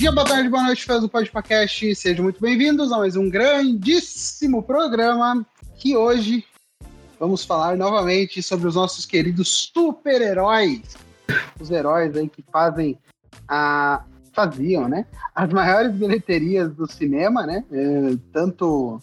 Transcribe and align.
dia, 0.00 0.10
boa 0.10 0.26
tarde, 0.26 0.48
boa 0.48 0.62
noite, 0.62 0.86
fãs 0.86 1.02
do 1.02 1.10
Podcast. 1.10 1.94
Sejam 1.94 2.24
muito 2.24 2.40
bem-vindos 2.40 2.90
a 2.90 2.96
mais 2.96 3.16
um 3.16 3.28
grandíssimo 3.28 4.62
programa 4.62 5.44
que 5.76 5.94
hoje 5.94 6.42
vamos 7.18 7.44
falar 7.44 7.76
novamente 7.76 8.42
sobre 8.42 8.66
os 8.66 8.76
nossos 8.76 9.04
queridos 9.04 9.70
super-heróis. 9.74 10.96
Os 11.60 11.70
heróis 11.70 12.16
aí 12.16 12.30
que 12.30 12.42
fazem 12.50 12.98
a 13.46 14.02
faziam, 14.32 14.88
né? 14.88 15.04
As 15.34 15.52
maiores 15.52 15.92
bilheterias 15.92 16.72
do 16.74 16.90
cinema, 16.90 17.46
né? 17.46 17.62
É, 17.70 18.16
tanto 18.32 19.02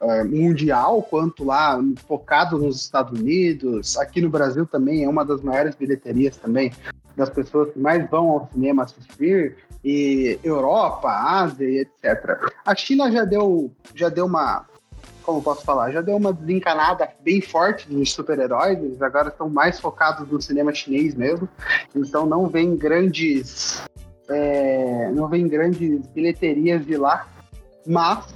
é, 0.00 0.24
mundial 0.24 1.02
quanto 1.02 1.44
lá 1.44 1.78
focado 2.08 2.56
nos 2.56 2.80
Estados 2.80 3.20
Unidos, 3.20 3.98
aqui 3.98 4.22
no 4.22 4.30
Brasil 4.30 4.64
também 4.64 5.04
é 5.04 5.08
uma 5.10 5.26
das 5.26 5.42
maiores 5.42 5.74
bilheterias 5.74 6.38
também 6.38 6.72
das 7.16 7.30
pessoas 7.30 7.72
que 7.72 7.78
mais 7.78 8.08
vão 8.10 8.30
ao 8.30 8.48
cinema 8.52 8.84
assistir 8.84 9.56
e 9.84 10.38
Europa, 10.44 11.08
Ásia, 11.08 11.82
etc. 11.82 12.38
A 12.64 12.74
China 12.74 13.10
já 13.10 13.24
deu 13.24 13.70
já 13.94 14.08
deu 14.08 14.26
uma 14.26 14.66
como 15.22 15.40
posso 15.40 15.64
falar, 15.64 15.92
já 15.92 16.00
deu 16.00 16.16
uma 16.16 16.32
desencanada 16.32 17.08
bem 17.20 17.40
forte 17.40 17.92
nos 17.92 18.12
super-heróis, 18.12 18.76
eles 18.78 19.00
agora 19.00 19.28
estão 19.28 19.48
mais 19.48 19.78
focados 19.78 20.28
no 20.28 20.42
cinema 20.42 20.74
chinês 20.74 21.14
mesmo, 21.14 21.48
então 21.94 22.26
não 22.26 22.48
vem 22.48 22.76
grandes 22.76 23.84
é, 24.28 25.10
não 25.12 25.28
vem 25.28 25.46
grandes 25.46 26.06
bilheterias 26.08 26.84
de 26.84 26.96
lá, 26.96 27.28
mas 27.86 28.26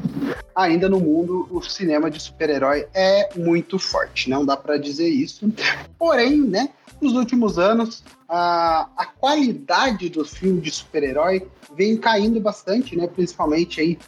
ainda 0.55 0.89
no 0.89 1.01
mundo 1.01 1.47
o 1.51 1.63
cinema 1.63 2.11
de 2.11 2.21
super-herói 2.21 2.87
é 2.95 3.29
muito 3.37 3.79
forte, 3.79 4.31
não 4.31 4.45
dá 4.45 4.57
para 4.57 4.77
dizer 4.77 5.09
isso. 5.09 5.53
Porém, 5.99 6.41
né, 6.41 6.71
nos 7.01 7.13
últimos 7.15 7.59
anos 7.59 8.03
a, 8.29 8.89
a 8.97 9.07
qualidade 9.07 10.09
dos 10.09 10.35
filmes 10.35 10.63
de 10.63 10.71
super-herói 10.71 11.47
vem 11.77 11.97
caindo 11.97 12.41
bastante, 12.41 12.97
né, 12.97 13.07
principalmente 13.07 13.81
aí 13.81 13.99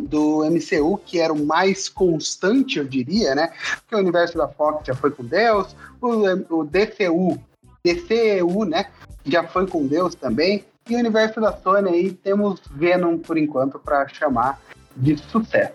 do 0.00 0.44
MCU, 0.44 0.98
que 0.98 1.20
era 1.20 1.32
o 1.32 1.46
mais 1.46 1.88
constante, 1.88 2.78
eu 2.78 2.84
diria, 2.84 3.34
né? 3.34 3.52
Porque 3.76 3.94
o 3.94 3.98
universo 3.98 4.36
da 4.36 4.48
Fox 4.48 4.84
já 4.86 4.94
foi 4.94 5.10
com 5.12 5.24
Deus, 5.24 5.74
o, 6.00 6.58
o 6.58 6.64
DCU, 6.64 7.40
DCU, 7.84 8.64
né? 8.64 8.86
Já 9.24 9.44
foi 9.44 9.66
com 9.66 9.86
Deus 9.86 10.14
também. 10.14 10.64
E 10.88 10.94
o 10.94 10.98
universo 10.98 11.40
da 11.40 11.52
Sony 11.52 11.88
aí 11.88 12.12
temos 12.12 12.60
Venom 12.70 13.18
por 13.18 13.38
enquanto 13.38 13.78
para 13.78 14.06
chamar 14.08 14.60
de 14.94 15.16
sucesso. 15.16 15.72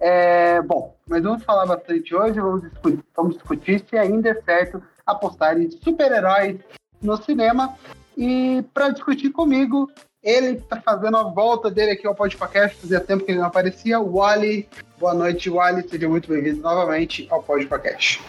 É, 0.00 0.60
bom, 0.62 0.96
mas 1.06 1.22
vamos 1.22 1.44
falar 1.44 1.66
bastante 1.66 2.14
hoje, 2.14 2.40
vamos 2.40 2.62
discutir, 2.62 3.04
vamos 3.14 3.34
discutir 3.34 3.84
se 3.88 3.96
ainda 3.96 4.30
é 4.30 4.42
certo 4.42 4.82
apostar 5.06 5.60
em 5.60 5.70
super-heróis 5.70 6.58
no 7.00 7.16
cinema. 7.22 7.76
E 8.16 8.64
para 8.74 8.90
discutir 8.90 9.30
comigo, 9.30 9.88
ele 10.22 10.56
está 10.56 10.80
fazendo 10.80 11.16
a 11.16 11.22
volta 11.22 11.70
dele 11.70 11.92
aqui 11.92 12.06
ao 12.06 12.14
podcast, 12.14 12.76
fazia 12.76 13.00
tempo 13.00 13.24
que 13.24 13.30
ele 13.30 13.38
não 13.38 13.46
aparecia, 13.46 14.00
o 14.00 14.16
Wally. 14.16 14.68
Boa 14.98 15.14
noite, 15.14 15.48
Wally, 15.48 15.88
seja 15.88 16.08
muito 16.08 16.28
bem-vindo 16.28 16.60
novamente 16.60 17.26
ao 17.30 17.42
podcast. 17.42 18.20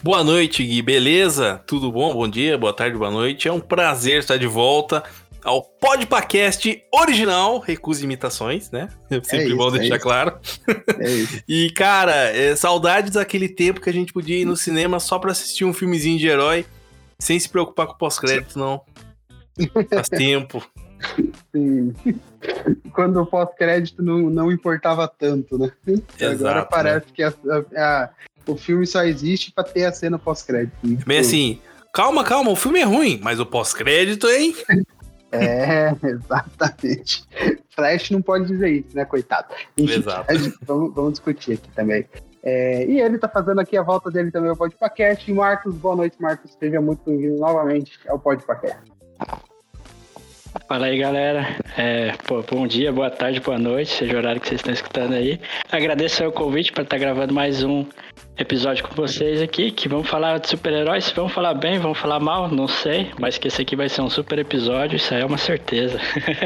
Boa 0.00 0.22
noite, 0.22 0.64
Gui, 0.64 0.80
beleza? 0.80 1.60
Tudo 1.66 1.90
bom? 1.90 2.12
Bom 2.12 2.28
dia, 2.28 2.56
boa 2.56 2.72
tarde, 2.72 2.96
boa 2.96 3.10
noite. 3.10 3.48
É 3.48 3.52
um 3.52 3.58
prazer 3.58 4.20
estar 4.20 4.36
de 4.36 4.46
volta 4.46 5.02
ao 5.42 5.60
Podpacast 5.60 6.84
original, 6.94 7.58
recusa 7.58 8.04
imitações, 8.04 8.70
né? 8.70 8.88
É 9.10 9.20
sempre 9.20 9.38
é 9.38 9.46
isso, 9.48 9.56
bom 9.56 9.70
deixar 9.72 9.96
é 9.96 9.98
claro. 9.98 10.38
É 11.00 11.10
isso. 11.10 11.42
e, 11.48 11.70
cara, 11.70 12.14
é, 12.14 12.54
saudades 12.54 13.14
daquele 13.14 13.48
tempo 13.48 13.80
que 13.80 13.90
a 13.90 13.92
gente 13.92 14.12
podia 14.12 14.38
ir 14.38 14.44
no 14.44 14.56
cinema 14.56 15.00
só 15.00 15.18
pra 15.18 15.32
assistir 15.32 15.64
um 15.64 15.72
filmezinho 15.72 16.18
de 16.18 16.28
herói, 16.28 16.64
sem 17.18 17.38
se 17.38 17.48
preocupar 17.48 17.88
com 17.88 17.94
pós-crédito, 17.94 18.56
não. 18.56 18.82
Faz 19.90 20.08
tempo. 20.08 20.64
Sim. 21.50 21.92
Quando 22.92 23.20
o 23.20 23.26
pós-crédito 23.26 24.00
não, 24.00 24.30
não 24.30 24.52
importava 24.52 25.08
tanto, 25.08 25.58
né? 25.58 25.72
Exato, 25.86 26.46
Agora 26.46 26.64
parece 26.64 27.06
né? 27.06 27.12
que 27.14 27.22
a, 27.24 27.32
a, 27.76 28.10
o 28.48 28.56
filme 28.56 28.86
só 28.86 29.04
existe 29.04 29.52
pra 29.52 29.62
ter 29.62 29.84
a 29.84 29.92
cena 29.92 30.18
pós-crédito. 30.18 30.74
Bem 31.06 31.18
assim, 31.18 31.60
calma, 31.92 32.24
calma, 32.24 32.50
o 32.50 32.56
filme 32.56 32.80
é 32.80 32.84
ruim, 32.84 33.20
mas 33.22 33.38
o 33.38 33.46
pós-crédito, 33.46 34.26
hein? 34.28 34.54
É, 35.30 35.94
exatamente. 36.02 37.24
Flash 37.70 38.10
não 38.10 38.22
pode 38.22 38.46
dizer 38.46 38.70
isso, 38.70 38.96
né, 38.96 39.04
coitado? 39.04 39.54
Enfim, 39.76 39.98
Exato. 39.98 40.34
Gente, 40.34 40.58
vamos, 40.62 40.94
vamos, 40.94 41.12
discutir 41.12 41.52
aqui 41.52 41.68
também. 41.74 42.06
É, 42.42 42.86
e 42.86 43.00
ele 43.00 43.18
tá 43.18 43.28
fazendo 43.28 43.60
aqui 43.60 43.76
a 43.76 43.82
volta 43.82 44.10
dele 44.10 44.30
também 44.30 44.48
ao 44.48 44.56
Podpacast. 44.56 45.30
Marcos, 45.32 45.74
boa 45.74 45.96
noite, 45.96 46.16
Marcos. 46.20 46.56
Seja 46.58 46.80
muito 46.80 47.02
bem-vindo 47.04 47.36
novamente 47.36 47.98
ao 48.08 48.18
Podpacast. 48.18 48.90
Fala 50.66 50.86
aí, 50.86 50.98
galera. 50.98 51.56
É, 51.76 52.12
pô, 52.26 52.42
bom 52.42 52.66
dia, 52.66 52.92
boa 52.92 53.10
tarde, 53.10 53.40
boa 53.40 53.58
noite, 53.58 53.90
seja 53.90 54.14
o 54.14 54.18
horário 54.18 54.40
que 54.40 54.48
vocês 54.48 54.60
estão 54.60 54.72
escutando 54.72 55.14
aí. 55.14 55.40
Agradeço 55.70 56.24
o 56.24 56.32
convite 56.32 56.72
para 56.72 56.82
estar 56.82 56.96
tá 56.96 57.00
gravando 57.00 57.32
mais 57.32 57.62
um 57.62 57.84
episódio 58.36 58.86
com 58.86 58.94
vocês 58.94 59.40
aqui, 59.40 59.70
que 59.70 59.88
vamos 59.88 60.08
falar 60.08 60.38
de 60.38 60.48
super-heróis. 60.48 61.10
Vamos 61.12 61.32
falar 61.32 61.54
bem, 61.54 61.78
vamos 61.78 61.98
falar 61.98 62.20
mal, 62.20 62.48
não 62.50 62.68
sei, 62.68 63.10
mas 63.18 63.38
que 63.38 63.48
esse 63.48 63.62
aqui 63.62 63.76
vai 63.76 63.88
ser 63.88 64.00
um 64.02 64.10
super 64.10 64.38
episódio, 64.38 64.96
isso 64.96 65.14
aí 65.14 65.22
é 65.22 65.26
uma 65.26 65.38
certeza. 65.38 65.98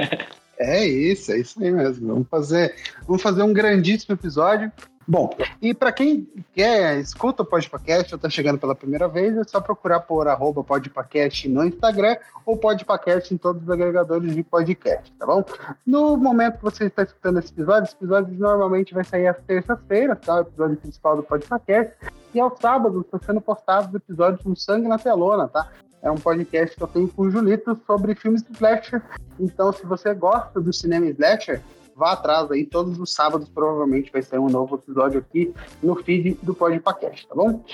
é 0.59 0.87
isso, 0.87 1.33
é 1.33 1.39
isso 1.39 1.63
aí 1.63 1.71
mesmo. 1.71 2.09
Vamos 2.09 2.29
fazer, 2.29 2.75
vamos 3.07 3.23
fazer 3.23 3.43
um 3.43 3.53
grandíssimo 3.53 4.15
episódio. 4.15 4.71
Bom, 5.13 5.29
e 5.61 5.75
para 5.75 5.93
quem 5.93 6.27
quer, 6.55 6.99
escuta 6.99 7.43
o 7.43 7.45
Podpacast 7.45 8.15
ou 8.15 8.17
está 8.17 8.31
chegando 8.31 8.59
pela 8.59 8.75
primeira 8.75 9.07
vez, 9.07 9.37
é 9.37 9.45
só 9.45 9.61
procurar 9.61 10.01
por 10.01 10.27
arroba 10.27 10.65
Podpacast 10.65 11.51
no 11.51 11.67
Instagram 11.67 12.17
ou 12.47 12.57
Podpacast 12.57 13.35
em 13.35 13.37
todos 13.37 13.63
os 13.63 13.69
agregadores 13.69 14.35
de 14.35 14.43
podcast, 14.43 15.13
tá 15.19 15.27
bom? 15.27 15.45
No 15.87 16.17
momento 16.17 16.57
que 16.57 16.65
você 16.65 16.87
está 16.87 17.03
escutando 17.03 17.41
esse 17.41 17.53
episódio, 17.53 17.85
esse 17.85 17.95
episódio 17.95 18.33
normalmente 18.39 18.95
vai 18.95 19.05
sair 19.05 19.27
às 19.27 19.37
terças-feiras, 19.43 20.19
tá? 20.19 20.37
O 20.37 20.41
episódio 20.41 20.79
principal 20.79 21.17
do 21.17 21.23
Podpacast. 21.23 21.93
E 22.33 22.41
aos 22.41 22.59
sábados 22.59 23.05
estão 23.05 23.21
sendo 23.21 23.43
postados 23.43 23.95
episódios 23.95 24.43
com 24.43 24.57
sangue 24.57 24.89
na 24.89 24.97
telona, 24.97 25.47
tá? 25.47 25.71
É 26.03 26.11
um 26.11 26.17
podcast 26.17 26.75
que 26.75 26.83
eu 26.83 26.89
tenho 26.89 27.09
com 27.09 27.25
o 27.25 27.31
Julito 27.31 27.79
sobre 27.87 28.15
filmes 28.15 28.43
de 28.43 28.53
slasher. 28.53 29.03
Então, 29.39 29.75
se 29.75 29.85
você 29.85 30.15
gosta 30.15 30.59
do 30.59 30.73
cinema 30.73 31.05
slasher, 31.05 31.61
vá 31.97 32.13
atrás 32.13 32.51
aí, 32.51 32.65
todos 32.65 32.99
os 32.99 33.13
sábados 33.13 33.49
provavelmente 33.49 34.11
vai 34.13 34.23
sair 34.23 34.39
um 34.39 34.49
novo 34.49 34.77
episódio 34.77 35.21
aqui 35.21 35.53
no 35.83 35.95
feed 35.97 36.39
do 36.43 36.55
Podpacast, 36.55 37.27
tá 37.27 37.35
bom? 37.35 37.65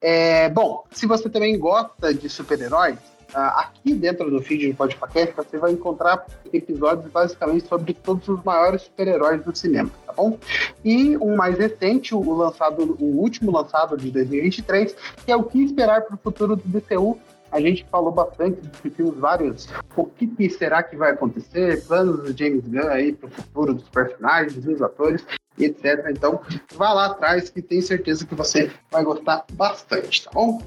É, 0.00 0.48
bom, 0.48 0.84
se 0.90 1.06
você 1.06 1.28
também 1.28 1.58
gosta 1.58 2.14
de 2.14 2.28
super-heróis, 2.28 2.96
uh, 3.34 3.58
aqui 3.58 3.94
dentro 3.94 4.30
do 4.30 4.40
feed 4.40 4.68
do 4.68 4.76
Podpacast 4.76 5.34
você 5.36 5.58
vai 5.58 5.72
encontrar 5.72 6.24
episódios 6.52 7.10
basicamente 7.12 7.66
sobre 7.66 7.92
todos 7.94 8.26
os 8.28 8.42
maiores 8.42 8.82
super-heróis 8.82 9.44
do 9.44 9.54
cinema, 9.54 9.90
tá 10.06 10.12
bom? 10.12 10.38
E 10.84 11.16
um 11.18 11.36
mais 11.36 11.58
recente, 11.58 12.14
o 12.14 12.32
lançado, 12.32 12.96
o 12.98 13.20
último 13.20 13.50
lançado 13.50 13.96
de 13.96 14.10
2023, 14.10 14.96
que 15.24 15.32
é 15.32 15.36
o 15.36 15.44
que 15.44 15.62
esperar 15.62 16.02
para 16.02 16.14
o 16.14 16.18
futuro 16.18 16.56
do 16.56 16.62
DCU, 16.66 17.18
a 17.50 17.60
gente 17.60 17.84
falou 17.90 18.12
bastante, 18.12 18.60
discutimos 18.60 19.16
vários. 19.18 19.68
O 19.96 20.04
que, 20.06 20.26
que, 20.26 20.48
será 20.50 20.82
que 20.82 20.96
vai 20.96 21.12
acontecer? 21.12 21.84
Planos 21.86 22.22
do 22.22 22.36
James 22.36 22.66
Gunn 22.66 22.88
aí 22.88 23.12
para 23.12 23.28
o 23.28 23.30
futuro 23.30 23.74
dos 23.74 23.88
personagens, 23.88 24.64
dos 24.64 24.80
atores, 24.80 25.24
etc. 25.58 26.06
Então, 26.10 26.40
vá 26.74 26.92
lá 26.92 27.06
atrás 27.06 27.50
que 27.50 27.60
tenho 27.60 27.82
certeza 27.82 28.24
que 28.24 28.34
você 28.34 28.70
vai 28.90 29.02
gostar 29.02 29.44
bastante, 29.52 30.24
tá 30.24 30.30
bom? 30.32 30.62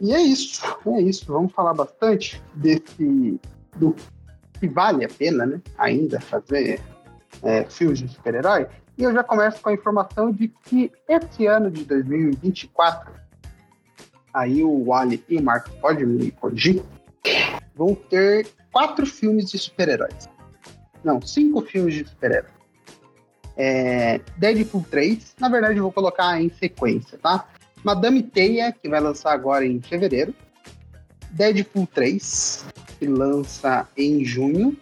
E 0.00 0.12
é 0.12 0.20
isso, 0.20 0.62
é 0.86 1.02
isso. 1.02 1.26
Vamos 1.26 1.52
falar 1.52 1.74
bastante 1.74 2.40
desse 2.54 3.40
do 3.76 3.94
que 4.60 4.68
vale 4.68 5.04
a 5.04 5.08
pena, 5.08 5.44
né? 5.44 5.60
Ainda 5.76 6.20
fazer 6.20 6.80
é, 7.42 7.64
filmes 7.64 7.98
de 7.98 8.08
super-herói. 8.08 8.66
E 8.96 9.02
eu 9.02 9.12
já 9.12 9.22
começo 9.22 9.60
com 9.60 9.68
a 9.68 9.72
informação 9.72 10.32
de 10.32 10.48
que 10.48 10.90
esse 11.08 11.46
ano 11.46 11.70
de 11.70 11.84
2024 11.84 13.12
aí 14.32 14.62
o 14.62 14.84
Wally 14.84 15.22
e 15.28 15.36
o 15.36 15.42
Marco 15.42 15.70
podem 15.80 16.06
me 16.06 16.30
corrigir, 16.30 16.82
vão 17.74 17.94
ter 17.94 18.48
quatro 18.72 19.06
filmes 19.06 19.50
de 19.50 19.58
super-heróis. 19.58 20.28
Não, 21.04 21.20
cinco 21.20 21.62
filmes 21.62 21.94
de 21.94 22.04
super-heróis. 22.08 22.52
É, 23.56 24.20
Deadpool 24.36 24.84
3, 24.88 25.34
na 25.40 25.48
verdade 25.48 25.78
eu 25.78 25.82
vou 25.82 25.92
colocar 25.92 26.40
em 26.40 26.48
sequência, 26.48 27.18
tá? 27.18 27.48
Madame 27.82 28.22
Teia, 28.22 28.72
que 28.72 28.88
vai 28.88 29.00
lançar 29.00 29.32
agora 29.32 29.66
em 29.66 29.80
fevereiro. 29.80 30.34
Deadpool 31.30 31.86
3, 31.92 32.64
que 32.98 33.06
lança 33.06 33.88
em 33.96 34.24
junho 34.24 34.76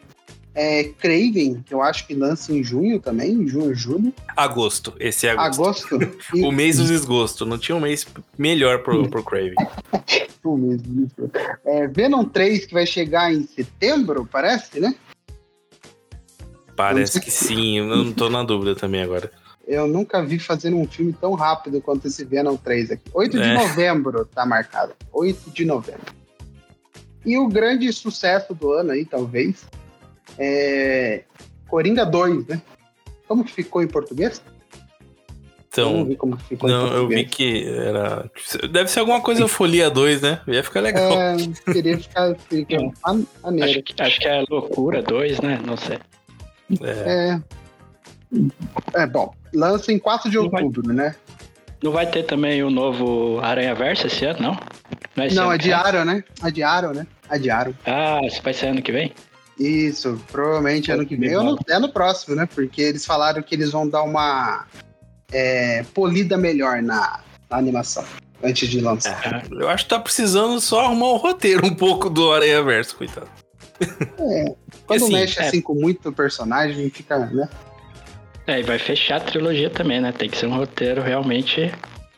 é, 0.56 0.84
Craven, 0.84 1.62
que 1.62 1.74
eu 1.74 1.82
acho 1.82 2.06
que 2.06 2.14
lança 2.14 2.50
em 2.50 2.64
junho 2.64 2.98
também, 2.98 3.30
em 3.30 3.46
junho, 3.46 3.74
julho. 3.74 4.12
Agosto, 4.34 4.94
esse 4.98 5.26
é 5.26 5.32
agosto. 5.32 5.94
Agosto. 5.94 6.18
o 6.42 6.50
mês 6.50 6.78
do 6.78 6.86
desgosto, 6.86 7.44
não 7.44 7.58
tinha 7.58 7.76
um 7.76 7.80
mês 7.80 8.06
melhor 8.38 8.82
pro, 8.82 9.06
pro 9.10 9.22
Craven. 9.22 9.54
o 10.42 10.56
mês 10.56 10.80
do 10.80 11.04
desgosto. 11.04 11.38
É, 11.62 11.86
Venom 11.86 12.24
3, 12.24 12.64
que 12.64 12.72
vai 12.72 12.86
chegar 12.86 13.30
em 13.30 13.46
setembro, 13.46 14.26
parece, 14.32 14.80
né? 14.80 14.94
Parece 16.74 17.20
que 17.20 17.30
sim, 17.30 17.78
eu 17.78 17.84
não 17.84 18.12
tô 18.12 18.30
na 18.30 18.42
dúvida 18.42 18.74
também 18.74 19.02
agora. 19.02 19.30
Eu 19.66 19.86
nunca 19.86 20.24
vi 20.24 20.38
fazendo 20.38 20.78
um 20.78 20.86
filme 20.86 21.12
tão 21.12 21.34
rápido 21.34 21.82
quanto 21.82 22.06
esse 22.06 22.24
Venom 22.24 22.56
3 22.56 22.92
aqui. 22.92 23.10
8 23.12 23.36
de 23.36 23.42
é. 23.42 23.54
novembro 23.54 24.24
tá 24.24 24.46
marcado. 24.46 24.94
8 25.12 25.50
de 25.50 25.66
novembro. 25.66 26.14
E 27.26 27.36
o 27.36 27.46
grande 27.46 27.92
sucesso 27.92 28.54
do 28.54 28.72
ano 28.72 28.92
aí, 28.92 29.04
talvez, 29.04 29.66
é 30.38 31.24
Coringa 31.68 32.04
2, 32.04 32.46
né? 32.46 32.62
Como 33.26 33.44
que 33.44 33.52
ficou 33.52 33.82
em 33.82 33.88
português? 33.88 34.40
Então, 35.68 36.14
como 36.14 36.36
ficou 36.38 36.70
não, 36.70 36.86
eu 36.88 37.06
vi 37.06 37.24
que 37.24 37.68
era. 37.68 38.30
Deve 38.70 38.90
ser 38.90 39.00
alguma 39.00 39.20
coisa 39.20 39.46
Folia 39.46 39.90
2, 39.90 40.22
né? 40.22 40.40
Ia 40.46 40.62
ficar 40.62 40.80
legal. 40.80 41.12
É, 41.12 41.36
queria 41.70 41.98
ficar, 41.98 42.34
ficar 42.34 42.78
maneiro. 43.42 43.70
Acho, 43.70 43.82
que, 43.82 44.02
acho 44.02 44.20
que 44.20 44.26
é 44.26 44.44
Loucura 44.48 45.02
2, 45.02 45.40
né? 45.40 45.60
Não 45.66 45.76
sei. 45.76 45.98
É. 46.80 47.38
é. 48.94 49.02
é. 49.02 49.06
bom, 49.06 49.34
lança 49.52 49.92
em 49.92 49.98
4 49.98 50.30
de 50.30 50.36
não 50.36 50.44
outubro, 50.44 50.82
vai, 50.86 50.96
né? 50.96 51.14
Não 51.82 51.92
vai 51.92 52.06
ter 52.06 52.22
também 52.22 52.62
o 52.62 52.70
novo 52.70 53.38
Aranha 53.40 53.74
Verso 53.74 54.06
esse 54.06 54.24
ano, 54.24 54.40
não? 54.40 54.58
Não, 55.14 55.24
é 55.24 55.34
não 55.34 55.50
adiaram, 55.50 56.04
né? 56.04 56.24
Adiaram, 56.40 56.94
né? 56.94 57.06
Adiaram. 57.28 57.74
Ah, 57.84 58.20
isso 58.24 58.40
vai 58.42 58.54
ser 58.54 58.68
ano 58.68 58.80
que 58.80 58.92
vem? 58.92 59.12
Isso, 59.58 60.20
provavelmente 60.30 60.92
ano 60.92 61.06
que 61.06 61.16
vem 61.16 61.34
ou 61.34 61.42
no, 61.42 61.58
é 61.68 61.78
no 61.78 61.90
próximo, 61.90 62.36
né? 62.36 62.46
Porque 62.46 62.82
eles 62.82 63.06
falaram 63.06 63.42
que 63.42 63.54
eles 63.54 63.70
vão 63.70 63.88
dar 63.88 64.02
uma 64.02 64.66
é, 65.32 65.82
polida 65.94 66.36
melhor 66.36 66.82
na, 66.82 67.20
na, 67.48 67.56
animação 67.56 68.04
antes 68.42 68.68
de 68.68 68.80
lançar. 68.80 69.44
É, 69.50 69.62
eu 69.62 69.68
acho 69.68 69.84
que 69.84 69.90
tá 69.90 69.98
precisando 69.98 70.60
só 70.60 70.84
arrumar 70.84 71.06
o 71.06 71.16
roteiro 71.16 71.64
um 71.64 71.74
pouco 71.74 72.10
do 72.10 72.32
Aranha 72.32 72.62
Verso, 72.62 72.96
coitado. 72.96 73.28
É, 74.18 74.54
quando 74.86 75.04
assim, 75.04 75.12
mexe 75.12 75.40
é. 75.40 75.48
assim 75.48 75.60
com 75.60 75.74
muito 75.74 76.12
personagem, 76.12 76.88
fica, 76.90 77.18
né? 77.18 77.48
É, 78.46 78.60
e 78.60 78.62
vai 78.62 78.78
fechar 78.78 79.16
a 79.16 79.20
trilogia 79.20 79.70
também, 79.70 80.00
né? 80.00 80.12
Tem 80.12 80.28
que 80.28 80.36
ser 80.36 80.46
um 80.46 80.56
roteiro 80.56 81.02
realmente. 81.02 81.72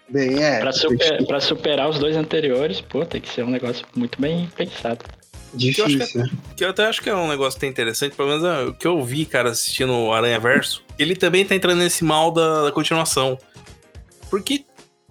Bem, 0.08 0.43
é. 0.43 0.58
Pra, 0.58 0.73
super, 0.73 1.26
pra 1.26 1.40
superar 1.40 1.88
os 1.88 1.99
dois 1.99 2.17
anteriores, 2.17 2.81
pô, 2.81 3.05
tem 3.05 3.20
que 3.20 3.29
ser 3.29 3.44
um 3.44 3.50
negócio 3.50 3.87
muito 3.94 4.20
bem 4.20 4.49
pensado. 4.56 5.05
Difícil, 5.55 6.06
que, 6.06 6.19
né? 6.19 6.31
que 6.56 6.65
eu 6.65 6.71
até 6.71 6.87
acho 6.87 7.00
que 7.00 7.09
é 7.09 7.15
um 7.15 7.29
negócio 7.29 7.56
até 7.56 7.67
interessante, 7.67 8.15
pelo 8.15 8.29
menos 8.29 8.45
é, 8.45 8.65
o 8.65 8.75
que 8.75 8.87
eu 8.87 9.03
vi, 9.03 9.25
cara, 9.25 9.50
assistindo 9.50 9.93
o 9.93 10.12
Aranha 10.12 10.39
Verso, 10.39 10.85
ele 10.99 11.17
também 11.17 11.45
tá 11.45 11.55
entrando 11.55 11.79
nesse 11.79 12.05
mal 12.05 12.31
da, 12.31 12.65
da 12.65 12.73
continuação. 12.73 13.39
Porque 14.29 14.65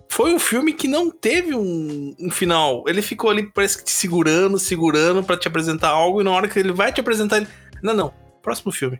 foi 0.09 0.33
um 0.33 0.39
filme 0.39 0.73
que 0.73 0.87
não 0.87 1.09
teve 1.09 1.55
um, 1.55 2.15
um, 2.19 2.29
final. 2.29 2.83
Ele 2.87 3.01
ficou 3.01 3.29
ali, 3.29 3.43
parece 3.51 3.79
que 3.79 3.83
te 3.85 3.91
segurando, 3.91 4.59
segurando 4.59 5.23
para 5.23 5.37
te 5.37 5.47
apresentar 5.47 5.89
algo, 5.89 6.21
e 6.21 6.23
na 6.23 6.31
hora 6.31 6.47
que 6.47 6.57
ele 6.59 6.71
vai 6.71 6.91
te 6.91 7.01
apresentar, 7.01 7.37
ele. 7.37 7.47
Não, 7.81 7.93
não, 7.93 8.13
próximo 8.41 8.71
filme. 8.71 8.99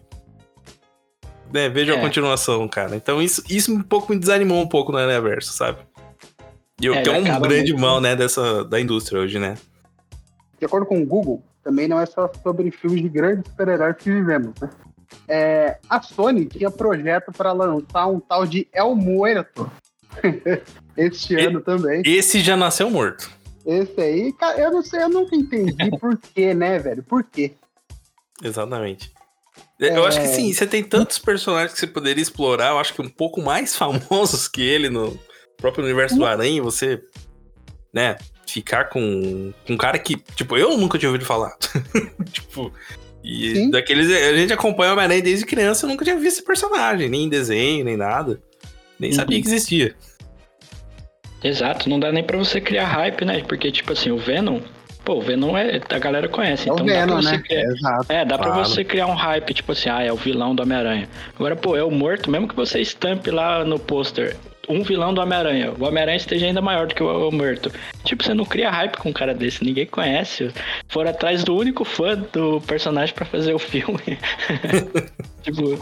É, 1.53 1.69
veja 1.69 1.93
é. 1.93 1.97
a 1.97 2.01
continuação, 2.01 2.67
cara. 2.67 2.95
Então 2.95 3.21
isso, 3.21 3.43
isso 3.49 3.73
um 3.73 3.81
pouco 3.81 4.11
me 4.11 4.19
desanimou 4.19 4.61
um 4.61 4.67
pouco 4.67 4.91
no 4.91 4.97
Aranha 4.97 5.21
Verso, 5.21 5.53
sabe? 5.53 5.79
E 6.81 6.89
o 6.89 6.93
é, 6.93 7.01
que 7.01 7.09
é 7.09 7.13
um 7.13 7.23
grande 7.41 7.71
muito... 7.71 7.81
mal, 7.81 7.99
né, 8.01 8.15
dessa, 8.15 8.63
da 8.63 8.79
indústria 8.79 9.21
hoje, 9.21 9.39
né? 9.39 9.55
De 10.59 10.65
acordo 10.65 10.85
com 10.85 11.01
o 11.01 11.05
Google, 11.05 11.43
também 11.63 11.87
não 11.87 11.99
é 11.99 12.05
só 12.05 12.31
sobre 12.41 12.71
filmes 12.71 13.01
de 13.01 13.09
grandes 13.09 13.49
super-heróis 13.49 13.95
que 13.97 14.11
vivemos, 14.11 14.53
né? 14.61 14.69
É, 15.27 15.77
a 15.89 16.01
Sony 16.01 16.45
tinha 16.45 16.69
projeto 16.69 17.31
para 17.31 17.51
lançar 17.51 18.07
um 18.07 18.19
tal 18.19 18.45
de 18.45 18.67
El 18.73 18.95
Muerto 18.95 19.69
este 20.95 21.33
e, 21.33 21.45
ano 21.45 21.61
também. 21.61 22.01
Esse 22.05 22.39
já 22.39 22.55
nasceu 22.55 22.89
morto. 22.89 23.29
Esse 23.65 23.99
aí, 23.99 24.33
cara, 24.33 24.59
eu 24.59 24.71
não 24.71 24.81
sei, 24.81 25.03
eu 25.03 25.09
nunca 25.09 25.35
entendi 25.35 25.91
por 25.99 26.17
quê, 26.17 26.53
né, 26.53 26.79
velho? 26.79 27.03
Por 27.03 27.23
quê? 27.23 27.53
Exatamente. 28.41 29.11
É... 29.79 29.97
Eu 29.97 30.05
acho 30.05 30.21
que 30.21 30.27
sim, 30.27 30.53
você 30.53 30.65
tem 30.65 30.83
tantos 30.83 31.19
personagens 31.19 31.73
que 31.73 31.79
você 31.79 31.87
poderia 31.87 32.21
explorar, 32.21 32.69
eu 32.69 32.79
acho 32.79 32.93
que 32.93 33.01
um 33.01 33.09
pouco 33.09 33.41
mais 33.41 33.75
famosos 33.77 34.47
que 34.47 34.61
ele 34.61 34.89
no 34.89 35.19
próprio 35.57 35.83
universo 35.83 36.15
do 36.15 36.25
Aranha, 36.25 36.61
você, 36.61 37.03
né, 37.93 38.17
ficar 38.47 38.85
com, 38.85 39.53
com 39.65 39.73
um 39.73 39.77
cara 39.77 39.99
que, 39.99 40.15
tipo, 40.35 40.57
eu 40.57 40.77
nunca 40.77 40.97
tinha 40.97 41.09
ouvido 41.09 41.25
falar. 41.25 41.55
tipo, 42.31 42.71
e 43.23 43.55
Sim. 43.55 43.69
daqueles. 43.69 44.09
A 44.09 44.35
gente 44.35 44.53
acompanha 44.53 44.91
o 44.91 44.93
Homem-Aranha 44.93 45.21
desde 45.21 45.45
criança, 45.45 45.85
eu 45.85 45.89
nunca 45.89 46.05
tinha 46.05 46.15
visto 46.15 46.37
esse 46.37 46.45
personagem, 46.45 47.09
nem 47.09 47.25
em 47.25 47.29
desenho, 47.29 47.83
nem 47.83 47.97
nada. 47.97 48.39
Nem 48.99 49.11
uhum. 49.11 49.15
sabia 49.15 49.41
que 49.41 49.47
existia. 49.47 49.95
Exato, 51.43 51.87
não 51.89 51.99
dá 51.99 52.11
nem 52.11 52.23
pra 52.23 52.37
você 52.37 52.59
criar 52.59 52.85
hype, 52.85 53.23
né? 53.23 53.43
Porque, 53.43 53.71
tipo 53.71 53.91
assim, 53.93 54.11
o 54.11 54.17
Venom. 54.17 54.59
Pô, 55.05 55.15
o 55.15 55.21
Venom 55.21 55.55
é. 55.55 55.79
A 55.89 55.99
galera 55.99 56.27
conhece. 56.27 56.69
É 56.69 56.73
então 56.73 56.85
Venom, 56.85 56.99
dá 56.99 57.05
pra 57.05 57.21
você 57.21 57.31
né? 57.31 57.43
criar. 57.43 57.63
Exato, 57.63 58.05
é, 58.11 58.25
dá 58.25 58.37
claro. 58.37 58.53
pra 58.53 58.63
você 58.63 58.83
criar 58.83 59.07
um 59.07 59.13
hype, 59.13 59.53
tipo 59.53 59.71
assim, 59.71 59.89
ah, 59.89 60.01
é 60.01 60.11
o 60.11 60.15
vilão 60.15 60.55
do 60.55 60.63
Homem-Aranha. 60.63 61.07
Agora, 61.35 61.55
pô, 61.55 61.75
é 61.75 61.83
o 61.83 61.91
morto, 61.91 62.31
mesmo 62.31 62.47
que 62.47 62.55
você 62.55 62.79
estampe 62.81 63.29
lá 63.29 63.63
no 63.63 63.77
pôster 63.77 64.35
um 64.67 64.83
vilão 64.83 65.13
do 65.13 65.21
Homem-Aranha. 65.21 65.73
O 65.73 65.83
Homem-Aranha 65.83 66.17
esteja 66.17 66.45
ainda 66.45 66.61
maior 66.61 66.87
do 66.87 66.95
que 66.95 67.01
o 67.01 67.31
Morto. 67.31 67.71
Tipo, 68.03 68.23
você 68.23 68.33
não 68.33 68.45
cria 68.45 68.69
hype 68.69 68.97
com 68.97 69.09
um 69.09 69.13
cara 69.13 69.33
desse, 69.33 69.63
ninguém 69.63 69.85
conhece. 69.85 70.51
Foram 70.89 71.11
atrás 71.11 71.43
do 71.43 71.55
único 71.55 71.85
fã 71.85 72.15
do 72.15 72.59
personagem 72.61 73.13
para 73.15 73.25
fazer 73.25 73.53
o 73.53 73.59
filme. 73.59 74.17
tipo, 75.41 75.79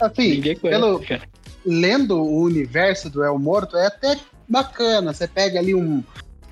assim, 0.00 0.34
ninguém 0.34 0.56
conhece, 0.56 0.80
pelo, 0.80 1.00
cara. 1.00 1.22
Lendo 1.64 2.16
o 2.16 2.42
universo 2.42 3.08
do 3.10 3.24
El 3.24 3.38
Morto 3.38 3.76
é 3.76 3.86
até 3.86 4.16
bacana. 4.48 5.12
Você 5.12 5.26
pega 5.26 5.58
ali 5.58 5.74
um, 5.74 6.02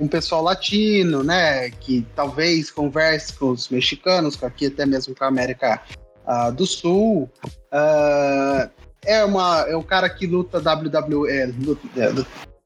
um 0.01 0.09
pessoal 0.09 0.43
latino, 0.43 1.23
né? 1.23 1.71
Que 1.71 2.07
talvez 2.15 2.71
converse 2.71 3.33
com 3.35 3.51
os 3.51 3.69
mexicanos, 3.69 4.37
com 4.37 4.47
aqui 4.47 4.67
até 4.67 4.87
mesmo 4.87 5.15
com 5.15 5.25
a 5.25 5.29
América 5.29 5.81
uh, 6.27 6.53
do 6.53 6.67
Sul. 6.67 7.31
Uh, 7.73 8.71
é, 9.07 9.25
uma, 9.25 9.61
é 9.69 9.77
um 9.77 9.83
cara 9.83 10.09
que 10.09 10.27
luta 10.27 10.59
WWE. 10.59 11.31
É, 11.31 11.47
luta, 11.47 11.89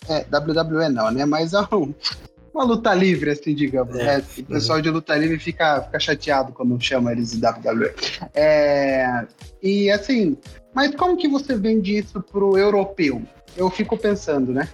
é, 0.08 0.18
é, 0.18 0.26
WWE 0.36 0.88
não, 0.88 1.10
né? 1.10 1.24
Mas 1.24 1.52
é 1.52 1.60
um, 1.72 1.94
uma 2.52 2.64
luta 2.64 2.92
livre, 2.94 3.30
assim, 3.30 3.54
digamos. 3.54 3.96
É. 3.96 4.18
Né? 4.18 4.24
O 4.38 4.44
pessoal 4.44 4.78
uhum. 4.78 4.82
de 4.82 4.90
luta 4.90 5.16
livre 5.16 5.38
fica, 5.38 5.82
fica 5.82 6.00
chateado 6.00 6.52
quando 6.52 6.80
chama 6.80 7.12
eles 7.12 7.32
de 7.32 7.46
WWE. 7.46 7.92
É, 8.34 9.26
e 9.62 9.90
assim, 9.90 10.36
mas 10.74 10.94
como 10.94 11.16
que 11.16 11.28
você 11.28 11.56
vende 11.56 11.96
isso 11.96 12.20
pro 12.20 12.56
europeu? 12.56 13.22
Eu 13.56 13.70
fico 13.70 13.96
pensando, 13.96 14.52
né? 14.52 14.68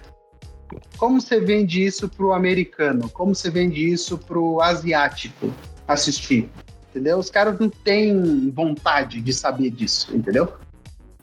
Como 0.97 1.21
você 1.21 1.39
vende 1.39 1.83
isso 1.83 2.09
pro 2.09 2.33
americano? 2.33 3.09
Como 3.09 3.33
você 3.33 3.49
vende 3.49 3.89
isso 3.89 4.17
pro 4.17 4.61
asiático 4.61 5.53
assistir? 5.87 6.49
Entendeu? 6.89 7.17
Os 7.17 7.29
caras 7.29 7.59
não 7.59 7.69
têm 7.69 8.51
vontade 8.51 9.21
de 9.21 9.33
saber 9.33 9.69
disso, 9.69 10.15
entendeu? 10.15 10.53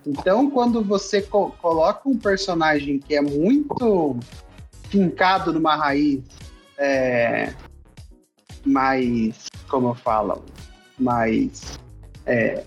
Então, 0.07 0.51
quando 0.51 0.83
você 0.83 1.23
co 1.23 1.51
coloca 1.53 2.09
um 2.09 2.19
personagem 2.19 2.99
que 2.99 3.15
é 3.15 3.23
muito 3.23 4.19
fincado 4.89 5.53
numa 5.53 5.77
raiz 5.77 6.23
é, 6.79 7.55
mais, 8.65 9.47
como 9.69 9.89
eu 9.89 9.95
falo, 9.95 10.45
mais 10.99 11.79
é, 12.27 12.65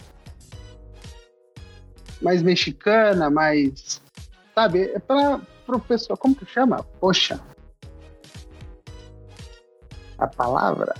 mais 2.21 2.41
mexicana, 2.41 3.29
mais 3.29 4.01
sabe, 4.55 4.91
é 4.93 4.99
para 4.99 5.41
o 5.67 5.79
pessoal, 5.79 6.17
como 6.17 6.35
que 6.35 6.45
chama? 6.45 6.83
Poxa, 6.99 7.39
a 10.17 10.27
palavra 10.27 10.95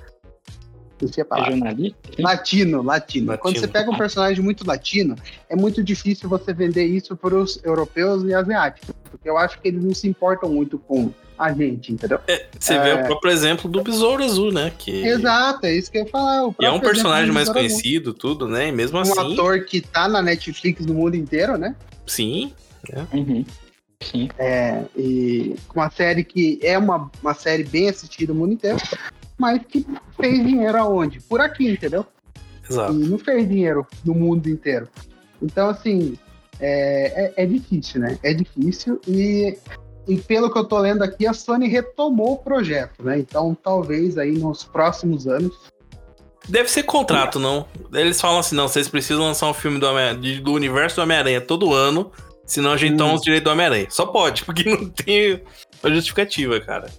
esqueci 0.98 1.22
a 1.22 1.25
palavra. 1.25 1.51
Regionalista? 1.51 1.98
Latino, 2.20 2.82
latino, 2.82 3.27
latino. 3.27 3.38
Quando 3.38 3.60
você 3.60 3.68
pega 3.68 3.92
um 3.92 3.98
personagem 3.98 4.44
muito 4.44 4.66
latino, 4.66 5.16
é 5.50 5.56
muito 5.56 5.84
difícil 5.84 6.27
você 6.27 6.54
vender 6.54 6.86
isso 6.86 7.16
para 7.16 7.36
os 7.36 7.63
europeus 7.63 8.24
e 8.24 8.34
asiáticos, 8.34 8.94
porque 9.10 9.30
eu 9.30 9.38
acho 9.38 9.60
que 9.62 9.68
eles 9.68 9.84
não 9.84 9.94
se 9.94 10.08
importam 10.08 10.50
muito 10.50 10.77
com 10.80 11.12
a 11.38 11.54
gente, 11.54 11.94
entendeu? 11.94 12.20
É, 12.27 12.48
você 12.60 12.74
é... 12.74 12.84
vê 12.84 13.01
o 13.01 13.06
próprio 13.06 13.32
exemplo 13.32 13.70
do 13.70 13.84
Besouro 13.84 14.24
Azul, 14.24 14.51
né? 14.51 14.72
Que... 14.75 15.06
Exato, 15.06 15.68
é 15.68 15.75
isso 15.75 15.92
que 15.92 16.00
eu 16.00 16.04
ia 16.04 16.10
falar. 16.10 16.50
E 16.60 16.66
é 16.66 16.72
um 16.72 16.80
personagem 16.80 17.32
mais 17.32 17.48
conhecido, 17.48 18.10
Azul. 18.10 18.20
tudo, 18.20 18.48
né? 18.48 18.70
E 18.70 18.72
mesmo 18.72 18.98
um 18.98 19.01
assim. 19.01 19.20
Um 19.20 19.34
ator 19.34 19.63
que 19.66 19.82
tá 19.82 20.08
na 20.08 20.22
Netflix 20.22 20.86
no 20.86 20.96
mundo 20.96 21.16
inteiro, 21.16 21.58
né? 21.58 21.75
Sim. 22.08 22.51
É. 22.92 23.16
Uhum. 23.16 23.46
Sim. 24.01 24.30
É, 24.38 24.84
e 24.96 25.56
uma 25.74 25.89
série 25.89 26.24
que 26.24 26.60
é 26.62 26.77
uma, 26.77 27.10
uma 27.22 27.34
série 27.34 27.63
bem 27.63 27.89
assistida 27.89 28.34
no 28.34 28.39
mundo 28.39 28.54
inteiro 28.54 28.77
mas 29.38 29.62
que 29.65 29.86
fez 30.15 30.46
dinheiro 30.46 30.77
aonde? 30.77 31.20
Por 31.22 31.39
aqui, 31.39 31.70
entendeu? 31.70 32.06
Exato. 32.70 32.94
E 32.94 33.08
não 33.08 33.17
fez 33.17 33.48
dinheiro 33.48 33.86
no 34.03 34.13
mundo 34.13 34.48
inteiro. 34.50 34.88
Então, 35.41 35.70
assim, 35.70 36.17
é, 36.60 37.34
é, 37.38 37.44
é, 37.44 37.46
difícil, 37.46 38.01
né? 38.01 38.17
É 38.24 38.34
difícil 38.34 39.00
e, 39.08 39.58
e 40.08 40.17
pelo 40.17 40.51
que 40.51 40.58
eu 40.58 40.65
tô 40.65 40.79
lendo 40.79 41.03
aqui, 41.03 41.27
a 41.27 41.34
Sony 41.34 41.67
retomou 41.67 42.34
o 42.34 42.38
projeto, 42.38 43.03
né? 43.03 43.20
Então, 43.20 43.56
talvez 43.56 44.17
aí 44.17 44.32
nos 44.32 44.63
próximos 44.63 45.27
anos. 45.27 45.56
Deve 46.48 46.70
ser 46.70 46.84
contrato, 46.84 47.39
não? 47.39 47.65
Eles 47.94 48.20
falam 48.20 48.39
assim, 48.39 48.56
não, 48.56 48.67
vocês 48.67 48.88
precisam 48.88 49.24
lançar 49.24 49.50
um 49.50 49.53
filme 49.53 49.79
do, 49.79 49.88
do 50.41 50.53
universo 50.53 50.96
do 50.96 51.01
Homem-Aranha 51.03 51.41
todo 51.41 51.74
ano, 51.74 52.12
senão 52.46 52.72
a 52.72 52.77
gente 52.77 52.94
hum. 52.94 52.98
toma 52.98 53.13
os 53.13 53.22
direitos 53.22 53.44
do 53.44 53.51
Homem-Aranha. 53.51 53.88
Só 53.89 54.06
pode, 54.06 54.44
porque 54.46 54.63
não 54.63 54.89
tem 54.89 55.44
a 55.84 55.89
justificativa, 55.89 56.60
cara. 56.60 56.89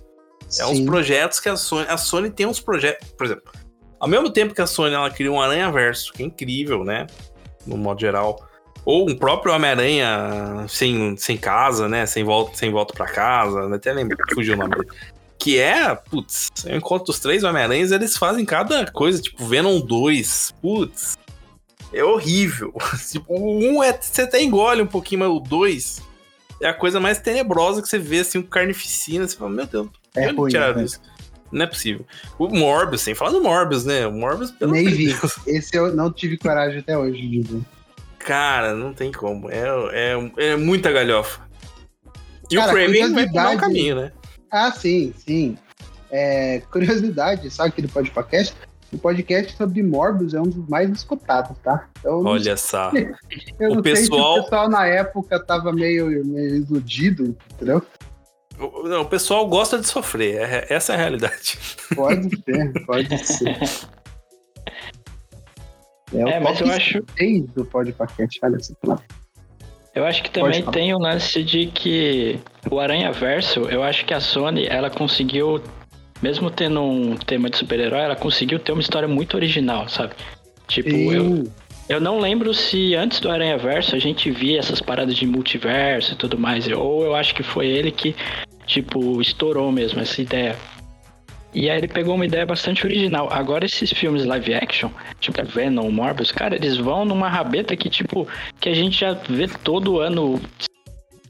É 0.58 0.66
uns 0.66 0.80
projetos 0.80 1.40
que 1.40 1.48
a 1.48 1.56
Sony. 1.56 1.86
A 1.88 1.96
Sony 1.96 2.30
tem 2.30 2.46
uns 2.46 2.60
projetos. 2.60 3.08
Por 3.10 3.26
exemplo, 3.26 3.52
ao 4.00 4.08
mesmo 4.08 4.30
tempo 4.30 4.54
que 4.54 4.62
a 4.62 4.66
Sony 4.66 4.94
ela 4.94 5.10
cria 5.10 5.30
um 5.30 5.40
Aranha 5.40 5.70
Verso, 5.70 6.12
que 6.12 6.22
é 6.22 6.26
incrível, 6.26 6.84
né? 6.84 7.06
No 7.66 7.76
modo 7.76 8.00
geral. 8.00 8.46
Ou 8.84 9.10
um 9.10 9.16
próprio 9.16 9.52
Homem-Aranha 9.52 10.66
sem, 10.68 11.16
sem 11.16 11.36
casa, 11.36 11.88
né? 11.88 12.06
Sem 12.06 12.24
volta, 12.24 12.56
sem 12.56 12.70
volta 12.70 12.94
para 12.94 13.06
casa. 13.06 13.74
Até 13.74 13.92
lembro, 13.92 14.16
fugiu 14.32 14.54
o 14.54 14.56
nome 14.56 14.76
dele. 14.76 14.88
Que 15.38 15.58
é, 15.58 15.94
putz, 15.94 16.48
eu 16.64 16.76
encontro 16.76 17.12
os 17.12 17.20
três 17.20 17.44
Homem-Aranhas, 17.44 17.92
eles 17.92 18.16
fazem 18.16 18.44
cada 18.44 18.90
coisa, 18.90 19.22
tipo 19.22 19.46
Venom 19.46 19.78
2, 19.78 20.54
putz, 20.60 21.16
é 21.92 22.02
horrível. 22.02 22.72
tipo, 23.08 23.32
o 23.32 23.58
um 23.58 23.82
é, 23.82 23.92
você 23.92 24.22
até 24.22 24.42
engole 24.42 24.82
um 24.82 24.86
pouquinho, 24.86 25.20
mas 25.20 25.28
o 25.28 25.38
dois 25.38 26.02
é 26.60 26.68
a 26.68 26.74
coisa 26.74 26.98
mais 26.98 27.18
tenebrosa 27.18 27.80
que 27.80 27.88
você 27.88 27.98
vê, 27.98 28.20
assim, 28.20 28.42
com 28.42 28.48
carnificina, 28.48 29.28
você 29.28 29.36
fala, 29.36 29.50
meu 29.50 29.66
Deus, 29.66 29.88
é 30.16 30.30
ruim, 30.30 30.52
né? 30.52 30.82
isso? 30.82 31.00
Não 31.50 31.64
é 31.64 31.66
possível. 31.66 32.04
O 32.38 32.48
Morbius, 32.48 33.02
sem 33.02 33.14
falar 33.14 33.30
do 33.30 33.42
Morbius, 33.42 33.84
né? 33.84 34.06
O 34.06 34.12
Morbius, 34.12 34.50
pelo 34.50 34.72
Nem 34.72 34.86
vi. 34.86 35.14
Esse 35.46 35.76
eu 35.76 35.94
não 35.94 36.12
tive 36.12 36.36
coragem 36.36 36.80
até 36.80 36.96
hoje 36.96 37.26
de 37.26 37.40
ver. 37.40 37.62
Cara, 38.18 38.74
não 38.74 38.92
tem 38.92 39.10
como. 39.10 39.50
É, 39.50 39.64
é, 39.92 40.50
é 40.50 40.56
muita 40.56 40.92
galhofa. 40.92 41.40
E 42.50 42.56
Cara, 42.56 42.70
o 42.70 42.74
Kraven 42.74 43.12
vai 43.12 43.26
mudar 43.26 43.54
o 43.54 43.58
caminho, 43.58 43.96
né? 43.96 44.12
Ah, 44.50 44.70
sim, 44.72 45.12
sim. 45.16 45.56
É, 46.10 46.62
curiosidade, 46.70 47.50
sabe 47.50 47.70
aquele 47.70 47.88
podcast? 47.88 48.54
O 48.90 48.96
podcast 48.96 49.54
sobre 49.54 49.82
Morbius 49.82 50.32
é 50.32 50.40
um 50.40 50.48
dos 50.48 50.66
mais 50.66 50.90
escutados, 50.90 51.56
tá? 51.62 51.88
Então, 51.98 52.24
Olha 52.24 52.56
só. 52.56 52.90
Eu 53.60 53.72
o 53.72 53.74
não 53.76 53.82
pessoal... 53.82 53.96
sei 53.96 54.04
se 54.06 54.10
o 54.10 54.42
pessoal 54.44 54.68
na 54.70 54.86
época 54.86 55.38
tava 55.38 55.72
meio, 55.72 56.24
meio 56.24 56.56
iludido, 56.56 57.36
entendeu? 57.52 57.82
Não, 58.58 59.02
o 59.02 59.06
pessoal 59.06 59.46
gosta 59.46 59.78
de 59.78 59.86
sofrer, 59.86 60.36
é, 60.36 60.66
essa 60.68 60.92
é 60.92 60.96
a 60.96 60.98
realidade. 60.98 61.58
Pode 61.94 62.28
ser, 62.42 62.86
pode 62.86 63.26
ser. 63.26 63.56
É, 66.12 66.20
é 66.20 66.40
mas 66.40 66.60
eu 66.60 66.70
acho. 66.70 67.02
do 67.54 67.64
podcast, 67.64 68.40
olha 68.42 68.56
esse 68.56 68.76
Eu 69.94 70.04
acho 70.04 70.22
que 70.22 70.30
também 70.30 70.62
tem 70.64 70.94
o 70.94 70.98
lance 70.98 71.42
de 71.42 71.66
que 71.66 72.40
o 72.70 72.80
Aranha 72.80 73.12
Verso, 73.12 73.60
eu 73.60 73.82
acho 73.82 74.04
que 74.04 74.14
a 74.14 74.20
Sony, 74.20 74.66
ela 74.66 74.90
conseguiu, 74.90 75.62
mesmo 76.22 76.50
tendo 76.50 76.82
um 76.82 77.16
tema 77.16 77.50
de 77.50 77.58
super-herói, 77.58 78.00
ela 78.00 78.16
conseguiu 78.16 78.58
ter 78.58 78.72
uma 78.72 78.82
história 78.82 79.08
muito 79.08 79.34
original, 79.36 79.88
sabe? 79.88 80.14
Tipo, 80.66 80.88
eu, 80.88 81.44
eu 81.88 82.00
não 82.00 82.18
lembro 82.18 82.52
se 82.52 82.94
antes 82.94 83.20
do 83.20 83.30
Aranha 83.30 83.56
Verso 83.56 83.94
a 83.96 83.98
gente 83.98 84.30
via 84.30 84.58
essas 84.58 84.80
paradas 84.80 85.16
de 85.16 85.26
multiverso 85.26 86.12
e 86.12 86.16
tudo 86.16 86.38
mais, 86.38 86.66
ou 86.68 87.04
eu 87.04 87.14
acho 87.14 87.34
que 87.34 87.42
foi 87.42 87.66
ele 87.66 87.90
que 87.90 88.14
tipo, 88.68 89.20
estourou 89.20 89.72
mesmo 89.72 90.00
essa 90.00 90.22
ideia. 90.22 90.54
E 91.54 91.68
aí 91.70 91.78
ele 91.78 91.88
pegou 91.88 92.14
uma 92.14 92.26
ideia 92.26 92.44
bastante 92.44 92.86
original. 92.86 93.28
Agora 93.32 93.64
esses 93.64 93.90
filmes 93.90 94.24
live 94.24 94.54
action, 94.54 94.90
tipo 95.18 95.42
Venom, 95.44 95.90
Morbius, 95.90 96.30
cara, 96.30 96.54
eles 96.54 96.76
vão 96.76 97.04
numa 97.04 97.28
rabeta 97.28 97.74
que, 97.74 97.88
tipo, 97.88 98.28
que 98.60 98.68
a 98.68 98.74
gente 98.74 99.00
já 99.00 99.14
vê 99.14 99.48
todo 99.48 99.98
ano, 99.98 100.40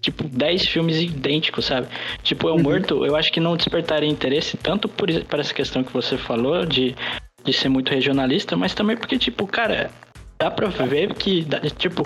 tipo, 0.03 0.25
10 0.25 0.67
filmes 0.67 1.01
idênticos, 1.01 1.67
sabe? 1.67 1.87
Tipo, 2.25 2.49
Eu 2.49 2.57
uhum. 2.57 2.63
Morto, 2.63 3.07
eu 3.07 3.15
acho 3.15 3.33
que 3.33 3.41
não 3.41 3.57
despertaria 3.57 4.09
interesse 4.09 4.57
tanto 4.57 4.89
por, 4.89 5.09
por 5.25 5.39
essa 5.39 5.55
questão 5.55 5.85
que 5.85 5.93
você 5.93 6.19
falou 6.19 6.67
de, 6.67 6.97
de 7.45 7.53
ser 7.53 7.69
muito 7.69 7.95
regionalista, 7.95 8.57
mas 8.57 8.75
também 8.75 8.97
porque, 8.97 9.17
tipo, 9.17 9.47
cara, 9.47 9.89
dá 10.37 10.51
pra 10.51 10.69
ver 10.69 11.15
que, 11.15 11.47
tipo, 11.79 12.05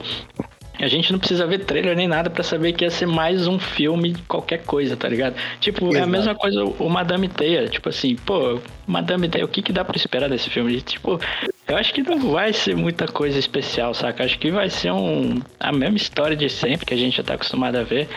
a 0.79 0.89
gente 0.89 1.13
não 1.13 1.19
precisa 1.19 1.47
ver 1.47 1.61
trailer 1.61 1.97
nem 1.97 2.09
nada 2.09 2.31
para 2.31 2.43
saber 2.43 2.73
que 2.73 2.85
ia 2.85 2.91
ser 2.91 3.07
mais 3.07 3.47
um 3.47 3.59
filme 3.59 4.13
de 4.13 4.23
qualquer 4.23 4.65
coisa, 4.65 4.97
tá 4.97 5.09
ligado? 5.09 5.37
Tipo, 5.61 5.87
Exato. 5.87 5.97
é 5.97 6.01
a 6.01 6.07
mesma 6.07 6.35
coisa 6.35 6.65
o 6.65 6.89
Madame 6.89 7.29
Teia. 7.29 7.69
Tipo 7.69 7.89
assim, 7.89 8.17
pô, 8.17 8.59
Madame 8.87 9.29
Teia, 9.29 9.45
o 9.45 9.49
que, 9.49 9.63
que 9.63 9.73
dá 9.73 9.85
para 9.85 9.97
esperar 9.97 10.29
desse 10.29 10.49
filme? 10.49 10.81
Tipo, 10.81 11.21
eu 11.69 11.77
acho 11.77 11.93
que 11.93 12.03
não 12.03 12.19
vai 12.33 12.53
ser 12.53 12.77
muita 12.77 13.07
coisa 13.07 13.39
especial, 13.39 13.95
saca? 13.95 14.25
Acho 14.25 14.39
que 14.39 14.51
vai 14.51 14.69
ser 14.71 14.93
um, 14.93 15.41
a 15.61 15.73
mesma 15.73 15.97
história 15.97 16.37
de 16.37 16.49
sempre 16.49 16.87
que 16.87 16.95
a 16.95 16.97
gente 16.97 17.17
já 17.17 17.23
tá 17.23 17.35
acostumado 17.35 17.77
a 17.77 17.83
ver. 17.83 18.09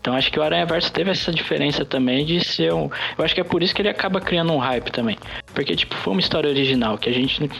Então 0.00 0.14
acho 0.14 0.30
que 0.30 0.38
o 0.38 0.42
Aranha 0.42 0.66
Verso 0.66 0.92
teve 0.92 1.10
essa 1.10 1.32
diferença 1.32 1.84
também 1.84 2.26
de 2.26 2.44
ser 2.44 2.72
um. 2.74 2.90
Eu 3.16 3.24
acho 3.24 3.34
que 3.34 3.40
é 3.40 3.44
por 3.44 3.62
isso 3.62 3.74
que 3.74 3.80
ele 3.82 3.88
acaba 3.88 4.20
criando 4.20 4.52
um 4.52 4.58
hype 4.58 4.90
também. 4.90 5.16
Porque, 5.54 5.74
tipo, 5.74 5.94
foi 5.94 6.12
uma 6.12 6.20
história 6.20 6.48
original 6.48 6.98
que 6.98 7.08
a 7.08 7.12
gente 7.12 7.50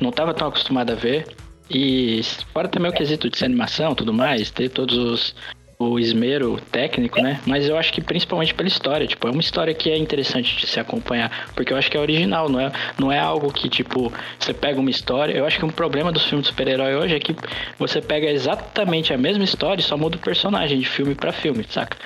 não 0.00 0.12
tava 0.12 0.32
tão 0.32 0.46
acostumado 0.46 0.92
a 0.92 0.94
ver. 0.94 1.26
E 1.68 2.20
fora 2.52 2.68
também 2.68 2.90
o 2.90 2.94
quesito 2.94 3.28
de 3.28 3.44
animação 3.44 3.94
tudo 3.94 4.12
mais, 4.12 4.50
ter 4.50 4.68
todos 4.68 4.96
os 4.96 5.34
o 5.78 5.98
esmero 5.98 6.58
técnico, 6.72 7.20
né? 7.20 7.40
Mas 7.46 7.68
eu 7.68 7.76
acho 7.76 7.92
que 7.92 8.00
principalmente 8.00 8.54
pela 8.54 8.68
história, 8.68 9.06
tipo, 9.06 9.28
é 9.28 9.30
uma 9.30 9.40
história 9.40 9.74
que 9.74 9.90
é 9.90 9.96
interessante 9.96 10.56
de 10.56 10.66
se 10.66 10.80
acompanhar, 10.80 11.50
porque 11.54 11.72
eu 11.72 11.76
acho 11.76 11.90
que 11.90 11.96
é 11.96 12.00
original, 12.00 12.48
não 12.48 12.60
é, 12.60 12.72
não 12.98 13.12
é 13.12 13.18
algo 13.18 13.52
que, 13.52 13.68
tipo, 13.68 14.12
você 14.38 14.54
pega 14.54 14.80
uma 14.80 14.90
história. 14.90 15.34
Eu 15.34 15.44
acho 15.44 15.58
que 15.58 15.64
um 15.64 15.70
problema 15.70 16.10
dos 16.10 16.24
filmes 16.24 16.46
de 16.46 16.50
super-herói 16.50 16.94
hoje 16.94 17.16
é 17.16 17.20
que 17.20 17.36
você 17.78 18.00
pega 18.00 18.26
exatamente 18.26 19.12
a 19.12 19.18
mesma 19.18 19.44
história 19.44 19.80
e 19.80 19.84
só 19.84 19.96
muda 19.96 20.16
o 20.16 20.20
personagem 20.20 20.78
de 20.78 20.88
filme 20.88 21.14
para 21.14 21.32
filme, 21.32 21.64
saca? 21.68 21.96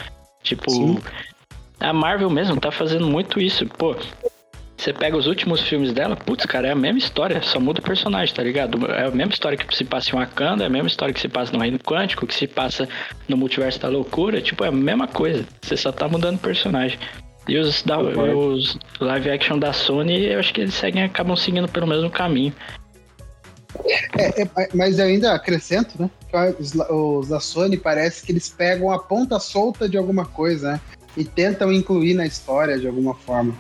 Tipo, 0.43 0.71
Sim. 0.71 0.99
a 1.79 1.93
Marvel 1.93 2.31
mesmo 2.31 2.61
tá 2.61 2.73
fazendo 2.73 3.07
muito 3.07 3.41
isso. 3.41 3.67
Pô, 3.67 3.95
você 4.81 4.95
pega 4.95 5.17
os 5.17 5.27
últimos 5.27 5.61
filmes 5.61 5.93
dela, 5.93 6.17
putz, 6.17 6.47
cara, 6.47 6.69
é 6.69 6.71
a 6.73 6.75
mesma 6.75 6.99
história, 6.99 7.43
só 7.43 7.61
muda 7.61 7.81
o 7.81 7.83
personagem, 7.83 8.35
tá 8.35 8.43
ligado? 8.43 8.87
É 8.87 9.07
a 9.07 9.11
mesma 9.11 9.33
história 9.33 9.59
que 9.59 9.77
se 9.77 9.85
passa 9.85 10.11
em 10.11 10.19
Wakanda, 10.19 10.65
é 10.65 10.67
a 10.67 10.71
mesma 10.71 10.89
história 10.89 11.13
que 11.13 11.21
se 11.21 11.29
passa 11.29 11.53
no 11.53 11.59
Reino 11.59 11.79
Quântico, 11.79 12.27
que 12.27 12.35
se 12.35 12.47
passa 12.47 12.89
no 13.29 13.37
Multiverso 13.37 13.79
da 13.79 13.89
Loucura, 13.89 14.41
tipo, 14.41 14.65
é 14.65 14.69
a 14.69 14.73
mesma 14.73 15.07
coisa. 15.07 15.45
Você 15.61 15.77
só 15.77 15.93
tá 15.93 16.09
mudando 16.09 16.37
o 16.37 16.39
personagem. 16.39 16.99
E 17.47 17.59
os, 17.59 17.83
da, 17.83 17.99
os 17.99 18.79
live 19.01 19.31
action 19.31 19.59
da 19.59 19.73
Sony, 19.73 20.27
eu 20.27 20.39
acho 20.39 20.55
que 20.55 20.63
eles 20.63 20.75
seguem, 20.75 21.03
acabam 21.03 21.37
seguindo 21.37 21.69
pelo 21.69 21.87
mesmo 21.87 22.11
caminho. 22.11 22.55
É, 24.19 24.43
é, 24.43 24.69
mas 24.75 24.99
eu 24.99 25.05
ainda 25.05 25.35
acrescento, 25.35 26.01
né? 26.01 26.11
Os, 26.59 26.75
os 26.75 27.29
da 27.29 27.41
Sony 27.41 27.77
parece 27.77 28.25
que 28.25 28.33
eles 28.33 28.49
pegam 28.49 28.91
a 28.91 28.99
ponta 28.99 29.39
solta 29.39 29.89
de 29.89 29.99
alguma 29.99 30.25
coisa, 30.25 30.73
né? 30.73 30.81
E 31.17 31.25
tentam 31.25 31.73
incluir 31.73 32.15
na 32.15 32.25
história 32.25 32.79
de 32.79 32.87
alguma 32.87 33.15
forma. 33.15 33.55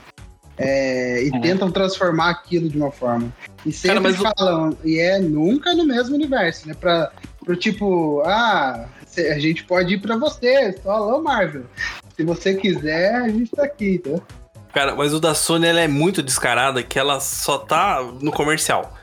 É, 0.60 1.24
e 1.24 1.28
é. 1.34 1.40
tentam 1.40 1.70
transformar 1.70 2.30
aquilo 2.30 2.68
de 2.68 2.76
uma 2.76 2.90
forma. 2.90 3.32
E 3.64 3.72
sempre 3.72 4.12
Cara, 4.14 4.34
falam, 4.36 4.76
e 4.84 4.98
é 4.98 5.18
nunca 5.18 5.74
no 5.74 5.86
mesmo 5.86 6.14
universo, 6.14 6.68
né? 6.68 6.74
Pra, 6.78 7.10
pro 7.44 7.56
tipo, 7.56 8.22
ah, 8.26 8.86
a 9.16 9.38
gente 9.38 9.64
pode 9.64 9.94
ir 9.94 10.00
pra 10.00 10.16
você, 10.16 10.78
só 10.82 10.90
alô 10.90 11.22
Marvel. 11.22 11.64
Se 12.16 12.22
você 12.24 12.54
quiser, 12.54 13.14
a 13.14 13.28
gente 13.28 13.50
tá 13.50 13.64
aqui, 13.64 13.98
tá? 13.98 14.20
Cara, 14.72 14.94
mas 14.94 15.12
o 15.12 15.18
da 15.18 15.34
Sony 15.34 15.66
ela 15.66 15.80
é 15.80 15.88
muito 15.88 16.22
descarada 16.22 16.82
que 16.82 16.98
ela 16.98 17.18
só 17.20 17.58
tá 17.58 18.02
no 18.20 18.30
comercial. 18.30 18.94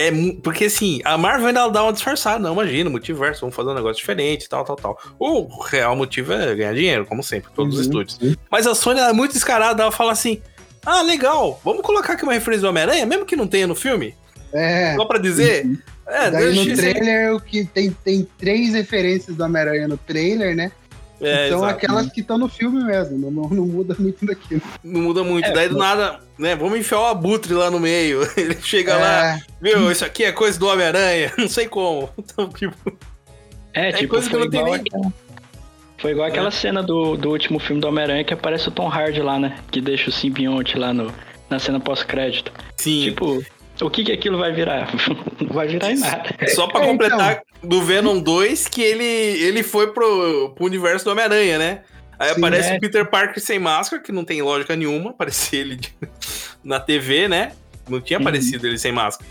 É, 0.00 0.10
porque 0.42 0.64
assim, 0.64 1.00
a 1.04 1.18
Marvel 1.18 1.48
ainda 1.48 1.68
dá 1.68 1.82
uma 1.82 1.92
disfarçada, 1.92 2.38
não, 2.38 2.54
imagina, 2.54 2.88
multiverso, 2.88 3.42
vamos 3.42 3.54
fazer 3.54 3.68
um 3.68 3.74
negócio 3.74 3.98
diferente, 3.98 4.48
tal, 4.48 4.64
tal, 4.64 4.76
tal. 4.76 4.98
O 5.18 5.46
real 5.62 5.94
motivo 5.94 6.32
é 6.32 6.54
ganhar 6.54 6.72
dinheiro, 6.72 7.04
como 7.04 7.22
sempre, 7.22 7.50
todos 7.54 7.74
uhum, 7.74 7.80
os 7.80 7.86
estúdios. 7.86 8.38
Mas 8.50 8.66
a 8.66 8.74
Sony 8.74 8.98
é 8.98 9.12
muito 9.12 9.32
descarada, 9.32 9.82
ela 9.82 9.92
fala 9.92 10.12
assim: 10.12 10.40
ah, 10.84 11.02
legal. 11.02 11.60
Vamos 11.64 11.82
colocar 11.82 12.14
aqui 12.14 12.22
uma 12.22 12.32
referência 12.32 12.62
do 12.62 12.68
Homem-Aranha, 12.68 13.06
mesmo 13.06 13.26
que 13.26 13.36
não 13.36 13.46
tenha 13.46 13.66
no 13.66 13.74
filme? 13.74 14.14
É. 14.52 14.94
Só 14.96 15.04
pra 15.04 15.18
dizer? 15.18 15.64
Uhum. 15.64 15.78
É, 16.06 16.30
Daí 16.30 16.54
no 16.54 16.76
trailer, 16.76 17.34
o 17.34 17.40
que 17.40 17.64
tem, 17.64 17.90
tem 18.04 18.26
três 18.36 18.74
referências 18.74 19.36
do 19.36 19.44
Homem-Aranha 19.44 19.86
no 19.86 19.96
trailer, 19.96 20.56
né? 20.56 20.72
É, 21.20 21.50
São 21.50 21.64
aquelas 21.64 22.10
que 22.10 22.20
estão 22.22 22.38
no 22.38 22.48
filme 22.48 22.82
mesmo, 22.82 23.18
não, 23.18 23.30
não, 23.30 23.50
não, 23.50 23.66
muda 23.66 23.94
muito 23.98 24.24
daquilo. 24.24 24.62
Não 24.82 25.02
muda 25.02 25.22
muito. 25.22 25.46
É, 25.46 25.52
Daí 25.52 25.68
do 25.68 25.76
nada, 25.76 26.18
né? 26.38 26.56
Vamos 26.56 26.78
enfiar 26.78 27.00
o 27.00 27.06
abutre 27.06 27.52
lá 27.52 27.70
no 27.70 27.78
meio. 27.78 28.22
Ele 28.36 28.56
chega 28.62 28.92
é. 28.92 28.96
lá, 28.96 29.40
viu? 29.60 29.92
Isso 29.92 30.04
aqui 30.04 30.24
é 30.24 30.32
coisa 30.32 30.58
do 30.58 30.66
Homem-Aranha. 30.66 31.32
Não 31.36 31.48
sei 31.48 31.68
como. 31.68 32.08
Então, 32.18 32.48
tipo. 32.48 32.74
É, 33.74 33.90
é 33.90 33.92
tipo, 33.92 34.14
coisa 34.14 34.28
que 34.28 34.34
eu 34.34 34.40
não 34.40 34.50
tenho 34.50 34.64
nem. 34.64 34.74
Aquela... 34.74 35.12
Foi 36.00 36.12
igual 36.12 36.28
aquela 36.28 36.48
é. 36.48 36.50
cena 36.50 36.82
do, 36.82 37.16
do 37.16 37.30
último 37.30 37.58
filme 37.58 37.80
do 37.80 37.88
Homem-Aranha 37.88 38.24
que 38.24 38.32
aparece 38.32 38.68
o 38.68 38.70
Tom 38.70 38.88
Hardy 38.88 39.20
lá, 39.20 39.38
né? 39.38 39.58
Que 39.70 39.80
deixa 39.80 40.08
o 40.08 40.12
simbionte 40.12 40.78
lá 40.78 40.92
no, 40.94 41.12
na 41.48 41.58
cena 41.58 41.78
pós-crédito. 41.78 42.50
Sim. 42.78 43.04
Tipo, 43.04 43.44
o 43.82 43.90
que 43.90 44.04
que 44.04 44.12
aquilo 44.12 44.38
vai 44.38 44.52
virar? 44.52 44.90
Não 45.40 45.54
vai 45.54 45.68
virar 45.68 45.90
em 45.90 45.98
nada. 45.98 46.34
Só 46.54 46.66
pra 46.66 46.80
completar 46.80 47.42
então. 47.56 47.68
do 47.68 47.82
Venom 47.82 48.18
2 48.18 48.68
que 48.68 48.82
ele, 48.82 49.04
ele 49.04 49.62
foi 49.62 49.92
pro, 49.92 50.50
pro 50.54 50.64
universo 50.64 51.04
do 51.04 51.10
Homem-Aranha, 51.10 51.58
né? 51.58 51.82
Aí 52.18 52.30
Sim, 52.30 52.38
aparece 52.38 52.72
é. 52.72 52.76
o 52.76 52.80
Peter 52.80 53.06
Parker 53.06 53.42
sem 53.42 53.58
máscara, 53.58 54.02
que 54.02 54.12
não 54.12 54.24
tem 54.24 54.42
lógica 54.42 54.76
nenhuma, 54.76 55.10
aparecia 55.10 55.60
ele 55.60 55.76
de, 55.76 55.94
na 56.64 56.80
TV, 56.80 57.28
né? 57.28 57.52
Não 57.88 58.00
tinha 58.00 58.18
uhum. 58.18 58.26
aparecido 58.26 58.66
ele 58.66 58.78
sem 58.78 58.92
máscara. 58.92 59.28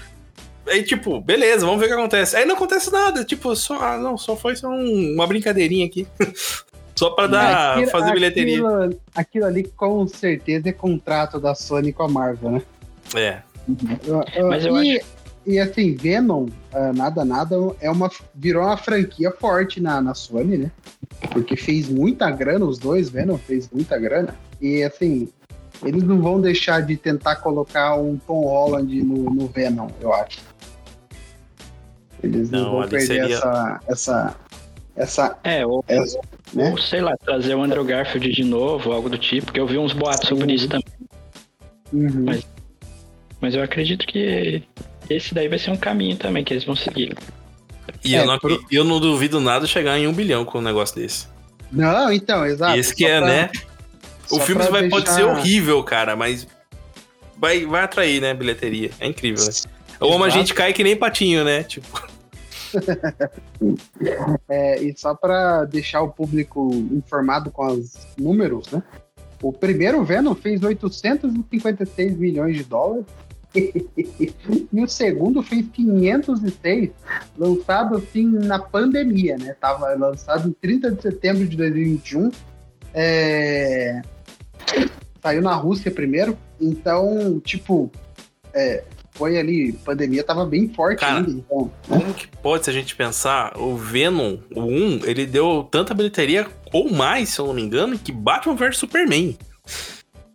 Aí, 0.69 0.83
tipo, 0.83 1.19
beleza, 1.19 1.65
vamos 1.65 1.79
ver 1.79 1.85
o 1.85 1.89
que 1.89 1.95
acontece. 1.95 2.35
Aí 2.35 2.45
não 2.45 2.55
acontece 2.55 2.91
nada, 2.91 3.23
tipo, 3.23 3.55
só, 3.55 3.79
ah, 3.81 3.97
não, 3.97 4.17
só 4.17 4.35
foi 4.35 4.55
só 4.55 4.69
um, 4.69 5.13
uma 5.13 5.27
brincadeirinha 5.27 5.85
aqui. 5.85 6.07
só 6.95 7.11
pra 7.11 7.27
dar, 7.27 7.73
aquilo, 7.73 7.91
fazer 7.91 8.13
bilheteria. 8.13 8.57
Aquilo, 8.59 9.01
aquilo, 9.15 9.45
ali 9.45 9.63
com 9.63 10.07
certeza 10.07 10.69
é 10.69 10.73
contrato 10.73 11.39
da 11.39 11.55
Sony 11.55 11.93
com 11.93 12.03
a 12.03 12.07
Marvel, 12.07 12.51
né? 12.51 12.61
É. 13.15 13.39
Uhum. 13.67 14.47
Mas 14.49 14.65
eu 14.65 14.81
e, 14.83 14.97
acho... 14.97 15.05
e 15.45 15.59
assim, 15.59 15.95
Venom, 15.95 16.45
uh, 16.45 16.93
nada, 16.93 17.23
nada, 17.23 17.55
é 17.79 17.89
uma, 17.89 18.09
virou 18.35 18.63
uma 18.63 18.77
franquia 18.77 19.31
forte 19.31 19.79
na, 19.79 20.01
na 20.01 20.13
Sony, 20.13 20.57
né? 20.57 20.71
Porque 21.31 21.55
fez 21.55 21.87
muita 21.87 22.29
grana, 22.31 22.65
os 22.65 22.77
dois, 22.77 23.09
Venom 23.09 23.37
fez 23.37 23.69
muita 23.71 23.97
grana. 23.97 24.35
E 24.61 24.83
assim, 24.83 25.29
eles 25.83 26.03
não 26.03 26.21
vão 26.21 26.41
deixar 26.41 26.81
de 26.81 26.97
tentar 26.97 27.37
colocar 27.37 27.95
um 27.95 28.17
Tom 28.17 28.41
Holland 28.41 29.01
no, 29.03 29.29
no 29.29 29.47
Venom, 29.47 29.87
eu 30.01 30.13
acho. 30.13 30.39
Eles 32.23 32.49
não, 32.49 32.63
não 32.63 32.71
vão 32.71 32.87
perder 32.87 33.05
seria... 33.05 33.35
essa, 33.35 33.81
essa, 33.87 34.35
essa, 34.95 35.37
é, 35.43 35.65
o, 35.65 35.83
essa, 35.87 36.19
Né? 36.53 36.69
Ou, 36.69 36.77
sei 36.77 37.01
lá, 37.01 37.15
trazer 37.17 37.55
o 37.55 37.63
Andrew 37.63 37.83
Garfield 37.83 38.31
de 38.31 38.43
novo, 38.43 38.91
algo 38.91 39.09
do 39.09 39.17
tipo, 39.17 39.45
porque 39.45 39.59
eu 39.59 39.67
vi 39.67 39.77
uns 39.77 39.93
boatos 39.93 40.27
sobre 40.27 40.45
uhum. 40.45 40.51
isso 40.51 40.67
também. 40.67 40.85
Uhum. 41.93 42.25
Mas, 42.25 42.47
mas 43.39 43.55
eu 43.55 43.63
acredito 43.63 44.05
que 44.05 44.63
esse 45.09 45.33
daí 45.33 45.47
vai 45.47 45.57
ser 45.57 45.71
um 45.71 45.77
caminho 45.77 46.17
também 46.17 46.43
que 46.43 46.53
eles 46.53 46.65
vão 46.65 46.75
seguir. 46.75 47.17
E 48.03 48.15
é, 48.15 48.21
eu, 48.21 48.25
não, 48.25 48.39
por... 48.39 48.65
eu 48.71 48.83
não 48.83 48.99
duvido 48.99 49.39
nada 49.39 49.65
chegar 49.65 49.97
em 49.97 50.07
um 50.07 50.13
bilhão 50.13 50.45
com 50.45 50.59
um 50.59 50.61
negócio 50.61 50.95
desse. 50.95 51.27
Não, 51.71 52.11
então, 52.11 52.45
exato. 52.45 52.77
Esse 52.77 52.95
que 52.95 53.05
é, 53.05 53.19
pra... 53.19 53.27
né? 53.27 53.49
O 54.31 54.39
filme 54.39 54.63
vai, 54.67 54.81
deixar... 54.81 54.95
pode 54.95 55.09
ser 55.09 55.23
horrível, 55.23 55.83
cara, 55.83 56.15
mas 56.15 56.47
vai, 57.37 57.65
vai 57.65 57.83
atrair, 57.83 58.21
né? 58.21 58.33
Bilheteria. 58.33 58.91
É 58.99 59.07
incrível, 59.07 59.43
né? 59.43 59.51
Ou 59.99 60.23
a 60.23 60.29
gente 60.29 60.53
cai 60.53 60.73
que 60.73 60.83
nem 60.83 60.95
patinho, 60.95 61.43
né? 61.43 61.63
Tipo. 61.63 62.07
é, 64.47 64.81
e 64.81 64.95
só 64.97 65.15
para 65.15 65.65
deixar 65.65 66.01
o 66.01 66.09
público 66.09 66.69
informado 66.91 67.51
com 67.51 67.65
os 67.67 67.93
números, 68.17 68.71
né? 68.71 68.81
O 69.41 69.51
primeiro 69.51 70.03
Venom 70.03 70.35
fez 70.35 70.61
856 70.61 72.17
milhões 72.17 72.57
de 72.57 72.63
dólares. 72.63 73.05
e 73.55 74.83
o 74.83 74.87
segundo 74.87 75.41
fez 75.41 75.65
506, 75.73 76.91
lançado 77.35 77.97
assim 77.97 78.25
na 78.27 78.59
pandemia, 78.59 79.37
né? 79.37 79.55
Tava 79.59 79.93
lançado 79.95 80.49
em 80.49 80.51
30 80.51 80.91
de 80.91 81.01
setembro 81.01 81.47
de 81.47 81.57
2021. 81.57 82.31
É... 82.93 84.01
Saiu 85.21 85.41
na 85.41 85.55
Rússia 85.55 85.89
primeiro. 85.89 86.37
Então, 86.61 87.39
tipo, 87.39 87.91
é, 88.53 88.83
foi 89.19 89.37
ali, 89.37 89.73
pandemia 89.73 90.23
tava 90.23 90.45
bem 90.45 90.69
forte 90.69 91.01
Cara, 91.01 91.17
ainda. 91.17 91.29
Então, 91.31 91.69
né? 91.89 91.99
Como 91.99 92.13
que 92.13 92.25
pode, 92.25 92.63
se 92.63 92.69
a 92.69 92.73
gente 92.73 92.95
pensar, 92.95 93.51
o 93.57 93.75
Venom, 93.75 94.37
o 94.55 94.61
1, 94.61 95.01
ele 95.03 95.25
deu 95.25 95.67
tanta 95.69 95.93
bilheteria, 95.93 96.47
ou 96.71 96.89
mais, 96.89 97.27
se 97.27 97.39
eu 97.39 97.47
não 97.47 97.53
me 97.53 97.61
engano, 97.61 97.99
que 97.99 98.13
Batman 98.13 98.55
vs 98.55 98.77
Superman. 98.77 99.37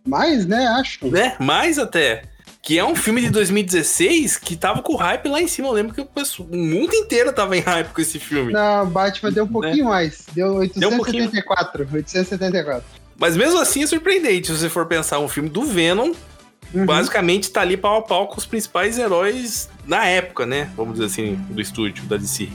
Mais, 0.07 0.45
né? 0.45 0.67
Acho. 0.67 1.07
Né? 1.07 1.35
Mais 1.39 1.79
até. 1.79 2.25
Que 2.61 2.77
é 2.77 2.85
um 2.85 2.95
filme 2.95 3.21
de 3.21 3.29
2016 3.31 4.37
que 4.37 4.55
tava 4.55 4.83
com 4.83 4.95
hype 4.95 5.27
lá 5.29 5.41
em 5.41 5.47
cima. 5.47 5.67
Eu 5.67 5.73
lembro 5.73 5.93
que 5.93 6.01
o, 6.01 6.05
pessoal, 6.05 6.47
o 6.51 6.55
mundo 6.55 6.93
inteiro 6.93 7.33
tava 7.33 7.57
em 7.57 7.61
hype 7.61 7.91
com 7.91 8.01
esse 8.01 8.19
filme. 8.19 8.53
Não, 8.53 8.87
Batman 8.87 9.31
deu 9.31 9.43
um 9.43 9.47
né? 9.47 9.53
pouquinho 9.53 9.85
né? 9.85 9.89
mais. 9.89 10.25
Deu 10.33 10.55
874. 10.55 11.85
Deu 11.85 11.87
um 11.91 11.95
874. 11.95 12.83
Mas 13.17 13.37
mesmo 13.37 13.59
assim 13.59 13.83
é 13.83 13.87
surpreendente 13.87 14.47
se 14.47 14.57
você 14.57 14.69
for 14.69 14.85
pensar 14.85 15.19
um 15.19 15.27
filme 15.27 15.49
do 15.49 15.63
Venom 15.63 16.13
Uhum. 16.75 16.85
Basicamente 16.85 17.49
tá 17.49 17.61
ali 17.61 17.77
pau 17.77 17.97
a 17.97 18.01
pau 18.01 18.27
com 18.27 18.37
os 18.37 18.45
principais 18.45 18.99
heróis 18.99 19.69
na 19.87 20.05
época, 20.05 20.45
né? 20.45 20.69
Vamos 20.75 20.95
dizer 20.95 21.05
assim, 21.05 21.35
do 21.49 21.61
estúdio, 21.61 22.03
da 22.05 22.17
DC. 22.17 22.49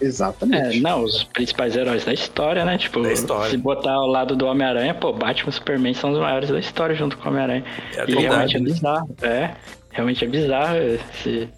Exatamente. 0.00 0.78
É, 0.78 0.80
não, 0.80 1.04
os 1.04 1.24
principais 1.24 1.76
heróis 1.76 2.04
da 2.04 2.12
história, 2.12 2.64
né? 2.64 2.78
Tipo, 2.78 3.06
história. 3.06 3.50
se 3.50 3.56
botar 3.56 3.92
ao 3.92 4.06
lado 4.06 4.34
do 4.34 4.46
Homem-Aranha, 4.46 4.94
pô, 4.94 5.12
Batman 5.12 5.50
e 5.50 5.52
Superman 5.52 5.94
são 5.94 6.10
os 6.12 6.18
maiores 6.18 6.48
da 6.48 6.58
história 6.58 6.96
junto 6.96 7.16
com 7.18 7.28
o 7.28 7.30
Homem-Aranha. 7.30 7.64
É 7.94 8.10
e 8.10 8.14
realmente 8.14 8.56
é 8.56 8.60
bizarro. 8.60 9.16
É, 9.22 9.50
realmente 9.90 10.24
é 10.24 10.28
bizarro. 10.28 10.76
Esse, 10.76 11.48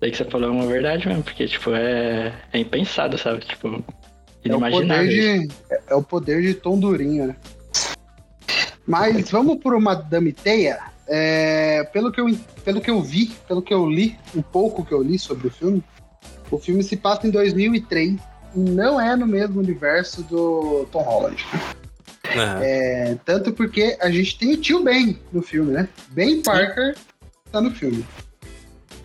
daí 0.00 0.10
que 0.10 0.16
você 0.16 0.24
falou 0.24 0.48
é 0.48 0.52
uma 0.52 0.66
verdade 0.66 1.06
mesmo, 1.06 1.22
porque, 1.22 1.46
tipo, 1.46 1.70
é, 1.70 2.34
é 2.52 2.58
impensado, 2.58 3.16
sabe? 3.16 3.44
Tipo, 3.44 3.82
inimaginável. 4.44 5.04
É 5.04 5.06
o 5.06 5.06
poder 5.06 5.08
de, 5.08 5.48
é 5.88 5.94
o 5.94 6.02
poder 6.02 6.42
de 6.42 6.54
Tom 6.54 6.78
Durinho, 6.78 7.28
né? 7.28 7.36
Mas 8.84 9.30
vamos 9.30 9.58
por 9.58 9.74
uma 9.74 9.94
Madame 9.94 10.32
Teia. 10.32 10.91
É, 11.08 11.84
pelo, 11.92 12.12
que 12.12 12.20
eu, 12.20 12.26
pelo 12.64 12.80
que 12.80 12.90
eu 12.90 13.02
vi, 13.02 13.32
pelo 13.48 13.60
que 13.60 13.74
eu 13.74 13.88
li, 13.88 14.16
um 14.34 14.42
pouco 14.42 14.84
que 14.84 14.92
eu 14.92 15.02
li 15.02 15.18
sobre 15.18 15.48
o 15.48 15.50
filme, 15.50 15.82
o 16.50 16.58
filme 16.58 16.82
se 16.82 16.96
passa 16.96 17.26
em 17.26 17.30
2003 17.30 18.20
e 18.54 18.58
não 18.58 19.00
é 19.00 19.16
no 19.16 19.26
mesmo 19.26 19.60
universo 19.60 20.22
do 20.22 20.86
Tom 20.92 21.02
Holland. 21.02 21.44
Uhum. 22.24 22.62
É, 22.62 23.16
tanto 23.24 23.52
porque 23.52 23.96
a 24.00 24.10
gente 24.10 24.38
tem 24.38 24.54
o 24.54 24.56
tio 24.56 24.82
Ben 24.82 25.18
no 25.32 25.42
filme, 25.42 25.72
né? 25.72 25.88
Ben 26.10 26.42
Parker 26.42 26.96
tá 27.50 27.60
no 27.60 27.70
filme. 27.70 28.04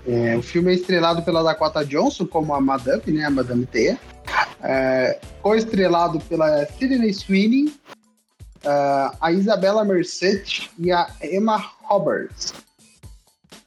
É, 0.08 0.38
o 0.38 0.42
filme 0.42 0.72
é 0.72 0.76
estrelado 0.76 1.22
pela 1.22 1.44
Dakota 1.44 1.84
Johnson 1.84 2.26
como 2.26 2.54
a 2.54 2.62
Madame, 2.62 3.04
né? 3.08 3.26
A 3.26 3.30
Madame 3.30 3.66
Teia. 3.66 4.00
É, 4.62 5.20
co-estrelado 5.42 6.20
pela 6.22 6.66
Sidney 6.66 7.14
Sweeney, 7.14 7.74
uh, 8.68 9.18
a 9.22 9.32
Isabela 9.32 9.86
Merced 9.86 10.70
e 10.78 10.92
a 10.92 11.08
Emma 11.24 11.58
Roberts. 11.84 12.54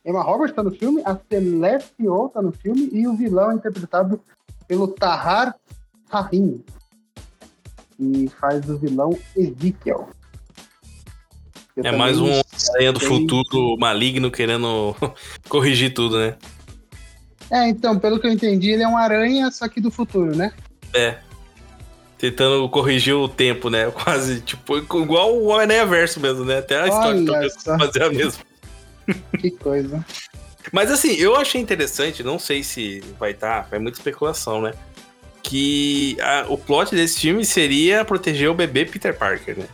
Emma 0.05 0.23
Roberts 0.23 0.55
tá 0.55 0.63
no 0.63 0.71
filme, 0.71 1.03
a 1.05 1.19
Celeste 1.31 1.93
Yeoh 2.01 2.29
tá 2.29 2.43
no 2.43 2.53
filme 2.53 2.89
e 2.93 3.07
o 3.07 3.15
vilão 3.15 3.51
é 3.51 3.55
interpretado 3.55 4.21
pelo 4.69 4.89
Tahar 4.89 5.55
Rahim, 6.09 6.63
que 7.97 8.29
faz 8.41 8.69
o 8.69 8.79
vilão 8.79 9.19
Ezekiel. 9.37 10.09
é 11.77 11.93
mais 11.93 12.19
um 12.19 12.41
aranha 12.75 12.93
do 12.93 13.01
futuro 13.01 13.77
maligno 13.79 14.31
querendo 14.31 14.95
corrigir 15.49 15.93
tudo, 15.93 16.19
né? 16.19 16.37
É, 17.51 17.69
então, 17.69 17.99
pelo 17.99 18.21
que 18.21 18.27
eu 18.29 18.33
entendi, 18.33 18.71
ele 18.71 18.85
é 18.85 18.89
um 18.89 18.97
aranha, 18.97 19.51
só 19.51 19.69
que 19.69 19.81
do 19.81 19.91
futuro, 19.91 20.37
né? 20.37 20.53
É. 20.95 21.19
Tentando 22.21 22.69
corrigir 22.69 23.15
o 23.15 23.29
tempo, 23.29 23.71
né? 23.71 23.91
Quase, 24.05 24.41
tipo, 24.41 24.77
igual 24.77 25.35
o 25.35 25.47
Homem-Aranha 25.47 25.87
Verso 25.87 26.21
mesmo, 26.21 26.45
né? 26.45 26.59
Até 26.59 26.81
a 26.81 26.89
história 26.89 27.51
tá 27.65 27.79
fazer 27.79 28.03
a 28.03 28.11
mesma. 28.11 28.45
Que 29.39 29.51
coisa. 29.51 30.05
Mas 30.73 30.91
assim, 30.91 31.15
eu 31.15 31.35
achei 31.37 31.61
interessante, 31.61 32.23
não 32.23 32.39
sei 32.39 32.63
se 32.63 33.03
vai 33.19 33.31
estar, 33.33 33.65
tá, 33.65 33.77
é 33.77 33.79
muita 33.79 33.99
especulação, 33.99 34.61
né? 34.61 34.73
Que 35.43 36.17
a, 36.21 36.45
o 36.49 36.59
plot 36.59 36.95
desse 36.95 37.21
filme 37.21 37.45
seria 37.45 38.05
proteger 38.05 38.51
o 38.51 38.55
bebê 38.55 38.85
Peter 38.85 39.17
Parker, 39.17 39.59
né? 39.59 39.67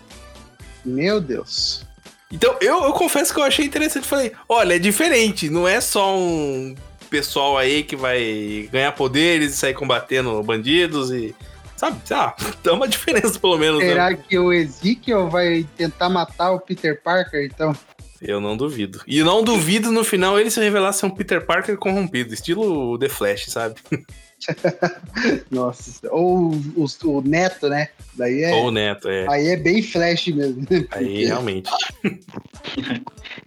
Meu 0.84 1.20
Deus. 1.20 1.84
Então, 2.32 2.56
eu, 2.60 2.84
eu 2.84 2.92
confesso 2.92 3.34
que 3.34 3.40
eu 3.40 3.44
achei 3.44 3.64
interessante. 3.66 4.06
Falei, 4.06 4.32
olha, 4.48 4.76
é 4.76 4.78
diferente, 4.78 5.50
não 5.50 5.66
é 5.66 5.80
só 5.80 6.16
um 6.16 6.74
pessoal 7.10 7.56
aí 7.56 7.82
que 7.82 7.96
vai 7.96 8.68
ganhar 8.72 8.92
poderes 8.92 9.54
e 9.54 9.56
sair 9.56 9.74
combatendo 9.74 10.42
bandidos 10.42 11.10
e 11.10 11.34
Sabe? 11.76 12.00
Ah, 12.10 12.34
dá 12.62 12.72
uma 12.72 12.88
diferença, 12.88 13.38
pelo 13.38 13.58
menos. 13.58 13.80
Né? 13.80 13.88
Será 13.88 14.10
né? 14.10 14.16
que 14.16 14.38
o 14.38 14.52
Ezekiel 14.52 15.28
vai 15.28 15.66
tentar 15.76 16.08
matar 16.08 16.52
o 16.52 16.60
Peter 16.60 17.00
Parker, 17.02 17.44
então? 17.44 17.76
Eu 18.20 18.40
não 18.40 18.56
duvido. 18.56 19.02
E 19.06 19.22
não 19.22 19.44
duvido 19.44 19.92
no 19.92 20.02
final 20.02 20.40
ele 20.40 20.50
se 20.50 20.58
revelar 20.58 20.92
ser 20.92 21.06
um 21.06 21.10
Peter 21.10 21.44
Parker 21.44 21.76
corrompido, 21.76 22.32
estilo 22.32 22.98
The 22.98 23.08
Flash, 23.08 23.46
sabe? 23.46 23.76
Nossa, 25.50 26.08
ou 26.10 26.52
o, 26.76 26.86
o, 27.04 27.20
Neto, 27.22 27.68
né? 27.68 27.88
Daí 28.16 28.42
é, 28.42 28.54
ou 28.54 28.68
o 28.68 28.70
Neto, 28.70 29.08
é. 29.08 29.26
Aí 29.28 29.48
é 29.48 29.56
bem 29.56 29.82
Flash 29.82 30.28
mesmo. 30.28 30.66
Aí 30.90 31.26
realmente. 31.26 31.70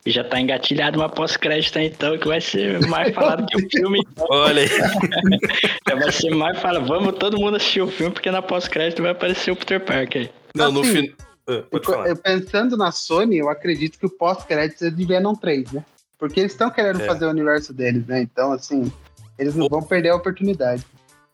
E 0.06 0.12
já 0.12 0.24
tá 0.24 0.40
engatilhado 0.40 1.00
uma 1.00 1.10
pós-crédito 1.10 1.80
então, 1.80 2.18
que 2.18 2.28
vai 2.28 2.40
ser 2.40 2.86
mais 2.88 3.14
falado 3.14 3.46
que 3.48 3.58
o 3.58 3.70
filme. 3.70 4.00
Olha 4.18 4.62
aí. 4.62 4.70
já 5.88 5.96
vai 5.96 6.12
ser 6.12 6.30
mais 6.36 6.60
falado. 6.60 6.88
Vamos 6.88 7.18
todo 7.18 7.40
mundo 7.40 7.58
assistir 7.58 7.82
o 7.82 7.88
filme, 7.88 8.14
porque 8.14 8.30
na 8.30 8.42
pós-crédito 8.42 9.02
vai 9.02 9.12
aparecer 9.12 9.52
o 9.52 9.56
Peter 9.56 9.80
Parker. 9.80 10.30
Não, 10.54 10.66
assim, 10.66 10.74
no 10.74 10.84
final. 10.84 11.16
Ah, 11.50 12.16
pensando 12.16 12.78
na 12.78 12.92
Sony, 12.92 13.40
eu 13.40 13.50
acredito 13.50 13.98
que 13.98 14.06
o 14.06 14.10
pós-crédito 14.10 14.86
é 14.86 14.92
de 14.92 15.04
Venom 15.04 15.34
3, 15.34 15.72
né? 15.72 15.84
Porque 16.20 16.42
eles 16.42 16.52
estão 16.52 16.70
querendo 16.70 17.02
é. 17.02 17.06
fazer 17.06 17.26
o 17.26 17.30
universo 17.30 17.74
deles, 17.74 18.06
né? 18.06 18.22
Então, 18.22 18.52
assim, 18.52 18.92
eles 19.38 19.56
não 19.56 19.68
vão 19.68 19.82
perder 19.82 20.10
a 20.10 20.16
oportunidade. 20.16 20.86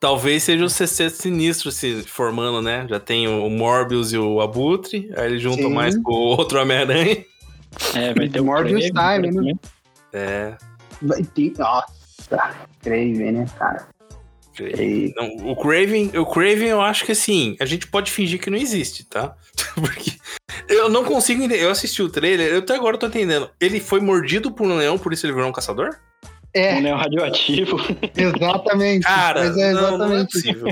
Talvez 0.06 0.44
seja 0.44 0.64
o 0.64 0.70
CC 0.70 1.10
Sinistro 1.10 1.72
se 1.72 2.04
formando, 2.04 2.62
né? 2.62 2.86
Já 2.88 3.00
tem 3.00 3.28
o 3.28 3.50
Morbius 3.50 4.14
e 4.14 4.18
o 4.20 4.40
Abutre, 4.40 5.12
aí 5.18 5.26
eles 5.26 5.42
juntam 5.42 5.70
Sim. 5.70 5.74
mais 5.74 5.98
com 5.98 6.12
o 6.14 6.38
outro 6.38 6.62
Homem-Aranha. 6.62 7.26
É, 7.96 8.14
vai 8.14 8.30
ter 8.30 8.40
o 8.40 8.46
Morbius 8.46 8.86
Time, 8.86 9.32
né? 9.32 9.54
É. 10.14 10.54
Vai 11.02 11.24
ter. 11.24 11.54
Nossa, 11.58 12.56
Craven, 12.84 13.32
né, 13.32 13.46
cara? 13.58 13.88
Não, 15.16 15.52
o 15.52 15.56
Craven, 15.56 16.12
o 16.20 16.26
Craven, 16.28 16.68
eu 16.68 16.82
acho 16.82 17.04
que 17.04 17.12
assim, 17.12 17.58
a 17.60 17.66
gente 17.66 17.88
pode 17.88 18.12
fingir 18.12 18.40
que 18.40 18.52
não 18.52 18.60
existe, 18.60 19.06
tá? 19.06 19.36
Porque 19.74 20.12
eu 20.70 20.88
não 20.88 21.04
consigo 21.04 21.42
entender. 21.42 21.64
Eu 21.64 21.72
assisti 21.72 22.04
o 22.04 22.10
trailer, 22.10 22.52
eu 22.52 22.60
até 22.60 22.76
agora 22.76 22.96
tô 22.96 23.08
entendendo. 23.08 23.50
Ele 23.60 23.80
foi 23.80 24.00
mordido 24.00 24.52
por 24.52 24.68
um 24.68 24.78
leão, 24.78 25.00
por 25.00 25.12
isso 25.12 25.26
ele 25.26 25.34
virou 25.34 25.50
um 25.50 25.52
caçador? 25.52 25.98
É. 26.56 26.76
Um 26.76 26.82
leão 26.84 26.98
radioativo. 26.98 27.78
Exatamente. 28.16 29.04
Cara, 29.04 29.44
Mas 29.44 29.58
é 29.58 29.72
exatamente. 29.72 29.98
Não, 30.00 30.08
não 30.08 30.18
é 30.18 30.24
possível. 30.24 30.68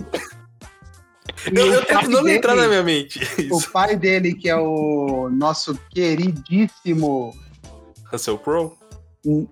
eu, 1.53 1.73
eu 1.73 1.85
tento 1.85 2.09
não 2.09 2.23
dele, 2.23 2.37
entrar 2.37 2.55
na 2.55 2.67
minha 2.69 2.83
mente. 2.83 3.19
Isso. 3.37 3.53
O 3.53 3.71
pai 3.71 3.97
dele, 3.97 4.33
que 4.33 4.49
é 4.49 4.55
o 4.55 5.29
nosso 5.29 5.77
queridíssimo 5.89 7.35
Russell 8.09 8.37
Crowe. 8.37 8.71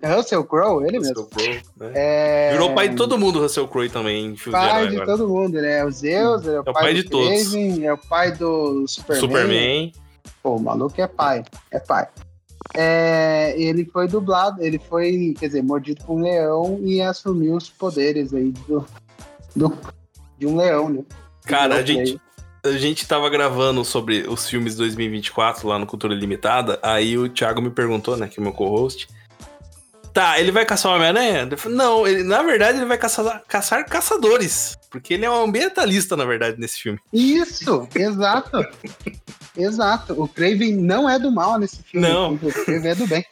Russell 0.02 0.44
Crowe, 0.44 0.86
ele 0.86 0.98
Russell 0.98 1.14
mesmo. 1.14 1.30
Crowe, 1.30 1.62
né? 1.76 1.92
é... 1.94 2.52
Virou 2.52 2.74
pai 2.74 2.88
de 2.88 2.96
todo 2.96 3.18
mundo, 3.18 3.40
Russell 3.40 3.68
Crowe 3.68 3.90
também. 3.90 4.34
Pai 4.50 4.88
de, 4.88 5.04
todo 5.04 5.28
mundo, 5.28 5.60
né? 5.60 5.80
É 5.80 5.84
o 5.84 5.90
Zeus, 5.90 6.46
é 6.46 6.50
o, 6.50 6.56
é 6.56 6.60
o 6.60 6.64
pai, 6.64 6.74
pai 6.74 6.94
de 6.94 7.04
todos. 7.04 7.54
é 7.54 7.92
o 7.92 7.98
pai 7.98 8.32
do 8.32 8.86
Superman. 8.86 9.20
Superman. 9.20 9.92
Pô, 10.42 10.56
o 10.56 10.60
maluco 10.60 10.98
é 10.98 11.06
pai, 11.06 11.44
é 11.70 11.78
pai. 11.78 12.08
É, 12.74 13.54
ele 13.56 13.84
foi 13.84 14.08
dublado, 14.08 14.62
ele 14.62 14.78
foi, 14.78 15.34
quer 15.38 15.48
dizer, 15.48 15.62
mordido 15.62 16.04
por 16.04 16.14
um 16.14 16.22
leão 16.22 16.80
e 16.82 17.00
assumiu 17.02 17.56
os 17.56 17.68
poderes 17.68 18.32
aí 18.32 18.50
do, 18.66 18.86
do 19.54 19.76
de 20.38 20.46
um 20.46 20.56
leão, 20.56 20.88
né? 20.88 21.04
Cara, 21.44 21.76
a 21.76 21.82
gente, 21.82 22.20
a 22.64 22.72
gente 22.72 23.06
tava 23.06 23.28
gravando 23.28 23.84
sobre 23.84 24.26
os 24.28 24.48
filmes 24.48 24.74
2024 24.76 25.68
lá 25.68 25.78
no 25.78 25.86
Cultura 25.86 26.14
Limitada, 26.14 26.78
aí 26.82 27.18
o 27.18 27.28
Thiago 27.28 27.60
me 27.60 27.70
perguntou, 27.70 28.16
né, 28.16 28.28
que 28.28 28.40
é 28.40 28.42
meu 28.42 28.52
co-host. 28.52 29.08
Tá, 30.12 30.38
ele 30.38 30.52
vai 30.52 30.66
caçar 30.66 30.92
o 30.92 30.94
Homem-Aranha? 30.94 31.48
Não, 31.70 32.06
ele, 32.06 32.22
na 32.22 32.42
verdade 32.42 32.78
ele 32.78 32.84
vai 32.84 32.98
caçar, 32.98 33.42
caçar 33.48 33.86
caçadores. 33.86 34.76
Porque 34.90 35.14
ele 35.14 35.24
é 35.24 35.30
um 35.30 35.44
ambientalista, 35.44 36.16
na 36.16 36.26
verdade, 36.26 36.60
nesse 36.60 36.80
filme. 36.80 36.98
Isso, 37.10 37.88
exato. 37.94 38.58
exato. 39.56 40.20
O 40.20 40.28
Craven 40.28 40.76
não 40.76 41.08
é 41.08 41.18
do 41.18 41.30
mal 41.30 41.58
nesse 41.58 41.82
filme. 41.82 42.06
Não. 42.06 42.34
O 42.34 42.52
Craven 42.52 42.90
é 42.90 42.94
do 42.94 43.06
bem. 43.06 43.24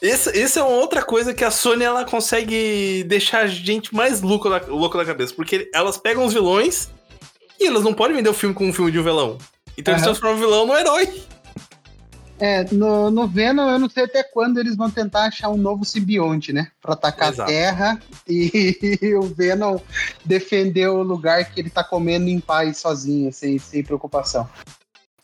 Esse, 0.00 0.30
esse 0.38 0.58
é 0.58 0.62
uma 0.62 0.76
outra 0.76 1.02
coisa 1.02 1.32
que 1.32 1.44
a 1.44 1.50
Sony 1.50 1.82
ela 1.82 2.04
consegue 2.04 3.04
deixar 3.04 3.40
a 3.40 3.46
gente 3.46 3.94
mais 3.94 4.20
louco 4.20 4.48
da, 4.48 4.58
louco 4.66 4.96
da 4.96 5.04
cabeça. 5.04 5.34
Porque 5.34 5.70
elas 5.72 5.96
pegam 5.96 6.24
os 6.24 6.32
vilões 6.32 6.88
e 7.58 7.66
elas 7.66 7.82
não 7.82 7.94
podem 7.94 8.16
vender 8.16 8.28
o 8.28 8.34
filme 8.34 8.54
como 8.54 8.70
um 8.70 8.72
filme 8.72 8.92
de 8.92 8.98
um 8.98 9.04
vilão. 9.04 9.38
Então 9.76 9.92
uhum. 9.92 9.98
eles 9.98 10.04
transformam 10.04 10.36
o 10.36 10.40
vilão 10.40 10.66
no 10.66 10.76
herói. 10.76 11.22
É, 12.38 12.64
no, 12.70 13.10
no 13.10 13.26
Venom 13.26 13.70
eu 13.70 13.78
não 13.78 13.88
sei 13.88 14.04
até 14.04 14.22
quando 14.22 14.58
eles 14.58 14.76
vão 14.76 14.90
tentar 14.90 15.24
achar 15.24 15.48
um 15.48 15.56
novo 15.56 15.86
simbionte, 15.86 16.52
né? 16.52 16.68
Pra 16.82 16.92
atacar 16.92 17.32
Exato. 17.32 17.50
a 17.50 17.54
Terra 17.54 18.00
e, 18.28 18.98
e, 19.02 19.14
o 19.14 19.22
Venom 19.22 19.78
defender 20.24 20.88
o 20.88 21.02
lugar 21.02 21.44
que 21.50 21.58
ele 21.58 21.70
tá 21.70 21.82
comendo 21.82 22.28
em 22.28 22.38
paz 22.38 22.76
sozinho, 22.78 23.32
sem, 23.32 23.58
sem 23.58 23.82
preocupação. 23.82 24.46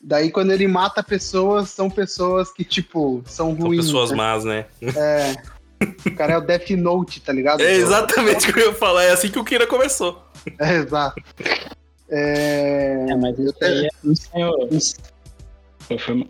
Daí 0.03 0.29
quando 0.29 0.51
ele 0.51 0.67
mata 0.67 1.01
pessoas, 1.01 1.69
são 1.69 1.89
pessoas 1.89 2.51
que, 2.51 2.65
tipo, 2.65 3.23
são 3.25 3.53
ruins. 3.53 3.85
São 3.85 3.93
pessoas 3.93 4.11
né? 4.11 4.17
más, 4.17 4.43
né? 4.43 4.65
É. 4.81 5.53
O 6.05 6.15
cara 6.15 6.33
é 6.33 6.37
o 6.37 6.41
Death 6.41 6.69
Note, 6.69 7.19
tá 7.19 7.33
ligado? 7.33 7.59
É 7.59 7.73
exatamente 7.73 8.49
o 8.49 8.53
que 8.53 8.59
eu 8.61 8.67
ia 8.67 8.73
falar, 8.73 9.03
é 9.03 9.11
assim 9.11 9.29
que 9.29 9.37
o 9.37 9.43
Kira 9.43 9.67
começou. 9.67 10.25
É, 10.57 10.75
exato. 10.75 11.21
É, 12.09 13.05
é 13.09 13.15
mas 13.17 13.37
isso 13.37 13.57
aí 13.61 13.85
é... 13.85 13.89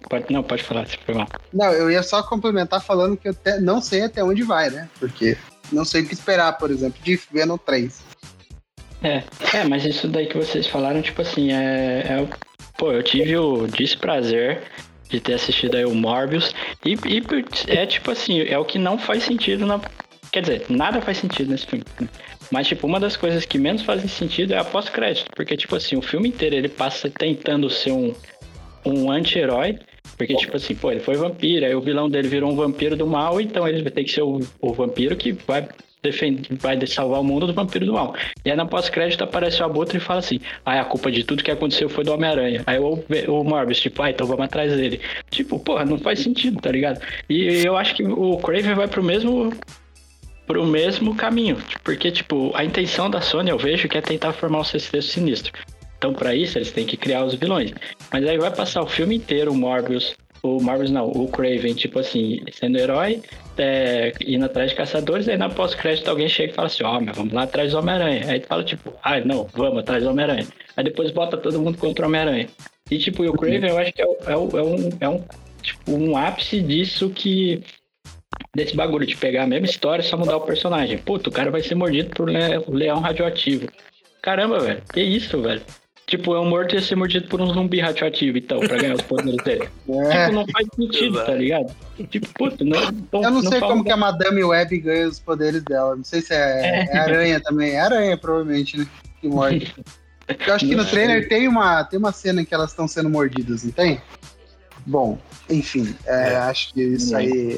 Pode, 0.10 0.34
não, 0.34 0.42
pode 0.42 0.64
falar, 0.64 0.88
se 0.88 0.98
foi 0.98 1.14
mal. 1.14 1.28
Não, 1.54 1.72
eu 1.72 1.92
ia 1.92 2.02
só 2.02 2.24
complementar 2.24 2.82
falando 2.82 3.16
que 3.16 3.30
eu 3.30 3.34
te, 3.36 3.60
não 3.60 3.80
sei 3.80 4.02
até 4.02 4.24
onde 4.24 4.42
vai, 4.42 4.72
né? 4.72 4.90
Porque 5.00 5.38
não 5.72 5.86
sei 5.86 6.02
o 6.02 6.08
que 6.08 6.16
esperar, 6.16 6.58
por 6.58 6.72
exemplo, 6.72 7.00
de 7.04 7.20
Venom 7.32 7.58
3. 7.58 8.02
É, 9.04 9.24
é, 9.54 9.64
mas 9.66 9.86
isso 9.86 10.08
daí 10.08 10.26
que 10.26 10.38
vocês 10.38 10.66
falaram, 10.66 11.02
tipo 11.02 11.22
assim, 11.22 11.52
é, 11.52 12.06
é 12.10 12.28
pô, 12.78 12.92
eu 12.92 13.04
tive 13.04 13.38
o 13.38 13.68
desprazer 13.68 14.64
de 15.10 15.20
ter 15.20 15.34
assistido 15.34 15.76
aí 15.76 15.86
o 15.86 15.94
Morbius 15.94 16.54
e, 16.86 16.94
e, 16.94 17.24
é 17.68 17.86
tipo 17.86 18.12
assim, 18.12 18.42
é 18.42 18.58
o 18.58 18.66
que 18.66 18.80
não 18.80 18.98
faz 18.98 19.24
sentido 19.24 19.66
na 19.66 19.80
quer 20.32 20.42
dizer, 20.42 20.66
nada 20.68 21.00
faz 21.00 21.18
sentido 21.18 21.52
nesse 21.52 21.68
filme. 21.68 21.86
Mas 22.52 22.68
tipo, 22.68 22.88
uma 22.88 23.00
das 23.00 23.16
coisas 23.16 23.46
que 23.46 23.60
menos 23.60 23.84
fazem 23.84 24.08
sentido 24.08 24.54
é 24.54 24.58
a 24.58 24.64
pós-crédito, 24.64 25.30
porque 25.36 25.56
tipo 25.56 25.76
assim, 25.76 25.96
o 25.96 26.02
filme 26.02 26.30
inteiro 26.30 26.56
ele 26.56 26.70
passa 26.70 27.10
tentando 27.10 27.70
ser 27.70 27.92
um 27.92 28.14
um 28.86 29.12
anti-herói. 29.12 29.80
Porque, 30.18 30.36
tipo 30.36 30.56
assim, 30.56 30.76
pô, 30.76 30.92
ele 30.92 31.00
foi 31.00 31.16
vampiro, 31.16 31.66
aí 31.66 31.74
o 31.74 31.82
vilão 31.82 32.10
dele 32.10 32.28
virou 32.28 32.52
um 32.52 32.56
vampiro 32.56 32.96
do 32.96 33.08
mal, 33.08 33.42
então 33.42 33.68
ele 33.68 33.82
vai 33.82 33.92
ter 33.92 34.04
que 34.04 34.12
ser 34.12 34.22
o, 34.22 34.40
o 34.62 34.74
vampiro 34.74 35.16
que 35.16 35.32
vai 35.32 35.68
defender, 36.04 36.48
vai 36.60 36.86
salvar 36.86 37.22
o 37.22 37.24
mundo 37.24 37.48
do 37.48 37.54
vampiro 37.54 37.86
do 37.86 37.94
mal. 37.94 38.14
E 38.44 38.52
aí 38.52 38.58
na 38.58 38.66
pós-crédito 38.66 39.24
aparece 39.24 39.62
o 39.62 39.66
Abutre 39.66 39.98
e 39.98 40.02
fala 40.02 40.20
assim: 40.20 40.40
Ah, 40.66 40.82
a 40.82 40.86
culpa 40.86 41.12
de 41.12 41.24
tudo 41.24 41.44
que 41.44 41.50
aconteceu 41.50 41.90
foi 41.90 42.04
do 42.04 42.14
Homem-Aranha. 42.14 42.64
Aí 42.68 42.78
o, 42.78 43.04
o 43.30 43.44
Morbius, 43.44 43.80
tipo, 43.80 44.02
ah, 44.04 44.10
então 44.10 44.28
vamos 44.28 44.46
atrás 44.46 44.74
dele. 44.76 45.00
Tipo, 45.32 45.58
porra, 45.58 45.86
não 45.86 45.98
faz 45.98 46.20
sentido, 46.20 46.60
tá 46.62 46.72
ligado? 46.72 47.02
E 47.30 47.66
eu 47.66 47.78
acho 47.78 47.96
que 47.96 48.04
o 48.04 48.38
Craven 48.38 48.76
vai 48.76 48.88
pro 48.88 49.02
mesmo. 49.02 49.54
Pro 50.46 50.66
mesmo 50.66 51.16
caminho, 51.16 51.56
porque, 51.86 52.12
tipo, 52.12 52.52
a 52.54 52.66
intenção 52.66 53.10
da 53.10 53.22
Sony 53.22 53.50
eu 53.50 53.58
vejo 53.58 53.88
que 53.88 53.98
é 53.98 54.02
tentar 54.02 54.34
formar 54.34 54.60
o 54.60 54.64
sexteto 54.66 55.06
sinistro. 55.06 55.54
Então, 55.98 56.14
para 56.14 56.36
isso, 56.36 56.58
eles 56.58 56.70
têm 56.70 56.86
que 56.86 56.98
criar 56.98 57.24
os 57.24 57.34
vilões. 57.34 57.72
Mas 58.12 58.28
aí 58.28 58.38
vai 58.38 58.52
passar 58.52 58.82
o 58.82 58.86
filme 58.86 59.16
inteiro 59.16 59.54
o 59.54 59.56
Morbius, 59.56 60.14
o 60.44 60.62
Morbius 60.62 60.92
não, 60.92 61.08
o 61.08 61.30
Craven, 61.30 61.74
tipo 61.74 61.98
assim, 61.98 62.42
sendo 62.52 62.78
herói, 62.78 63.22
é, 63.58 64.14
indo 64.26 64.46
atrás 64.46 64.72
de 64.72 64.78
caçadores, 64.78 65.28
aí 65.28 65.38
na 65.38 65.50
pós-crédito 65.50 66.08
alguém 66.10 66.28
chega 66.28 66.52
e 66.52 66.56
fala 66.56 66.68
assim, 66.68 66.84
ó, 66.84 66.98
oh, 66.98 67.02
mas 67.02 67.16
vamos 67.16 67.34
lá 67.34 67.44
atrás 67.44 67.72
do 67.72 67.80
Homem-Aranha. 67.80 68.32
Aí 68.32 68.40
tu 68.40 68.48
fala, 68.48 68.64
tipo, 68.64 68.94
ah, 69.04 69.20
não, 69.20 69.48
vamos 69.54 69.80
atrás 69.80 70.04
do 70.04 70.10
Homem-Aranha. 70.10 70.48
Aí 70.76 70.84
depois 70.84 71.12
bota 71.12 71.38
todo 71.38 71.62
mundo 71.62 71.78
contra 71.78 72.06
o 72.06 72.08
Homem-Aranha. 72.08 72.48
E 72.90 72.98
tipo, 72.98 73.24
e 73.24 73.30
o 73.30 73.34
Craven 73.34 73.70
eu 73.70 73.78
acho 73.78 73.94
que 73.94 74.02
é, 74.02 74.06
é, 74.06 74.32
é, 74.32 74.36
um, 74.38 74.90
é 75.00 75.10
um, 75.10 75.24
tipo, 75.62 75.92
um 75.92 76.18
ápice 76.18 76.62
disso 76.62 77.10
que 77.10 77.64
desse 78.56 78.76
bagulho 78.76 79.06
de 79.06 79.16
pegar 79.16 79.44
a 79.44 79.48
mesma 79.48 79.66
história 79.66 80.02
e 80.02 80.06
só 80.06 80.18
mudar 80.18 80.38
o 80.38 80.42
personagem. 80.42 80.98
Puta, 80.98 81.30
o 81.30 81.34
cara 81.34 81.50
vai 81.50 81.62
ser 81.62 81.76
mordido 81.76 82.10
por 82.16 82.30
um 82.30 82.74
leão 82.76 83.00
radioativo. 83.00 83.68
Caramba, 84.22 84.60
velho. 84.60 84.82
Que 84.94 85.02
isso, 85.02 85.42
velho? 85.42 85.62
Tipo, 86.14 86.36
é 86.36 86.40
um 86.40 86.46
morto 86.48 86.76
ia 86.76 86.82
ser 86.82 86.96
mordido 86.96 87.28
por 87.28 87.42
um 87.42 87.52
zumbi 87.52 87.80
radioativo, 87.80 88.38
então, 88.38 88.60
pra 88.60 88.78
ganhar 88.78 88.94
os 88.94 89.02
poderes 89.02 89.44
dele. 89.44 89.68
É. 89.90 90.26
Tipo, 90.26 90.36
não 90.36 90.46
faz 90.48 90.68
sentido, 90.76 91.26
tá 91.26 91.34
ligado? 91.34 91.76
Tipo, 92.10 92.28
puta, 92.36 92.64
não. 92.64 92.80
não 92.80 93.24
eu 93.24 93.32
não, 93.32 93.42
não 93.42 93.50
sei 93.50 93.60
como 93.60 93.84
que 93.84 93.92
a 93.92 93.98
Madame 93.98 94.44
Web 94.44 94.78
ganha 94.80 95.08
os 95.08 95.20
poderes 95.20 95.64
dela. 95.64 95.96
Não 95.96 96.04
sei 96.04 96.22
se 96.22 96.32
é, 96.34 96.38
é. 96.88 96.96
é 96.96 96.98
aranha 97.00 97.40
também. 97.40 97.72
É 97.72 97.80
aranha, 97.80 98.16
provavelmente, 98.16 98.78
né? 98.78 98.88
Que 99.20 99.28
morde. 99.28 99.74
Eu 100.46 100.54
acho 100.54 100.68
que 100.68 100.76
no 100.76 100.86
trailer 100.86 101.28
tem 101.28 101.48
uma, 101.48 101.84
tem 101.84 101.98
uma 101.98 102.12
cena 102.12 102.42
em 102.42 102.46
que 102.46 102.54
elas 102.54 102.70
estão 102.70 102.88
sendo 102.88 103.10
mordidas, 103.10 103.64
não 103.64 103.72
tem? 103.72 104.00
Bom, 104.86 105.18
enfim, 105.50 105.96
é, 106.06 106.34
é. 106.34 106.36
acho 106.38 106.74
que 106.74 106.82
isso 106.82 107.16
aí 107.16 107.58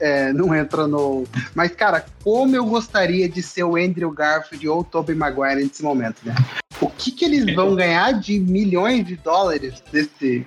é, 0.00 0.32
não 0.32 0.52
entra 0.54 0.88
no. 0.88 1.24
Mas, 1.54 1.70
cara, 1.70 2.04
como 2.24 2.56
eu 2.56 2.66
gostaria 2.66 3.28
de 3.28 3.42
ser 3.42 3.62
o 3.62 3.76
Andrew 3.76 4.10
Garfield 4.10 4.68
ou 4.68 4.80
o 4.80 4.84
Tobey 4.84 5.14
Maguire 5.14 5.62
nesse 5.62 5.82
momento, 5.82 6.20
né? 6.24 6.34
O 6.80 6.88
que, 6.88 7.10
que 7.10 7.24
eles 7.24 7.54
vão 7.54 7.74
ganhar 7.74 8.12
de 8.12 8.38
milhões 8.38 9.06
de 9.06 9.16
dólares 9.16 9.82
desse, 9.92 10.46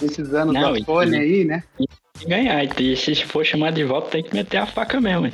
desses 0.00 0.34
anos 0.34 0.54
não, 0.54 0.72
da 0.72 0.84
Sony 0.84 1.16
aí, 1.16 1.44
né? 1.44 1.62
ganhar, 2.26 2.80
e 2.80 2.96
se 2.96 3.14
for 3.24 3.44
chamar 3.44 3.72
de 3.72 3.84
volta, 3.84 4.10
tem 4.10 4.22
que 4.22 4.34
meter 4.34 4.58
a 4.58 4.66
faca 4.66 5.00
mesmo, 5.00 5.26
hein? 5.26 5.32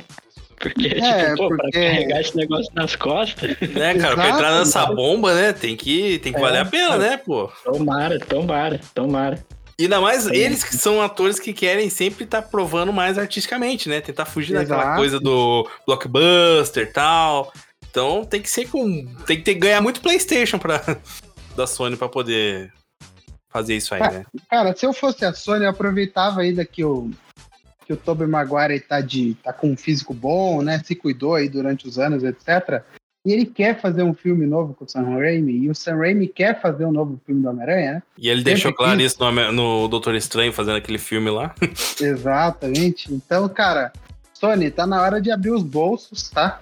Porque, 0.59 0.87
é, 0.87 1.31
tipo, 1.31 1.37
pô, 1.37 1.49
porque... 1.49 1.71
pra 1.71 1.71
carregar 1.71 2.21
esse 2.21 2.35
negócio 2.35 2.71
nas 2.73 2.95
costas. 2.95 3.55
Né, 3.61 3.93
cara, 3.95 4.15
pra 4.15 4.29
entrar 4.29 4.57
nessa 4.57 4.85
bomba, 4.87 5.33
né? 5.35 5.53
Tem 5.53 5.75
que, 5.75 6.17
tem 6.19 6.33
que 6.33 6.39
é, 6.39 6.41
valer 6.41 6.61
a 6.61 6.65
pena, 6.65 6.97
né, 6.97 7.17
pô? 7.17 7.51
Tomara, 7.63 8.17
tomara, 8.19 8.79
tomara. 8.93 9.45
E 9.79 9.83
ainda 9.83 10.01
mais 10.01 10.27
é. 10.27 10.35
eles 10.35 10.63
que 10.63 10.75
são 10.75 10.99
atores 10.99 11.39
que 11.39 11.53
querem 11.53 11.87
sempre 11.91 12.23
estar 12.23 12.41
tá 12.41 12.47
provando 12.47 12.91
mais 12.91 13.19
artisticamente, 13.19 13.87
né? 13.87 14.01
Tentar 14.01 14.25
fugir 14.25 14.55
Exato. 14.55 14.69
daquela 14.69 14.95
coisa 14.95 15.19
do 15.19 15.69
blockbuster 15.85 16.83
e 16.83 16.91
tal. 16.91 17.53
Então 17.97 18.23
tem 18.23 18.39
que 18.39 18.49
ser 18.49 18.69
com. 18.69 19.07
Tem 19.25 19.37
que 19.37 19.43
ter, 19.43 19.55
ganhar 19.55 19.81
muito 19.81 20.01
PlayStation 20.01 20.59
pra, 20.59 20.79
da 21.57 21.65
Sony 21.65 21.97
para 21.97 22.07
poder 22.07 22.71
fazer 23.49 23.75
isso 23.75 23.95
aí, 23.95 24.01
né? 24.01 24.23
Cara, 24.47 24.75
se 24.75 24.85
eu 24.85 24.93
fosse 24.93 25.25
a 25.25 25.33
Sony, 25.33 25.63
eu 25.63 25.71
aproveitava 25.71 26.41
ainda 26.41 26.63
que 26.63 26.83
o, 26.83 27.09
que 27.87 27.93
o 27.93 27.97
Tobey 27.97 28.27
Maguire 28.27 28.79
tá, 28.79 29.01
de, 29.01 29.35
tá 29.43 29.51
com 29.51 29.71
um 29.71 29.75
físico 29.75 30.13
bom, 30.13 30.61
né? 30.61 30.79
Se 30.85 30.93
cuidou 30.93 31.33
aí 31.33 31.49
durante 31.49 31.87
os 31.87 31.97
anos, 31.97 32.23
etc. 32.23 32.83
E 33.25 33.33
ele 33.33 33.47
quer 33.47 33.81
fazer 33.81 34.03
um 34.03 34.13
filme 34.13 34.45
novo 34.45 34.75
com 34.75 34.85
o 34.85 34.87
Sam 34.87 35.15
Raimi, 35.15 35.53
e 35.53 35.67
o 35.67 35.73
Sam 35.73 35.97
Raimi 35.97 36.27
quer 36.27 36.61
fazer 36.61 36.85
um 36.85 36.91
novo 36.91 37.19
filme 37.25 37.41
do 37.41 37.49
Homem-Aranha, 37.49 37.93
né? 37.93 38.03
E 38.15 38.29
ele 38.29 38.43
deixou 38.43 38.71
claro 38.71 39.01
isso 39.01 39.17
no, 39.19 39.51
no 39.51 39.87
Doutor 39.87 40.13
Estranho, 40.13 40.53
fazendo 40.53 40.77
aquele 40.77 40.99
filme 40.99 41.31
lá. 41.31 41.55
Exatamente. 41.99 43.11
Então, 43.11 43.49
cara, 43.49 43.91
Sony, 44.35 44.69
tá 44.69 44.85
na 44.85 45.01
hora 45.01 45.19
de 45.19 45.31
abrir 45.31 45.49
os 45.49 45.63
bolsos, 45.63 46.29
tá? 46.29 46.61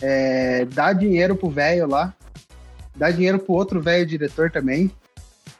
É, 0.00 0.64
dá 0.66 0.92
dinheiro 0.92 1.34
pro 1.36 1.50
velho 1.50 1.88
lá, 1.88 2.14
dá 2.94 3.10
dinheiro 3.10 3.38
pro 3.38 3.54
outro 3.54 3.80
velho 3.80 4.06
diretor 4.06 4.50
também, 4.50 4.90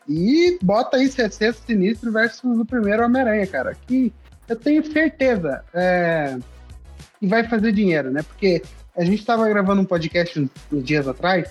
e 0.08 0.58
bota 0.62 0.96
aí 0.96 1.08
Sexteto 1.08 1.60
Sinistro 1.66 2.10
versus 2.10 2.58
o 2.58 2.64
primeiro 2.64 3.04
Homem-Aranha, 3.04 3.46
cara. 3.46 3.76
Que 3.86 4.12
eu 4.48 4.56
tenho 4.56 4.84
certeza 4.90 5.62
é, 5.74 6.38
que 7.20 7.26
vai 7.26 7.46
fazer 7.46 7.72
dinheiro, 7.72 8.10
né? 8.10 8.22
Porque 8.22 8.62
a 8.96 9.04
gente 9.04 9.20
estava 9.20 9.46
gravando 9.48 9.82
um 9.82 9.84
podcast 9.84 10.50
uns 10.72 10.84
dias 10.84 11.06
atrás 11.06 11.50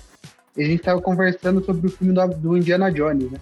e 0.56 0.64
a 0.64 0.66
gente 0.66 0.80
estava 0.80 1.00
conversando 1.00 1.64
sobre 1.64 1.86
o 1.86 1.92
filme 1.92 2.14
do, 2.14 2.28
do, 2.30 2.58
Indiana 2.58 2.92
Jones, 2.92 3.32
né? 3.32 3.40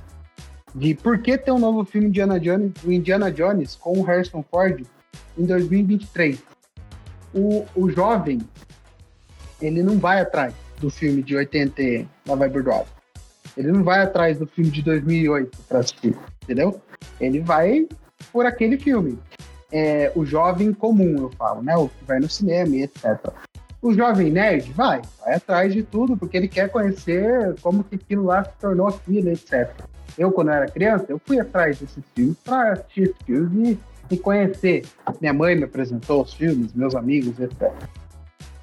De 0.75 0.93
por 0.93 1.19
que 1.19 1.37
ter 1.37 1.51
um 1.53 1.59
novo 1.59 1.85
filme 1.85 2.09
Indiana 2.09 2.37
Jones, 2.37 2.73
o 2.83 2.91
Indiana 2.91 3.31
Jones 3.31 3.75
com 3.75 3.97
o 3.97 4.03
Harrison 4.03 4.43
Ford 4.43 4.85
em 5.37 5.45
2023. 5.45 6.43
O, 7.33 7.65
o 7.73 7.89
jovem, 7.89 8.41
ele 9.61 9.81
não 9.81 9.97
vai 9.97 10.21
atrás 10.21 10.53
do 10.79 10.89
filme 10.89 11.21
de 11.21 11.35
80 11.35 12.07
lá 12.27 12.35
vai 12.35 12.49
Bordeaux. 12.49 12.87
Ele 13.55 13.71
não 13.71 13.83
vai 13.83 14.01
atrás 14.01 14.37
do 14.37 14.45
filme 14.45 14.69
de 14.69 14.81
2008 14.81 15.57
para 15.67 15.79
assistir, 15.79 16.15
entendeu? 16.43 16.81
Ele 17.19 17.39
vai 17.39 17.87
por 18.31 18.45
aquele 18.45 18.77
filme. 18.77 19.17
É, 19.71 20.11
o 20.15 20.25
jovem 20.25 20.73
comum, 20.73 21.15
eu 21.17 21.31
falo, 21.31 21.61
né? 21.61 21.75
O 21.75 21.87
que 21.87 22.05
vai 22.05 22.19
no 22.19 22.29
cinema 22.29 22.75
e 22.75 22.83
etc. 22.83 23.31
O 23.81 23.93
jovem 23.93 24.31
nerd 24.31 24.71
vai, 24.73 25.01
vai 25.23 25.35
atrás 25.35 25.73
de 25.73 25.83
tudo, 25.83 26.17
porque 26.17 26.35
ele 26.35 26.47
quer 26.47 26.69
conhecer 26.69 27.55
como 27.61 27.83
que 27.83 27.95
aquilo 27.95 28.25
lá 28.25 28.43
se 28.43 28.51
tornou 28.59 28.87
aquilo, 28.87 29.29
etc. 29.29 29.69
Eu, 30.17 30.31
quando 30.31 30.51
era 30.51 30.65
criança, 30.67 31.05
eu 31.09 31.19
fui 31.23 31.39
atrás 31.39 31.79
desses 31.79 32.03
filmes 32.13 32.37
para 32.43 32.73
assistir 32.73 33.13
filmes 33.25 33.77
e, 34.09 34.15
e, 34.15 34.17
conhecer. 34.17 34.85
Minha 35.19 35.33
mãe 35.33 35.55
me 35.55 35.65
apresentou 35.65 36.23
os 36.23 36.33
filmes, 36.33 36.73
meus 36.73 36.95
amigos, 36.95 37.39
etc. 37.39 37.71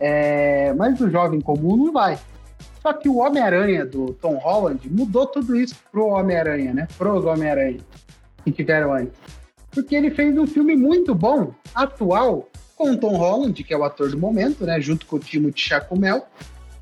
É, 0.04 0.74
mas 0.74 1.00
o 1.00 1.08
jovem 1.08 1.40
comum 1.40 1.76
não 1.76 1.92
vai. 1.92 2.18
Só 2.82 2.92
que 2.92 3.08
o 3.08 3.18
Homem-Aranha 3.18 3.86
do 3.86 4.12
Tom 4.14 4.34
Holland 4.34 4.90
mudou 4.90 5.24
tudo 5.28 5.54
isso 5.54 5.76
pro 5.92 6.08
Homem-Aranha, 6.08 6.74
né? 6.74 6.88
Pros 6.98 7.24
Homem-Aranha 7.24 7.78
que 8.44 8.50
tiveram 8.50 8.92
antes. 8.92 9.14
Porque 9.70 9.94
ele 9.94 10.10
fez 10.10 10.36
um 10.36 10.46
filme 10.46 10.74
muito 10.76 11.14
bom, 11.14 11.54
atual, 11.72 12.48
com 12.76 12.90
o 12.90 12.96
Tom 12.96 13.16
Holland, 13.16 13.62
que 13.62 13.72
é 13.72 13.76
o 13.76 13.84
ator 13.84 14.10
do 14.10 14.18
momento, 14.18 14.66
né? 14.66 14.80
Junto 14.80 15.06
com 15.06 15.16
o 15.16 15.20
Timothy 15.20 15.60
Chacomel. 15.60 16.26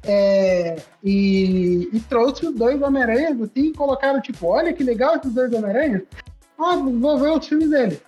É, 0.03 0.77
e, 1.05 1.91
e, 1.93 2.01
trouxe 2.09 2.47
os 2.47 2.55
dois 2.55 2.81
Homem-Aranha, 2.81 3.31
assim, 3.31 3.67
e 3.67 3.75
colocaram, 3.75 4.19
tipo, 4.23 4.47
olha 4.47 4.73
que 4.73 4.83
legal 4.83 5.17
esses 5.17 5.35
dois 5.35 5.53
Homem-Aranha. 5.53 6.03
Ah, 6.59 6.77
vou 6.77 7.19
ver 7.19 7.33
os 7.33 7.47
filmes 7.47 7.69
dele. 7.69 8.01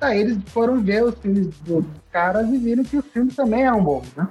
Aí 0.00 0.20
eles 0.20 0.38
foram 0.46 0.82
ver 0.82 1.04
os 1.04 1.14
filmes 1.18 1.48
dos 1.60 1.84
caras 2.10 2.48
e 2.48 2.58
viram 2.58 2.82
que 2.82 2.96
os 2.96 3.06
filmes 3.06 3.36
também 3.36 3.64
eram 3.64 3.82
bons, 3.82 4.06
né? 4.16 4.26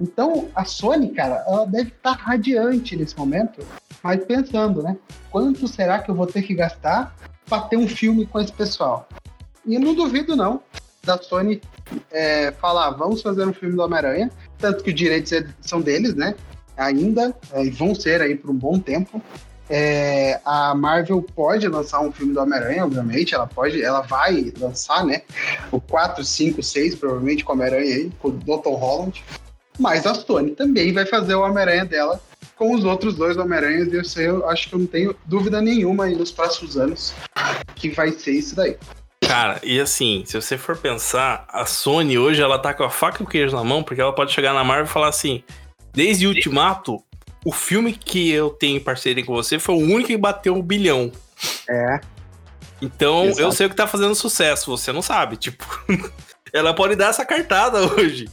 Então, 0.00 0.48
a 0.54 0.64
Sony, 0.64 1.10
cara, 1.10 1.44
ela 1.46 1.66
deve 1.66 1.90
estar 1.90 2.12
radiante 2.12 2.96
nesse 2.96 3.16
momento, 3.18 3.64
mas 4.02 4.24
pensando, 4.24 4.82
né? 4.82 4.96
Quanto 5.30 5.68
será 5.68 5.98
que 5.98 6.10
eu 6.10 6.14
vou 6.14 6.26
ter 6.26 6.42
que 6.42 6.54
gastar 6.54 7.14
para 7.46 7.62
ter 7.62 7.76
um 7.76 7.86
filme 7.86 8.24
com 8.24 8.40
esse 8.40 8.52
pessoal? 8.52 9.06
E 9.66 9.74
eu 9.74 9.80
não 9.80 9.94
duvido, 9.94 10.34
não, 10.34 10.62
da 11.04 11.18
Sony 11.18 11.60
é, 12.10 12.52
falar, 12.52 12.90
vamos 12.90 13.20
fazer 13.20 13.46
um 13.46 13.52
filme 13.52 13.76
do 13.76 13.82
Homem-Aranha, 13.82 14.30
tanto 14.58 14.82
que 14.82 14.90
os 14.90 14.96
direitos 14.96 15.32
são 15.60 15.82
deles, 15.82 16.14
né? 16.14 16.34
Ainda, 16.76 17.34
é, 17.52 17.64
e 17.64 17.70
vão 17.70 17.94
ser 17.94 18.22
aí 18.22 18.34
por 18.34 18.50
um 18.50 18.56
bom 18.56 18.78
tempo. 18.78 19.20
É, 19.68 20.40
a 20.44 20.74
Marvel 20.74 21.22
pode 21.22 21.68
lançar 21.68 22.00
um 22.00 22.10
filme 22.10 22.32
do 22.32 22.40
Homem-Aranha, 22.40 22.84
obviamente, 22.84 23.34
ela 23.34 23.46
pode, 23.46 23.82
ela 23.82 24.00
vai 24.00 24.52
lançar, 24.58 25.04
né? 25.04 25.22
O 25.70 25.80
4, 25.80 26.24
5, 26.24 26.62
6, 26.62 26.94
provavelmente 26.96 27.44
com 27.44 27.52
o 27.52 27.54
Homem-Aranha 27.54 27.94
aí, 27.96 28.10
com 28.18 28.28
o 28.28 28.32
Dr. 28.32 28.70
Holland. 28.70 29.22
Mas 29.80 30.06
a 30.06 30.14
Sony 30.14 30.50
também 30.50 30.92
vai 30.92 31.06
fazer 31.06 31.34
o 31.34 31.40
Homem-Aranha 31.40 31.86
dela 31.86 32.20
com 32.54 32.74
os 32.74 32.84
outros 32.84 33.14
dois 33.14 33.38
Homem-Aranhas. 33.38 33.90
E 33.90 33.96
eu, 33.96 34.04
sei, 34.04 34.28
eu 34.28 34.46
acho 34.46 34.68
que 34.68 34.74
eu 34.74 34.78
não 34.78 34.86
tenho 34.86 35.16
dúvida 35.24 35.62
nenhuma 35.62 36.04
aí 36.04 36.14
nos 36.14 36.30
próximos 36.30 36.76
anos 36.76 37.14
que 37.74 37.88
vai 37.88 38.12
ser 38.12 38.32
isso 38.32 38.54
daí. 38.54 38.76
Cara, 39.22 39.58
e 39.62 39.80
assim, 39.80 40.22
se 40.26 40.38
você 40.38 40.58
for 40.58 40.76
pensar, 40.76 41.46
a 41.48 41.64
Sony 41.64 42.18
hoje 42.18 42.42
ela 42.42 42.58
tá 42.58 42.74
com 42.74 42.84
a 42.84 42.90
faca 42.90 43.22
e 43.22 43.24
o 43.24 43.28
queijo 43.28 43.56
na 43.56 43.64
mão, 43.64 43.82
porque 43.82 44.02
ela 44.02 44.14
pode 44.14 44.32
chegar 44.32 44.52
na 44.52 44.62
Marvel 44.62 44.84
e 44.84 44.88
falar 44.88 45.08
assim: 45.08 45.42
desde 45.94 46.26
Ultimato, 46.26 47.02
o 47.42 47.52
filme 47.52 47.94
que 47.94 48.30
eu 48.30 48.50
tenho 48.50 48.76
em 48.76 48.80
parceria 48.80 49.24
com 49.24 49.32
você 49.32 49.58
foi 49.58 49.76
o 49.76 49.78
único 49.78 50.08
que 50.08 50.16
bateu 50.18 50.54
um 50.54 50.62
bilhão. 50.62 51.10
É. 51.70 52.00
Então, 52.82 53.24
Exato. 53.24 53.40
eu 53.40 53.52
sei 53.52 53.66
o 53.66 53.70
que 53.70 53.76
tá 53.76 53.86
fazendo 53.86 54.14
sucesso, 54.14 54.70
você 54.70 54.92
não 54.92 55.00
sabe. 55.00 55.36
Tipo, 55.36 55.64
ela 56.52 56.74
pode 56.74 56.96
dar 56.96 57.08
essa 57.08 57.24
cartada 57.24 57.80
hoje. 57.94 58.28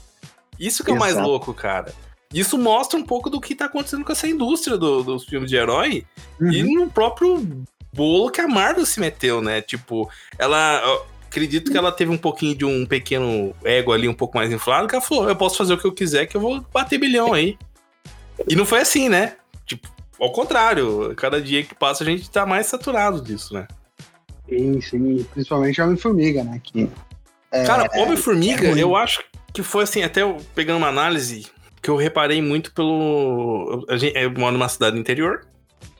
Isso 0.59 0.83
que 0.83 0.91
é 0.91 0.93
o 0.93 0.99
mais 0.99 1.15
louco, 1.15 1.53
cara. 1.53 1.93
Isso 2.33 2.57
mostra 2.57 2.99
um 2.99 3.03
pouco 3.03 3.29
do 3.29 3.39
que 3.39 3.55
tá 3.55 3.65
acontecendo 3.65 4.03
com 4.03 4.11
essa 4.11 4.27
indústria 4.27 4.77
do, 4.77 5.03
dos 5.03 5.25
filmes 5.25 5.49
de 5.49 5.55
herói 5.55 6.05
uhum. 6.39 6.51
e 6.51 6.63
no 6.63 6.89
próprio 6.89 7.65
bolo 7.93 8.29
que 8.29 8.41
a 8.41 8.47
Marvel 8.47 8.85
se 8.85 8.99
meteu, 8.99 9.41
né? 9.41 9.61
Tipo, 9.61 10.09
ela. 10.37 10.81
acredito 11.25 11.71
que 11.71 11.77
ela 11.77 11.91
teve 11.91 12.11
um 12.11 12.17
pouquinho 12.17 12.55
de 12.55 12.65
um 12.65 12.85
pequeno 12.85 13.55
ego 13.63 13.93
ali, 13.93 14.07
um 14.07 14.13
pouco 14.13 14.37
mais 14.37 14.51
inflado, 14.51 14.87
que 14.87 14.95
ela 14.95 15.03
falou: 15.03 15.29
eu 15.29 15.35
posso 15.35 15.57
fazer 15.57 15.73
o 15.73 15.77
que 15.77 15.87
eu 15.87 15.93
quiser, 15.93 16.25
que 16.25 16.35
eu 16.35 16.41
vou 16.41 16.61
bater 16.73 16.99
bilhão 16.99 17.33
aí. 17.33 17.57
E 18.47 18.55
não 18.55 18.65
foi 18.65 18.81
assim, 18.81 19.07
né? 19.07 19.37
Tipo, 19.65 19.87
ao 20.19 20.31
contrário, 20.31 21.13
cada 21.15 21.41
dia 21.41 21.63
que 21.63 21.73
passa 21.73 22.03
a 22.03 22.07
gente 22.07 22.29
tá 22.29 22.45
mais 22.45 22.67
saturado 22.67 23.21
disso, 23.21 23.53
né? 23.53 23.67
Sim, 24.49 24.81
sim. 24.81 25.25
Principalmente 25.33 25.81
Homem-Formiga, 25.81 26.43
né? 26.43 26.61
Que, 26.63 26.89
é, 27.51 27.63
Cara, 27.63 27.89
Homem-Formiga, 27.95 28.67
é 28.67 28.81
eu 28.81 28.95
acho 28.95 29.23
que 29.57 29.63
foi 29.63 29.85
assim, 29.85 30.03
até 30.03 30.21
eu, 30.21 30.37
pegando 30.53 30.77
uma 30.77 30.87
análise 30.87 31.47
que 31.81 31.89
eu 31.89 31.95
reparei 31.95 32.43
muito 32.43 32.71
pelo. 32.73 33.83
A 33.89 33.97
gente, 33.97 34.15
eu 34.15 34.29
moro 34.29 34.51
numa 34.51 34.69
cidade 34.69 34.99
interior 34.99 35.47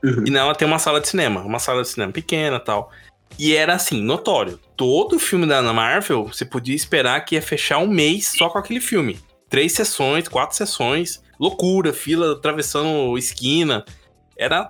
uhum. 0.04 0.26
e 0.28 0.30
nela 0.30 0.54
tem 0.54 0.68
uma 0.68 0.78
sala 0.78 1.02
de 1.02 1.08
cinema, 1.08 1.42
uma 1.42 1.58
sala 1.58 1.82
de 1.82 1.88
cinema 1.88 2.12
pequena 2.12 2.60
tal. 2.60 2.92
E 3.40 3.56
era 3.56 3.74
assim, 3.74 4.00
notório. 4.00 4.60
Todo 4.76 5.18
filme 5.18 5.48
da 5.48 5.62
Marvel, 5.74 6.26
você 6.28 6.46
podia 6.46 6.76
esperar 6.76 7.26
que 7.26 7.34
ia 7.34 7.42
fechar 7.42 7.80
um 7.80 7.88
mês 7.88 8.28
só 8.38 8.48
com 8.48 8.60
aquele 8.60 8.80
filme. 8.80 9.20
Três 9.50 9.74
sessões, 9.74 10.28
quatro 10.28 10.56
sessões, 10.56 11.20
loucura, 11.40 11.92
fila 11.92 12.34
atravessando 12.34 13.18
esquina. 13.18 13.84
Era 14.38 14.70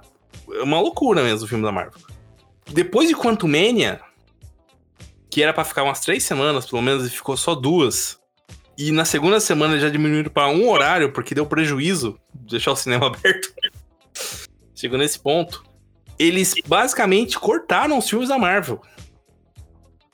uma 0.62 0.80
loucura 0.80 1.24
mesmo 1.24 1.44
o 1.46 1.50
filme 1.50 1.64
da 1.66 1.74
Marvel. 1.74 2.00
Depois 2.72 3.10
de 3.10 3.16
Quantumania, 3.16 4.00
que 5.30 5.44
era 5.44 5.52
para 5.52 5.66
ficar 5.66 5.84
umas 5.84 6.00
três 6.00 6.24
semanas, 6.24 6.66
pelo 6.66 6.82
menos, 6.82 7.06
e 7.06 7.10
ficou 7.10 7.36
só 7.36 7.54
duas. 7.54 8.18
E 8.78 8.92
na 8.92 9.06
segunda 9.06 9.40
semana 9.40 9.80
já 9.80 9.90
diminuíram 9.90 10.30
para 10.30 10.50
um 10.50 10.70
horário, 10.70 11.12
porque 11.12 11.34
deu 11.34 11.48
prejuízo 11.48 12.20
deixar 12.32 12.72
o 12.72 12.76
cinema 12.76 13.08
aberto. 13.14 13.52
Chegou 14.76 15.00
nesse 15.00 15.18
ponto. 15.18 15.64
Eles 16.20 16.54
basicamente 16.66 17.40
cortaram 17.40 17.98
os 17.98 18.08
filmes 18.08 18.30
da 18.30 18.38
Marvel. 18.38 18.80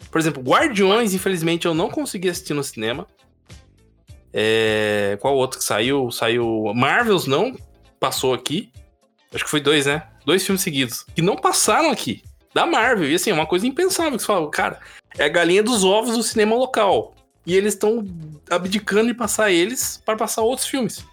Por 0.10 0.20
exemplo, 0.20 0.42
Guardiões, 0.42 1.14
infelizmente, 1.14 1.66
eu 1.66 1.74
não 1.74 1.90
consegui 1.90 2.30
assistir 2.30 2.54
no 2.54 2.64
cinema. 2.64 3.06
É... 4.32 5.18
Qual 5.20 5.36
outro 5.36 5.60
que 5.60 5.66
saiu? 5.66 6.10
Saiu. 6.12 6.72
Marvels 6.74 7.28
não 7.28 7.58
passou 8.00 8.34
aqui. 8.34 8.72
Acho 9.34 9.44
que 9.44 9.50
foi 9.50 9.60
dois, 9.60 9.88
né? 9.88 10.08
Dois 10.26 10.46
filmes 10.46 10.62
seguidos. 10.62 11.06
Que 11.14 11.22
não 11.22 11.36
passaram 11.36 11.90
aqui. 11.90 12.24
Da 12.54 12.66
Marvel. 12.66 13.10
E 13.10 13.16
assim, 13.16 13.32
é 13.32 13.34
uma 13.34 13.46
coisa 13.46 13.68
impensável. 13.68 14.14
Que 14.14 14.20
você 14.20 14.28
fala, 14.28 14.50
cara, 14.50 14.80
é 15.18 15.26
a 15.26 15.30
galinha 15.30 15.64
dos 15.64 15.84
ovos 15.84 16.16
do 16.16 16.24
cinema 16.24 16.56
local 16.56 17.16
e 17.46 17.56
eles 17.56 17.74
estão 17.74 18.06
abdicando 18.50 19.08
de 19.08 19.14
passar 19.14 19.52
eles 19.52 20.02
para 20.06 20.16
passar 20.16 20.42
outros 20.42 20.68
filmes. 20.68 21.06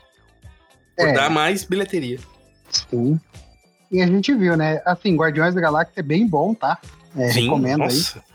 Por 0.97 1.09
é. 1.09 1.13
dar 1.13 1.31
mais 1.31 1.65
bilheteria. 1.65 2.19
Sim. 2.71 3.19
E 3.91 4.01
a 4.01 4.07
gente 4.07 4.33
viu, 4.35 4.57
né? 4.57 4.81
Assim, 4.85 5.17
Guardiões 5.17 5.55
da 5.55 5.61
Galáxia 5.61 6.01
é 6.01 6.03
bem 6.03 6.27
bom, 6.27 6.55
tá? 6.55 6.79
É, 7.17 7.31
Sim, 7.31 7.45
recomendo 7.45 7.81
nossa. 7.81 8.19
aí. 8.19 8.31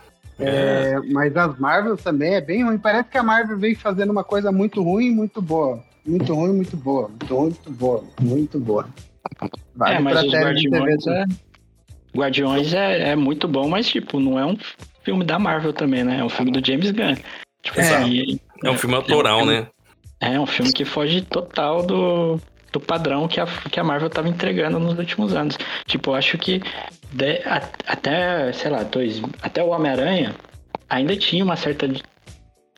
É, 0.45 0.95
é. 0.95 0.99
Mas 1.13 1.35
as 1.37 1.57
Marvel 1.57 1.95
também 1.95 2.35
é 2.35 2.41
bem 2.41 2.65
ruim. 2.65 2.77
Parece 2.77 3.09
que 3.09 3.17
a 3.17 3.23
Marvel 3.23 3.57
veio 3.57 3.77
fazendo 3.77 4.09
uma 4.09 4.23
coisa 4.23 4.51
muito 4.51 4.83
ruim 4.83 5.07
e 5.07 5.11
muito 5.11 5.41
boa. 5.41 5.81
Muito 6.05 6.33
ruim, 6.33 6.53
muito 6.53 6.75
boa. 6.75 7.07
Muito 7.07 7.35
ruim, 7.35 7.43
muito 7.45 7.71
boa. 7.71 8.03
Muito 8.19 8.59
boa. 8.59 8.89
Vale 9.75 9.95
é, 9.95 9.99
mas 9.99 10.23
os 10.23 10.33
Guardiões, 10.33 11.07
é... 11.07 11.25
Guardiões 12.15 12.73
é, 12.73 13.09
é 13.11 13.15
muito 13.15 13.47
bom, 13.47 13.67
mas 13.69 13.87
tipo, 13.87 14.19
não 14.19 14.37
é 14.37 14.45
um 14.45 14.57
filme 15.03 15.23
da 15.23 15.39
Marvel 15.39 15.73
também, 15.73 16.03
né? 16.03 16.19
É 16.19 16.23
um 16.23 16.29
filme 16.29 16.51
do 16.51 16.65
James 16.65 16.91
Gunn. 16.91 17.15
Tipo, 17.65 17.81
é. 17.81 17.95
Assim, 17.95 18.39
é 18.63 18.69
um 18.69 18.77
filme 18.77 18.95
autoral, 18.95 19.39
é 19.39 19.43
um 19.43 19.45
filme, 19.45 19.61
né? 19.61 19.67
É 20.21 20.39
um 20.39 20.45
filme 20.45 20.71
que 20.71 20.85
foge 20.85 21.21
total 21.21 21.83
do, 21.83 22.39
do 22.71 22.79
padrão 22.79 23.27
que 23.27 23.39
a, 23.41 23.45
que 23.45 23.79
a 23.79 23.83
Marvel 23.83 24.09
tava 24.09 24.29
entregando 24.29 24.79
nos 24.79 24.97
últimos 24.97 25.33
anos. 25.33 25.57
Tipo, 25.85 26.11
eu 26.11 26.15
acho 26.15 26.37
que 26.37 26.61
de, 27.11 27.41
a, 27.45 27.61
até, 27.87 28.53
sei 28.53 28.71
lá, 28.71 28.83
dois, 28.83 29.21
até 29.41 29.63
o 29.63 29.69
Homem-Aranha 29.69 30.35
ainda 30.87 31.17
tinha 31.17 31.43
uma 31.43 31.55
certa 31.55 31.87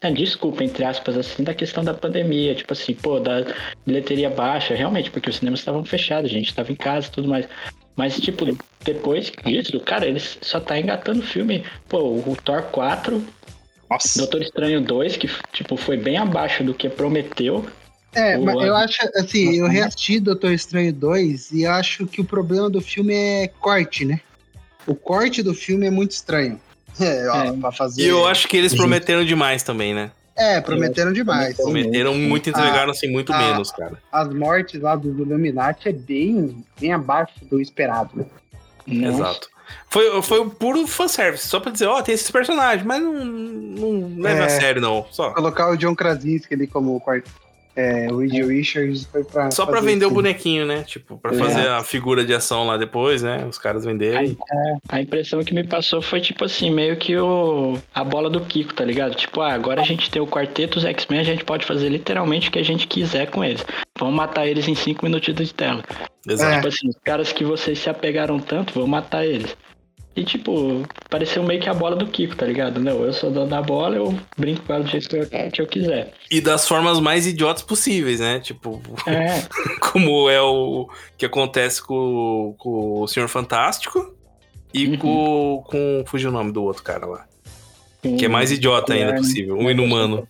é, 0.02 0.12
desculpa, 0.12 0.64
entre 0.64 0.86
aspas, 0.86 1.18
assim, 1.18 1.44
da 1.44 1.54
questão 1.54 1.84
da 1.84 1.94
pandemia, 1.94 2.56
tipo 2.56 2.72
assim, 2.72 2.94
pô, 2.94 3.20
da 3.20 3.44
bilheteria 3.86 4.30
baixa, 4.30 4.76
realmente, 4.76 5.10
porque 5.10 5.30
os 5.30 5.38
cinemas 5.38 5.60
estavam 5.60 5.84
fechados, 5.84 6.30
a 6.30 6.34
gente 6.34 6.48
estava 6.48 6.72
em 6.72 6.76
casa 6.76 7.08
e 7.08 7.12
tudo 7.12 7.28
mais. 7.28 7.48
Mas, 7.96 8.20
tipo, 8.20 8.46
depois 8.86 9.32
disso, 9.44 9.80
cara, 9.80 10.06
eles 10.06 10.38
só 10.42 10.60
tá 10.60 10.80
engatando 10.80 11.24
filme. 11.24 11.64
Pô, 11.90 11.98
o 11.98 12.38
Thor 12.44 12.62
4 12.64 13.26
nossa. 13.90 14.20
Doutor 14.20 14.42
Estranho 14.42 14.82
2, 14.82 15.18
que 15.18 15.30
tipo, 15.52 15.78
foi 15.78 15.98
bem 15.98 16.18
abaixo 16.18 16.64
do 16.64 16.74
que 16.74 16.90
prometeu. 16.90 17.66
É, 18.14 18.38
mas 18.38 18.56
eu 18.56 18.76
acho, 18.76 18.98
assim, 19.16 19.58
eu 19.58 19.68
reassisti 19.68 20.20
Doutor 20.20 20.52
Estranho 20.52 20.92
2 20.94 21.52
e 21.52 21.66
acho 21.66 22.08
que 22.08 22.20
o 22.20 22.26
problema 22.26 22.70
do 22.70 22.82
filme 22.82 23.14
é 23.14 23.48
corte, 23.60 24.06
né? 24.06 24.22
O 24.86 24.96
corte 24.96 25.44
do 25.44 25.54
filme 25.54 25.86
é 25.86 25.92
muito 25.92 26.12
estranho. 26.12 26.60
É, 27.00 27.30
ó, 27.30 27.44
é. 27.44 27.52
pra 27.52 27.72
fazer. 27.72 28.02
E 28.02 28.08
eu 28.08 28.26
acho 28.26 28.48
que 28.48 28.58
eles 28.58 28.74
prometeram 28.74 29.24
demais 29.24 29.62
também, 29.62 29.94
né? 29.94 30.10
É, 30.36 30.60
prometeram 30.60 31.14
demais. 31.14 31.56
Prometeram 31.56 32.16
muito 32.16 32.48
e 32.48 32.50
entregaram 32.50 32.90
assim 32.90 33.08
muito 33.08 33.32
a, 33.32 33.38
menos, 33.38 33.70
cara. 33.70 34.02
As 34.12 34.34
mortes 34.34 34.82
lá 34.82 34.96
do 34.96 35.10
Illuminati 35.10 35.90
é 35.90 35.92
bem, 35.92 36.64
bem 36.80 36.94
abaixo 36.94 37.46
do 37.46 37.62
esperado, 37.62 38.10
né? 38.16 38.26
Exato. 38.88 39.48
Foi, 39.90 40.22
foi 40.22 40.40
um 40.40 40.50
puro 40.50 40.86
fanservice, 40.88 41.48
só 41.48 41.60
pra 41.60 41.72
dizer, 41.72 41.88
ó, 41.88 42.00
oh, 42.00 42.04
tem 42.04 42.14
esses 42.14 42.30
personagens, 42.30 42.86
mas 42.86 43.02
não, 43.02 43.14
não 43.14 44.22
leva 44.22 44.42
é, 44.42 44.46
a 44.46 44.50
sério, 44.50 44.82
não. 44.82 45.06
Só. 45.12 45.32
Colocar 45.32 45.70
o 45.70 45.78
John 45.78 45.96
Krasinski 45.96 46.54
ali 46.54 46.68
como 46.68 47.00
quarto. 47.00 47.32
É, 47.78 48.12
o 48.12 48.18
Reed 48.18 48.44
Richards 48.44 49.06
foi 49.06 49.24
pra. 49.24 49.52
Só 49.52 49.64
pra 49.64 49.80
vender 49.80 50.08
o 50.08 50.10
bonequinho, 50.10 50.66
né? 50.66 50.82
Tipo, 50.82 51.16
pra 51.16 51.32
é. 51.32 51.38
fazer 51.38 51.68
a 51.68 51.84
figura 51.84 52.26
de 52.26 52.34
ação 52.34 52.66
lá 52.66 52.76
depois, 52.76 53.22
né? 53.22 53.46
Os 53.48 53.60
caras 53.60 53.86
venderem. 53.86 54.36
A, 54.90 54.96
a, 54.96 55.02
impressão 55.02 55.44
que 55.44 55.54
me 55.54 55.64
passou 55.64 56.02
foi, 56.02 56.20
tipo 56.20 56.44
assim, 56.44 56.72
meio 56.72 56.98
que 56.98 57.16
o, 57.16 57.78
a 57.94 58.04
bola 58.04 58.32
do 58.32 58.42
Kiko, 58.42 58.74
tá 58.74 58.84
ligado? 58.84 59.14
Tipo, 59.14 59.42
ah, 59.42 59.54
agora 59.54 59.82
a 59.82 59.86
gente 59.86 60.10
tem 60.10 60.20
o 60.20 60.26
quarteto, 60.26 60.80
os 60.80 60.86
X-Men, 60.86 61.20
a 61.20 61.24
gente 61.24 61.46
pode 61.46 61.68
fazer 61.68 61.90
literalmente 61.90 62.50
o 62.50 62.52
que 62.52 62.58
a 62.58 62.66
gente 62.66 62.88
quiser 62.88 63.30
com 63.30 63.44
eles. 63.44 63.64
Vamos 64.00 64.16
matar 64.16 64.48
eles 64.48 64.68
em 64.68 64.74
cinco 64.74 65.06
minutos 65.06 65.36
de 65.36 65.54
tela. 65.54 65.84
Exato. 66.28 66.56
Tipo 66.56 66.68
assim, 66.70 66.90
os 66.90 66.98
caras 67.04 67.32
que 67.32 67.44
vocês 67.44 67.78
se 67.78 67.92
apegaram 67.92 68.40
tanto, 68.40 68.74
vão 68.74 68.88
matar 68.88 69.24
eles. 69.24 69.56
E, 70.18 70.24
tipo, 70.26 70.82
pareceu 71.12 71.44
meio 71.44 71.62
que 71.62 71.70
a 71.70 71.74
bola 71.76 71.96
do 71.96 72.08
Kiko, 72.08 72.36
tá 72.36 72.44
ligado? 72.48 72.80
Não, 72.82 73.04
eu 73.04 73.14
sou 73.14 73.30
dono 73.30 73.48
da 73.48 73.62
bola, 73.62 73.96
eu 73.98 74.18
brinco 74.36 74.64
com 74.64 74.74
ela 74.74 74.84
do 74.84 74.90
jeito 74.90 75.08
que 75.08 75.16
eu, 75.16 75.28
que 75.52 75.62
eu 75.62 75.68
quiser. 75.68 76.12
E 76.32 76.42
das 76.42 76.68
formas 76.68 77.00
mais 77.00 77.28
idiotas 77.28 77.62
possíveis, 77.62 78.20
né? 78.20 78.40
Tipo, 78.40 78.82
É, 79.06 79.44
como 79.80 80.28
é 80.28 80.42
o 80.42 80.90
que 81.16 81.26
acontece 81.26 81.84
com, 81.84 82.56
com 82.58 83.02
o 83.02 83.08
Senhor 83.08 83.30
Fantástico 83.30 84.12
e 84.74 84.88
Uhum. 84.88 84.98
com, 84.98 85.64
com. 85.68 86.04
Fugiu 86.08 86.30
o 86.32 86.34
nome 86.34 86.52
do 86.52 86.64
outro 86.64 86.82
cara 86.82 87.06
lá. 87.06 87.26
sim. 88.02 88.16
Que 88.18 88.26
é 88.26 88.28
mais 88.28 88.52
idiota 88.52 88.94
ainda 88.94 89.12
É, 89.12 89.18
possível. 89.18 89.56
Um 89.56 89.70
inumano. 89.70 90.28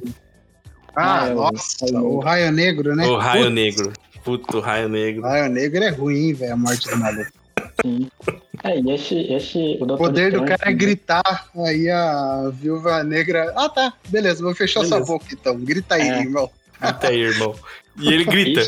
Ah, 0.95 1.23
Ah, 1.23 1.28
é 1.30 1.32
o- 1.32 1.36
nossa, 1.36 1.86
é 1.86 1.97
o- 1.97 2.15
o 2.15 2.19
Raio 2.19 2.52
Negro, 2.52 2.93
né? 2.93 3.06
O 3.08 3.15
Raio 3.15 3.43
Putz, 3.45 3.56
Negro. 3.56 3.93
Puto 4.23 4.60
Raio 4.60 4.89
Negro. 4.89 5.21
O 5.23 5.26
Raio 5.28 5.50
Negro 5.50 5.82
é 5.82 5.89
ruim, 5.89 6.34
velho, 6.34 6.54
a 6.54 6.58
morte 6.58 6.89
do 6.89 6.97
maluco. 6.97 7.32
Sim. 7.82 8.08
É, 8.63 8.80
e 8.80 8.91
esse, 8.91 9.15
esse, 9.34 9.78
o 9.80 9.84
O 9.84 9.98
poder 9.98 10.32
do 10.32 10.38
Estranho 10.39 10.58
cara 10.58 10.72
é 10.72 10.74
gritar, 10.74 11.48
aí 11.65 11.89
a 11.89 12.50
viúva 12.54 13.04
negra. 13.04 13.54
Ah, 13.56 13.70
tá, 13.70 13.93
beleza, 14.10 14.43
vou 14.43 14.56
fechar 14.56 14.82
sua 14.86 14.98
Beleza. 14.98 15.13
boca 15.13 15.26
então. 15.32 15.60
Grita 15.60 15.96
aí, 15.96 16.02
É. 16.10 16.20
irmão. 16.22 16.50
Grita 16.82 17.08
aí, 17.08 17.20
irmão. 17.22 17.56
E 18.00 18.13
ele 18.13 18.24
grita. 18.26 18.62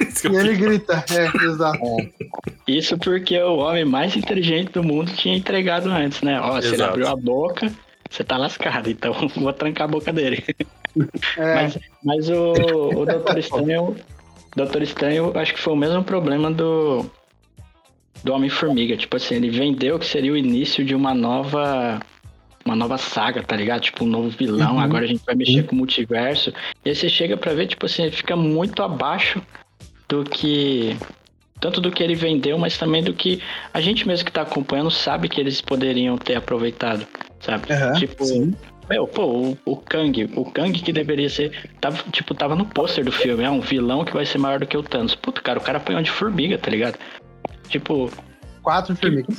Isso, 0.00 0.28
E 0.28 0.36
ele 0.36 0.56
grita, 0.56 1.04
é, 1.10 1.44
exato. 1.44 1.78
isso 2.66 2.96
porque 2.98 3.40
o 3.40 3.58
homem 3.58 3.84
mais 3.84 4.16
inteligente 4.16 4.72
do 4.72 4.82
mundo 4.82 5.12
tinha 5.12 5.36
entregado 5.36 5.88
antes, 5.88 6.20
né? 6.22 6.40
Ó, 6.40 6.60
se 6.60 6.74
ele 6.74 6.82
abriu 6.82 7.08
a 7.08 7.16
boca, 7.16 7.72
você 8.10 8.22
tá 8.24 8.36
lascado, 8.36 8.90
então 8.90 9.12
vou 9.36 9.52
trancar 9.52 9.84
a 9.86 9.90
boca 9.90 10.12
dele. 10.12 10.44
É, 11.36 11.54
Mas, 11.54 11.78
mas 12.04 12.28
o, 12.28 12.52
o 12.52 13.06
Doutor 13.06 13.38
Estranho. 13.38 13.96
Doutor 14.56 14.82
Estranho, 14.82 15.32
acho 15.38 15.54
que 15.54 15.60
foi 15.60 15.72
o 15.74 15.76
mesmo 15.76 16.02
problema 16.02 16.50
do. 16.50 17.08
Do 18.22 18.32
Homem-Formiga. 18.32 18.96
Tipo 18.96 19.16
assim, 19.16 19.36
ele 19.36 19.50
vendeu 19.50 19.98
que 19.98 20.06
seria 20.06 20.32
o 20.32 20.36
início 20.36 20.84
de 20.84 20.94
uma 20.94 21.14
nova. 21.14 22.00
Uma 22.64 22.76
nova 22.76 22.98
saga, 22.98 23.42
tá 23.42 23.56
ligado? 23.56 23.80
Tipo, 23.80 24.04
um 24.04 24.08
novo 24.08 24.28
vilão. 24.28 24.74
Uhum. 24.74 24.80
Agora 24.80 25.04
a 25.04 25.08
gente 25.08 25.24
vai 25.24 25.34
mexer 25.34 25.62
com 25.62 25.74
o 25.74 25.78
multiverso. 25.78 26.52
E 26.84 26.90
aí 26.90 26.94
você 26.94 27.08
chega 27.08 27.34
pra 27.34 27.54
ver, 27.54 27.66
tipo 27.66 27.86
assim, 27.86 28.02
ele 28.02 28.12
fica 28.12 28.36
muito 28.36 28.82
abaixo 28.82 29.40
do 30.08 30.24
que. 30.24 30.96
Tanto 31.60 31.80
do 31.80 31.90
que 31.90 32.02
ele 32.02 32.14
vendeu, 32.14 32.56
mas 32.58 32.78
também 32.78 33.02
do 33.02 33.12
que 33.12 33.42
a 33.74 33.80
gente 33.80 34.06
mesmo 34.06 34.24
que 34.24 34.32
tá 34.32 34.42
acompanhando 34.42 34.90
sabe 34.90 35.28
que 35.28 35.40
eles 35.40 35.60
poderiam 35.60 36.16
ter 36.16 36.36
aproveitado, 36.36 37.04
sabe? 37.40 37.72
aham, 37.72 37.94
tipo, 37.94 38.24
sim. 38.24 38.54
meu, 38.88 39.08
pô, 39.08 39.24
o, 39.24 39.58
o 39.64 39.76
Kang, 39.76 40.30
o 40.36 40.44
Kang 40.44 40.78
que 40.78 40.92
deveria 40.92 41.28
ser, 41.28 41.68
tava, 41.80 42.00
tipo, 42.12 42.32
tava 42.32 42.54
no 42.54 42.64
pôster 42.64 43.04
do 43.04 43.10
filme, 43.10 43.42
é 43.42 43.50
um 43.50 43.60
vilão 43.60 44.04
que 44.04 44.12
vai 44.12 44.24
ser 44.24 44.38
maior 44.38 44.60
do 44.60 44.66
que 44.68 44.76
o 44.76 44.82
Thanos. 44.84 45.16
Puta, 45.16 45.40
cara, 45.40 45.58
o 45.58 45.62
cara 45.62 45.78
apanhou 45.78 46.00
de 46.00 46.12
formiga, 46.12 46.56
tá 46.56 46.70
ligado? 46.70 46.96
Tipo, 47.68 48.10
Quatro 48.62 48.94
formigas. 48.96 49.36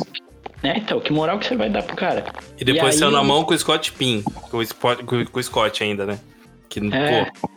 né, 0.63 0.75
então, 0.77 0.99
que 0.99 1.11
moral 1.13 1.37
que 1.39 1.47
você 1.47 1.55
vai 1.55 1.69
dar 1.69 1.83
pro 1.83 1.95
cara? 1.95 2.25
E 2.57 2.63
depois 2.65 2.93
E 2.93 2.97
aí- 2.97 2.99
saiu 2.99 3.11
na 3.11 3.23
mão 3.23 3.43
com 3.43 3.53
o 3.53 3.57
Scott 3.57 3.91
Pin. 3.93 4.21
Com 4.23 4.57
o, 4.57 4.61
Spot, 4.61 5.03
com, 5.03 5.23
o 5.39 5.43
Scott 5.43 5.83
ainda, 5.83 6.05
né? 6.05 6.19
Que, 6.67 6.79
É. 6.93 7.25
pô, 7.25 7.49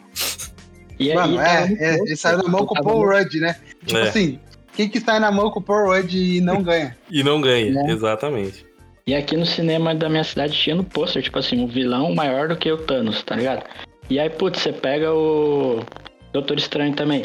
E 0.98 1.10
aí, 1.10 1.16
Mano, 1.16 1.40
é, 1.40 1.72
é, 1.78 1.94
ele 1.98 2.16
saiu 2.16 2.38
na 2.38 2.48
mão 2.48 2.64
com 2.66 2.78
o 2.78 2.82
Paul 2.82 3.04
Rudd, 3.06 3.34
né? 3.40 3.56
Tipo 3.84 3.98
É. 3.98 4.02
assim, 4.08 4.38
quem 4.74 4.88
que 4.88 5.00
sai 5.00 5.18
na 5.18 5.32
mão 5.32 5.50
com 5.50 5.58
o 5.58 5.62
Paul 5.62 5.86
Rudd 5.88 6.14
e 6.14 6.40
não 6.40 6.62
ganha? 6.62 6.96
e 7.10 7.22
não 7.24 7.40
ganha, 7.40 7.72
Né? 7.72 7.90
exatamente. 7.92 8.64
E 9.06 9.14
aqui 9.16 9.36
no 9.36 9.44
cinema 9.44 9.94
da 9.96 10.08
minha 10.08 10.22
cidade 10.22 10.52
tinha 10.52 10.76
no 10.76 10.84
pôster, 10.84 11.22
tipo 11.22 11.36
assim, 11.38 11.60
um 11.60 11.66
vilão 11.66 12.14
maior 12.14 12.46
do 12.48 12.56
que 12.56 12.70
o 12.70 12.76
Thanos, 12.76 13.20
tá 13.24 13.34
ligado? 13.34 13.64
E 14.08 14.20
aí, 14.20 14.30
putz, 14.30 14.60
você 14.62 14.72
pega 14.72 15.12
o 15.12 15.80
Doutor 16.32 16.56
Estranho 16.58 16.94
também. 16.94 17.24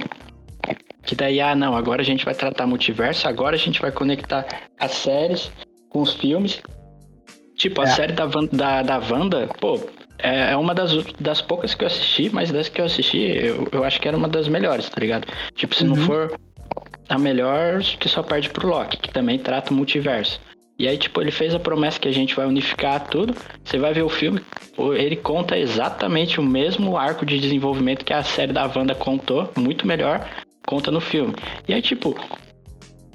Que 1.08 1.16
daí, 1.16 1.40
ah, 1.40 1.56
não, 1.56 1.74
agora 1.76 2.02
a 2.02 2.06
gente 2.06 2.26
vai 2.26 2.36
tratar 2.36 2.68
multiverso, 2.68 3.30
agora 3.30 3.56
a 3.56 3.60
gente 3.60 3.80
vai 3.80 3.92
conectar 3.94 4.46
as 4.78 4.92
séries 4.92 5.50
com 5.90 6.02
os 6.02 6.14
filmes. 6.14 6.62
Tipo, 7.56 7.82
a 7.82 7.86
É. 7.86 7.88
série 7.88 8.12
da, 8.12 8.26
da, 8.52 8.84
da 8.84 9.00
Wanda, 9.00 9.48
pô, 9.60 9.80
é 10.20 10.52
é 10.52 10.58
uma 10.58 10.76
das, 10.76 10.92
das 11.20 11.42
poucas 11.42 11.74
que 11.74 11.84
eu 11.84 11.88
assisti, 11.88 12.30
mas 12.32 12.52
das 12.52 12.68
que 12.68 12.82
eu 12.82 12.86
assisti, 12.86 13.20
eu, 13.20 13.68
eu 13.72 13.84
acho 13.86 14.02
que 14.02 14.08
era 14.08 14.18
uma 14.18 14.28
das 14.28 14.50
melhores, 14.50 14.90
tá 14.90 15.00
ligado? 15.00 15.26
Tipo, 15.56 15.74
se 15.74 15.86
não 15.86 15.96
Uhum. 15.96 16.02
for 16.02 16.38
a 17.08 17.18
melhor, 17.18 17.80
que 17.82 18.10
só 18.10 18.22
perde 18.22 18.50
pro 18.50 18.68
Loki, 18.68 18.98
que 18.98 19.10
também 19.10 19.40
trata 19.40 19.72
o 19.72 19.76
multiverso. 19.78 20.42
E 20.78 20.88
aí, 20.90 20.98
tipo, 20.98 21.22
ele 21.22 21.32
fez 21.32 21.56
a 21.56 21.60
promessa 21.60 22.00
que 22.00 22.08
a 22.10 22.12
gente 22.14 22.36
vai 22.36 22.46
unificar 22.46 23.08
tudo. 23.08 23.34
Você 23.64 23.80
vai 23.80 23.94
ver 23.94 24.04
o 24.04 24.10
filme, 24.10 24.42
ele 24.98 25.16
conta 25.16 25.58
exatamente 25.58 26.38
o 26.40 26.44
mesmo 26.44 26.98
arco 26.98 27.26
de 27.26 27.40
desenvolvimento 27.40 28.04
que 28.04 28.14
a 28.14 28.22
série 28.24 28.52
da 28.54 28.66
Wanda 28.76 28.94
contou, 28.94 29.50
muito 29.58 29.88
melhor, 29.88 30.28
conta 30.68 30.92
no 30.92 31.02
filme. 31.02 31.34
E 31.68 31.74
aí, 31.74 31.82
tipo, 31.82 32.16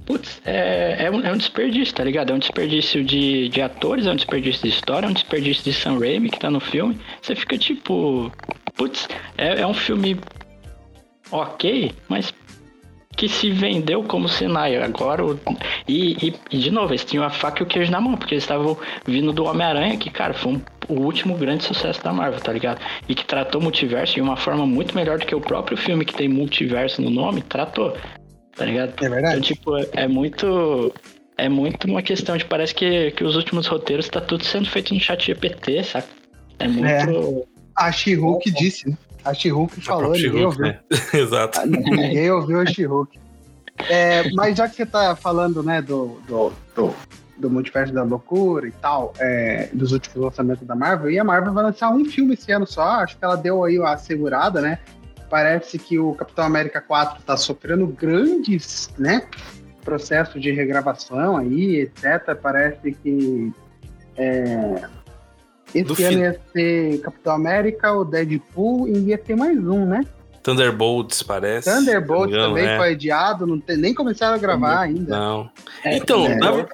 putz, 0.05 0.43
é, 0.45 1.05
é, 1.05 1.11
um, 1.11 1.21
é 1.21 1.33
um 1.33 1.37
desperdício, 1.37 1.95
tá 1.95 2.03
ligado? 2.03 2.31
É 2.31 2.35
um 2.35 2.39
desperdício 2.39 3.05
de, 3.05 3.49
de 3.49 3.63
atores, 3.63 4.07
é 4.07 4.11
um 4.11 4.17
desperdício 4.17 4.63
de 4.63 4.71
história, 4.71 5.07
é 5.07 5.11
um 5.11 5.13
desperdício 5.13 5.63
de 5.63 5.73
Sam 5.73 5.99
Raimi 6.01 6.31
que 6.31 6.41
tá 6.41 6.51
no 6.51 6.59
filme. 6.59 6.99
Você 7.21 7.37
fica 7.37 7.57
tipo, 7.57 8.33
putz, 8.75 9.09
é, 9.39 9.61
é 9.61 9.67
um 9.67 9.75
filme 9.75 10.19
ok, 11.31 11.93
mas 12.09 12.33
que 13.17 13.29
se 13.29 13.51
vendeu 13.51 14.03
como 14.05 14.29
Sinai. 14.29 14.77
Agora, 14.83 15.23
e, 15.87 16.33
e, 16.51 16.59
de 16.59 16.71
novo, 16.71 16.93
eles 16.93 17.05
tinham 17.05 17.25
a 17.25 17.31
faca 17.31 17.63
e 17.63 17.65
o 17.65 17.67
queijo 17.67 17.91
na 17.91 18.01
mão, 18.01 18.17
porque 18.17 18.35
eles 18.35 18.45
estavam 18.45 18.77
vindo 19.07 19.33
do 19.33 19.45
Homem-Aranha, 19.45 19.97
que, 19.99 20.11
cara, 20.11 20.35
foi 20.35 20.53
um- 20.55 20.61
o 20.89 20.95
último 20.95 21.37
grande 21.37 21.65
sucesso 21.65 22.03
da 22.03 22.13
Marvel, 22.13 22.41
tá 22.41 22.53
ligado? 22.53 22.81
E 23.09 23.15
que 23.15 23.25
tratou 23.25 23.61
o 23.61 23.65
multiverso 23.65 24.15
de 24.15 24.21
uma 24.21 24.37
forma 24.37 24.67
muito 24.67 24.95
melhor 24.95 25.19
do 25.19 25.27
que 25.27 25.35
o 25.35 25.41
próprio 25.41 25.77
filme 25.77 26.05
que 26.05 26.15
tem 26.15 26.29
multiverso 26.29 27.01
no 27.01 27.11
nome 27.11 27.43
tratou, 27.43 27.97
tá 28.57 28.65
ligado? 28.65 28.91
É 28.91 28.95
Então, 29.07 29.11
verdade? 29.11 29.41
tipo, 29.41 29.71
é 29.93 30.09
muito. 30.09 30.93
É 31.39 31.49
muito 31.49 31.87
uma 31.89 32.03
questão 32.03 32.37
de 32.37 32.45
parece 32.45 32.75
que, 32.75 33.11
que 33.13 33.25
os 33.25 33.37
últimos 33.37 33.67
roteiros 33.67 34.09
tá 34.09 34.21
tudo 34.21 34.45
sendo 34.45 34.69
feito 34.69 34.93
no 34.93 35.01
chat 35.01 35.25
GPT, 35.27 35.83
saca? 35.83 36.09
É 36.59 36.69
muito. 36.69 37.47
A 37.77 37.91
She-Hulk 37.91 38.51
disse, 38.51 38.89
né? 38.91 38.97
A 39.25 39.33
She-Hulk 39.33 39.81
falou, 39.81 40.13
ninguém 40.13 40.45
ouviu. 40.45 40.63
né? 40.63 40.81
Exato. 41.15 41.67
Ninguém 41.67 42.31
ouviu 42.31 42.61
a 42.61 42.67
She-Hulk. 42.67 43.19
É, 43.89 44.31
mas 44.33 44.57
já 44.57 44.69
que 44.69 44.77
você 44.77 44.87
tá 44.87 45.17
falando, 45.17 45.63
né, 45.63 45.81
do, 45.81 46.21
do, 46.27 46.53
do, 46.75 46.95
do 47.39 47.51
multiverso 47.51 47.93
da 47.93 48.03
loucura 48.03 48.67
e 48.67 48.73
tal, 48.73 49.13
é, 49.19 49.69
dos 49.73 49.93
últimos 49.93 50.17
lançamentos 50.17 50.67
da 50.67 50.75
Marvel, 50.75 51.11
e 51.11 51.19
a 51.19 51.25
Marvel 51.25 51.53
vai 51.53 51.65
lançar 51.65 51.91
um 51.91 52.05
filme 52.05 52.35
esse 52.35 52.53
ano 52.53 52.67
só, 52.67 52.83
acho 53.03 53.17
que 53.17 53.25
ela 53.25 53.37
deu 53.37 53.65
aí 53.65 53.79
a 53.83 53.97
segurada, 53.97 54.61
né? 54.61 54.79
Parece 55.31 55.79
que 55.79 55.99
o 55.99 56.13
Capitão 56.15 56.45
América 56.45 56.81
4 56.81 57.23
tá 57.23 57.37
sofrendo 57.37 57.87
grandes, 57.87 58.91
né, 58.99 59.23
processos 59.83 60.41
de 60.41 60.53
regravação 60.53 61.37
aí, 61.37 61.81
etc. 61.81 62.37
Parece 62.41 62.93
que 62.93 63.53
é, 64.17 64.83
esse 65.75 65.85
Do 65.85 66.01
ia 66.01 66.41
ser 66.53 67.01
Capitão 67.01 67.35
América, 67.35 67.93
o 67.93 68.05
Deadpool 68.05 68.89
e 68.89 68.99
ia 69.09 69.19
ter 69.19 69.35
mais 69.37 69.59
um, 69.59 69.85
né? 69.87 70.03
Thunderbolts, 70.43 71.23
parece. 71.23 71.71
Thunderbolt 71.71 72.31
Se 72.31 72.37
não 72.37 72.43
me 72.43 72.51
engano, 72.51 72.55
também 72.55 72.69
é. 72.69 72.77
foi 72.79 72.93
adiado, 72.93 73.47
não 73.47 73.61
tem, 73.61 73.77
nem 73.77 73.95
começaram 73.95 74.35
a 74.35 74.39
gravar 74.39 74.81
ainda. 74.81 75.17
Não. 75.17 75.51
É, 75.85 75.97
Então, 75.97 76.27
é, 76.27 76.35
na- 76.35 76.67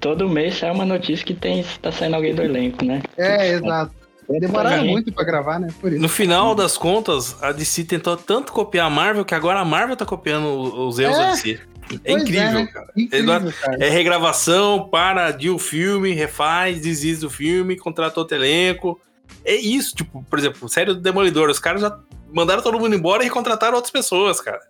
todo 0.00 0.28
mês 0.28 0.56
sai 0.58 0.70
uma 0.70 0.84
notícia 0.86 1.24
que 1.24 1.34
tem, 1.34 1.64
tá 1.82 1.92
saindo 1.92 2.16
alguém 2.16 2.34
do 2.34 2.42
elenco, 2.42 2.84
né? 2.84 3.02
É, 3.16 3.52
exato. 3.52 3.92
Demoraram 4.40 4.86
muito 4.86 5.12
pra 5.12 5.24
gravar, 5.24 5.58
né? 5.60 5.68
Por 5.78 5.92
isso. 5.92 6.00
No 6.00 6.08
final 6.08 6.54
das 6.54 6.78
contas, 6.78 7.36
a 7.42 7.52
DC 7.52 7.84
tentou 7.84 8.16
tanto 8.16 8.50
copiar 8.52 8.86
a 8.86 8.90
Marvel 8.90 9.24
que 9.26 9.34
agora 9.34 9.60
a 9.60 9.64
Marvel 9.64 9.94
tá 9.96 10.06
copiando 10.06 10.46
os 10.86 10.98
erros 10.98 11.16
É. 11.18 11.20
da 11.20 11.30
DC. 11.32 11.60
É 12.04 12.12
Pois 12.12 12.22
incrível, 12.22 12.48
é, 12.48 12.52
né? 12.52 12.66
cara. 12.66 12.92
Incrível, 12.96 13.52
cara. 13.60 13.84
É 13.84 13.88
regravação, 13.88 14.88
para 14.88 15.30
de 15.30 15.50
o 15.50 15.58
filme, 15.58 16.12
refaz, 16.12 16.80
desiste 16.80 17.22
do 17.22 17.30
filme, 17.30 17.76
contrata 17.76 18.20
outro 18.20 18.36
elenco. 18.36 19.00
É 19.44 19.54
isso, 19.54 19.94
tipo, 19.94 20.24
por 20.28 20.38
exemplo, 20.38 20.68
série 20.68 20.94
do 20.94 21.00
Demolidor, 21.00 21.50
os 21.50 21.58
caras 21.58 21.80
já 21.80 21.98
mandaram 22.32 22.62
todo 22.62 22.78
mundo 22.78 22.94
embora 22.94 23.24
e 23.24 23.30
contrataram 23.30 23.74
outras 23.74 23.90
pessoas, 23.90 24.40
cara. 24.40 24.60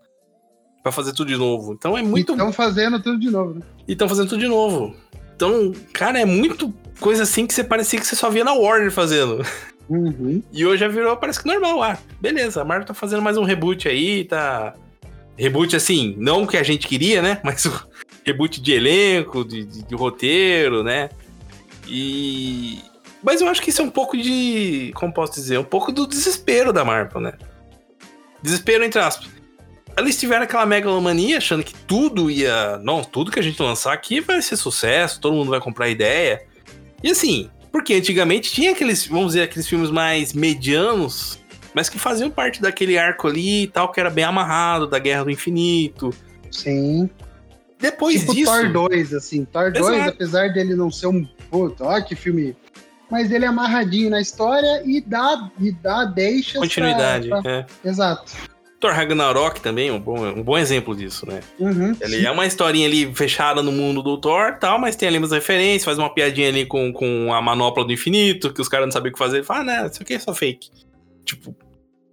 Pra 0.83 0.91
fazer 0.91 1.13
tudo 1.13 1.29
de 1.29 1.37
novo. 1.37 1.73
Então 1.73 1.97
é 1.97 2.03
muito. 2.03 2.33
Estão 2.33 2.53
fazendo 2.53 3.01
tudo 3.01 3.19
de 3.19 3.31
novo, 3.31 3.55
né? 3.55 3.61
E 3.87 3.93
estão 3.93 4.09
fazendo 4.09 4.29
tudo 4.29 4.41
de 4.41 4.49
novo. 4.49 4.97
Então, 5.37 5.73
cara, 5.93 6.21
é 6.21 6.25
muito 6.25 6.75
coisa 6.99 7.23
assim 7.23 7.47
que 7.47 7.55
você 7.55 7.63
parecia 7.63 8.01
que 8.01 8.07
você 8.07 8.17
só 8.17 8.31
via 8.31 8.45
na 8.45 8.53
Warner 8.53 8.91
fazendo. 8.91 9.45
Uhum. 9.89 10.43
E 10.53 10.65
hoje 10.65 10.81
já 10.81 10.89
virou, 10.89 11.17
parece 11.17 11.41
que 11.41 11.47
normal. 11.47 11.83
Ah, 11.83 11.99
beleza, 12.21 12.63
a 12.63 12.65
Marvel 12.65 12.87
tá 12.87 12.95
fazendo 12.95 13.23
mais 13.23 13.37
um 13.37 13.45
reboot 13.45 13.89
aí, 13.89 14.25
tá. 14.25 14.75
Reboot 15.37 15.75
assim, 15.75 16.15
não 16.19 16.43
o 16.43 16.47
que 16.47 16.57
a 16.57 16.63
gente 16.63 16.87
queria, 16.87 17.23
né? 17.23 17.41
Mas 17.45 17.65
o 17.65 17.89
reboot 18.25 18.61
de 18.61 18.73
elenco, 18.73 19.45
de, 19.45 19.65
de- 19.65 19.83
de 19.85 19.95
roteiro, 19.95 20.83
né? 20.83 21.09
E. 21.89 22.81
Mas 23.23 23.41
eu 23.41 23.49
acho 23.49 23.63
que 23.63 23.71
isso 23.71 23.81
é 23.83 23.85
um 23.85 23.91
pouco 23.91 24.17
de. 24.17 24.93
Como 24.95 25.13
posso 25.13 25.35
dizer? 25.35 25.59
Um 25.59 25.65
pouco 25.65 25.93
do 25.93 26.07
desespero 26.07 26.73
da 26.73 26.85
Marvel, 26.85 27.21
né? 27.21 27.33
Desespero 28.43 28.85
entre 28.85 29.01
aspas. 29.01 29.29
Eles 29.97 30.19
tiveram 30.19 30.45
aquela 30.45 30.65
megalomania 30.65 31.37
achando 31.39 31.63
que 31.63 31.75
tudo 31.75 32.31
ia. 32.31 32.79
Não, 32.79 33.05
tudo 33.05 33.31
que 33.31 33.39
a 33.39 33.43
gente 33.43 33.61
lançar 33.63 33.93
aqui 33.93 34.21
vai 34.21 34.41
ser 34.41 34.57
sucesso, 34.57 35.21
todo 35.21 35.35
mundo 35.35 35.51
vai 35.51 35.61
comprar 35.61 35.89
ideia. 35.89 36.43
E 37.03 37.11
assim, 37.11 37.51
porque 37.71 37.95
antigamente 37.95 38.51
tinha 38.51 38.73
aqueles, 38.73 39.07
vamos 39.07 39.29
dizer, 39.29 39.43
aqueles 39.43 39.69
filmes 39.69 39.91
mais 39.91 40.33
medianos, 40.33 41.39
mas 41.75 41.89
que 41.89 41.99
faziam 41.99 42.31
parte 42.31 42.61
daquele 42.61 42.99
arco 42.99 43.29
ali 43.29 43.65
e 43.65 43.67
tal, 43.67 43.91
que 43.91 44.01
era 44.01 44.11
bem 44.11 44.25
amarrado, 44.25 44.87
da 44.87 44.99
Guerra 44.99 45.25
do 45.25 45.31
Infinito. 45.31 46.11
Sim. 46.51 47.09
Depois 47.81 48.21
tipo 48.21 48.35
disso. 48.35 48.53
Thor 48.53 48.73
2, 48.73 49.15
assim. 49.15 49.45
Thor 49.45 49.73
2, 49.73 49.87
Exato. 49.87 50.09
apesar 50.11 50.53
dele 50.53 50.75
não 50.75 50.91
ser 50.91 51.09
um. 51.09 51.25
Puta, 51.51 51.85
olha 51.85 52.03
que 52.03 52.15
filme. 52.15 52.55
Mas 53.11 53.31
ele 53.31 53.45
é 53.45 53.49
amarradinho 53.49 54.09
na 54.09 54.21
história 54.21 54.83
e 54.87 55.01
dá, 55.01 55.51
e 55.61 55.71
dá 55.73 56.05
deixas. 56.05 56.53
pra- 56.53 56.61
Continuidade. 56.63 57.29
pra- 57.29 57.43
é. 57.45 57.67
Exato. 57.85 58.33
Thor 58.81 58.93
Ragnarok 58.93 59.61
também 59.61 59.89
é 59.91 59.93
um 59.93 60.01
bom, 60.01 60.19
um 60.27 60.43
bom 60.43 60.59
exemplo 60.59 60.95
disso, 60.97 61.25
né? 61.27 61.41
Uhum. 61.59 61.95
Ele 62.01 62.27
é 62.27 62.31
uma 62.31 62.47
historinha 62.47 62.87
ali 62.87 63.15
fechada 63.15 63.63
no 63.63 63.71
mundo 63.71 64.03
do 64.03 64.19
Thor 64.19 64.49
e 64.49 64.53
tal, 64.59 64.77
mas 64.79 64.97
tem 64.97 65.07
ali 65.09 65.19
umas 65.19 65.31
referências, 65.31 65.85
faz 65.85 65.99
uma 65.99 66.13
piadinha 66.13 66.49
ali 66.49 66.67
com, 66.67 66.93
com 66.93 67.33
a 67.33 67.41
manopla 67.41 67.85
do 67.85 67.93
infinito, 67.93 68.53
que 68.53 68.61
os 68.61 68.69
caras 68.69 68.87
não 68.87 68.93
sabiam 68.93 69.11
o 69.11 69.13
que 69.13 69.19
fazer. 69.19 69.37
Ele 69.39 69.45
fala, 69.45 69.61
ah, 69.61 69.83
não, 69.83 69.87
isso 69.87 70.03
aqui 70.03 70.15
é 70.15 70.19
só 70.19 70.35
fake. 70.35 70.69
Tipo. 71.25 71.55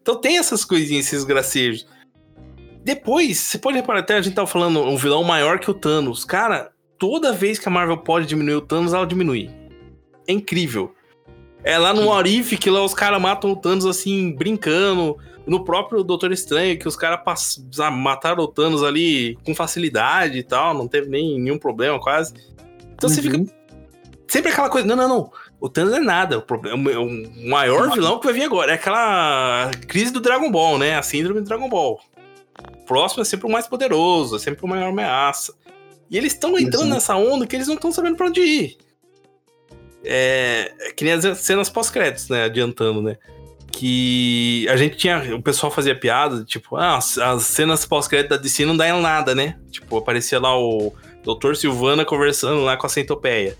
Então 0.10 0.20
tem 0.20 0.39
essas 0.39 0.66
coisinhas, 0.66 1.05
esses 1.05 1.24
gracejos. 1.24 1.86
Depois, 2.84 3.38
você 3.38 3.60
pode 3.60 3.78
reparar, 3.78 3.99
até 3.99 4.16
a 4.16 4.22
gente 4.24 4.34
tava 4.34 4.47
falando 4.47 4.82
um 4.82 4.97
vilão 4.97 5.24
maior 5.24 5.60
que 5.60 5.70
o 5.70 5.74
Thanos. 5.74 6.26
Cara, 6.26 6.72
toda 6.97 7.32
vez 7.32 7.60
que 7.60 7.68
a 7.68 7.72
Marvel 7.72 7.97
pode 7.97 8.26
diminuir 8.26 8.55
o 8.55 8.62
Thanos, 8.62 8.91
ela 8.91 9.05
diminui. 9.05 9.51
É 10.28 10.34
incrível. 10.34 10.95
É 11.64 11.78
lá 11.78 11.93
no 11.93 12.12
Arif 12.12 12.57
que 12.57 12.72
lá 12.72 12.84
os 12.84 12.95
caras 12.95 13.22
matam 13.22 13.51
o 13.51 13.55
Thanos 13.55 13.86
assim, 13.86 14.32
brincando. 14.32 15.16
No 15.45 15.64
próprio 15.64 16.03
Doutor 16.03 16.32
Estranho, 16.32 16.80
que 16.80 16.88
os 16.88 16.95
caras 16.95 17.22
ah, 17.80 17.91
mataram 17.91 18.43
o 18.43 18.47
Thanos 18.47 18.82
ali 18.82 19.38
com 19.45 19.53
facilidade 19.53 20.39
e 20.39 20.43
tal, 20.43 20.74
não 20.74 20.88
teve 20.88 21.07
nem 21.07 21.39
nenhum 21.39 21.60
problema 21.60 21.99
quase. 21.99 22.34
Então 22.95 23.07
você 23.07 23.22
Uhum. 23.22 23.45
fica. 23.45 23.60
Sempre 24.28 24.51
aquela 24.51 24.70
coisa, 24.72 24.88
não, 24.88 24.95
não, 24.95 25.07
não. 25.07 25.32
O 25.60 25.68
Thanos 25.68 25.93
é 25.93 25.99
nada. 25.99 26.38
O, 26.38 26.41
problema, 26.41 26.91
o 26.99 27.49
maior 27.49 27.91
vilão 27.91 28.20
que 28.20 28.26
vai 28.26 28.34
vir 28.34 28.43
agora 28.43 28.72
é 28.72 28.76
aquela 28.76 29.72
crise 29.88 30.12
do 30.12 30.22
Dragon 30.22 30.49
Ball, 30.49 30.78
né? 30.78 30.97
A 30.97 31.01
síndrome 31.01 31.41
do 31.41 31.47
Dragon 31.47 31.68
Ball. 31.68 31.99
O 32.74 32.86
próximo 32.86 33.22
é 33.22 33.26
sempre 33.26 33.45
o 33.45 33.51
mais 33.51 33.68
poderoso, 33.68 34.36
é 34.36 34.39
sempre 34.39 34.66
a 34.66 34.70
maior 34.70 34.89
ameaça. 34.89 35.53
E 36.10 36.18
eles 36.18 36.34
estão 36.34 36.57
entrando 36.57 36.86
Exato. 36.86 36.89
nessa 36.89 37.16
onda 37.16 37.45
que 37.45 37.55
eles 37.55 37.68
não 37.68 37.76
estão 37.76 37.91
sabendo 37.91 38.16
pra 38.16 38.28
onde 38.28 38.41
ir. 38.41 38.78
É, 40.03 40.72
é 40.80 40.91
que 40.91 41.03
nem 41.03 41.14
as 41.14 41.38
cenas 41.39 41.70
pós-créditos, 41.70 42.30
né? 42.30 42.45
Adiantando, 42.45 43.01
né? 43.01 43.18
Que 43.72 44.66
a 44.70 44.78
gente 44.78 44.97
tinha. 44.97 45.36
O 45.36 45.41
pessoal 45.41 45.72
fazia 45.72 45.93
piada, 45.93 46.43
tipo, 46.45 46.78
ah, 46.78 46.97
as, 46.97 47.18
as 47.18 47.43
cenas 47.43 47.86
pós-crédito 47.86 48.30
da 48.30 48.38
DC 48.38 48.66
não 48.66 48.76
dá 48.76 48.88
em 48.88 49.01
nada, 49.01 49.36
né? 49.36 49.57
Tipo, 49.70 49.97
aparecia 49.97 50.39
lá 50.39 50.57
o 50.57 50.93
Dr. 51.24 51.53
Silvana 51.55 52.05
conversando 52.05 52.62
lá 52.62 52.78
com 52.78 52.88
a 52.88 52.89
centopeia. 52.89 53.57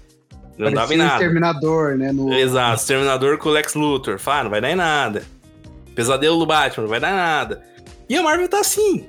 Não 0.60 0.74
dava 0.74 0.94
em 0.94 0.98
Parecia 0.98 0.98
um 0.98 1.08
nada. 1.08 1.14
Exterminador, 1.16 1.98
né? 1.98 2.12
No... 2.12 2.34
Exato, 2.34 2.82
Exterminador 2.82 3.38
com 3.38 3.48
o 3.48 3.52
Lex 3.54 3.76
Luthor. 3.76 4.20
Fala, 4.20 4.44
não 4.44 4.50
vai 4.50 4.60
dar 4.60 4.70
em 4.70 4.76
nada. 4.76 5.24
Pesadelo 5.96 6.38
do 6.38 6.46
Batman, 6.46 6.84
não 6.84 6.90
vai 6.90 7.00
dar 7.00 7.12
em 7.12 7.16
nada. 7.16 7.64
E 8.10 8.18
a 8.18 8.22
Marvel 8.22 8.50
tá 8.50 8.60
assim. 8.60 9.08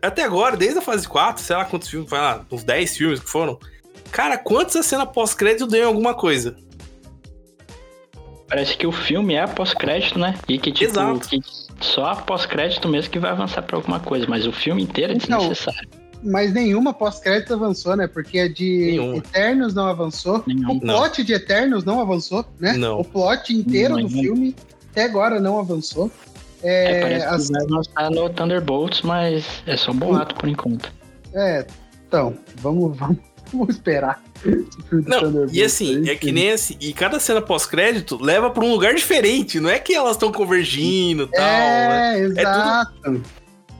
Até 0.00 0.22
agora, 0.22 0.56
desde 0.56 0.78
a 0.78 0.82
fase 0.82 1.06
4, 1.06 1.42
sei 1.42 1.56
lá 1.56 1.64
quantos 1.66 1.88
filmes, 1.88 2.08
vai 2.08 2.20
lá, 2.20 2.46
uns 2.50 2.64
10 2.64 2.96
filmes 2.96 3.20
que 3.20 3.28
foram. 3.28 3.58
Cara, 4.10 4.38
quantas 4.38 4.76
a 4.76 4.82
cena 4.82 5.04
pós-crédito 5.04 5.66
deu 5.66 5.82
em 5.82 5.86
alguma 5.86 6.14
coisa? 6.14 6.56
Parece 8.48 8.78
que 8.78 8.86
o 8.86 8.92
filme 8.92 9.34
é 9.34 9.46
pós-crédito, 9.46 10.18
né? 10.18 10.36
E 10.48 10.58
que, 10.58 10.72
tipo, 10.72 10.90
Exato. 10.90 11.28
que 11.28 11.40
só 11.80 12.14
pós-crédito 12.14 12.88
mesmo 12.88 13.10
que 13.10 13.18
vai 13.18 13.32
avançar 13.32 13.62
pra 13.62 13.76
alguma 13.76 14.00
coisa, 14.00 14.26
mas 14.28 14.46
o 14.46 14.52
filme 14.52 14.82
inteiro 14.82 15.12
é 15.12 15.16
Então, 15.16 15.38
desnecessário. 15.38 15.88
Mas 16.22 16.52
nenhuma 16.52 16.92
pós-crédito 16.92 17.54
avançou, 17.54 17.94
né? 17.96 18.06
Porque 18.06 18.38
a 18.40 18.48
de 18.48 18.78
Nenhuma. 18.92 19.16
Eternos 19.18 19.74
não 19.74 19.86
avançou. 19.86 20.42
Nenhum. 20.46 20.72
O 20.72 20.80
plot 20.80 21.22
de 21.22 21.32
Eternos 21.34 21.84
não 21.84 22.00
avançou, 22.00 22.44
né? 22.58 22.72
Não. 22.72 23.00
O 23.00 23.04
plot 23.04 23.52
inteiro 23.54 23.96
do 23.96 24.08
filme 24.08 24.54
até 24.90 25.04
agora 25.04 25.38
não 25.38 25.58
avançou. 25.58 26.10
É, 26.62 26.90
É, 26.96 27.00
parece 27.00 27.26
as- 27.26 27.46
que 27.46 27.52
vai 27.52 27.66
lançar 27.68 28.10
no 28.10 28.30
Thunderbolts, 28.30 29.02
mas 29.02 29.44
é 29.66 29.76
só 29.76 29.92
boato 29.92 30.34
por 30.34 30.48
enquanto. 30.48 30.90
é, 31.34 31.66
então, 32.08 32.34
vamos, 32.56 32.96
vamos, 32.98 33.18
vamos 33.52 33.68
esperar. 33.74 34.22
Não, 34.90 35.46
e 35.52 35.62
assim, 35.62 36.08
é 36.08 36.14
que 36.14 36.30
nem 36.32 36.52
assim. 36.52 36.76
E 36.80 36.92
cada 36.92 37.18
cena 37.20 37.40
pós-crédito 37.40 38.18
leva 38.22 38.50
pra 38.50 38.64
um 38.64 38.70
lugar 38.70 38.94
diferente. 38.94 39.58
Não 39.60 39.68
é 39.70 39.78
que 39.78 39.94
elas 39.94 40.12
estão 40.12 40.30
convergindo 40.32 41.24
e 41.24 41.28
tal. 41.28 41.42
né? 41.44 42.18
É, 42.18 42.22
exato. 42.22 43.22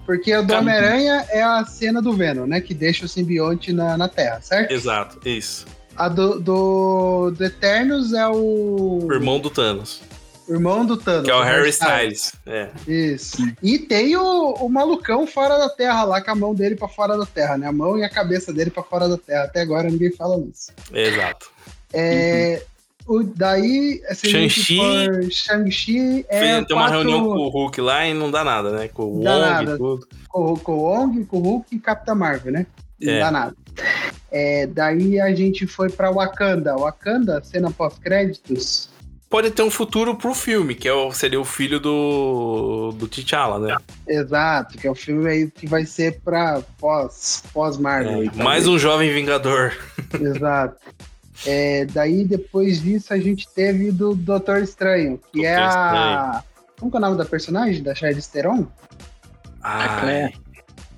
Porque 0.06 0.34
o 0.34 0.42
do 0.42 0.54
Homem-Aranha 0.54 1.26
é 1.30 1.42
a 1.42 1.64
cena 1.66 2.00
do 2.00 2.12
Venom, 2.12 2.46
né? 2.46 2.60
Que 2.60 2.72
deixa 2.72 3.04
o 3.04 3.08
simbionte 3.08 3.72
na, 3.72 3.98
na 3.98 4.08
Terra, 4.08 4.40
certo? 4.40 4.70
Exato, 4.72 5.18
isso. 5.28 5.66
A 5.96 6.08
do, 6.08 6.38
do, 6.38 7.30
do 7.32 7.44
Eternos 7.44 8.12
é 8.12 8.26
o, 8.28 9.00
O 9.04 9.12
irmão 9.12 9.40
do 9.40 9.50
Thanos. 9.50 10.02
irmão 10.48 10.86
do 10.86 10.96
Thanos. 10.96 11.24
Que 11.24 11.30
é 11.30 11.34
o 11.34 11.42
Harry 11.42 11.70
Styles. 11.70 12.32
É. 12.46 12.68
Isso. 12.86 13.38
E 13.62 13.78
tem 13.78 14.16
o, 14.16 14.52
o 14.60 14.68
malucão 14.68 15.26
fora 15.26 15.58
da 15.58 15.68
Terra 15.68 16.04
lá, 16.04 16.20
com 16.20 16.30
a 16.30 16.34
mão 16.36 16.54
dele 16.54 16.76
pra 16.76 16.86
fora 16.86 17.16
da 17.18 17.26
Terra, 17.26 17.56
né? 17.58 17.66
A 17.66 17.72
mão 17.72 17.98
e 17.98 18.04
a 18.04 18.08
cabeça 18.10 18.52
dele 18.52 18.70
pra 18.70 18.82
fora 18.82 19.08
da 19.08 19.16
Terra. 19.16 19.44
Até 19.44 19.62
agora 19.62 19.90
ninguém 19.90 20.12
fala 20.12 20.36
nisso. 20.36 20.70
Exato. 20.92 21.50
É, 21.92 22.62
o, 23.06 23.22
daí, 23.22 24.00
se 24.14 24.26
a 24.26 24.30
gente 24.30 24.60
Shang-Chi- 24.60 25.30
Shang-Chi 25.30 26.26
é 26.28 26.40
tem 26.64 26.76
uma 26.76 26.82
quatro- 26.88 26.98
reunião 26.98 27.24
com 27.24 27.30
o 27.36 27.48
Hulk 27.48 27.80
lá 27.80 28.06
e 28.06 28.12
não 28.14 28.30
dá 28.30 28.42
nada, 28.44 28.70
né? 28.72 28.88
Com 28.88 29.20
o 29.20 29.22
Dá 29.24 29.34
Wong 29.36 29.40
nada. 29.50 29.74
e 29.74 29.78
tudo. 29.78 30.08
com, 30.28 30.56
com 30.56 30.72
o 30.72 30.82
Wong, 30.82 31.24
com 31.24 31.36
o 31.38 31.40
Hulk 31.40 31.74
e 31.76 31.78
Capitã 31.78 32.14
Marvel, 32.14 32.52
né? 32.52 32.66
Não 33.00 33.12
É. 33.12 33.20
dá 33.20 33.30
nada. 33.30 33.56
É, 34.32 34.66
daí 34.66 35.20
a 35.20 35.34
gente 35.34 35.66
foi 35.66 35.88
pra 35.90 36.10
Wakanda. 36.10 36.76
Wakanda, 36.76 37.42
cena 37.44 37.70
pós-créditos. 37.70 38.88
Pode 39.28 39.50
ter 39.50 39.62
um 39.62 39.70
futuro 39.70 40.14
pro 40.14 40.32
filme, 40.34 40.74
que 40.74 40.86
é 40.88 40.92
o, 40.92 41.10
seria 41.12 41.40
o 41.40 41.44
filho 41.44 41.80
do, 41.80 42.92
do 42.96 43.08
T'Challa, 43.08 43.58
né? 43.58 43.76
Exato, 44.08 44.78
que 44.78 44.86
é 44.86 44.90
o 44.90 44.94
filme 44.94 45.28
aí 45.28 45.50
que 45.50 45.66
vai 45.66 45.84
ser 45.84 46.20
pra 46.24 46.62
pós, 46.78 47.42
pós-Marvel. 47.52 48.22
É, 48.22 48.42
mais 48.42 48.68
um 48.68 48.78
jovem 48.78 49.12
vingador. 49.12 49.74
Exato. 50.18 50.76
É, 51.44 51.84
daí 51.86 52.24
depois 52.24 52.80
disso 52.80 53.12
a 53.12 53.18
gente 53.18 53.48
teve 53.48 53.90
do 53.92 54.14
Doutor 54.14 54.62
Estranho, 54.62 55.20
que 55.32 55.44
é 55.44 55.56
Doutor 55.56 55.76
a. 55.76 56.44
Como 56.78 56.90
que 56.90 56.96
é 56.96 57.00
o 57.00 57.02
nome 57.02 57.16
da 57.16 57.24
personagem? 57.24 57.82
Da 57.82 57.94
Charlize 57.94 58.30
Theron? 58.30 58.66
Ah, 59.62 60.00
Claire. 60.00 60.34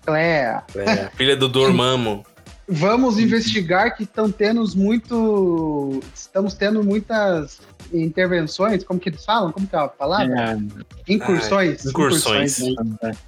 Claire. 0.04 0.62
é, 0.76 1.10
filha 1.16 1.36
do 1.36 1.48
Dormammu. 1.48 2.24
Vamos 2.68 3.18
investigar 3.18 3.96
que 3.96 4.02
estão 4.02 4.30
tendo 4.30 4.62
muito. 4.76 6.00
Estamos 6.14 6.54
tendo 6.54 6.84
muitas 6.84 7.60
intervenções, 7.92 8.84
como 8.84 8.98
que 9.00 9.08
eles 9.08 9.24
falam? 9.24 9.52
Como 9.52 9.66
que 9.66 9.74
é 9.74 9.78
a 9.78 9.88
palavra? 9.88 10.58
É, 11.06 11.12
Incursões. 11.12 11.84
incursões. 11.86 12.58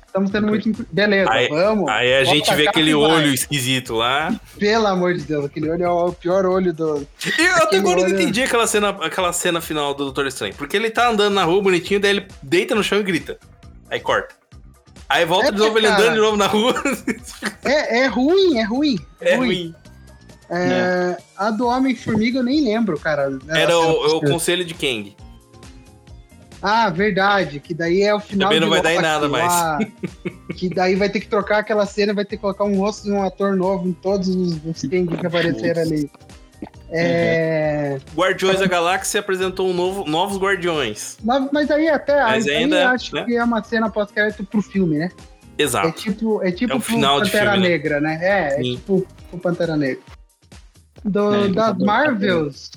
Estamos 0.07 0.31
tendo 0.31 0.49
muito. 0.49 0.87
Beleza, 0.93 1.31
Aí- 1.31 1.49
vamos. 1.49 1.89
Aí 1.89 2.15
a 2.15 2.25
gente 2.25 2.53
vê 2.55 2.67
aquele 2.69 2.93
vai. 2.95 3.03
olho 3.03 3.33
esquisito 3.33 3.95
lá. 3.95 4.35
Pelo 4.59 4.87
amor 4.89 5.15
de 5.15 5.23
Deus, 5.23 5.45
aquele 5.45 5.71
olho 5.71 5.85
é 5.85 5.89
o 5.91 6.13
pior 6.13 6.45
olho 6.47 6.73
do. 6.73 7.07
Eu 7.39 7.55
até 7.57 7.79
agora 7.79 8.03
não 8.03 8.09
entendi 8.09 8.43
aquela 8.43 8.67
cena, 8.67 8.91
aquela 8.91 9.33
cena 9.33 9.61
final 9.61 9.95
do 9.95 10.05
Doutor 10.05 10.27
Estranho. 10.27 10.55
Porque 10.55 10.77
ele 10.77 10.91
tá 10.91 11.09
andando 11.11 11.35
na 11.35 11.45
rua 11.45 11.63
bonitinho, 11.63 12.01
daí 12.01 12.11
ele 12.11 12.27
deita 12.43 12.75
no 12.75 12.83
chão 12.83 12.99
e 12.99 13.03
grita. 13.03 13.39
Aí 13.89 14.01
corta. 14.01 14.35
Aí 15.09 15.25
volta 15.25 15.49
É, 15.49 15.53
de 15.53 15.59
novo 15.59 15.77
ele 15.77 15.89
cara. 15.89 16.01
andando 16.03 16.15
de 16.15 16.21
novo 16.21 16.37
na 16.37 16.47
rua. 16.47 16.75
É, 17.65 18.01
é 18.01 18.07
ruim, 18.07 18.59
é 18.59 18.63
ruim. 18.63 18.99
É 19.21 19.35
ruim. 19.37 19.75
É, 20.51 21.17
A 21.37 21.51
do 21.51 21.67
Homem-Formiga 21.67 22.39
eu 22.41 22.43
nem 22.43 22.61
lembro, 22.63 22.99
cara. 22.99 23.39
Era 23.49 23.79
o, 23.79 24.07
é 24.07 24.15
o 24.15 24.21
conselho 24.21 24.65
de 24.65 24.75
Kang. 24.75 25.15
Ah, 26.63 26.91
verdade, 26.91 27.59
que 27.59 27.73
daí 27.73 28.03
é 28.03 28.15
o 28.15 28.21
final 28.21 28.49
Também 28.51 28.61
não 28.61 28.69
vai 28.69 28.83
dar 28.83 28.93
em 28.93 29.01
nada 29.01 29.27
lá, 29.27 29.79
Que 30.55 30.69
daí 30.69 30.95
vai 30.95 31.09
ter 31.09 31.21
que 31.21 31.29
trocar 31.29 31.61
aquela 31.61 31.87
cena, 31.87 32.13
vai 32.13 32.25
ter 32.25 32.37
que 32.37 32.43
colocar 32.43 32.65
um 32.65 32.77
rosto 32.77 33.05
de 33.05 33.13
um 33.13 33.23
ator 33.23 33.57
novo 33.57 33.89
em 33.89 33.93
todos 33.93 34.29
os, 34.29 34.53
os 34.65 34.83
Kang 34.83 35.07
que 35.17 35.27
apareceram 35.27 35.83
ali. 35.83 36.11
É, 36.91 37.99
Guardiões 38.15 38.59
da 38.59 38.67
Galáxia 38.67 39.21
apresentou 39.21 39.71
um 39.71 39.73
novo, 39.73 40.05
novos 40.05 40.37
Guardiões. 40.37 41.17
mas, 41.23 41.71
aí 41.71 41.89
até 41.89 42.21
Mas 42.23 42.47
aí 42.47 42.57
ainda, 42.57 42.91
acho 42.91 43.15
né? 43.15 43.25
que 43.25 43.37
é 43.37 43.45
uma 43.45 43.63
cena 43.63 43.89
pós-crédito 43.89 44.45
pro 44.45 44.61
filme, 44.61 44.99
né? 44.99 45.11
É 45.57 45.63
Exato. 45.63 45.93
tipo, 45.93 46.43
é 46.43 46.51
tipo 46.51 46.73
É 46.73 46.77
pro 46.77 46.85
final 46.85 47.21
de 47.23 47.31
Pantera 47.31 47.53
filme, 47.53 47.67
né? 47.67 47.73
Negra, 47.73 48.01
né? 48.01 48.19
É, 48.21 48.47
é 48.47 48.63
Sim. 48.63 48.75
tipo 48.75 49.07
o 49.33 49.39
Pantera 49.39 49.77
Negra. 49.77 50.03
Do, 51.05 51.35
É, 51.35 51.49
das 51.49 51.69
acabou, 51.69 51.87
Marvels. 51.87 52.71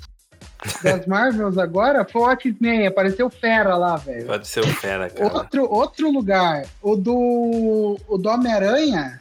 Das 0.82 1.06
Marvels 1.06 1.58
agora 1.58 2.08
foi 2.10 2.22
o 2.22 2.32
X-Men, 2.32 2.88
apareceu 2.88 3.30
Fera 3.30 3.76
lá, 3.76 3.98
velho. 3.98 4.26
Pode 4.28 4.48
ser 4.48 4.62
o 4.62 4.68
Fera, 4.68 5.10
cara. 5.10 5.34
Outro, 5.34 5.70
outro 5.70 6.12
lugar, 6.12 6.66
o 6.82 6.96
do, 6.96 8.00
o 8.08 8.18
do 8.18 8.30
Homem-Aranha 8.30 9.20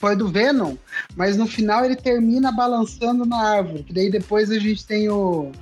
foi 0.00 0.16
do 0.16 0.28
Venom, 0.28 0.76
mas 1.14 1.36
no 1.36 1.46
final 1.46 1.84
ele 1.84 1.96
termina 1.96 2.50
balançando 2.50 3.24
na 3.26 3.36
árvore. 3.36 3.82
Que 3.82 3.92
daí 3.92 4.10
depois 4.10 4.50
a 4.50 4.58
gente 4.58 4.84
tem 4.86 5.08
o. 5.08 5.52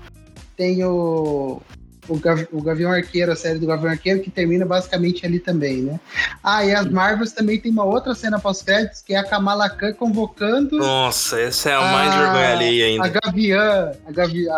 Tem 0.56 0.84
o. 0.84 1.60
O, 2.09 2.18
Gav- 2.18 2.46
o 2.52 2.62
Gavião 2.62 2.90
Arqueiro, 2.90 3.30
a 3.32 3.36
série 3.36 3.59
do 3.59 3.66
Gavião 3.66 3.90
Arqueiro, 3.90 4.20
que 4.20 4.30
termina 4.30 4.64
basicamente 4.64 5.26
ali 5.26 5.38
também, 5.38 5.82
né? 5.82 6.00
Ah, 6.42 6.64
e 6.64 6.74
as 6.74 6.86
Marvels 6.88 7.32
também 7.32 7.61
tem 7.61 7.70
uma 7.70 7.84
outra 7.84 8.14
cena 8.14 8.38
pós-créditos, 8.40 9.02
que 9.02 9.12
é 9.14 9.18
a 9.18 9.24
Kamala 9.24 9.68
Khan 9.68 9.92
convocando 9.92 10.78
Nossa, 10.78 11.40
essa 11.40 11.70
é 11.70 11.74
a 11.74 11.80
mais 11.82 12.14
Ah, 12.14 12.18
vergonha 12.22 12.52
alheia 12.52 12.84
a 12.84 12.88
ainda. 12.88 13.20
Gavião, 13.22 13.92
a 14.06 14.12
Gavião, 14.12 14.56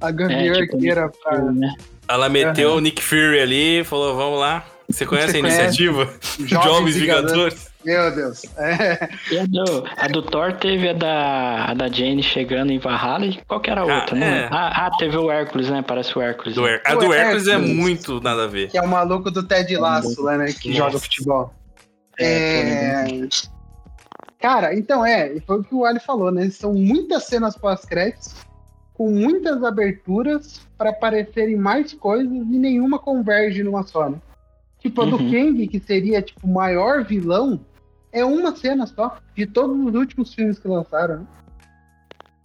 a 0.00 0.10
Gavião 0.10 0.30
É, 0.40 0.52
tipo, 0.60 0.76
Arqueira 0.76 1.08
pra, 1.22 1.38
né? 1.52 1.74
Ela 2.08 2.28
meteu 2.28 2.68
Aham. 2.70 2.76
o 2.76 2.80
Nick 2.80 3.02
Fury 3.02 3.40
ali, 3.40 3.84
falou, 3.84 4.14
vamos 4.16 4.38
lá. 4.38 4.64
Você 4.92 5.06
conhece 5.06 5.32
Você 5.32 5.36
a 5.36 5.40
iniciativa? 5.40 6.06
Conhece? 6.06 6.46
Jovens, 6.46 6.64
Jovens 6.64 6.96
Vingadores. 6.96 7.34
Vingadores. 7.34 7.72
Meu 7.84 8.14
Deus. 8.14 8.42
É. 8.56 9.08
A 9.40 9.46
do, 9.46 9.84
a 9.96 10.08
do 10.08 10.22
Thor 10.22 10.52
teve 10.52 10.88
a 10.88 10.92
da, 10.92 11.64
a 11.66 11.74
da 11.74 11.88
Jane 11.88 12.22
chegando 12.22 12.70
em 12.70 12.78
Valhalla 12.78 13.26
e 13.26 13.40
qual 13.44 13.60
que 13.60 13.70
era 13.70 13.80
a 13.80 13.84
ah, 13.84 14.00
outra? 14.00 14.18
É. 14.18 14.48
Ah, 14.50 14.86
ah, 14.86 14.90
teve 14.98 15.16
o 15.16 15.30
Hércules, 15.30 15.68
né? 15.68 15.82
Parece 15.82 16.16
o 16.16 16.22
Hércules. 16.22 16.54
Do 16.54 16.66
Her 16.66 16.80
a 16.84 16.94
do 16.94 17.12
Hércules, 17.12 17.48
é 17.48 17.58
muito 17.58 18.20
nada 18.20 18.44
a 18.44 18.46
ver. 18.46 18.70
Que 18.70 18.78
é 18.78 18.82
o 18.82 18.88
maluco 18.88 19.30
do 19.30 19.42
Ted 19.42 19.76
Lasso 19.76 20.22
lá, 20.22 20.38
né? 20.38 20.52
Que 20.52 20.68
Nossa. 20.68 20.78
joga 20.78 20.98
futebol. 21.00 21.54
É... 22.18 23.08
é... 23.10 23.28
Cara, 24.38 24.74
então 24.74 25.04
é, 25.06 25.38
foi 25.46 25.60
o 25.60 25.64
que 25.64 25.74
o 25.74 25.84
Ali 25.84 26.00
falou, 26.00 26.30
né? 26.30 26.50
São 26.50 26.74
muitas 26.74 27.24
cenas 27.24 27.56
pós-créditos, 27.56 28.34
com 28.92 29.08
muitas 29.10 29.62
aberturas 29.62 30.60
para 30.76 30.90
aparecerem 30.90 31.56
mais 31.56 31.92
coisas 31.94 32.32
e 32.32 32.58
nenhuma 32.58 32.98
converge 32.98 33.62
numa 33.62 33.84
só, 33.84 34.10
né? 34.10 34.18
Tipo, 34.82 35.02
a 35.02 35.04
do 35.04 35.16
uhum. 35.16 35.30
Kang, 35.30 35.68
que 35.68 35.78
seria, 35.78 36.20
tipo, 36.20 36.44
o 36.44 36.52
maior 36.52 37.04
vilão, 37.04 37.64
é 38.10 38.24
uma 38.24 38.54
cena 38.56 38.84
só, 38.84 39.16
de 39.34 39.46
todos 39.46 39.78
os 39.78 39.94
últimos 39.94 40.34
filmes 40.34 40.58
que 40.58 40.66
lançaram, 40.66 41.20
né? 41.20 41.26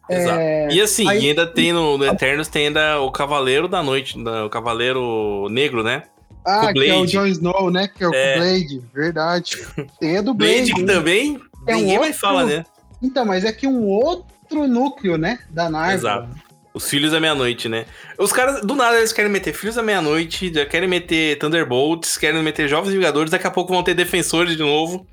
Exato. 0.09 0.39
É... 0.39 0.67
E 0.71 0.79
assim, 0.79 1.09
Aí... 1.09 1.27
ainda 1.27 1.45
tem 1.45 1.73
no, 1.73 1.97
no, 1.97 2.05
Eternos 2.05 2.47
tem 2.47 2.67
ainda 2.67 3.01
o 3.01 3.11
Cavaleiro 3.11 3.67
da 3.67 3.83
Noite, 3.83 4.17
o 4.17 4.49
Cavaleiro 4.49 5.49
Negro, 5.49 5.83
né? 5.83 6.03
Ah, 6.45 6.71
que 6.71 6.87
é 6.87 6.95
o 6.95 7.05
Jon 7.05 7.25
Snow, 7.25 7.69
né? 7.69 7.89
Que 7.89 8.05
é 8.05 8.07
o 8.07 8.13
é... 8.13 8.37
Blade, 8.37 8.81
verdade. 8.93 9.67
Tem 9.99 10.17
a 10.17 10.21
do 10.21 10.33
Blade. 10.33 10.71
Blade 10.71 10.85
né? 10.85 10.93
também 10.93 11.41
é 11.67 11.73
ninguém 11.73 11.87
um 11.87 11.89
outro... 11.89 12.01
mais 12.01 12.17
fala, 12.17 12.45
né? 12.45 12.65
Então, 13.01 13.25
mas 13.25 13.43
é 13.43 13.51
que 13.51 13.67
um 13.67 13.85
outro 13.85 14.65
núcleo, 14.65 15.17
né? 15.17 15.39
Da 15.49 15.69
Marvel. 15.69 15.95
Exato. 15.95 16.29
Os 16.77 16.89
Filhos 16.89 17.11
da 17.11 17.19
Meia-Noite, 17.19 17.67
né? 17.67 17.85
Os 18.17 18.31
caras, 18.31 18.61
do 18.61 18.75
nada, 18.75 18.97
eles 18.97 19.11
querem 19.11 19.31
meter 19.31 19.53
Filhos 19.53 19.75
da 19.75 19.83
Meia-Noite, 19.83 20.51
querem 20.69 20.87
meter 20.87 21.37
Thunderbolts, 21.39 22.17
querem 22.17 22.41
meter 22.41 22.67
Jovens 22.67 22.93
Vingadores, 22.93 23.31
daqui 23.31 23.47
a 23.47 23.51
pouco 23.51 23.73
vão 23.73 23.83
ter 23.83 23.93
Defensores 23.93 24.55
de 24.55 24.63
novo. 24.63 25.05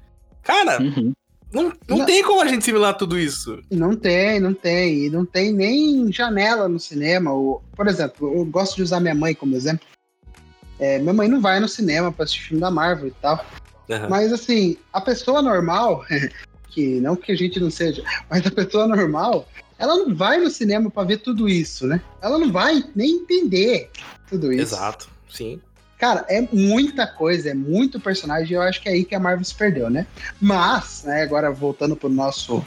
Cara, 0.42 0.80
uhum. 0.80 1.12
não, 1.52 1.62
não, 1.88 1.98
não, 1.98 2.06
tem 2.06 2.22
como 2.22 2.42
a 2.42 2.46
gente 2.46 2.64
simular 2.64 2.96
tudo 2.96 3.18
isso. 3.18 3.60
Não 3.70 3.96
tem, 3.96 4.38
não 4.38 4.52
tem. 4.52 5.06
E 5.06 5.10
não 5.10 5.24
tem 5.24 5.52
nem 5.52 6.12
janela 6.12 6.68
no 6.68 6.78
cinema. 6.78 7.32
Ou, 7.32 7.62
por 7.74 7.88
exemplo, 7.88 8.32
eu 8.34 8.44
gosto 8.44 8.76
de 8.76 8.82
usar 8.82 9.00
minha 9.00 9.14
mãe 9.14 9.34
como 9.34 9.56
exemplo. 9.56 9.86
É, 10.78 10.98
minha 10.98 11.14
mãe 11.14 11.28
não 11.28 11.40
vai 11.40 11.58
no 11.60 11.68
cinema 11.68 12.12
pra 12.12 12.24
assistir 12.24 12.48
filme 12.48 12.60
da 12.60 12.70
Marvel 12.70 13.08
e 13.08 13.14
tal. 13.22 13.44
Uhum. 13.88 14.08
Mas 14.08 14.32
assim, 14.32 14.76
a 14.92 15.00
pessoa 15.00 15.40
normal, 15.40 16.04
que 16.68 17.00
não 17.00 17.16
que 17.16 17.32
a 17.32 17.36
gente 17.36 17.60
não 17.60 17.70
seja, 17.70 18.02
mas 18.28 18.46
a 18.46 18.50
pessoa 18.50 18.86
normal, 18.86 19.48
ela 19.78 19.96
não 19.96 20.14
vai 20.14 20.38
no 20.38 20.50
cinema 20.50 20.90
para 20.90 21.08
ver 21.08 21.18
tudo 21.18 21.48
isso, 21.48 21.86
né? 21.86 22.00
Ela 22.22 22.38
não 22.38 22.50
vai 22.50 22.84
nem 22.94 23.16
entender 23.16 23.90
tudo 24.28 24.52
isso. 24.52 24.74
Exato, 24.74 25.08
sim. 25.30 25.60
Cara, 25.98 26.24
é 26.28 26.46
muita 26.52 27.06
coisa, 27.06 27.50
é 27.50 27.54
muito 27.54 28.00
personagem, 28.00 28.54
eu 28.54 28.62
acho 28.62 28.80
que 28.82 28.88
é 28.88 28.92
aí 28.92 29.04
que 29.04 29.14
a 29.14 29.20
Marvel 29.20 29.44
se 29.44 29.54
perdeu, 29.54 29.88
né? 29.88 30.06
Mas, 30.40 31.04
né, 31.04 31.22
agora 31.22 31.50
voltando 31.50 31.96
pro 31.96 32.08
nosso 32.08 32.64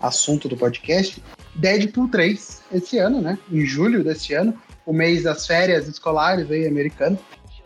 assunto 0.00 0.48
do 0.48 0.56
podcast, 0.56 1.22
Deadpool 1.54 2.08
3, 2.08 2.62
esse 2.72 2.98
ano, 2.98 3.20
né? 3.20 3.38
Em 3.50 3.64
julho 3.64 4.04
desse 4.04 4.34
ano, 4.34 4.54
o 4.84 4.92
mês 4.92 5.24
das 5.24 5.46
férias 5.46 5.88
escolares 5.88 6.50
aí, 6.50 6.66
americano. 6.66 7.18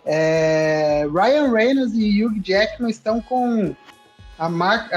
É, 0.06 1.06
Ryan 1.12 1.52
Reynolds 1.52 1.94
e 1.94 2.24
Hugh 2.24 2.40
Jackman 2.42 2.90
estão 2.90 3.20
com 3.20 3.74
a, 4.38 4.46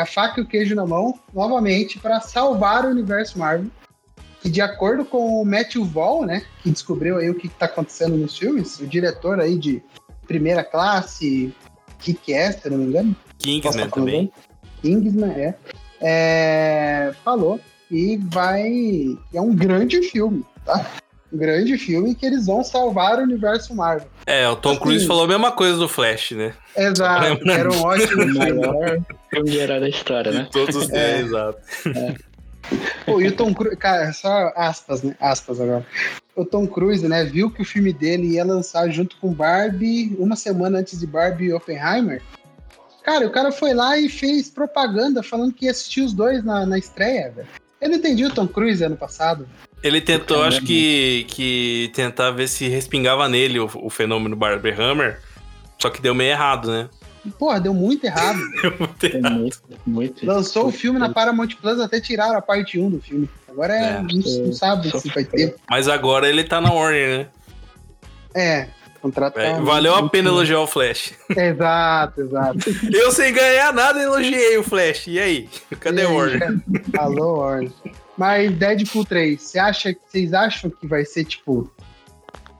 a 0.01 0.05
faca 0.05 0.39
e 0.39 0.43
o 0.43 0.47
queijo 0.47 0.73
na 0.73 0.85
mão, 0.85 1.19
novamente, 1.33 1.99
para 1.99 2.21
salvar 2.21 2.85
o 2.85 2.89
universo 2.89 3.37
Marvel. 3.37 3.69
E 4.43 4.49
de 4.49 4.61
acordo 4.61 5.05
com 5.05 5.41
o 5.41 5.45
Matthew 5.45 5.85
Vaughn, 5.85 6.25
né, 6.25 6.43
que 6.61 6.69
descobriu 6.69 7.17
aí 7.17 7.29
o 7.29 7.35
que 7.35 7.47
está 7.47 7.65
acontecendo 7.65 8.17
nos 8.17 8.37
filmes, 8.37 8.79
o 8.79 8.87
diretor 8.87 9.39
aí 9.39 9.57
de 9.57 9.81
primeira 10.27 10.63
classe, 10.63 11.53
que 11.99 12.33
é, 12.33 12.51
se 12.51 12.69
não 12.69 12.77
me 12.77 12.85
engano. 12.85 13.15
Kingsman 13.37 13.89
também. 13.89 14.31
Kingsman, 14.81 15.31
é, 15.31 15.55
é. 16.01 17.13
Falou 17.23 17.59
e 17.89 18.17
vai. 18.17 19.17
É 19.33 19.39
um 19.39 19.55
grande 19.55 20.01
filme, 20.01 20.45
tá? 20.65 20.85
Um 21.31 21.37
grande 21.37 21.77
filme 21.77 22.13
que 22.13 22.25
eles 22.25 22.45
vão 22.45 22.63
salvar 22.63 23.19
o 23.19 23.23
universo 23.23 23.73
Marvel. 23.73 24.07
É, 24.25 24.47
o 24.47 24.55
Tom 24.55 24.71
assim, 24.71 24.79
Cruise 24.79 25.07
falou 25.07 25.23
a 25.23 25.27
mesma 25.27 25.51
coisa 25.51 25.77
do 25.77 25.87
Flash, 25.87 26.31
né? 26.31 26.53
Exato, 26.75 27.49
era 27.49 27.71
um 27.71 27.81
ótimo 27.81 28.21
filme. 28.27 29.05
filme 29.29 29.67
da 29.67 29.89
história, 29.89 30.31
né? 30.31 30.47
Todos 30.51 30.75
os 30.75 30.89
é, 30.89 31.21
exato. 31.21 31.59
É. 31.87 32.32
Pô, 33.05 33.21
e 33.21 33.27
o 33.27 33.35
Tom 33.35 33.53
Cruise, 33.53 33.77
cara, 33.77 34.11
só 34.13 34.51
aspas, 34.55 35.03
né? 35.03 35.15
Aspas 35.19 35.59
agora. 35.59 35.85
O 36.35 36.45
Tom 36.45 36.65
Cruise, 36.65 37.07
né, 37.07 37.23
viu 37.23 37.51
que 37.51 37.61
o 37.61 37.65
filme 37.65 37.93
dele 37.93 38.33
ia 38.33 38.43
lançar 38.43 38.89
junto 38.89 39.17
com 39.17 39.33
Barbie 39.33 40.15
uma 40.17 40.35
semana 40.35 40.79
antes 40.79 40.99
de 40.99 41.05
Barbie 41.05 41.45
e 41.45 41.53
Oppenheimer. 41.53 42.21
Cara, 43.03 43.27
o 43.27 43.31
cara 43.31 43.51
foi 43.51 43.73
lá 43.73 43.97
e 43.97 44.07
fez 44.07 44.49
propaganda 44.49 45.21
falando 45.21 45.53
que 45.53 45.65
ia 45.65 45.71
assistir 45.71 46.01
os 46.01 46.13
dois 46.13 46.43
na, 46.43 46.65
na 46.65 46.77
estreia, 46.77 47.31
velho. 47.35 47.47
Eu 47.81 47.89
não 47.89 47.97
entendi 47.97 48.23
o 48.23 48.33
Tom 48.33 48.47
Cruise 48.47 48.81
ano 48.81 48.95
passado. 48.95 49.47
Ele 49.83 49.99
tentou, 49.99 50.41
acho 50.41 50.61
que, 50.61 51.25
que 51.27 51.91
tentar 51.93 52.31
ver 52.31 52.47
se 52.47 52.69
respingava 52.69 53.27
nele 53.27 53.59
o, 53.59 53.69
o 53.75 53.89
fenômeno 53.89 54.37
Barbie 54.37 54.71
Hammer, 54.71 55.19
só 55.77 55.89
que 55.89 56.01
deu 56.01 56.15
meio 56.15 56.31
errado, 56.31 56.71
né? 56.71 56.89
Porra, 57.31 57.59
deu 57.59 57.73
muito 57.73 58.05
errado. 58.05 58.39
deu 58.61 58.73
muito 58.77 59.03
errado. 59.03 59.33
Muito, 59.33 59.61
muito, 59.85 60.25
Lançou 60.25 60.63
muito, 60.63 60.75
o 60.75 60.79
filme 60.79 60.99
na 60.99 61.09
Paramount 61.09 61.49
Plus, 61.61 61.79
até 61.79 61.99
tiraram 61.99 62.37
a 62.37 62.41
parte 62.41 62.79
1 62.79 62.89
do 62.89 63.01
filme. 63.01 63.29
Agora 63.47 63.73
é, 63.73 63.83
é, 63.83 64.01
não, 64.01 64.45
não, 64.45 64.53
sabe 64.53 64.99
se 64.99 65.09
vai 65.09 65.23
ter. 65.23 65.55
Mas 65.69 65.87
agora 65.87 66.27
ele 66.27 66.43
tá 66.43 66.59
na 66.59 66.71
Warner, 66.71 67.19
né? 67.19 67.27
É, 68.33 68.67
contrato. 69.03 69.37
É, 69.37 69.59
valeu 69.59 69.93
a 69.93 70.09
pena 70.09 70.29
elogiar 70.29 70.61
o 70.61 70.67
Flash. 70.67 71.13
Exato, 71.35 72.21
exato. 72.21 72.59
Eu 72.91 73.11
sem 73.11 73.33
ganhar 73.33 73.73
nada 73.73 74.01
elogiei 74.01 74.57
o 74.57 74.63
Flash. 74.63 75.07
E 75.07 75.19
aí? 75.19 75.49
Cadê 75.79 76.05
o 76.05 76.15
Warner? 76.15 76.59
Alô, 76.97 77.39
Warner. 77.39 77.71
Mas 78.17 78.51
Deadpool 78.53 79.05
3, 79.05 79.41
você 79.41 79.59
acha, 79.59 79.95
vocês 80.07 80.33
acham 80.33 80.69
que 80.69 80.87
vai 80.87 81.03
ser 81.03 81.25
tipo. 81.25 81.69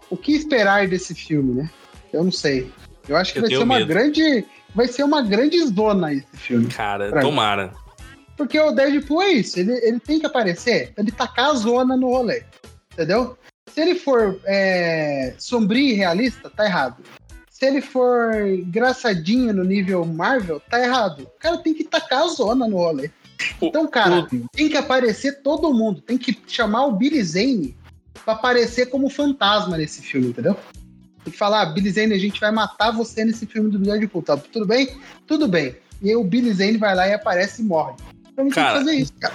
O 0.09 0.18
que 0.18 0.34
esperar 0.34 0.88
desse 0.88 1.16
filme, 1.16 1.53
né? 1.53 1.70
Eu 2.11 2.24
não 2.24 2.32
sei. 2.32 2.72
Eu 3.08 3.18
acho 3.18 3.34
que 3.34 3.39
eu 3.39 3.43
vai 3.43 3.51
ser 3.51 3.58
uma 3.58 3.78
medo. 3.78 3.88
grande. 3.88 4.45
Vai 4.76 4.88
ser 4.88 5.04
uma 5.04 5.22
grande 5.22 5.66
zona 5.68 6.14
esse 6.14 6.26
filme. 6.34 6.68
Cara, 6.68 7.22
tomara. 7.22 7.68
Mim. 7.68 7.84
Porque 8.36 8.60
o 8.60 8.72
Deadpool 8.72 9.22
é 9.22 9.32
isso, 9.34 9.60
ele, 9.60 9.74
ele 9.74 9.99
tem 9.99 10.20
que 10.20 10.26
aparecer, 10.26 10.91
ele 10.97 11.12
tacar 11.12 11.51
a 11.51 11.54
zona 11.54 11.95
no 11.95 12.08
rolê. 12.08 12.43
Entendeu? 12.91 13.38
Se 13.72 13.82
ele 13.82 13.95
for 13.95 14.39
é, 14.45 15.34
sombrio 15.38 15.89
e 15.89 15.93
realista, 15.93 16.49
tá 16.49 16.66
errado. 16.66 17.04
Se 17.49 17.66
ele 17.66 17.82
for 17.82 18.36
engraçadinho 18.47 19.54
no 19.54 19.64
nível 19.64 20.04
Marvel, 20.06 20.60
tá 20.60 20.80
errado. 20.80 21.22
O 21.22 21.39
cara 21.39 21.58
tem 21.58 21.74
que 21.74 21.84
tacar 21.84 22.24
a 22.24 22.28
zona 22.28 22.68
no 22.68 22.78
rolê. 22.78 23.10
Então, 23.62 23.88
cara, 23.88 24.28
tem 24.51 24.70
que 24.70 24.78
aparecer 24.78 25.41
todo 25.41 25.74
mundo. 25.74 26.01
Tem 26.01 26.18
que 26.18 26.38
chamar 26.47 26.86
o 26.86 26.93
Billy 26.93 27.24
Zane 27.24 27.76
pra 28.26 28.34
aparecer 28.34 28.88
como 28.88 29.10
fantasma 29.10 29.78
nesse 29.78 30.01
filme, 30.01 30.30
entendeu? 30.30 30.58
Tem 31.24 31.32
que 31.32 31.38
falar, 31.38 31.61
ah, 31.61 31.65
Billy 31.67 31.89
Zane, 31.89 32.13
a 32.13 32.19
gente 32.19 32.39
vai 32.39 32.51
matar 32.51 32.91
você 32.91 33.24
nesse 33.24 33.45
filme 33.45 33.69
do 33.69 33.80
Deadpool, 33.80 34.21
tá? 34.21 34.36
Tudo 34.36 34.65
bem? 34.65 34.89
Tudo 35.26 35.47
bem. 35.47 35.76
E 36.01 36.09
aí 36.09 36.15
o 36.15 36.24
Billy 36.24 36.53
Zane 36.53 36.78
vai 36.78 36.93
lá 36.93 37.07
e 37.07 37.13
aparece 37.13 37.61
e 37.61 37.65
morre. 37.65 37.93
Então 38.32 38.49
cara, 38.49 38.80
fazer 38.80 38.93
isso, 38.93 39.13
cara. 39.19 39.34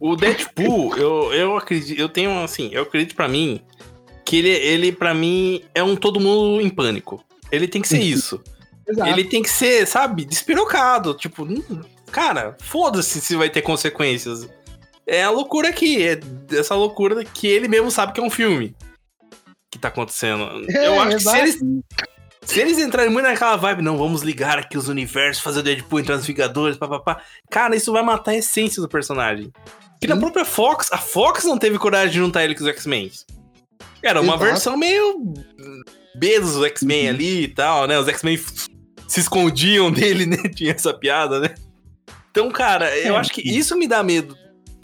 O 0.00 0.16
Deadpool, 0.16 0.96
eu, 0.98 1.32
eu 1.34 1.56
acredito, 1.56 2.00
eu 2.00 2.08
tenho 2.08 2.42
assim, 2.42 2.70
eu 2.72 2.82
acredito 2.82 3.14
para 3.14 3.28
mim 3.28 3.60
que 4.24 4.36
ele, 4.36 4.48
ele 4.48 4.92
para 4.92 5.12
mim 5.12 5.62
é 5.74 5.82
um 5.82 5.94
todo 5.94 6.18
mundo 6.18 6.60
em 6.60 6.70
pânico. 6.70 7.22
Ele 7.52 7.68
tem 7.68 7.82
que 7.82 7.88
ser 7.88 8.00
isso. 8.00 8.42
Exato. 8.88 9.10
Ele 9.10 9.24
tem 9.24 9.42
que 9.42 9.50
ser, 9.50 9.86
sabe, 9.86 10.24
despirocado, 10.24 11.14
tipo, 11.14 11.46
cara, 12.10 12.56
foda-se 12.60 13.20
se 13.20 13.36
vai 13.36 13.50
ter 13.50 13.62
consequências. 13.62 14.48
É 15.06 15.22
a 15.22 15.30
loucura 15.30 15.68
aqui, 15.68 16.02
é 16.02 16.18
essa 16.52 16.74
loucura 16.74 17.24
que 17.24 17.46
ele 17.46 17.68
mesmo 17.68 17.90
sabe 17.90 18.12
que 18.12 18.20
é 18.20 18.22
um 18.22 18.30
filme 18.30 18.74
que 19.76 19.82
tá 19.82 19.88
acontecendo. 19.88 20.64
É, 20.70 20.86
eu 20.86 21.00
acho 21.00 21.16
que 21.16 21.22
se 21.22 21.38
eles, 21.38 21.58
se 22.42 22.60
eles 22.60 22.78
entrarem 22.78 23.12
muito 23.12 23.26
naquela 23.26 23.56
vibe, 23.56 23.82
não, 23.82 23.96
vamos 23.96 24.22
ligar 24.22 24.58
aqui 24.58 24.78
os 24.78 24.88
universos, 24.88 25.42
fazer 25.42 25.60
o 25.60 25.62
Deadpool 25.62 26.00
entrar 26.00 26.16
nos 26.16 26.26
Vingadores, 26.26 26.76
papapá. 26.76 27.20
Cara, 27.50 27.76
isso 27.76 27.92
vai 27.92 28.02
matar 28.02 28.32
a 28.32 28.36
essência 28.36 28.80
do 28.80 28.88
personagem. 28.88 29.52
Que 30.00 30.06
na 30.06 30.16
própria 30.16 30.44
Fox, 30.44 30.92
a 30.92 30.98
Fox 30.98 31.44
não 31.44 31.58
teve 31.58 31.78
coragem 31.78 32.10
de 32.10 32.18
juntar 32.18 32.44
ele 32.44 32.54
com 32.54 32.62
os 32.62 32.68
X-Men. 32.68 33.10
Era 34.02 34.20
uma 34.20 34.34
Exato. 34.34 34.44
versão 34.44 34.76
meio 34.76 35.34
B 36.14 36.38
dos 36.38 36.62
X-Men 36.62 37.04
uhum. 37.04 37.14
ali 37.14 37.42
e 37.44 37.48
tal, 37.48 37.86
né? 37.86 37.98
Os 37.98 38.06
X-Men 38.06 38.38
se 39.08 39.20
escondiam 39.20 39.90
dele, 39.92 40.26
né? 40.26 40.36
Tinha 40.54 40.72
essa 40.72 40.92
piada, 40.92 41.40
né? 41.40 41.54
Então, 42.30 42.50
cara, 42.50 42.94
eu 42.98 43.16
é. 43.16 43.18
acho 43.18 43.32
que 43.32 43.40
isso 43.40 43.76
me 43.76 43.88
dá 43.88 44.02
medo 44.02 44.36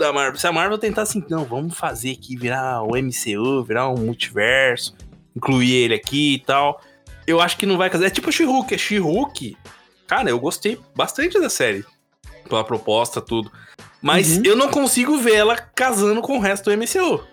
da 0.02 0.12
Marvel. 0.12 0.38
Se 0.38 0.46
a 0.46 0.52
Marvel 0.52 0.78
tentar 0.78 1.02
assim, 1.02 1.24
não, 1.30 1.44
vamos 1.44 1.76
fazer 1.76 2.12
aqui 2.12 2.36
virar 2.36 2.82
o 2.82 2.90
MCU, 2.96 3.62
virar 3.64 3.88
um 3.88 3.96
multiverso, 3.96 4.94
incluir 5.34 5.72
ele 5.72 5.94
aqui 5.94 6.34
e 6.34 6.38
tal. 6.40 6.80
Eu 7.26 7.40
acho 7.40 7.56
que 7.56 7.64
não 7.64 7.78
vai 7.78 7.88
casar. 7.88 8.06
É 8.06 8.10
tipo 8.10 8.32
She-Hulk. 8.32 8.74
É 8.74 8.78
She-Hulk. 8.78 9.56
Cara, 10.06 10.28
eu 10.28 10.38
gostei 10.38 10.78
bastante 10.94 11.40
da 11.40 11.48
série. 11.48 11.84
Pela 12.48 12.64
proposta, 12.64 13.20
tudo. 13.20 13.50
Mas 14.00 14.36
uhum. 14.36 14.42
eu 14.44 14.56
não 14.56 14.68
consigo 14.68 15.16
ver 15.18 15.36
ela 15.36 15.56
casando 15.56 16.20
com 16.20 16.36
o 16.36 16.40
resto 16.40 16.68
do 16.68 16.76
MCU. 16.76 17.24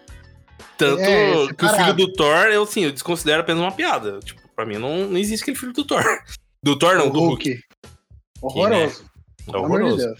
Tanto 0.77 1.01
é, 1.01 1.53
que 1.53 1.65
o 1.65 1.69
filho 1.69 1.93
do 1.93 2.13
Thor, 2.13 2.45
eu 2.45 2.65
sim, 2.65 2.85
eu 2.85 2.91
desconsidero 2.91 3.41
apenas 3.41 3.61
uma 3.61 3.71
piada. 3.71 4.19
Tipo, 4.19 4.41
pra 4.55 4.65
mim 4.65 4.77
não, 4.77 5.07
não 5.07 5.17
existe 5.17 5.41
aquele 5.41 5.57
filho 5.57 5.73
do 5.73 5.83
Thor. 5.83 6.03
Do 6.61 6.77
Thor, 6.77 6.97
não, 6.97 7.07
o 7.07 7.09
do 7.09 7.19
Hulk. 7.21 7.49
Hulk. 7.51 7.63
Horroroso. 8.41 9.05
É 9.47 9.51
Pelo 9.51 9.65
amor 9.65 9.79
de 9.79 9.85
horroroso. 9.85 10.15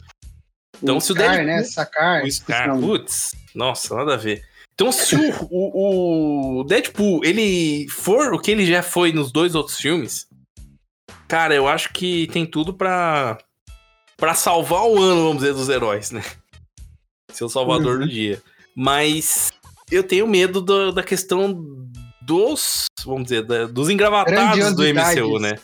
Então, 0.81 0.97
o 0.97 1.01
se 1.01 1.11
o 1.11 1.15
Scar, 1.15 1.27
Deadpool- 1.35 1.45
né? 1.45 1.63
Sacar. 1.63 2.23
O 2.23 2.31
Scar, 2.31 2.79
putz, 2.79 3.35
nossa, 3.53 3.95
nada 3.95 4.13
a 4.13 4.17
ver. 4.17 4.43
Então, 4.73 4.91
se 4.93 5.15
o, 5.15 5.47
o, 5.51 6.59
o 6.59 6.63
Deadpool 6.63 7.19
ele 7.25 7.87
for 7.89 8.33
o 8.33 8.39
que 8.39 8.49
ele 8.51 8.65
já 8.65 8.81
foi 8.81 9.11
nos 9.11 9.29
dois 9.31 9.53
outros 9.55 9.77
filmes, 9.77 10.25
cara, 11.27 11.53
eu 11.53 11.67
acho 11.67 11.91
que 11.91 12.27
tem 12.27 12.45
tudo 12.45 12.73
pra, 12.73 13.37
pra 14.15 14.33
salvar 14.33 14.83
o 14.83 14.97
ano, 15.01 15.23
vamos 15.23 15.39
dizer, 15.41 15.53
dos 15.53 15.67
heróis, 15.67 16.11
né? 16.11 16.23
Ser 17.33 17.43
o 17.43 17.49
salvador 17.49 17.95
Uhum. 17.99 18.05
do 18.05 18.09
dia. 18.09 18.41
Mas 18.73 19.51
eu 19.91 20.01
tenho 20.01 20.25
medo 20.25 20.61
do- 20.61 20.93
da 20.93 21.03
questão 21.03 21.61
dos, 22.21 22.85
vamos 23.05 23.23
dizer, 23.23 23.43
da- 23.43 23.65
dos 23.65 23.89
engravatados 23.89 24.73
do 24.75 24.83
MCU, 24.85 25.39
né? 25.39 25.55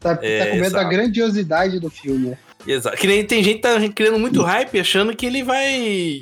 Tá, 0.00 0.18
É, 0.22 0.38
tá 0.38 0.46
com 0.46 0.56
medo 0.56 0.72
da 0.72 0.78
exato. 0.80 0.88
grandiosidade 0.88 1.78
do 1.78 1.90
filme. 1.90 2.30
né? 2.30 2.38
Exato. 2.66 2.96
Que 2.96 3.06
nem 3.06 3.24
tem 3.24 3.42
gente 3.42 3.56
que 3.56 3.62
tá 3.62 3.76
criando 3.94 4.18
muito 4.18 4.42
hype 4.42 4.78
achando 4.80 5.14
que 5.16 5.26
ele 5.26 5.42
vai 5.42 6.20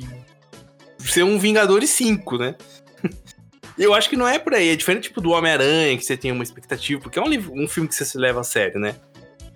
ser 0.99 1.23
um 1.23 1.37
Vingadores 1.39 1.89
5, 1.91 2.37
né? 2.37 2.55
Eu 3.77 3.93
acho 3.93 4.09
que 4.09 4.17
não 4.17 4.27
é 4.27 4.37
por 4.37 4.53
aí. 4.53 4.69
É 4.69 4.75
diferente 4.75 5.03
tipo, 5.03 5.21
do 5.21 5.31
Homem-Aranha, 5.31 5.97
que 5.97 6.03
você 6.05 6.15
tem 6.17 6.31
uma 6.31 6.43
expectativa, 6.43 7.01
porque 7.01 7.17
é 7.17 7.21
um, 7.21 7.27
livro- 7.27 7.53
um 7.53 7.67
filme 7.67 7.87
que 7.89 7.95
você 7.95 8.05
se 8.05 8.17
leva 8.17 8.41
a 8.41 8.43
sério, 8.43 8.79
né? 8.79 8.95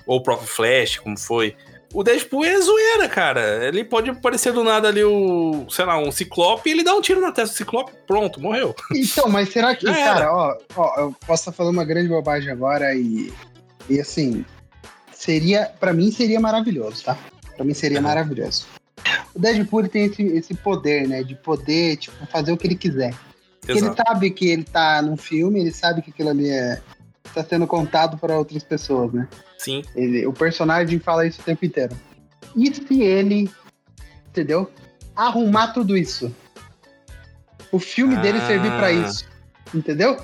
Ou 0.07 0.17
o 0.17 0.23
próprio 0.23 0.47
Flash, 0.47 0.97
como 0.99 1.17
foi. 1.17 1.55
O 1.93 2.03
Deadpool 2.03 2.43
é 2.43 2.59
zoeira, 2.59 3.07
cara. 3.07 3.67
Ele 3.67 3.83
pode 3.83 4.09
aparecer 4.09 4.51
do 4.51 4.63
nada 4.63 4.87
ali 4.89 5.03
o, 5.03 5.65
sei 5.69 5.85
lá, 5.85 5.97
um 5.97 6.11
Ciclope 6.11 6.69
ele 6.69 6.83
dá 6.83 6.93
um 6.93 7.01
tiro 7.01 7.21
na 7.21 7.31
testa 7.31 7.53
do 7.53 7.57
Ciclope, 7.57 7.91
pronto, 8.05 8.39
morreu. 8.41 8.75
Então, 8.93 9.29
mas 9.29 9.49
será 9.49 9.75
que, 9.75 9.85
Já 9.85 9.97
era. 9.97 10.13
cara, 10.13 10.33
ó, 10.33 10.57
ó, 10.75 10.99
eu 10.99 11.15
posso 11.25 11.41
estar 11.43 11.51
falando 11.51 11.73
uma 11.75 11.85
grande 11.85 12.09
bobagem 12.09 12.51
agora 12.51 12.93
e, 12.95 13.31
e 13.89 13.99
assim, 13.99 14.43
seria, 15.25 15.71
pra 15.79 15.91
mim 15.91 16.11
seria 16.11 16.39
maravilhoso, 16.39 17.03
tá? 17.03 17.17
Pra 17.55 17.65
mim 17.65 17.73
seria 17.73 17.97
Aham. 17.99 18.07
maravilhoso. 18.07 18.67
O 19.33 19.39
Deadpool 19.39 19.87
tem 19.89 20.05
esse, 20.05 20.23
esse 20.23 20.53
poder, 20.53 21.07
né, 21.07 21.23
de 21.23 21.35
poder, 21.35 21.97
tipo, 21.97 22.25
fazer 22.27 22.51
o 22.51 22.57
que 22.57 22.67
ele 22.67 22.75
quiser. 22.75 23.13
Ele 23.67 23.79
sabe 23.95 24.29
que 24.29 24.47
ele 24.47 24.63
tá 24.63 25.01
num 25.01 25.17
filme, 25.17 25.59
ele 25.59 25.71
sabe 25.71 26.01
que 26.01 26.11
aquilo 26.11 26.29
ali 26.29 26.49
é 26.49 26.79
tá 27.33 27.43
sendo 27.43 27.67
contado 27.67 28.17
para 28.17 28.37
outras 28.37 28.63
pessoas, 28.63 29.11
né? 29.11 29.27
Sim. 29.57 29.81
Ele, 29.95 30.25
o 30.25 30.31
personagem 30.31 30.99
fala 30.99 31.25
isso 31.25 31.41
o 31.41 31.43
tempo 31.43 31.65
inteiro. 31.65 31.93
E 32.55 32.73
se 32.73 33.01
ele, 33.01 33.49
entendeu? 34.29 34.71
Arrumar 35.15 35.69
tudo 35.73 35.97
isso? 35.97 36.33
O 37.71 37.79
filme 37.79 38.15
dele 38.17 38.37
Ah. 38.37 38.47
servir 38.47 38.71
pra 38.77 38.91
isso, 38.91 39.25
entendeu? 39.73 40.15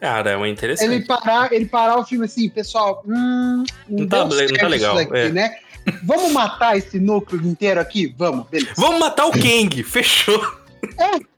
Cara, 0.00 0.30
é 0.30 0.36
uma 0.36 0.48
interessante. 0.48 0.92
Ele 0.94 1.04
parar, 1.04 1.52
ele 1.52 1.66
parar 1.66 1.98
o 1.98 2.04
filme 2.04 2.24
assim, 2.24 2.48
pessoal, 2.48 3.02
hum, 3.06 3.64
não, 3.88 4.00
Não 4.00 4.08
tá 4.08 4.18
não 4.18 4.28
tá 4.30 4.36
certo 4.36 4.66
legal, 4.66 4.94
daqui, 4.96 5.16
é. 5.16 5.28
né? 5.30 5.56
Vamos 6.02 6.32
matar 6.32 6.76
esse 6.76 6.98
núcleo 6.98 7.46
inteiro 7.46 7.80
aqui? 7.80 8.14
Vamos, 8.16 8.46
beleza. 8.48 8.74
Vamos 8.76 8.98
matar 9.00 9.26
o 9.26 9.32
Kang, 9.32 9.82
fechou. 9.82 10.40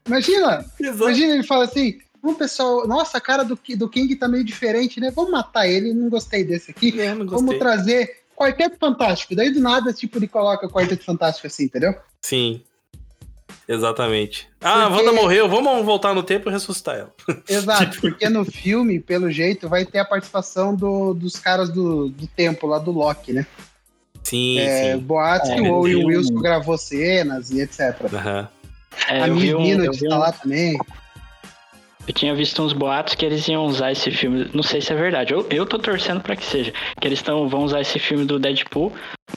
Imagina, 0.05 0.65
Exato. 0.79 1.03
imagina 1.03 1.33
ele 1.33 1.43
fala 1.43 1.65
assim, 1.65 1.97
Vamos, 2.23 2.37
pessoal, 2.37 2.87
nossa, 2.87 3.17
a 3.17 3.21
cara 3.21 3.43
do, 3.43 3.59
do 3.75 3.89
King 3.89 4.15
tá 4.15 4.29
meio 4.29 4.45
diferente, 4.45 4.97
né? 4.97 5.11
Vamos 5.11 5.29
matar 5.29 5.67
ele, 5.67 5.93
não 5.93 6.07
gostei 6.07 6.45
desse 6.45 6.71
aqui. 6.71 6.97
É, 7.01 7.09
não 7.09 7.25
Vamos 7.25 7.41
gostei. 7.41 7.59
trazer 7.59 8.23
Quarteto 8.33 8.77
Fantástico. 8.79 9.35
Daí 9.35 9.51
do 9.51 9.59
nada, 9.59 9.91
tipo, 9.91 10.17
ele 10.17 10.27
coloca 10.29 10.69
Quarteto 10.69 11.03
Fantástico 11.03 11.47
assim, 11.47 11.65
entendeu? 11.65 11.93
Sim. 12.21 12.63
Exatamente. 13.67 14.47
Ah, 14.61 14.85
a 14.85 14.89
Porque- 14.89 15.05
Wanda 15.07 15.13
morreu, 15.21 15.47
vamos 15.47 15.85
voltar 15.85 16.13
no 16.13 16.21
tempo 16.23 16.49
e 16.49 16.51
ressuscitar 16.51 16.95
ela. 16.95 17.13
Exato, 17.47 17.99
porque 18.01 18.27
no 18.29 18.43
filme, 18.45 18.99
pelo 18.99 19.31
jeito, 19.31 19.69
vai 19.69 19.85
ter 19.85 19.99
a 19.99 20.05
participação 20.05 20.75
do- 20.75 21.13
dos 21.13 21.37
caras 21.37 21.69
do, 21.69 22.09
do 22.09 22.27
tempo 22.27 22.67
lá 22.67 22.77
do 22.79 22.91
Loki, 22.91 23.31
né? 23.33 23.45
Sim, 24.23 24.59
É, 24.59 24.93
sim. 24.93 24.99
boatos 24.99 25.49
É, 25.49 25.55
que 25.55 25.61
o 25.61 25.73
Owen 25.73 25.95
um- 25.97 26.05
Wilson 26.07 26.35
gravou 26.35 26.77
cenas 26.77 27.51
e 27.51 27.61
etc. 27.61 27.95
Aham. 28.13 28.49
É, 29.09 29.23
a 29.23 29.27
menina 29.27 29.85
tá 29.85 30.15
um- 30.15 30.19
lá 30.19 30.31
também. 30.31 30.77
Eu 32.07 32.13
tinha 32.13 32.35
visto 32.35 32.61
uns 32.61 32.73
boatos 32.73 33.15
que 33.15 33.25
eles 33.25 33.47
iam 33.47 33.65
usar 33.65 33.91
esse 33.91 34.11
filme. 34.11 34.49
Não 34.53 34.63
sei 34.63 34.81
se 34.81 34.91
é 34.91 34.95
verdade. 34.95 35.33
Eu, 35.33 35.47
eu 35.49 35.65
tô 35.65 35.79
torcendo 35.79 36.21
pra 36.21 36.35
que 36.35 36.43
seja. 36.43 36.73
Que 36.99 37.07
eles 37.07 37.21
tão, 37.21 37.47
vão 37.47 37.63
usar 37.63 37.79
esse 37.79 37.97
filme 37.97 38.25
do 38.25 38.37
Deadpool 38.37 38.91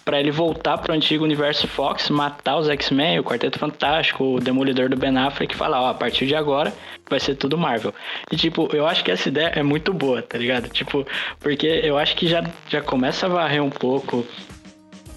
pra 0.05 0.19
ele 0.19 0.33
voltar 0.33 0.79
pro 0.79 0.93
antigo 0.93 1.25
universo 1.25 1.69
Fox, 1.69 2.11
matar 2.11 2.57
os 2.59 2.69
X-Men, 2.69 3.21
o 3.21 3.25
Quarteto 3.25 3.59
Fantástico, 3.59 4.25
o 4.25 4.41
Demolidor 4.41 4.89
do 4.89 4.97
Ben 4.97 5.17
Affleck 5.17 5.55
e 5.55 5.57
falar: 5.57 5.81
ó, 5.81 5.89
a 5.91 5.95
partir 5.95 6.27
de 6.27 6.35
agora 6.35 6.73
vai 7.09 7.21
ser 7.21 7.37
tudo 7.37 7.57
Marvel. 7.57 7.95
E 8.31 8.37
tipo, 8.37 8.69
eu 8.75 8.87
acho 8.87 9.05
que 9.05 9.12
essa 9.12 9.29
ideia 9.29 9.53
é 9.55 9.62
muito 9.62 9.93
boa, 9.93 10.21
tá 10.21 10.37
ligado? 10.37 10.69
Tipo, 10.69 11.07
porque 11.39 11.67
eu 11.67 11.97
acho 11.97 12.17
que 12.17 12.27
já, 12.27 12.43
já 12.69 12.83
começa 12.83 13.27
a 13.27 13.29
varrer 13.29 13.62
um 13.62 13.71
pouco. 13.71 14.27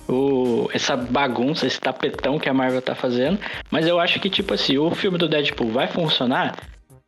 O, 0.07 0.67
essa 0.73 0.97
bagunça, 0.97 1.67
esse 1.67 1.79
tapetão 1.79 2.39
que 2.39 2.49
a 2.49 2.53
Marvel 2.53 2.81
tá 2.81 2.95
fazendo. 2.95 3.37
Mas 3.69 3.85
eu 3.85 3.99
acho 3.99 4.19
que, 4.19 4.27
tipo 4.27 4.55
assim, 4.55 4.75
o 4.75 4.89
filme 4.89 5.19
do 5.19 5.27
Deadpool 5.29 5.69
vai 5.69 5.85
funcionar 5.85 6.55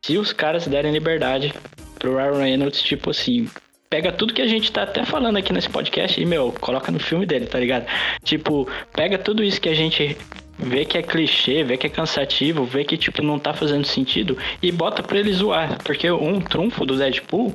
se 0.04 0.18
os 0.18 0.34
caras 0.34 0.68
derem 0.68 0.91
liberdade 0.91 1.54
pro 1.99 2.16
Ryan 2.16 2.38
Reynolds, 2.39 2.82
tipo 2.82 3.12
assim, 3.12 3.47
pega 3.88 4.12
tudo 4.12 4.34
que 4.34 4.41
a 4.41 4.47
gente 4.47 4.72
tá 4.72 4.82
até 4.82 5.06
falando 5.06 5.38
aqui 5.38 5.54
nesse 5.54 5.70
podcast 5.70 6.20
e, 6.20 6.26
meu, 6.26 6.52
coloca 6.60 6.91
no 6.91 6.99
filme 6.99 7.24
dele, 7.26 7.45
tá 7.45 7.60
ligado? 7.60 7.86
Tipo, 8.24 8.68
pega 8.93 9.20
tudo 9.20 9.43
isso 9.43 9.62
que 9.62 9.70
a 9.70 9.76
gente 9.76 10.18
vê 10.58 10.86
que 10.86 10.97
é 10.97 11.04
clichê, 11.04 11.64
vê 11.64 11.78
que 11.78 11.86
é 11.86 11.89
cansativo, 11.89 12.66
vê 12.66 12.84
que, 12.84 12.97
tipo, 12.97 13.22
não 13.22 13.38
tá 13.38 13.54
fazendo 13.54 13.86
sentido 13.86 14.36
e 14.62 14.72
bota 14.72 15.04
pra 15.04 15.20
ele 15.20 15.32
zoar. 15.34 15.78
Porque 15.84 16.10
um 16.10 16.41
trunfo 16.41 16.84
do 16.84 16.97
Deadpool 16.97 17.54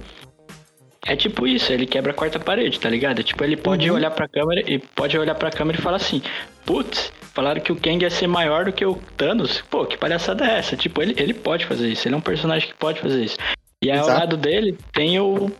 é 1.06 1.16
tipo 1.16 1.46
isso, 1.46 1.72
ele 1.72 1.86
quebra 1.86 2.10
a 2.10 2.14
quarta 2.14 2.38
parede, 2.38 2.78
tá 2.80 2.88
ligado? 2.90 3.22
Tipo, 3.22 3.44
ele 3.44 3.56
pode 3.56 3.88
Uhum. 3.88 3.96
olhar 3.96 4.10
pra 4.10 4.28
câmera 4.28 4.60
e 4.70 4.78
pode 4.78 5.16
olhar 5.18 5.34
pra 5.34 5.50
câmera 5.50 5.78
e 5.78 5.82
falar 5.82 5.96
assim, 5.96 6.20
putz, 6.64 7.12
falaram 7.32 7.60
que 7.60 7.70
o 7.72 7.76
Kang 7.76 8.02
ia 8.02 8.10
ser 8.10 8.26
maior 8.26 8.64
do 8.64 8.72
que 8.72 8.84
o 8.84 8.96
Thanos. 9.16 9.62
Pô, 9.70 9.86
que 9.86 9.96
palhaçada 9.96 10.44
é 10.44 10.58
essa? 10.58 10.76
Tipo, 10.76 11.00
ele, 11.02 11.14
ele 11.18 11.32
pode 11.32 11.64
fazer 11.66 11.88
isso, 11.88 12.06
ele 12.08 12.14
é 12.14 12.18
um 12.18 12.22
personagem 12.22 12.68
que 12.68 12.74
pode 12.74 13.00
fazer 13.00 13.24
isso. 13.24 13.36
E 13.82 13.90
aí, 13.90 13.98
ao 13.98 14.08
lado 14.08 14.36
dele 14.36 14.76
tem 14.92 15.20
o, 15.20 15.50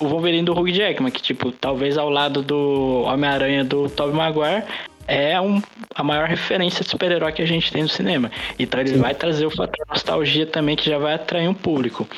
o 0.00 0.06
Wolverine 0.06 0.44
do 0.44 0.52
Hugh 0.52 0.72
Jackman, 0.72 1.10
que, 1.12 1.22
tipo, 1.22 1.52
talvez 1.52 1.96
ao 1.96 2.10
lado 2.10 2.42
do 2.42 3.02
Homem-Aranha 3.06 3.62
do 3.64 3.88
Tobey 3.88 4.14
Maguire 4.16 4.64
é 5.06 5.38
um, 5.40 5.60
a 5.94 6.02
maior 6.02 6.28
referência 6.28 6.82
de 6.82 6.90
super-herói 6.90 7.30
que 7.32 7.42
a 7.42 7.46
gente 7.46 7.70
tem 7.72 7.82
no 7.82 7.88
cinema. 7.88 8.30
Então 8.58 8.80
ele 8.80 8.96
vai 8.96 9.14
trazer 9.14 9.44
o 9.46 9.50
fator 9.50 9.84
nostalgia 9.88 10.46
também, 10.46 10.74
que 10.76 10.88
já 10.88 10.96
vai 10.98 11.14
atrair 11.14 11.48
um 11.48 11.54
público. 11.54 12.08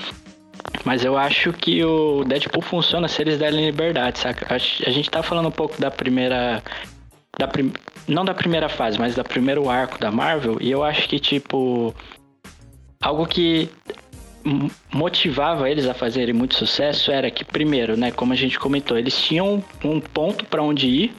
Mas 0.84 1.04
eu 1.04 1.16
acho 1.16 1.52
que 1.52 1.82
o 1.84 2.24
Deadpool 2.24 2.62
funciona 2.62 3.08
se 3.08 3.22
eles 3.22 3.38
derem 3.38 3.64
liberdade, 3.64 4.18
saca? 4.18 4.54
A 4.54 4.58
gente 4.58 5.10
tá 5.10 5.22
falando 5.22 5.48
um 5.48 5.52
pouco 5.52 5.80
da 5.80 5.90
primeira. 5.90 6.62
Da 7.38 7.48
prim... 7.48 7.72
Não 8.06 8.24
da 8.24 8.34
primeira 8.34 8.68
fase, 8.68 8.98
mas 8.98 9.14
da 9.14 9.24
primeiro 9.24 9.68
arco 9.68 9.98
da 9.98 10.10
Marvel. 10.10 10.58
E 10.60 10.70
eu 10.70 10.82
acho 10.84 11.08
que, 11.08 11.18
tipo. 11.18 11.94
Algo 13.00 13.26
que 13.26 13.70
motivava 14.92 15.70
eles 15.70 15.86
a 15.86 15.94
fazerem 15.94 16.34
muito 16.34 16.54
sucesso 16.54 17.10
era 17.10 17.30
que, 17.30 17.44
primeiro, 17.44 17.96
né, 17.96 18.10
como 18.10 18.32
a 18.32 18.36
gente 18.36 18.58
comentou, 18.58 18.98
eles 18.98 19.18
tinham 19.18 19.64
um 19.82 20.00
ponto 20.00 20.44
pra 20.44 20.62
onde 20.62 20.86
ir. 20.86 21.14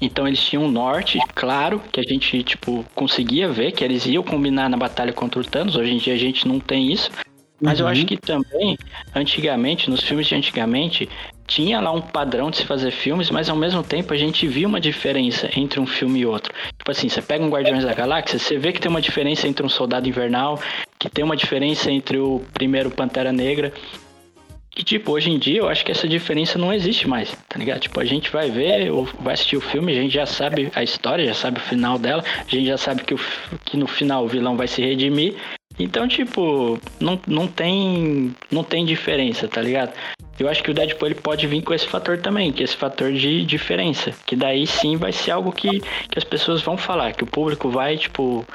Então 0.00 0.28
eles 0.28 0.40
tinham 0.40 0.64
um 0.64 0.70
norte, 0.70 1.18
claro, 1.34 1.82
que 1.90 1.98
a 1.98 2.02
gente, 2.02 2.42
tipo, 2.44 2.84
conseguia 2.94 3.48
ver 3.48 3.72
que 3.72 3.82
eles 3.82 4.06
iam 4.06 4.22
combinar 4.22 4.68
na 4.68 4.76
batalha 4.76 5.12
contra 5.12 5.40
o 5.40 5.44
Thanos. 5.44 5.74
Hoje 5.74 5.92
em 5.92 5.98
dia 5.98 6.14
a 6.14 6.18
gente 6.18 6.46
não 6.46 6.60
tem 6.60 6.92
isso. 6.92 7.10
Mas 7.60 7.80
eu 7.80 7.86
Uhum. 7.86 7.92
acho 7.92 8.06
que 8.06 8.16
também, 8.16 8.78
antigamente, 9.14 9.90
nos 9.90 10.00
filmes 10.02 10.26
de 10.26 10.34
antigamente, 10.34 11.08
tinha 11.46 11.80
lá 11.80 11.90
um 11.90 12.00
padrão 12.00 12.50
de 12.50 12.58
se 12.58 12.64
fazer 12.64 12.90
filmes, 12.90 13.30
mas 13.30 13.48
ao 13.48 13.56
mesmo 13.56 13.82
tempo 13.82 14.12
a 14.12 14.16
gente 14.16 14.46
via 14.46 14.68
uma 14.68 14.80
diferença 14.80 15.48
entre 15.56 15.80
um 15.80 15.86
filme 15.86 16.20
e 16.20 16.26
outro. 16.26 16.52
Tipo 16.76 16.90
assim, 16.90 17.08
você 17.08 17.20
pega 17.20 17.44
um 17.44 17.48
Guardiões 17.48 17.84
da 17.84 17.94
Galáxia, 17.94 18.38
você 18.38 18.58
vê 18.58 18.72
que 18.72 18.80
tem 18.80 18.90
uma 18.90 19.00
diferença 19.00 19.48
entre 19.48 19.64
um 19.64 19.68
Soldado 19.68 20.08
Invernal, 20.08 20.60
que 20.98 21.08
tem 21.08 21.24
uma 21.24 21.36
diferença 21.36 21.90
entre 21.90 22.18
o 22.18 22.42
primeiro 22.54 22.90
Pantera 22.90 23.32
Negra. 23.32 23.72
E, 24.76 24.84
tipo, 24.84 25.10
hoje 25.10 25.28
em 25.30 25.38
dia 25.38 25.58
eu 25.58 25.68
acho 25.68 25.84
que 25.84 25.90
essa 25.90 26.06
diferença 26.06 26.56
não 26.56 26.72
existe 26.72 27.08
mais, 27.08 27.36
tá 27.48 27.58
ligado? 27.58 27.80
Tipo, 27.80 27.98
a 27.98 28.04
gente 28.04 28.30
vai 28.30 28.48
ver, 28.48 28.88
vai 29.18 29.34
assistir 29.34 29.56
o 29.56 29.60
filme, 29.60 29.90
a 29.90 30.00
gente 30.02 30.14
já 30.14 30.26
sabe 30.26 30.70
a 30.72 30.84
história, 30.84 31.26
já 31.26 31.34
sabe 31.34 31.58
o 31.58 31.62
final 31.62 31.98
dela, 31.98 32.22
a 32.38 32.48
gente 32.48 32.66
já 32.66 32.78
sabe 32.78 33.02
que, 33.02 33.14
o, 33.14 33.18
que 33.64 33.76
no 33.76 33.88
final 33.88 34.24
o 34.24 34.28
vilão 34.28 34.56
vai 34.56 34.68
se 34.68 34.80
redimir. 34.80 35.34
Então, 35.78 36.08
tipo, 36.08 36.80
não, 36.98 37.20
não 37.26 37.46
tem 37.46 38.34
não 38.50 38.64
tem 38.64 38.84
diferença, 38.84 39.46
tá 39.46 39.60
ligado? 39.62 39.92
Eu 40.38 40.48
acho 40.48 40.62
que 40.62 40.70
o 40.70 40.74
Deadpool 40.74 41.08
ele 41.08 41.14
pode 41.16 41.46
vir 41.46 41.62
com 41.62 41.74
esse 41.74 41.86
fator 41.86 42.18
também, 42.18 42.52
que 42.52 42.62
é 42.62 42.64
esse 42.64 42.76
fator 42.76 43.12
de 43.12 43.44
diferença. 43.44 44.12
Que 44.24 44.36
daí 44.36 44.66
sim 44.66 44.96
vai 44.96 45.12
ser 45.12 45.32
algo 45.32 45.50
que, 45.50 45.80
que 45.80 46.18
as 46.18 46.24
pessoas 46.24 46.62
vão 46.62 46.76
falar, 46.76 47.12
que 47.12 47.24
o 47.24 47.26
público 47.26 47.68
vai, 47.70 47.96
tipo. 47.96 48.46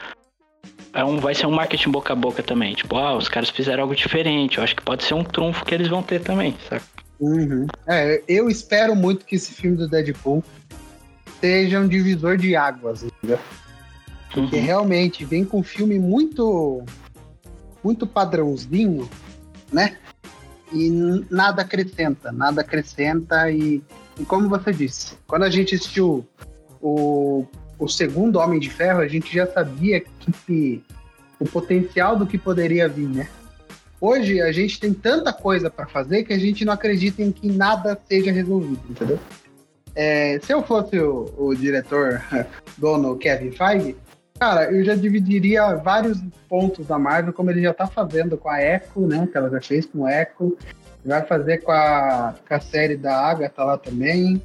É 0.93 1.03
um, 1.03 1.17
vai 1.17 1.33
ser 1.33 1.47
um 1.47 1.51
marketing 1.51 1.89
boca 1.89 2.13
a 2.13 2.15
boca 2.15 2.43
também. 2.43 2.73
Tipo, 2.75 2.95
ah, 2.97 3.17
os 3.17 3.27
caras 3.27 3.49
fizeram 3.49 3.83
algo 3.83 3.95
diferente. 3.95 4.57
Eu 4.57 4.63
acho 4.63 4.75
que 4.75 4.81
pode 4.81 5.03
ser 5.03 5.13
um 5.15 5.23
trunfo 5.23 5.65
que 5.65 5.73
eles 5.73 5.87
vão 5.87 6.03
ter 6.03 6.21
também, 6.21 6.55
saca? 6.69 6.85
Uhum. 7.19 7.67
É, 7.87 8.21
eu 8.27 8.49
espero 8.49 8.95
muito 8.95 9.25
que 9.25 9.35
esse 9.35 9.53
filme 9.53 9.75
do 9.75 9.87
Deadpool 9.87 10.43
seja 11.41 11.79
um 11.79 11.87
divisor 11.87 12.37
de 12.37 12.55
águas, 12.55 13.03
entendeu? 13.03 13.39
Porque 14.31 14.55
Uhum. 14.55 14.63
realmente 14.63 15.25
vem 15.25 15.43
com 15.43 15.59
um 15.59 15.63
filme 15.63 15.99
muito 15.99 16.83
muito 17.83 18.07
padrãozinho, 18.07 19.09
né? 19.71 19.97
E 20.71 20.89
nada 21.29 21.61
acrescenta, 21.61 22.31
nada 22.31 22.61
acrescenta 22.61 23.51
e 23.51 23.83
E 24.19 24.25
como 24.25 24.49
você 24.49 24.71
disse, 24.71 25.15
quando 25.27 25.43
a 25.43 25.49
gente 25.49 25.75
assistiu 25.75 26.25
o, 26.81 27.45
o 27.77 27.87
segundo 27.87 28.39
Homem 28.39 28.59
de 28.59 28.69
Ferro, 28.69 28.99
a 28.99 29.07
gente 29.07 29.33
já 29.33 29.45
sabia 29.47 29.99
que, 30.01 30.31
que 30.45 30.83
o 31.39 31.45
potencial 31.45 32.15
do 32.15 32.25
que 32.25 32.37
poderia 32.37 32.87
vir, 32.87 33.07
né? 33.07 33.27
Hoje 33.99 34.41
a 34.41 34.51
gente 34.51 34.79
tem 34.79 34.93
tanta 34.93 35.31
coisa 35.31 35.69
para 35.69 35.87
fazer 35.87 36.23
que 36.23 36.33
a 36.33 36.37
gente 36.37 36.65
não 36.65 36.73
acredita 36.73 37.21
em 37.21 37.31
que 37.31 37.47
nada 37.49 37.97
seja 38.07 38.31
resolvido, 38.31 38.81
entendeu? 38.89 39.19
É, 39.95 40.39
se 40.43 40.53
eu 40.53 40.63
fosse 40.63 40.99
o, 40.99 41.33
o 41.37 41.55
diretor 41.55 42.21
dono 42.77 43.15
Kevin 43.15 43.51
Feige, 43.51 43.95
cara, 44.43 44.69
eu 44.73 44.83
já 44.83 44.93
dividiria 44.93 45.73
vários 45.75 46.19
pontos 46.49 46.85
da 46.85 46.99
Marvel, 46.99 47.31
como 47.31 47.49
ele 47.49 47.61
já 47.61 47.73
tá 47.73 47.87
fazendo 47.87 48.37
com 48.37 48.49
a 48.49 48.61
Echo, 48.61 49.07
né? 49.07 49.25
Que 49.31 49.37
ela 49.37 49.49
já 49.49 49.61
fez 49.61 49.85
com 49.85 50.05
a 50.05 50.11
Echo. 50.11 50.57
Vai 51.05 51.25
fazer 51.25 51.59
com 51.59 51.71
a, 51.71 52.35
com 52.45 52.53
a 52.53 52.59
série 52.59 52.97
da 52.97 53.15
Agatha 53.15 53.63
lá 53.63 53.77
também. 53.77 54.41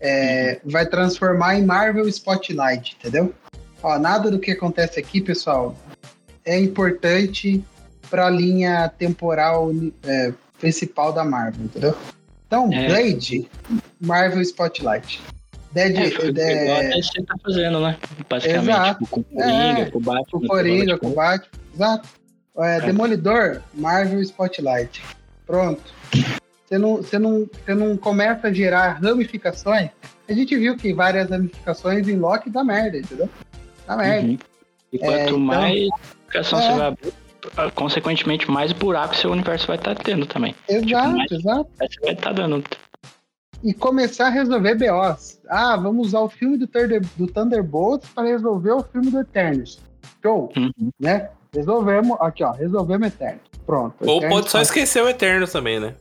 É, 0.00 0.58
vai 0.64 0.86
transformar 0.86 1.54
em 1.54 1.66
Marvel 1.66 2.08
Spotlight, 2.08 2.96
entendeu? 2.98 3.34
Ó, 3.82 3.98
nada 3.98 4.30
do 4.30 4.38
que 4.38 4.52
acontece 4.52 4.98
aqui, 4.98 5.20
pessoal, 5.20 5.76
é 6.42 6.58
importante 6.58 7.62
para 8.08 8.28
a 8.28 8.30
linha 8.30 8.88
temporal 8.88 9.70
é, 10.02 10.32
principal 10.58 11.12
da 11.12 11.24
Marvel, 11.24 11.66
entendeu? 11.66 11.94
Então, 12.46 12.72
é. 12.72 12.88
Blade, 12.88 13.50
Marvel 14.00 14.40
Spotlight. 14.40 15.20
Dead, 15.76 16.38
é, 16.38 16.88
é... 16.88 16.98
é 16.98 17.02
você 17.02 17.22
tá 17.22 17.34
fazendo, 17.42 17.80
né? 17.80 17.98
Basicamente, 18.28 18.70
Exato. 18.70 19.04
Tipo, 19.04 19.10
com 19.10 19.22
Coringa, 19.22 19.80
é, 19.80 19.90
com 19.90 20.00
Batman. 20.00 20.40
Com 20.40 20.46
Coringa, 20.46 20.98
com 20.98 21.10
Batman. 21.10 21.60
Exato. 21.74 22.08
É, 22.58 22.76
é, 22.76 22.80
Demolidor, 22.80 23.60
Marvel 23.74 24.22
Spotlight. 24.22 25.02
Pronto. 25.46 25.82
Você 26.66 26.78
não, 26.78 26.96
você, 26.96 27.18
não, 27.18 27.46
você 27.46 27.74
não 27.74 27.96
começa 27.96 28.48
a 28.48 28.52
gerar 28.52 28.98
ramificações. 29.02 29.90
A 30.26 30.32
gente 30.32 30.56
viu 30.56 30.76
que 30.76 30.94
várias 30.94 31.28
ramificações 31.28 32.08
em 32.08 32.16
Loki 32.16 32.48
dá 32.48 32.64
merda, 32.64 32.96
entendeu? 32.96 33.28
Dá 33.86 33.96
merda. 33.96 34.28
Uhum. 34.28 34.38
E 34.92 34.98
quanto 34.98 35.14
é, 35.14 35.24
então, 35.24 35.38
mais 35.38 35.88
ramificação 35.90 36.62
você 36.62 36.72
vai 36.72 36.86
abrir, 36.86 37.12
consequentemente, 37.74 38.50
mais 38.50 38.72
buraco 38.72 39.14
seu 39.14 39.30
universo 39.30 39.66
vai 39.66 39.76
estar 39.76 39.94
tá 39.94 40.02
tendo 40.02 40.24
também. 40.26 40.54
Exato, 40.66 40.86
tipo, 40.86 41.16
mais, 41.16 41.30
exato. 41.30 41.68
Você 41.78 42.00
vai 42.00 42.14
estar 42.14 42.22
tá 42.22 42.32
dando. 42.32 42.64
E 43.62 43.72
começar 43.74 44.26
a 44.26 44.30
resolver 44.30 44.74
BOs. 44.74 45.40
Ah, 45.48 45.76
vamos 45.76 46.08
usar 46.08 46.20
o 46.20 46.28
filme 46.28 46.56
do, 46.56 46.66
Thunder, 46.66 47.02
do 47.16 47.26
Thunderbolts 47.26 48.08
para 48.10 48.28
resolver 48.28 48.72
o 48.72 48.82
filme 48.82 49.10
do 49.10 49.20
Eternos. 49.20 49.80
Show, 50.22 50.52
uhum. 50.56 50.90
né? 51.00 51.30
Resolvemos, 51.52 52.16
aqui 52.20 52.44
ó, 52.44 52.52
resolvemos 52.52 53.08
Eternos. 53.08 53.40
Pronto. 53.64 53.94
Ou 54.00 54.18
Eternos 54.18 54.36
pode 54.36 54.50
só 54.50 54.58
faz... 54.58 54.68
esquecer 54.68 55.02
o 55.02 55.08
Eternos 55.08 55.50
também, 55.50 55.80
né? 55.80 55.94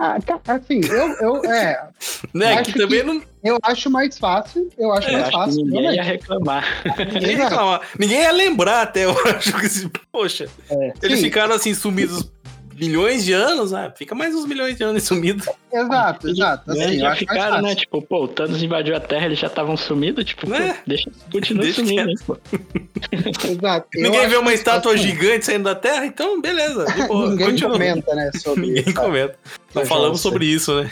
Ah, 0.00 0.16
tá, 0.20 0.40
assim, 0.46 0.80
eu, 0.84 1.08
eu 1.14 1.44
é. 1.44 1.88
né, 2.32 2.62
que 2.62 2.72
também 2.72 3.00
que 3.00 3.06
não. 3.06 3.20
Eu 3.42 3.58
acho 3.64 3.90
mais 3.90 4.16
fácil. 4.16 4.70
Eu 4.78 4.92
acho 4.92 5.08
é, 5.08 5.12
mais 5.12 5.24
acho 5.24 5.32
fácil. 5.32 5.64
Ninguém 5.64 5.94
ia 5.96 6.02
reclamar. 6.04 6.64
ninguém, 7.12 7.30
ia 7.32 7.48
reclamar. 7.48 7.80
ninguém 7.98 8.20
ia 8.20 8.30
lembrar 8.30 8.82
até, 8.82 9.06
eu 9.06 9.10
acho 9.26 9.52
que, 9.58 9.90
poxa. 10.12 10.48
É, 10.70 10.92
eles 11.02 11.18
sim. 11.18 11.24
ficaram 11.24 11.52
assim 11.52 11.74
sumidos 11.74 12.30
milhões 12.78 13.24
de 13.24 13.32
anos, 13.32 13.72
ah, 13.72 13.92
fica 13.96 14.14
mais 14.14 14.34
uns 14.34 14.46
milhões 14.46 14.76
de 14.76 14.84
anos 14.84 15.02
sumido. 15.02 15.44
Exato, 15.72 16.28
exato. 16.28 16.70
Assim, 16.70 16.98
já 16.98 17.14
ficaram, 17.16 17.62
né? 17.62 17.74
Tipo, 17.74 18.00
pô, 18.00 18.24
o 18.24 18.28
Thanos 18.28 18.62
invadiu 18.62 18.96
a 18.96 19.00
Terra, 19.00 19.26
eles 19.26 19.38
já 19.38 19.48
estavam 19.48 19.76
sumidos, 19.76 20.24
tipo, 20.24 20.52
é. 20.54 20.72
pô, 20.72 20.80
deixa, 20.86 21.10
continua 21.30 21.64
deixa 21.64 21.80
sumindo, 21.80 22.06
né. 22.06 22.14
Exato. 23.50 23.88
Ninguém 23.94 24.28
vê 24.28 24.36
uma 24.36 24.52
estátua 24.52 24.94
assim. 24.94 25.02
gigante 25.02 25.46
saindo 25.46 25.64
da 25.64 25.74
Terra, 25.74 26.06
então 26.06 26.40
beleza. 26.40 26.86
Boa, 27.06 27.30
Ninguém 27.30 27.46
continua. 27.50 27.72
comenta, 27.72 28.14
né, 28.14 28.30
sobre 28.36 28.66
Ninguém 28.66 28.84
isso, 28.86 28.94
comenta. 28.94 29.38
Não 29.74 29.84
falamos 29.84 30.20
sobre 30.20 30.46
isso, 30.46 30.74
né? 30.80 30.90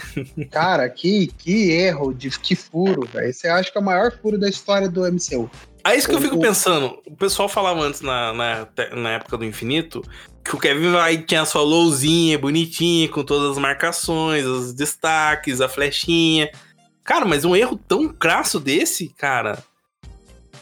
Cara, 0.51 0.89
que, 0.89 1.29
que 1.39 1.71
erro, 1.71 2.13
de, 2.13 2.31
que 2.39 2.55
furo, 2.55 3.07
velho. 3.13 3.33
Você 3.33 3.49
acha 3.49 3.71
que 3.71 3.79
é 3.79 3.81
o 3.81 3.85
maior 3.85 4.13
furo 4.13 4.39
da 4.39 4.49
história 4.49 4.89
do 4.89 5.01
MCU. 5.03 5.51
Aí 5.87 5.95
é 5.95 5.99
isso 5.99 6.09
que 6.09 6.15
eu 6.17 6.21
fico 6.21 6.41
pensando. 6.41 6.99
O 7.07 7.15
pessoal 7.15 7.49
falava 7.49 7.81
antes 7.81 8.01
na, 8.01 8.33
na, 8.33 8.69
na 8.97 9.11
época 9.13 9.39
do 9.39 9.45
infinito 9.45 10.03
que 10.45 10.57
o 10.57 10.59
Kevin 10.59 10.91
vai 10.91 11.19
tinha 11.19 11.43
a 11.43 11.47
sua 11.47 11.63
lousinha 11.63 12.37
bonitinha, 12.37 13.09
com 13.09 13.23
todas 13.23 13.53
as 13.53 13.59
marcações, 13.59 14.45
os 14.45 14.75
destaques, 14.75 15.61
a 15.61 15.69
flechinha. 15.69 16.51
Cara, 17.05 17.25
mas 17.25 17.45
um 17.45 17.55
erro 17.55 17.77
tão 17.77 18.09
crasso 18.09 18.59
desse, 18.59 19.15
cara. 19.17 19.59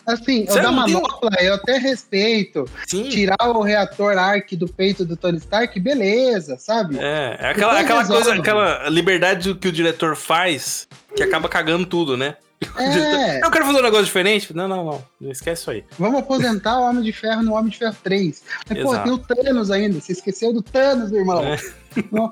Assim, 0.07 0.45
o 0.45 0.55
da 0.55 0.71
manopla 0.71 1.31
eu 1.41 1.55
até 1.55 1.79
respeito. 1.79 2.67
Sim. 2.87 3.09
Tirar 3.09 3.49
o 3.49 3.63
reator 3.63 4.19
ARC 4.19 4.53
do 4.53 4.69
peito 4.69 5.07
do 5.07 5.17
Tony 5.17 5.39
Stark, 5.39 5.81
beleza, 5.81 6.59
sabe? 6.59 6.99
É, 6.99 7.39
é 7.41 7.49
aquela, 7.49 7.81
aquela 7.81 8.07
coisa, 8.07 8.35
aquela 8.35 8.91
liberdade 8.91 9.55
que 9.55 9.69
o 9.69 9.73
diretor 9.73 10.17
faz 10.17 10.87
que 11.17 11.23
acaba 11.23 11.49
cagando 11.49 11.87
tudo, 11.87 12.15
né? 12.15 12.37
É. 12.79 13.45
Eu 13.45 13.51
quero 13.51 13.67
fazer 13.67 13.79
um 13.79 13.83
negócio 13.83 14.05
diferente. 14.07 14.55
Não, 14.55 14.67
não, 14.67 14.85
não. 14.85 15.05
Não 15.21 15.31
esquece 15.31 15.63
isso 15.63 15.71
aí. 15.71 15.85
Vamos 15.99 16.21
aposentar 16.21 16.79
o 16.79 16.85
Homem 16.85 17.03
de 17.03 17.13
Ferro 17.13 17.43
no 17.43 17.55
Homem 17.55 17.71
de 17.71 17.79
Ferro 17.79 17.97
3. 18.03 18.43
Mas, 18.69 18.83
pô, 18.83 18.99
tem 18.99 19.13
o 19.13 19.19
Thanos 19.19 19.71
ainda. 19.71 20.01
Você 20.01 20.13
esqueceu 20.13 20.53
do 20.53 20.63
Thanos, 20.63 21.13
irmão. 21.13 21.43
É. 21.43 21.57
Não, 22.11 22.29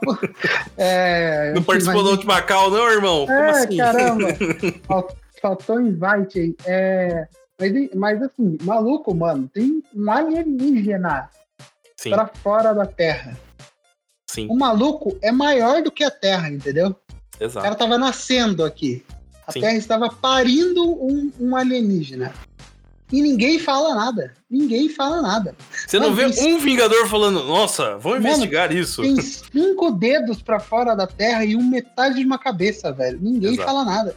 é, 0.76 1.52
não 1.54 1.62
participou 1.62 2.02
do 2.02 2.10
último 2.10 2.32
Call, 2.42 2.68
não, 2.68 2.90
irmão? 2.90 3.30
É, 3.30 3.50
assim? 3.50 3.76
caramba. 3.76 4.26
Faltou 5.40 5.80
invite 5.80 6.40
aí. 6.40 6.56
É, 6.64 7.28
mas, 7.56 7.72
mas, 7.94 8.22
assim, 8.22 8.58
maluco, 8.62 9.14
mano, 9.14 9.48
tem 9.54 9.80
um 9.94 10.10
alienígena 10.10 11.30
Sim. 11.96 12.10
pra 12.10 12.26
fora 12.26 12.72
da 12.72 12.86
Terra. 12.86 13.38
Sim. 14.28 14.48
O 14.50 14.56
maluco 14.56 15.16
é 15.22 15.30
maior 15.30 15.80
do 15.80 15.92
que 15.92 16.02
a 16.02 16.10
Terra, 16.10 16.48
entendeu? 16.48 16.96
Exato. 17.38 17.60
O 17.60 17.62
cara 17.62 17.74
tava 17.76 17.96
nascendo 17.96 18.64
aqui. 18.64 19.04
A 19.46 19.52
Sim. 19.52 19.60
Terra 19.60 19.76
estava 19.76 20.08
parindo 20.08 20.82
um, 20.82 21.32
um, 21.40 21.56
alienígena. 21.56 22.32
E 23.10 23.20
ninguém 23.20 23.58
fala 23.58 23.94
nada. 23.94 24.32
Ninguém 24.48 24.88
fala 24.88 25.20
nada. 25.20 25.54
Você 25.86 25.98
não 25.98 26.14
vê 26.14 26.26
um 26.26 26.58
Vingador 26.58 27.06
falando, 27.08 27.44
nossa, 27.44 27.98
vamos 27.98 28.20
investigar 28.20 28.68
Mano, 28.68 28.80
isso. 28.80 29.02
Tem 29.02 29.20
cinco 29.20 29.90
dedos 29.90 30.40
para 30.40 30.58
fora 30.58 30.94
da 30.94 31.06
Terra 31.06 31.44
e 31.44 31.54
um 31.54 31.62
metade 31.62 32.16
de 32.16 32.24
uma 32.24 32.38
cabeça, 32.38 32.90
velho. 32.90 33.18
Ninguém 33.20 33.54
Exato. 33.54 33.68
fala 33.68 33.84
nada. 33.84 34.16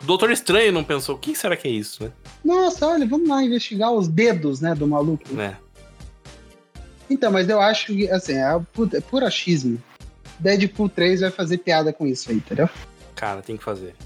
O 0.00 0.04
Doutor 0.04 0.30
Estranho 0.30 0.70
não 0.72 0.84
pensou, 0.84 1.16
o 1.16 1.18
que 1.18 1.34
será 1.34 1.56
que 1.56 1.66
é 1.66 1.70
isso, 1.72 2.04
né? 2.04 2.12
Nossa, 2.44 2.86
olha, 2.86 3.04
vamos 3.04 3.28
lá 3.28 3.42
investigar 3.42 3.90
os 3.90 4.06
dedos, 4.06 4.60
né, 4.60 4.72
do 4.74 4.86
maluco. 4.86 5.24
É. 5.40 5.56
Então, 7.10 7.32
mas 7.32 7.48
eu 7.48 7.60
acho 7.60 7.86
que, 7.86 8.08
assim, 8.08 8.34
é, 8.34 8.60
é 8.94 9.00
puro 9.00 9.26
achismo. 9.26 9.82
Deadpool 10.38 10.88
3 10.88 11.22
vai 11.22 11.30
fazer 11.30 11.58
piada 11.58 11.92
com 11.92 12.06
isso 12.06 12.30
aí, 12.30 12.36
entendeu? 12.36 12.68
Cara, 13.18 13.42
tem 13.42 13.56
que 13.56 13.64
fazer. 13.64 13.96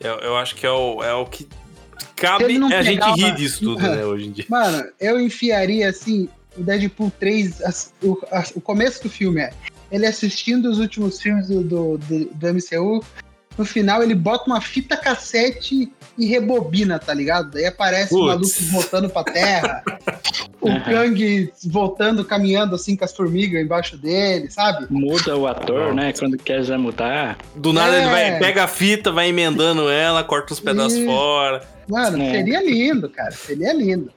Eu, 0.00 0.14
eu 0.16 0.36
acho 0.36 0.56
que 0.56 0.66
é 0.66 0.70
o, 0.70 1.00
é 1.00 1.14
o 1.14 1.26
que 1.26 1.48
cabe 2.16 2.44
a 2.44 2.82
gente 2.82 3.04
rir 3.12 3.34
disso 3.36 3.60
tudo, 3.60 3.80
né, 3.80 4.02
hoje 4.04 4.26
em 4.26 4.32
dia. 4.32 4.44
Mano, 4.48 4.84
eu 4.98 5.20
enfiaria, 5.20 5.88
assim, 5.88 6.28
o 6.58 6.62
Deadpool 6.62 7.12
3, 7.20 7.60
o, 8.02 8.18
a, 8.32 8.44
o 8.56 8.60
começo 8.60 9.04
do 9.04 9.08
filme 9.08 9.42
é 9.42 9.52
ele 9.92 10.06
assistindo 10.06 10.68
os 10.68 10.80
últimos 10.80 11.22
filmes 11.22 11.46
do, 11.46 11.62
do, 11.62 11.98
do, 11.98 12.24
do 12.24 12.46
MCU, 12.54 13.04
no 13.56 13.64
final 13.64 14.02
ele 14.02 14.14
bota 14.14 14.46
uma 14.46 14.60
fita 14.60 14.96
cassete 14.96 15.92
e 16.16 16.26
rebobina, 16.26 16.98
tá 16.98 17.12
ligado? 17.12 17.50
Daí 17.50 17.66
aparece 17.66 18.10
Puts. 18.10 18.22
o 18.22 18.26
maluco 18.26 18.72
voltando 18.72 19.08
pra 19.08 19.24
terra, 19.24 19.82
o 20.60 20.68
uhum. 20.68 20.80
Kang 20.80 21.52
voltando, 21.66 22.24
caminhando 22.24 22.74
assim 22.74 22.96
com 22.96 23.04
as 23.04 23.14
formigas 23.14 23.62
embaixo 23.62 23.96
dele, 23.96 24.50
sabe? 24.50 24.86
Muda 24.90 25.36
o 25.36 25.46
ator, 25.46 25.94
né? 25.94 26.12
Quando 26.12 26.36
quiser 26.38 26.78
mudar. 26.78 27.36
Do 27.54 27.72
nada 27.72 27.96
é. 27.96 28.00
ele 28.00 28.10
vai, 28.10 28.38
pega 28.38 28.64
a 28.64 28.68
fita, 28.68 29.10
vai 29.10 29.28
emendando 29.28 29.88
ela, 29.90 30.22
corta 30.22 30.52
os 30.52 30.60
pedaços 30.60 30.98
e... 30.98 31.04
fora. 31.04 31.62
Mano, 31.88 32.22
é. 32.22 32.30
seria 32.30 32.62
lindo, 32.62 33.08
cara. 33.08 33.32
Seria 33.32 33.72
lindo. 33.72 34.10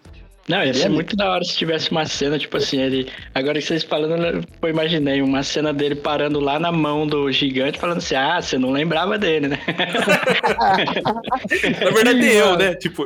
Não, 0.48 0.64
ia 0.64 0.74
ser 0.74 0.88
muito 0.88 1.14
da 1.14 1.30
hora 1.30 1.44
se 1.44 1.58
tivesse 1.58 1.92
uma 1.92 2.06
cena, 2.06 2.40
tipo 2.40 2.56
assim, 2.56 2.82
ele. 2.82 3.12
Agora 3.36 3.60
que 3.60 3.66
vocês 3.66 3.84
falando, 3.84 4.46
eu 4.62 4.70
imaginei 4.70 5.22
uma 5.22 5.44
cena 5.44 5.74
dele 5.74 5.96
parando 5.96 6.40
lá 6.40 6.58
na 6.58 6.72
mão 6.72 7.06
do 7.06 7.30
gigante, 7.30 7.78
falando 7.78 7.98
assim: 7.98 8.16
ah, 8.16 8.42
você 8.42 8.58
não 8.58 8.72
lembrava 8.72 9.18
dele, 9.18 9.50
né? 9.50 9.60
na 11.84 11.92
verdade, 11.92 12.26
eu, 12.28 12.58
né? 12.58 12.76
Tipo. 12.80 13.06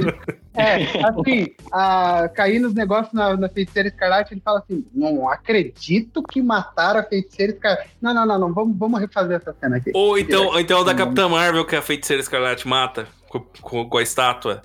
é, 0.56 0.84
assim, 1.04 1.48
a, 1.70 2.26
cair 2.34 2.58
nos 2.58 2.72
negócios 2.72 3.12
na, 3.12 3.36
na 3.36 3.50
feiticeira 3.50 3.88
escarlate, 3.88 4.32
ele 4.32 4.40
fala 4.42 4.60
assim: 4.60 4.82
não 4.94 5.28
acredito 5.28 6.22
que 6.22 6.40
mataram 6.40 7.00
a 7.00 7.04
feiticeira 7.04 7.52
escarlate. 7.52 7.90
Não, 8.00 8.14
não, 8.14 8.24
não, 8.24 8.38
não, 8.38 8.54
vamos, 8.54 8.78
vamos 8.78 8.98
refazer 8.98 9.36
essa 9.36 9.54
cena 9.60 9.76
aqui. 9.76 9.90
Ou 9.92 10.16
então, 10.18 10.46
ou 10.46 10.58
então 10.58 10.82
da 10.82 10.94
Capitã 10.94 11.28
Marvel 11.28 11.66
que 11.66 11.76
a 11.76 11.82
feiticeira 11.82 12.22
escarlate 12.22 12.66
mata 12.66 13.06
com, 13.28 13.40
com, 13.60 13.86
com 13.86 13.98
a 13.98 14.02
estátua. 14.02 14.62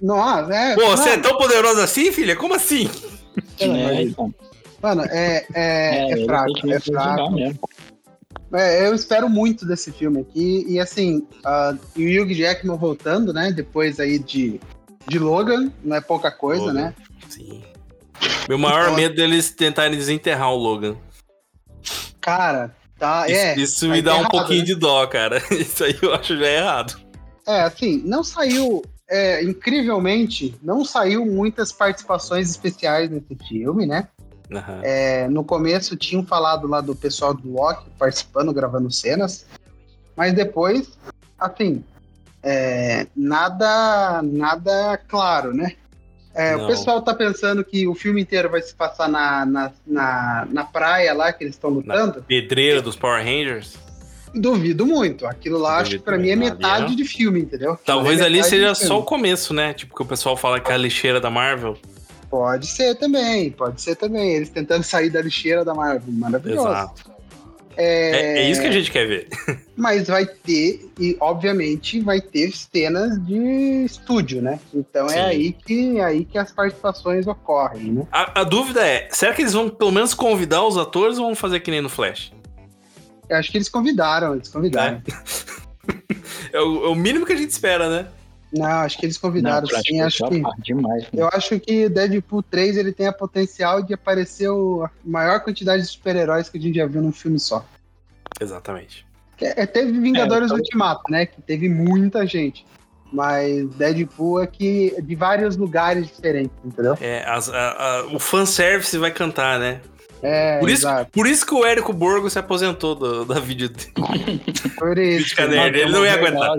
Nossa, 0.00 0.54
é. 0.54 0.74
Pô, 0.74 0.88
você 0.88 1.10
é 1.10 1.18
tão 1.18 1.36
poderosa 1.36 1.84
assim, 1.84 2.12
filha? 2.12 2.36
Como 2.36 2.54
assim? 2.54 2.88
É, 3.58 4.02
então. 4.02 4.34
Mano, 4.82 5.02
é, 5.04 5.46
é, 5.54 6.12
é, 6.12 6.12
é 6.12 6.24
fraco, 6.24 6.70
é 6.70 6.80
fraco. 6.80 7.36
É, 8.52 8.86
eu 8.86 8.94
espero 8.94 9.28
muito 9.28 9.66
desse 9.66 9.90
filme 9.90 10.20
aqui. 10.20 10.64
E 10.68 10.78
assim, 10.78 11.26
uh, 11.44 11.78
o 11.96 12.22
Hugh 12.22 12.34
Jackman 12.34 12.76
voltando, 12.76 13.32
né? 13.32 13.50
Depois 13.50 13.98
aí 13.98 14.18
de, 14.18 14.60
de 15.08 15.18
Logan, 15.18 15.72
não 15.82 15.96
é 15.96 16.00
pouca 16.00 16.30
coisa, 16.30 16.66
Logan. 16.66 16.74
né? 16.74 16.94
Sim. 17.28 17.62
Meu 18.48 18.58
maior 18.58 18.84
então, 18.84 18.96
medo 18.96 19.16
deles 19.16 19.50
tentarem 19.50 19.96
desenterrar 19.96 20.52
o 20.52 20.56
Logan. 20.56 20.96
Cara, 22.20 22.74
Tá, 22.98 23.26
Isso, 23.28 23.38
é. 23.38 23.58
isso 23.58 23.88
me 23.88 24.00
dá 24.00 24.12
é 24.12 24.14
um 24.14 24.18
errado, 24.20 24.30
pouquinho 24.30 24.60
né? 24.60 24.64
de 24.64 24.74
dó, 24.74 25.06
cara. 25.06 25.42
Isso 25.52 25.84
aí 25.84 25.96
eu 26.00 26.14
acho 26.14 26.36
já 26.36 26.46
errado. 26.46 26.98
É, 27.46 27.60
assim, 27.62 28.02
não 28.04 28.24
saiu. 28.24 28.82
É, 29.08 29.42
incrivelmente, 29.42 30.54
não 30.62 30.84
saiu 30.84 31.24
muitas 31.24 31.72
participações 31.72 32.50
especiais 32.50 33.10
nesse 33.10 33.36
filme, 33.48 33.86
né? 33.86 34.08
Aham. 34.50 34.80
É, 34.82 35.28
no 35.28 35.44
começo 35.44 35.96
tinham 35.96 36.24
falado 36.24 36.66
lá 36.66 36.80
do 36.80 36.94
pessoal 36.94 37.34
do 37.34 37.52
Loki 37.52 37.88
participando, 37.98 38.52
gravando 38.52 38.90
cenas, 38.90 39.46
mas 40.16 40.32
depois, 40.32 40.98
assim, 41.38 41.84
é, 42.42 43.06
nada, 43.16 44.22
nada 44.22 44.98
claro, 45.08 45.52
né? 45.52 45.72
É, 46.34 46.54
o 46.54 46.66
pessoal 46.66 47.00
tá 47.00 47.14
pensando 47.14 47.64
que 47.64 47.88
o 47.88 47.94
filme 47.94 48.20
inteiro 48.20 48.50
vai 48.50 48.60
se 48.60 48.74
passar 48.74 49.08
na, 49.08 49.46
na, 49.46 49.72
na, 49.86 50.46
na 50.50 50.64
praia 50.64 51.14
lá 51.14 51.32
que 51.32 51.42
eles 51.42 51.54
estão 51.54 51.70
lutando. 51.70 52.22
Pedreira 52.24 52.82
dos 52.82 52.94
Power 52.94 53.24
Rangers. 53.24 53.78
Duvido 54.36 54.86
muito. 54.86 55.26
Aquilo 55.26 55.58
lá, 55.58 55.76
acho 55.76 55.84
Duvido 55.84 55.98
que 55.98 56.04
pra 56.04 56.18
mim 56.18 56.30
é 56.30 56.36
metade 56.36 56.84
ali, 56.84 56.92
ó. 56.92 56.96
de 56.96 57.04
filme, 57.04 57.40
entendeu? 57.40 57.72
Aquilo 57.72 57.86
Talvez 57.86 58.20
é 58.20 58.24
ali 58.24 58.42
seja 58.44 58.74
só 58.74 59.00
o 59.00 59.02
começo, 59.02 59.54
né? 59.54 59.72
Tipo, 59.72 59.94
que 59.94 60.02
o 60.02 60.06
pessoal 60.06 60.36
fala 60.36 60.60
que 60.60 60.70
é 60.70 60.74
a 60.74 60.78
lixeira 60.78 61.20
da 61.20 61.30
Marvel. 61.30 61.76
Pode 62.30 62.66
ser 62.66 62.94
também, 62.96 63.50
pode 63.50 63.80
ser 63.80 63.96
também. 63.96 64.34
Eles 64.34 64.50
tentando 64.50 64.82
sair 64.82 65.10
da 65.10 65.22
lixeira 65.22 65.64
da 65.64 65.74
Marvel. 65.74 66.12
Maravilhoso. 66.12 66.68
Exato. 66.68 67.16
É, 67.76 68.38
É, 68.38 68.38
é 68.38 68.50
isso 68.50 68.60
que 68.60 68.66
a 68.66 68.72
gente 68.72 68.90
quer 68.90 69.06
ver. 69.06 69.28
Mas 69.76 70.08
vai 70.08 70.24
ter, 70.24 70.88
e 70.98 71.14
obviamente 71.20 72.00
vai 72.00 72.20
ter 72.20 72.50
cenas 72.56 73.22
de 73.26 73.84
estúdio, 73.84 74.40
né? 74.40 74.58
Então 74.74 75.08
Sim. 75.08 75.16
é 75.16 75.24
aí 75.24 75.52
que, 75.52 75.98
é 75.98 76.04
aí 76.04 76.24
que 76.24 76.38
as 76.38 76.50
participações 76.50 77.26
ocorrem, 77.26 77.92
né? 77.92 78.06
A, 78.10 78.40
a 78.40 78.44
dúvida 78.44 78.84
é, 78.84 79.08
será 79.10 79.34
que 79.34 79.42
eles 79.42 79.52
vão 79.52 79.68
pelo 79.68 79.92
menos 79.92 80.14
convidar 80.14 80.64
os 80.64 80.78
atores 80.78 81.18
ou 81.18 81.26
vão 81.26 81.34
fazer 81.34 81.60
que 81.60 81.70
nem 81.70 81.82
no 81.82 81.90
Flash? 81.90 82.32
Eu 83.28 83.36
acho 83.36 83.50
que 83.50 83.58
eles 83.58 83.68
convidaram, 83.68 84.34
eles 84.34 84.48
convidaram. 84.48 85.02
É 86.52 86.60
o, 86.60 86.86
é 86.86 86.88
o 86.88 86.94
mínimo 86.94 87.26
que 87.26 87.32
a 87.32 87.36
gente 87.36 87.50
espera, 87.50 87.88
né? 87.88 88.08
Não, 88.52 88.64
acho 88.66 88.98
que 88.98 89.04
eles 89.06 89.18
convidaram 89.18 89.68
Flash 89.68 89.82
sim. 89.86 90.00
Acho 90.00 90.16
só 90.18 90.28
que, 90.28 90.42
demais. 90.62 91.02
né? 91.04 91.08
eu 91.12 91.28
acho 91.32 91.60
que 91.60 91.88
Deadpool 91.88 92.42
3 92.42 92.76
ele 92.78 92.92
tem 92.92 93.06
a 93.06 93.12
potencial 93.12 93.82
de 93.82 93.92
aparecer 93.94 94.48
a 94.48 94.90
maior 95.04 95.40
quantidade 95.40 95.82
de 95.82 95.88
super-heróis 95.88 96.48
que 96.48 96.56
a 96.56 96.60
gente 96.60 96.76
já 96.76 96.86
viu 96.86 97.02
num 97.02 97.12
filme 97.12 97.38
só. 97.38 97.64
Exatamente. 98.40 99.06
É, 99.40 99.62
é, 99.62 99.66
teve 99.66 99.92
Vingadores 100.00 100.44
É, 100.50 100.54
então- 100.54 100.56
Ultimato, 100.58 101.02
né? 101.10 101.26
Que 101.26 101.42
teve 101.42 101.68
muita 101.68 102.26
gente. 102.26 102.64
Mas 103.12 103.68
Deadpool 103.74 104.42
é 104.42 104.46
que 104.46 104.94
de 105.02 105.14
vários 105.14 105.56
lugares 105.56 106.06
diferentes, 106.08 106.56
entendeu? 106.64 106.96
É, 107.00 107.24
as- 107.28 107.48
a- 107.50 107.70
a- 108.00 108.06
o 108.06 108.18
fanservice 108.18 108.96
vai 108.98 109.10
cantar, 109.10 109.58
né? 109.60 109.80
É, 110.28 110.58
Por 110.58 110.68
isso, 110.68 110.80
exato. 110.88 111.10
por 111.12 111.26
isso 111.28 111.46
que 111.46 111.54
o 111.54 111.64
Érico 111.64 111.92
Borgo 111.92 112.28
se 112.28 112.36
aposentou 112.36 112.96
do- 112.96 113.24
da 113.24 113.38
vídeo. 113.38 113.70
Por 114.76 114.98
isso. 114.98 115.36
Nerd, 115.48 115.78
ele 115.78 115.92
não 115.92 116.04
ia 116.04 116.14
aguentar. 116.18 116.50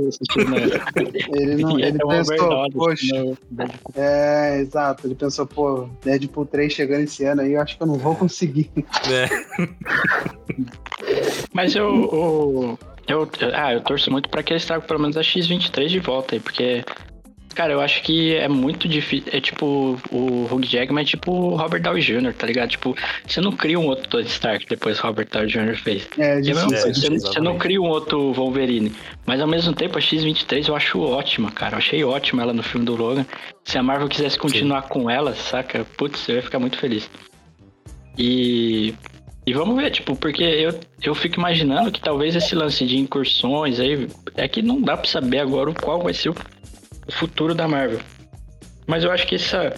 Ele, 1.34 1.56
não, 1.62 1.78
ele 1.78 1.98
pensou, 2.00 2.72
poxa, 2.72 3.36
né? 3.52 3.68
é, 3.96 4.60
exato. 4.62 5.06
Ele 5.06 5.16
pensou, 5.16 5.46
pô, 5.46 5.90
Deadpool 6.02 6.46
3 6.46 6.72
chegando 6.72 7.02
esse 7.04 7.26
ano 7.26 7.42
aí, 7.42 7.54
eu 7.54 7.62
acho 7.62 7.76
que 7.76 7.84
eu 7.84 7.88
não 7.88 7.96
vou 7.96 8.16
conseguir. 8.16 8.72
né? 8.78 9.68
Mas 11.54 11.76
eu, 11.76 12.78
eu, 13.08 13.30
eu- 13.40 13.52
Ah, 13.54 13.74
eu 13.74 13.82
torço 13.82 14.10
muito 14.12 14.30
pra 14.30 14.44
que 14.44 14.54
eles 14.54 14.66
tragam 14.66 14.86
pelo 14.88 15.00
menos 15.00 15.18
a 15.18 15.24
X-23 15.24 15.88
de 15.90 16.00
volta 16.00 16.36
aí, 16.36 16.40
porque. 16.40 16.84
Cara, 17.58 17.74
eu 17.74 17.82
acho 17.82 18.04
que 18.04 18.36
é 18.36 18.48
muito 18.48 18.88
difícil. 18.88 19.32
É 19.34 19.42
tipo 19.42 20.00
o 20.12 20.48
Hugh 20.52 20.64
Jackman, 20.64 21.02
é 21.02 21.06
tipo 21.06 21.32
o 21.32 21.56
Robert 21.56 21.82
Downey 21.82 22.04
Jr., 22.04 22.32
tá 22.32 22.46
ligado? 22.46 22.70
Tipo, 22.70 22.96
você 23.26 23.42
não 23.42 23.52
cria 23.52 23.80
um 23.80 23.88
outro 23.88 24.08
Tony 24.08 24.28
Stark 24.28 24.64
depois 24.70 25.00
que 25.00 25.04
o 25.04 25.08
Robert 25.08 25.28
Downey 25.32 25.50
Jr. 25.50 25.76
fez. 25.76 26.08
É, 26.20 26.38
É 26.38 26.40
difícil. 26.40 26.78
É, 26.78 26.94
você, 26.94 27.10
você 27.10 27.40
não 27.40 27.58
cria 27.58 27.82
um 27.82 27.88
outro 27.88 28.32
Wolverine. 28.32 28.94
Mas 29.26 29.42
ao 29.42 29.48
mesmo 29.48 29.74
tempo, 29.74 29.98
a 29.98 30.02
X-23 30.02 30.68
eu 30.68 30.76
acho 30.76 31.02
ótima, 31.02 31.50
cara. 31.50 31.74
Eu 31.74 31.78
achei 31.80 32.04
ótima 32.04 32.44
ela 32.44 32.54
no 32.54 32.62
filme 32.62 32.86
do 32.86 32.96
Logan. 32.96 33.26
Se 33.66 33.76
a 33.76 33.82
Marvel 33.82 34.08
quisesse 34.08 34.38
continuar 34.38 34.84
com 34.84 35.10
ela, 35.10 35.34
saca? 35.34 35.84
Putz, 35.98 36.30
eu 36.30 36.36
ia 36.36 36.44
ficar 36.44 36.60
muito 36.60 36.78
feliz. 36.78 37.10
E. 38.16 38.94
E 39.48 39.54
vamos 39.54 39.82
ver, 39.82 39.90
tipo, 39.90 40.16
porque 40.16 40.44
eu, 40.44 40.80
eu 41.02 41.16
fico 41.16 41.40
imaginando 41.40 41.90
que 41.90 42.02
talvez 42.02 42.36
esse 42.36 42.54
lance 42.54 42.86
de 42.86 42.98
incursões 42.98 43.80
aí. 43.80 44.08
É 44.36 44.48
que 44.48 44.62
não 44.62 44.80
dá 44.80 44.96
pra 44.96 45.10
saber 45.10 45.40
agora 45.40 45.72
o 45.72 45.74
qual 45.74 46.04
vai 46.04 46.14
ser 46.14 46.30
o 46.30 46.36
futuro 47.12 47.54
da 47.54 47.68
Marvel. 47.68 48.00
Mas 48.86 49.04
eu 49.04 49.12
acho 49.12 49.28
que 49.28 49.36
essa, 49.36 49.74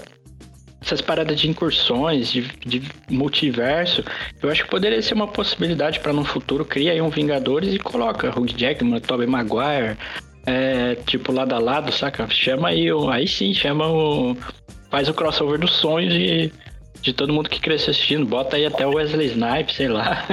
essas 0.82 1.02
paradas 1.02 1.40
de 1.40 1.50
incursões, 1.50 2.32
de, 2.32 2.42
de 2.66 2.82
multiverso, 3.10 4.04
eu 4.42 4.50
acho 4.50 4.64
que 4.64 4.70
poderia 4.70 5.02
ser 5.02 5.14
uma 5.14 5.28
possibilidade 5.28 6.00
para 6.00 6.14
no 6.14 6.24
futuro 6.24 6.64
criar 6.64 6.94
aí 6.94 7.02
um 7.02 7.10
Vingadores 7.10 7.74
e 7.74 7.80
coloca 7.80 8.30
Hugh 8.30 8.56
Jackman, 8.56 9.00
Tobey 9.00 9.28
Maguire, 9.28 9.98
é, 10.46 10.96
tipo 11.06 11.32
lado 11.32 11.54
a 11.54 11.60
lado, 11.60 11.92
saca? 11.92 12.28
Chama 12.30 12.70
aí, 12.70 12.92
o, 12.92 13.10
aí 13.10 13.28
sim, 13.28 13.54
chama 13.54 13.88
o. 13.88 14.38
Faz 14.90 15.08
o 15.08 15.14
crossover 15.14 15.60
dos 15.60 15.74
sonhos 15.74 16.14
de, 16.14 16.52
de 17.02 17.14
todo 17.14 17.34
mundo 17.34 17.50
que 17.50 17.60
cresceu 17.60 17.92
assistindo. 17.92 18.26
Bota 18.26 18.56
aí 18.56 18.66
até 18.66 18.88
o 18.88 18.96
Wesley 18.96 19.28
Snipes, 19.28 19.76
sei 19.76 19.88
lá. 19.88 20.26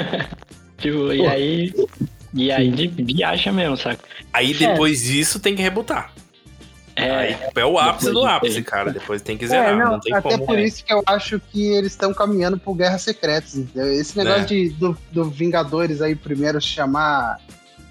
tipo, 0.78 1.12
e 1.12 1.26
aí. 1.26 1.72
E 2.34 2.50
aí 2.50 2.70
de 2.70 2.86
viaja 2.86 3.52
mesmo, 3.52 3.76
saca? 3.76 4.02
Aí 4.32 4.54
depois 4.54 5.02
disso 5.02 5.38
tem 5.38 5.54
que 5.54 5.60
rebutar. 5.60 6.11
É, 7.04 7.50
é 7.54 7.64
o 7.64 7.78
ápice 7.78 8.10
do 8.10 8.20
de 8.20 8.26
ápice, 8.26 8.62
cara. 8.62 8.92
Depois 8.92 9.22
tem 9.22 9.36
que 9.36 9.44
É, 9.44 9.48
zerar, 9.48 9.76
não, 9.76 9.92
não, 9.92 10.00
tem 10.00 10.14
até 10.14 10.30
como. 10.30 10.46
por 10.46 10.58
isso 10.58 10.84
que 10.84 10.92
eu 10.92 11.02
acho 11.06 11.40
que 11.50 11.72
eles 11.72 11.92
estão 11.92 12.12
caminhando 12.14 12.58
por 12.58 12.74
Guerras 12.74 13.02
Secretas. 13.02 13.54
entendeu? 13.56 13.92
Esse 13.92 14.16
negócio 14.16 14.42
É. 14.42 14.44
de, 14.46 14.68
do, 14.70 14.96
do 15.10 15.24
Vingadores 15.30 16.00
aí 16.02 16.14
primeiro 16.14 16.60
chamar 16.60 17.38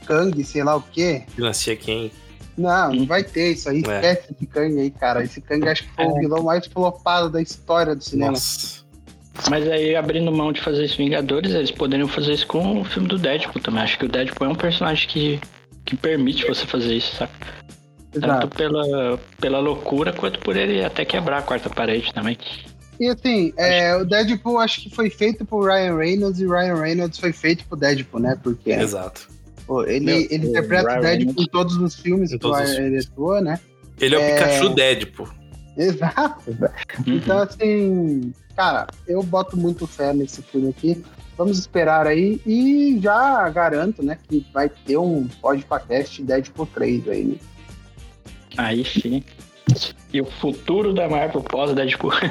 Kang, 0.05 0.43
sei 0.43 0.64
lá 0.64 0.76
o 0.76 0.82
quê. 0.82 1.24
Financia 1.36 1.76
quem? 1.76 2.12
Não, 2.57 2.93
não 2.93 3.05
vai 3.05 3.24
ter 3.24 3.53
isso 3.53 3.70
aí. 3.70 3.78
É. 3.78 3.80
Esquece 3.95 4.34
esse 4.36 4.45
Kang 4.45 4.80
aí, 4.80 4.91
cara. 4.91 5.24
Esse 5.24 5.39
Kang 5.41 5.68
acho 5.70 5.84
que 5.84 5.95
foi 5.95 6.05
o 6.05 6.16
vilão 6.16 6.43
mais 6.43 6.66
flopado 6.68 7.30
da 7.30 7.41
história 7.41 7.95
do 7.95 8.03
cinema. 8.03 8.32
Nossa. 8.32 8.82
Mas 9.49 9.68
aí, 9.70 9.95
abrindo 9.95 10.32
mão 10.32 10.51
de 10.51 10.62
fazer 10.62 10.84
isso 10.84 10.97
Vingadores, 10.97 11.53
eles 11.53 11.72
poderiam 11.72 12.07
fazer 12.07 12.34
isso 12.34 12.45
com 12.45 12.82
o 12.82 12.84
filme 12.84 13.07
do 13.07 13.18
Deadpool 13.18 13.62
também. 13.62 13.82
Acho 13.82 13.97
que 13.97 14.05
o 14.05 14.09
Deadpool 14.09 14.47
é 14.47 14.49
um 14.51 14.55
personagem 14.55 15.07
que, 15.07 15.39
que 15.86 15.95
permite 15.95 16.45
você 16.45 16.66
fazer 16.68 16.93
isso, 16.93 17.16
sabe? 17.16 17.32
Tanto 18.20 18.47
pela, 18.49 19.18
pela 19.39 19.59
loucura, 19.59 20.12
quanto 20.12 20.39
por 20.39 20.55
ele 20.57 20.84
até 20.84 21.05
quebrar 21.05 21.38
a 21.38 21.41
quarta 21.41 21.70
parede 21.70 22.14
também. 22.14 22.38
E 22.99 23.07
assim, 23.07 23.53
é, 23.57 23.95
o 23.95 24.05
Deadpool 24.05 24.59
acho 24.59 24.82
que 24.82 24.89
foi 24.93 25.09
feito 25.09 25.43
por 25.45 25.66
Ryan 25.66 25.95
Reynolds 25.97 26.39
e 26.39 26.45
Ryan 26.45 26.76
Reynolds 26.76 27.18
foi 27.20 27.32
feito 27.32 27.66
pro 27.66 27.78
Deadpool, 27.78 28.20
né? 28.20 28.38
Porque 28.43 28.72
Exato. 28.72 29.28
pô, 29.66 29.84
ele, 29.84 30.05
Meu, 30.05 30.28
ele 30.30 30.45
o 30.45 30.49
interpreta 30.49 30.88
Ryan 30.89 30.99
o 30.99 31.01
Deadpool 31.01 31.26
Reynolds- 31.28 31.43
em 31.47 31.51
todos 31.51 31.78
os 31.78 31.95
filmes 31.95 32.32
Em 32.32 32.38
que 32.38 32.47
ele 32.47 32.99
atua, 32.99 33.41
né? 33.41 33.59
Ele 33.99 34.16
é 34.16 34.18
o 34.18 34.22
É. 34.22 34.34
Pikachu 34.34 34.70
Deadpool. 34.76 35.30
Exato. 35.78 36.51
Uhum. 36.51 37.16
Então, 37.16 37.39
assim, 37.39 38.34
cara, 38.55 38.88
eu 39.07 39.24
boto 39.24 39.55
muito 39.57 39.88
fé 39.88 40.14
nesse 40.14 40.41
filme 40.41 40.70
aqui. 40.70 41.03
Vamos 41.38 41.57
esperar 41.57 42.05
aí 42.05 42.39
e 42.45 42.99
já 43.01 43.49
garanto, 43.49 44.03
né, 44.03 44.18
que 44.30 44.45
vai 44.53 44.70
ter 44.70 44.97
um 44.97 45.28
podcast 45.41 46.22
Deadpool 46.22 46.68
3 46.68 47.07
aí, 47.07 47.24
né? 47.24 47.36
Aí 48.58 48.84
sim. 48.86 49.24
E 50.14 50.20
o 50.20 50.26
futuro 50.26 50.93
da 50.93 51.08
Marvel 51.08 51.41
pós-Deadpool. 51.41 52.12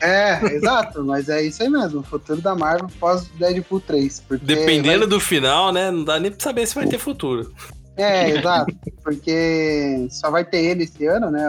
É, 0.00 0.40
exato, 0.54 1.04
mas 1.04 1.28
é 1.28 1.42
isso 1.42 1.62
aí 1.62 1.68
mesmo, 1.68 2.00
o 2.00 2.02
futuro 2.04 2.40
da 2.40 2.54
Marvel 2.54 2.88
pós 3.00 3.26
Deadpool 3.38 3.80
3. 3.80 4.20
Porque 4.20 4.44
Dependendo 4.44 5.06
do 5.06 5.18
final, 5.18 5.72
né? 5.72 5.90
Não 5.90 6.04
dá 6.04 6.20
nem 6.20 6.30
pra 6.30 6.40
saber 6.40 6.66
se 6.66 6.74
vai 6.74 6.86
ter 6.86 6.98
futuro. 6.98 7.52
É, 7.96 8.30
exato. 8.30 8.74
Porque 9.02 10.06
só 10.08 10.30
vai 10.30 10.44
ter 10.44 10.58
ele 10.58 10.84
esse 10.84 11.04
ano, 11.06 11.30
né? 11.30 11.44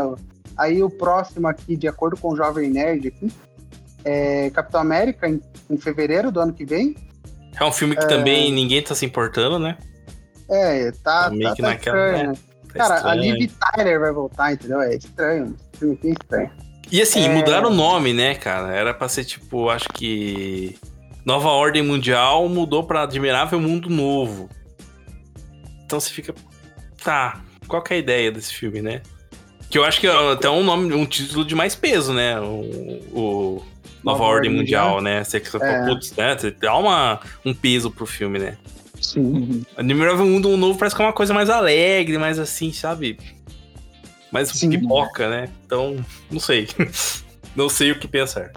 Aí 0.58 0.82
o 0.82 0.90
próximo 0.90 1.48
aqui, 1.48 1.78
de 1.78 1.88
acordo 1.88 2.18
com 2.18 2.34
o 2.34 2.36
Jovem 2.36 2.72
Nerd 2.72 3.08
aqui, 3.08 3.32
é 4.04 4.50
Capitão 4.50 4.82
América 4.82 5.30
em, 5.30 5.40
em 5.70 5.78
fevereiro 5.78 6.32
do 6.32 6.40
ano 6.40 6.52
que 6.52 6.66
vem. 6.66 6.96
É 7.60 7.64
um 7.64 7.72
filme 7.72 7.96
que 7.96 8.08
também 8.08 8.52
ninguém 8.52 8.82
tá 8.82 8.96
se 8.96 9.06
importando, 9.06 9.60
né? 9.60 9.78
É, 10.50 10.92
tá, 11.04 11.26
Tá 11.26 11.30
meio 11.30 11.50
tá, 11.50 11.56
que 11.56 11.62
tá 11.62 11.68
naquela, 11.70 12.12
né? 12.12 12.34
Né? 12.74 12.80
Tá 12.80 12.88
Cara, 12.88 13.12
a. 13.12 13.16
Liv 13.16 13.52
Tyler 13.76 14.00
vai 14.00 14.12
voltar, 14.12 14.54
entendeu? 14.54 14.82
É 14.82 14.96
estranho. 14.96 15.56
Esse 15.74 15.80
filme 15.80 15.96
aqui 15.96 16.08
é 16.08 16.12
estranho. 16.12 16.52
E 16.92 17.02
assim, 17.02 17.26
É. 17.26 17.30
mudaram 17.30 17.70
o 17.70 17.74
nome, 17.74 18.14
né, 18.14 18.36
cara? 18.36 18.74
Era 18.74 18.94
pra 18.94 19.08
ser 19.10 19.24
tipo, 19.26 19.70
acho 19.70 19.88
que. 19.90 20.78
Nova 21.26 21.50
Ordem 21.50 21.84
Mundial 21.84 22.48
mudou 22.50 22.84
pra 22.84 23.04
Admirável 23.04 23.60
Mundo 23.60 23.90
Novo. 23.90 24.50
Então 25.86 26.00
você 26.00 26.10
fica. 26.12 26.34
Tá, 27.04 27.42
qual 27.68 27.82
que 27.82 27.94
é 27.94 27.98
a 27.98 28.00
ideia 28.00 28.32
desse 28.32 28.54
filme, 28.54 28.82
né? 28.82 29.02
Que 29.70 29.78
eu 29.78 29.86
acho 29.86 30.00
que 30.00 30.08
é 30.08 30.32
até 30.34 30.50
um 30.50 30.64
nome, 30.64 30.94
um 30.94 31.06
título 31.06 31.46
de 31.46 31.54
mais 31.54 31.76
peso, 31.76 32.12
né? 32.14 32.40
O, 32.40 33.00
o 33.14 33.66
Nova, 34.04 34.24
Ordem 34.24 34.52
Mundial, 34.52 35.02
né? 35.02 35.24
Você, 35.24 35.40
você, 35.40 35.58
É. 35.64 35.86
putz, 35.86 36.16
né? 36.16 36.36
você 36.38 36.50
dá 36.52 36.76
uma, 36.76 37.20
um 37.46 37.54
peso 37.54 37.92
pro 37.92 38.06
filme, 38.06 38.40
né? 38.40 38.58
Sim. 39.14 39.66
Admirável 39.78 40.26
Mundo 40.26 40.56
Novo 40.58 40.78
parece 40.78 40.96
que 40.96 41.02
é 41.02 41.06
uma 41.06 41.14
coisa 41.14 41.34
mais 41.34 41.50
alegre, 41.50 42.18
mais 42.18 42.38
assim, 42.40 42.72
sabe? 42.72 43.18
Mais 44.32 44.50
Sim. 44.50 44.70
pipoca, 44.70 45.30
né? 45.30 45.50
Então, 45.66 45.98
não 46.30 46.40
sei. 46.40 46.68
não 47.56 47.70
sei 47.70 47.92
o 47.92 48.00
que 48.00 48.08
pensar. 48.08 48.52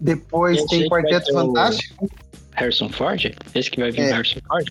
Depois 0.00 0.58
Eu 0.58 0.66
tem 0.66 0.88
Quarteto 0.88 1.32
Fantástico. 1.32 2.08
Harrison 2.52 2.88
Ford? 2.88 3.34
Esse 3.54 3.70
que 3.70 3.80
vai 3.80 3.90
vir 3.90 4.00
É. 4.00 4.12
Harrison 4.12 4.40
Ford? 4.46 4.66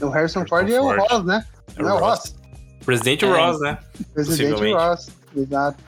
O 0.00 0.08
Harrison 0.08 0.40
Harrison 0.40 0.46
Ford 0.46 0.70
é 0.70 0.80
o 0.80 0.84
Ford. 0.84 1.00
Ross, 1.10 1.24
né? 1.24 1.44
É 1.76 1.82
Não 1.82 1.88
é 1.90 1.92
o 1.92 1.98
Ross. 1.98 2.18
Ross? 2.18 2.36
Presidente 2.84 3.24
É. 3.24 3.28
Ross, 3.28 3.60
né? 3.60 3.78
Presidente. 4.14 4.72
Ross, 4.72 5.08
exato. 5.36 5.78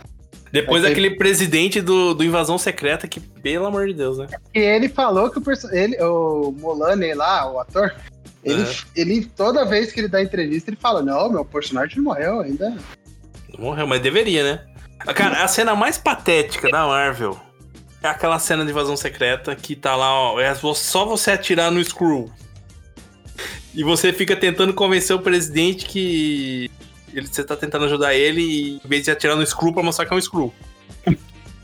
Depois 0.53 0.83
Vai 0.83 0.91
ter- 0.91 0.97
daquele 1.01 1.17
presidente 1.17 1.81
do, 1.81 2.13
do 2.15 2.25
Invasão 2.25 2.59
Secreta 2.59 3.07
que, 3.07 3.21
pelo 3.21 3.67
amor 3.67 3.87
de 3.87 3.95
Deus, 3.95 4.19
né? 4.19 4.27
E 4.55 4.59
ele 4.59 4.89
falou 4.89 5.31
que 5.31 5.39
o, 5.39 5.41
perso- 5.41 5.73
ele, 5.73 5.97
o 6.03 6.53
Mulaney 6.59 7.15
lá, 7.15 7.51
o 7.53 7.61
ator, 7.61 7.95
ele, 8.45 8.63
É. 8.63 8.75
ele, 8.97 9.25
toda 9.27 9.65
vez 9.65 9.93
que 9.93 10.01
ele 10.01 10.09
dá 10.09 10.23
entrevista, 10.23 10.71
ele 10.71 10.77
fala, 10.81 11.03
não, 11.03 11.31
meu 11.31 11.45
personagem 11.45 11.97
não 11.99 12.05
morreu 12.05 12.41
ainda. 12.41 12.71
Não 13.53 13.61
morreu, 13.65 13.87
mas 13.87 14.01
deveria, 14.01 14.43
né? 14.45 14.67
Cara, 15.15 15.43
a 15.43 15.49
cena 15.49 15.75
mais 15.75 15.97
patética 15.99 16.69
da 16.71 16.87
Marvel 16.87 17.39
é 18.03 18.09
aquela 18.09 18.39
cena 18.39 18.65
de 18.65 18.71
invasão 18.71 18.97
secreta 18.97 19.55
que 19.57 19.75
tá 19.77 19.97
lá, 19.97 20.13
ó, 20.13 20.41
é 20.41 20.55
só 20.55 21.05
você 21.05 21.33
atirar 21.33 21.71
no 21.71 21.81
Skrull. 21.81 22.31
E 23.75 23.83
você 23.85 24.13
fica 24.13 24.35
tentando 24.37 24.75
convencer 24.75 25.15
o 25.15 25.21
presidente 25.21 25.87
que 25.87 26.71
ele, 27.15 27.27
você 27.27 27.43
tá 27.45 27.57
tentando 27.57 27.85
ajudar 27.87 28.15
ele 28.15 28.41
e 28.43 28.77
em 28.85 28.89
vez 28.89 29.05
de 29.05 29.11
atirar 29.11 29.37
no 29.37 29.43
Skrull 29.43 29.73
pra 29.73 29.83
mostrar 29.83 30.07
que 30.07 30.13
é 30.13 30.17
um 30.17 30.19
Skrull. 30.19 30.53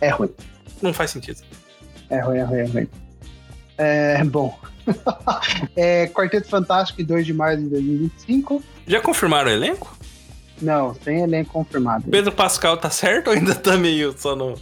É 0.00 0.10
ruim, 0.10 0.30
Não 0.82 0.92
faz 0.92 1.10
sentido. 1.10 1.40
é 2.10 2.20
ruim, 2.20 2.38
é 2.38 2.42
ruim, 2.44 2.58
é 2.60 2.64
ruim. 2.66 2.88
É, 3.78 4.22
bom. 4.24 4.58
é, 5.76 6.06
Quarteto 6.08 6.48
Fantástico 6.48 7.00
em 7.00 7.04
2 7.04 7.26
de 7.26 7.34
maio 7.34 7.58
de 7.58 7.68
2025. 7.68 8.62
Já 8.86 9.00
confirmaram 9.00 9.50
o 9.50 9.52
elenco? 9.52 9.96
Não, 10.60 10.94
sem 10.94 11.20
elenco 11.22 11.52
confirmado. 11.52 12.04
Pedro 12.10 12.32
Pascal 12.32 12.76
tá 12.76 12.88
certo 12.88 13.28
ou 13.28 13.34
ainda 13.34 13.54
tá 13.54 13.76
meio 13.76 14.14
só 14.16 14.34
no. 14.34 14.54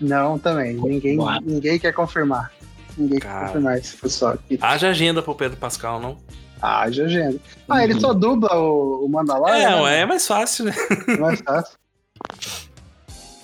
Não, 0.00 0.38
também. 0.38 0.74
Ninguém, 0.74 1.18
ninguém 1.44 1.78
quer 1.78 1.92
confirmar. 1.92 2.50
Ninguém 2.96 3.18
Cara. 3.18 3.40
quer 3.40 3.46
confirmar 3.46 3.78
esse 3.78 3.96
pessoal 3.96 4.32
aqui. 4.32 4.58
Haja 4.60 4.88
agenda 4.88 5.22
pro 5.22 5.34
Pedro 5.34 5.58
Pascal, 5.58 6.00
não? 6.00 6.16
Já 6.90 7.04
agenda. 7.04 7.40
Ah, 7.68 7.82
ele 7.82 7.98
só 7.98 8.12
dubla 8.12 8.54
o, 8.54 9.04
o 9.04 9.08
Mandalorian? 9.08 9.56
é, 9.56 9.82
né? 9.82 10.00
é 10.00 10.06
mais 10.06 10.26
fácil, 10.26 10.66
né? 10.66 10.74
Mais 11.18 11.40
fácil. 11.40 11.76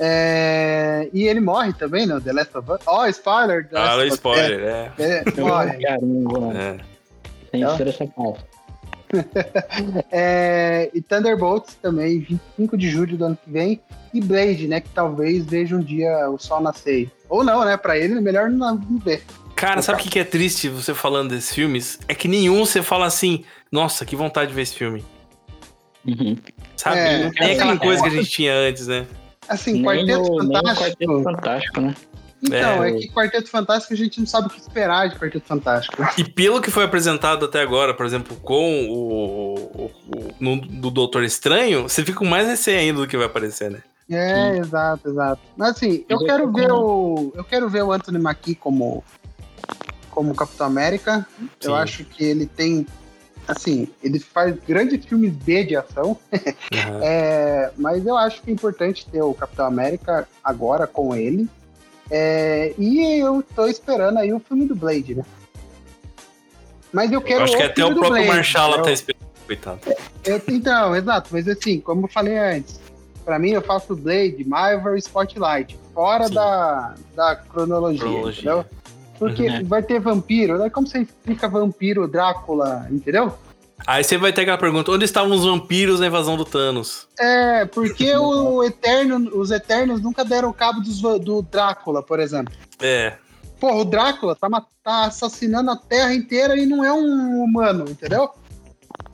É, 0.00 1.08
e 1.12 1.26
ele 1.26 1.40
morre 1.40 1.72
também 1.72 2.06
no 2.06 2.20
The 2.20 2.32
Last 2.32 2.56
of 2.56 2.70
Us. 2.70 2.78
Ó, 2.86 3.06
spoiler! 3.06 3.68
The 3.68 3.78
Last 3.78 4.00
Ah, 4.00 4.06
spoiler, 4.06 4.60
é. 4.60 4.92
É, 4.98 5.24
é, 5.26 5.40
morre. 5.40 5.82
Caramba, 5.82 6.58
é. 6.58 6.76
tem 7.50 7.66
que 7.66 7.76
ser 7.76 7.88
essa. 7.88 8.04
É, 10.10 10.90
e 10.92 11.00
Thunderbolts 11.00 11.74
também, 11.80 12.20
25 12.20 12.76
de 12.76 12.90
julho 12.90 13.16
do 13.16 13.24
ano 13.24 13.38
que 13.42 13.50
vem. 13.50 13.80
E 14.12 14.20
Blade, 14.20 14.68
né? 14.68 14.80
Que 14.80 14.88
talvez 14.90 15.44
veja 15.46 15.76
um 15.76 15.80
dia 15.80 16.28
o 16.30 16.38
sol 16.38 16.60
nascer. 16.60 17.10
Ou 17.28 17.42
não, 17.42 17.64
né? 17.64 17.76
Pra 17.76 17.96
ele, 17.96 18.20
melhor 18.20 18.50
não 18.50 18.74
não 18.76 18.98
ver. 18.98 19.22
Cara, 19.54 19.82
sabe 19.82 20.00
o 20.00 20.02
que 20.04 20.10
que 20.10 20.18
é 20.18 20.24
triste 20.24 20.68
você 20.68 20.94
falando 20.94 21.30
desses 21.30 21.54
filmes? 21.54 21.98
É 22.06 22.14
que 22.14 22.28
nenhum 22.28 22.64
você 22.64 22.82
fala 22.82 23.06
assim, 23.06 23.44
nossa, 23.72 24.04
que 24.04 24.14
vontade 24.14 24.50
de 24.50 24.54
ver 24.54 24.62
esse 24.62 24.76
filme. 24.76 25.04
Uhum. 26.06 26.36
Sabe? 26.76 26.98
É, 26.98 27.24
não 27.24 27.30
tem 27.32 27.52
aquela 27.52 27.72
assim, 27.72 27.80
coisa 27.80 28.00
é. 28.00 28.02
que 28.02 28.16
a 28.16 28.22
gente 28.22 28.30
tinha 28.30 28.54
antes, 28.54 28.86
né? 28.86 29.06
Assim, 29.48 29.72
Nem 29.74 29.84
Quarteto 29.84 30.32
o, 30.32 30.42
nem 30.42 30.48
o 30.50 30.52
Fantástico. 30.54 30.80
Quarteto 30.90 31.22
Fantástico, 31.22 31.80
né? 31.80 31.94
Então, 32.40 32.84
é. 32.84 32.90
É. 32.90 32.92
que 32.92 33.08
Quarteto 33.08 33.48
Fantástico 33.50 33.94
a 33.94 33.96
gente 33.96 34.20
não 34.20 34.26
sabe 34.26 34.46
o 34.46 34.50
que 34.50 34.60
esperar 34.60 35.08
de 35.08 35.16
Quarteto 35.16 35.46
Fantástico. 35.46 35.96
E 36.16 36.22
pelo 36.24 36.60
que 36.60 36.70
foi 36.70 36.84
apresentado 36.84 37.44
até 37.46 37.60
agora, 37.60 37.92
por 37.94 38.06
exemplo, 38.06 38.36
com 38.36 38.84
o, 38.88 39.54
o, 39.54 39.84
o 39.86 40.34
no, 40.38 40.60
do 40.60 40.90
Doutor 40.90 41.24
Estranho, 41.24 41.82
você 41.88 42.04
fica 42.04 42.18
com 42.18 42.24
mais 42.24 42.46
receio 42.46 42.78
ainda 42.78 43.00
do 43.00 43.08
que 43.08 43.16
vai 43.16 43.26
aparecer, 43.26 43.70
né? 43.70 43.82
É, 44.10 44.56
exato, 44.56 45.08
exato. 45.10 45.42
Mas 45.56 45.70
assim, 45.70 46.04
eu 46.08 46.18
eu 46.20 46.26
quero 46.26 46.52
ver 46.52 46.68
com- 46.68 46.74
o. 46.74 47.32
Eu 47.34 47.44
quero 47.44 47.68
ver 47.68 47.82
o 47.82 47.92
Anthony 47.92 48.18
Mackie 48.18 48.54
como, 48.54 49.04
como 50.10 50.34
Capitão 50.34 50.66
América. 50.66 51.26
Eu 51.62 51.72
Sim. 51.72 51.76
acho 51.76 52.04
que 52.04 52.24
ele 52.24 52.46
tem. 52.46 52.86
Assim, 53.48 53.88
ele 54.02 54.20
faz 54.20 54.54
grandes 54.66 55.04
filmes 55.06 55.32
B 55.32 55.64
de 55.64 55.74
ação. 55.76 56.18
Aham. 56.72 57.00
É, 57.02 57.70
mas 57.76 58.06
eu 58.06 58.16
acho 58.16 58.42
que 58.42 58.50
é 58.50 58.52
importante 58.52 59.06
ter 59.10 59.22
o 59.22 59.32
Capitão 59.32 59.66
América 59.66 60.28
agora 60.44 60.86
com 60.86 61.14
ele. 61.16 61.48
É, 62.10 62.74
e 62.78 63.18
eu 63.20 63.42
tô 63.54 63.66
esperando 63.66 64.18
aí 64.18 64.32
o 64.32 64.40
filme 64.40 64.66
do 64.66 64.74
Blade, 64.74 65.14
né? 65.14 65.24
Mas 66.92 67.12
eu 67.12 67.20
quero 67.20 67.40
Eu 67.40 67.44
acho 67.44 67.56
que 67.56 67.62
até 67.62 67.84
o 67.84 67.88
próprio 67.88 68.10
Blade, 68.12 68.26
Marshall 68.28 68.82
tá 68.82 68.92
esperando, 68.92 69.22
coitado. 69.46 69.80
Eu- 70.24 70.42
então, 70.48 70.96
exato, 70.96 71.28
mas 71.32 71.46
assim, 71.48 71.80
como 71.80 72.04
eu 72.06 72.08
falei 72.08 72.38
antes, 72.38 72.80
pra 73.24 73.38
mim 73.38 73.50
eu 73.50 73.62
faço 73.62 73.94
Blade, 73.94 74.42
Marvel 74.46 74.96
e 74.96 74.98
Spotlight, 74.98 75.78
fora 75.94 76.28
Sim. 76.28 76.34
da, 76.34 76.94
da 77.14 77.36
cronologia, 77.36 78.00
Cronologia. 78.00 78.40
entendeu? 78.52 78.64
Porque 79.18 79.48
Uhum. 79.48 79.64
vai 79.64 79.82
ter 79.82 80.00
vampiro, 80.00 80.58
né? 80.58 80.70
Como 80.70 80.86
você 80.86 81.00
explica 81.00 81.48
vampiro, 81.48 82.06
Drácula, 82.06 82.86
entendeu? 82.90 83.36
Aí 83.86 84.02
você 84.02 84.16
vai 84.18 84.32
ter 84.32 84.42
aquela 84.42 84.58
pergunta: 84.58 84.90
onde 84.90 85.04
estavam 85.04 85.34
os 85.34 85.44
vampiros 85.44 86.00
na 86.00 86.06
invasão 86.06 86.36
do 86.36 86.44
Thanos? 86.44 87.06
É, 87.18 87.64
porque 87.66 88.14
o 88.16 88.62
Eterno, 88.64 89.30
os 89.36 89.50
Eternos 89.50 90.00
nunca 90.00 90.24
deram 90.24 90.52
cabo 90.52 90.80
dos 90.80 91.00
do 91.00 91.42
Drácula, 91.42 92.02
por 92.02 92.20
exemplo. 92.20 92.54
É. 92.80 93.14
Porra, 93.60 93.76
o 93.76 93.84
Drácula 93.84 94.36
tá, 94.36 94.48
tá 94.82 95.04
assassinando 95.06 95.70
a 95.70 95.76
Terra 95.76 96.14
inteira 96.14 96.56
e 96.56 96.64
não 96.64 96.84
é 96.84 96.92
um 96.92 97.42
humano, 97.42 97.84
entendeu? 97.88 98.30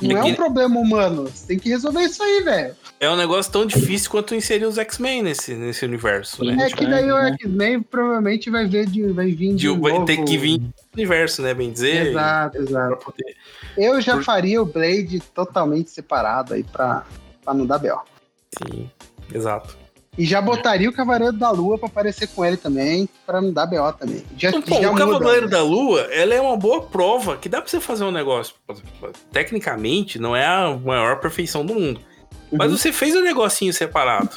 Não 0.01 0.19
é 0.19 0.25
um 0.25 0.35
problema 0.35 0.79
humano. 0.79 1.25
Você 1.25 1.47
tem 1.47 1.59
que 1.59 1.69
resolver 1.71 2.03
isso 2.03 2.23
aí, 2.23 2.43
velho. 2.43 2.77
É 3.05 3.11
um 3.11 3.17
negócio 3.17 3.51
tão 3.53 3.67
difícil 3.67 4.11
quanto 4.11 4.35
inserir 4.35 4.65
os 4.65 4.79
X-Men 4.79 5.23
nesse, 5.23 5.55
nesse 5.55 5.85
universo, 5.85 6.45
né? 6.45 6.57
É 6.67 6.71
que 6.71 6.87
daí 6.87 7.11
o 7.11 7.17
né? 7.17 7.37
X-Men 7.41 7.83
provavelmente 7.83 8.49
vai 8.51 8.67
ver 8.67 8.87
de, 8.87 9.07
vai 9.13 9.27
vir 9.31 9.55
de 9.55 9.69
De- 9.73 9.81
vai 9.81 9.93
novo. 9.93 10.05
ter 10.07 10.25
que 10.25 10.39
vir 10.39 10.59
do 10.59 10.73
universo, 10.95 11.43
né? 11.43 11.53
Bem 11.55 11.71
dizer. 11.71 12.07
Exato, 12.09 12.59
exato. 12.59 12.97
poder. 13.05 13.37
Eu 13.77 14.01
já 14.01 14.15
Por- 14.15 14.25
faria 14.25 14.63
o 14.63 14.65
Blade 14.65 15.21
totalmente 15.35 15.91
separado 15.91 16.55
aí 16.55 16.63
pra, 16.63 17.05
pra 17.45 17.53
não 17.55 17.67
dar 17.67 17.79
B.O. 17.79 17.99
Sim, 18.59 18.91
exato. 19.33 19.77
E 20.17 20.25
já 20.25 20.41
botaria 20.41 20.89
o 20.89 20.93
Cavaleiro 20.93 21.37
da 21.37 21.51
Lua 21.51 21.77
pra 21.77 21.89
aparecer 21.89 22.29
com 22.29 22.45
ele 22.45 22.57
também, 22.57 23.09
pra 23.27 23.41
não 23.43 23.53
dar 23.53 23.67
B.O. 23.67 23.93
também. 23.93 24.23
Já, 24.39 24.51
Então, 24.51 24.81
já 24.81 24.89
o 24.89 24.93
muda, 24.93 25.05
Cavaleiro 25.13 25.47
né? 25.47 25.51
da 25.51 25.63
Lua, 25.63 26.03
ela 26.03 26.33
é 26.35 26.41
uma 26.41 26.57
boa 26.57 26.83
prova 26.83 27.37
que 27.37 27.49
dá 27.49 27.61
pra 27.61 27.69
você 27.69 27.81
fazer 27.81 28.05
um 28.05 28.13
negócio. 28.13 28.55
Tecnicamente, 29.33 30.19
não 30.21 30.37
é 30.37 30.47
a 30.47 30.71
maior 30.77 31.19
perfeição 31.19 31.67
do 31.67 31.75
mundo. 31.75 32.01
Mas 32.57 32.71
Uhum. 32.71 32.77
você 32.79 32.93
fez 32.93 33.15
um 33.15 33.21
negocinho 33.23 33.73
separado. 33.73 34.31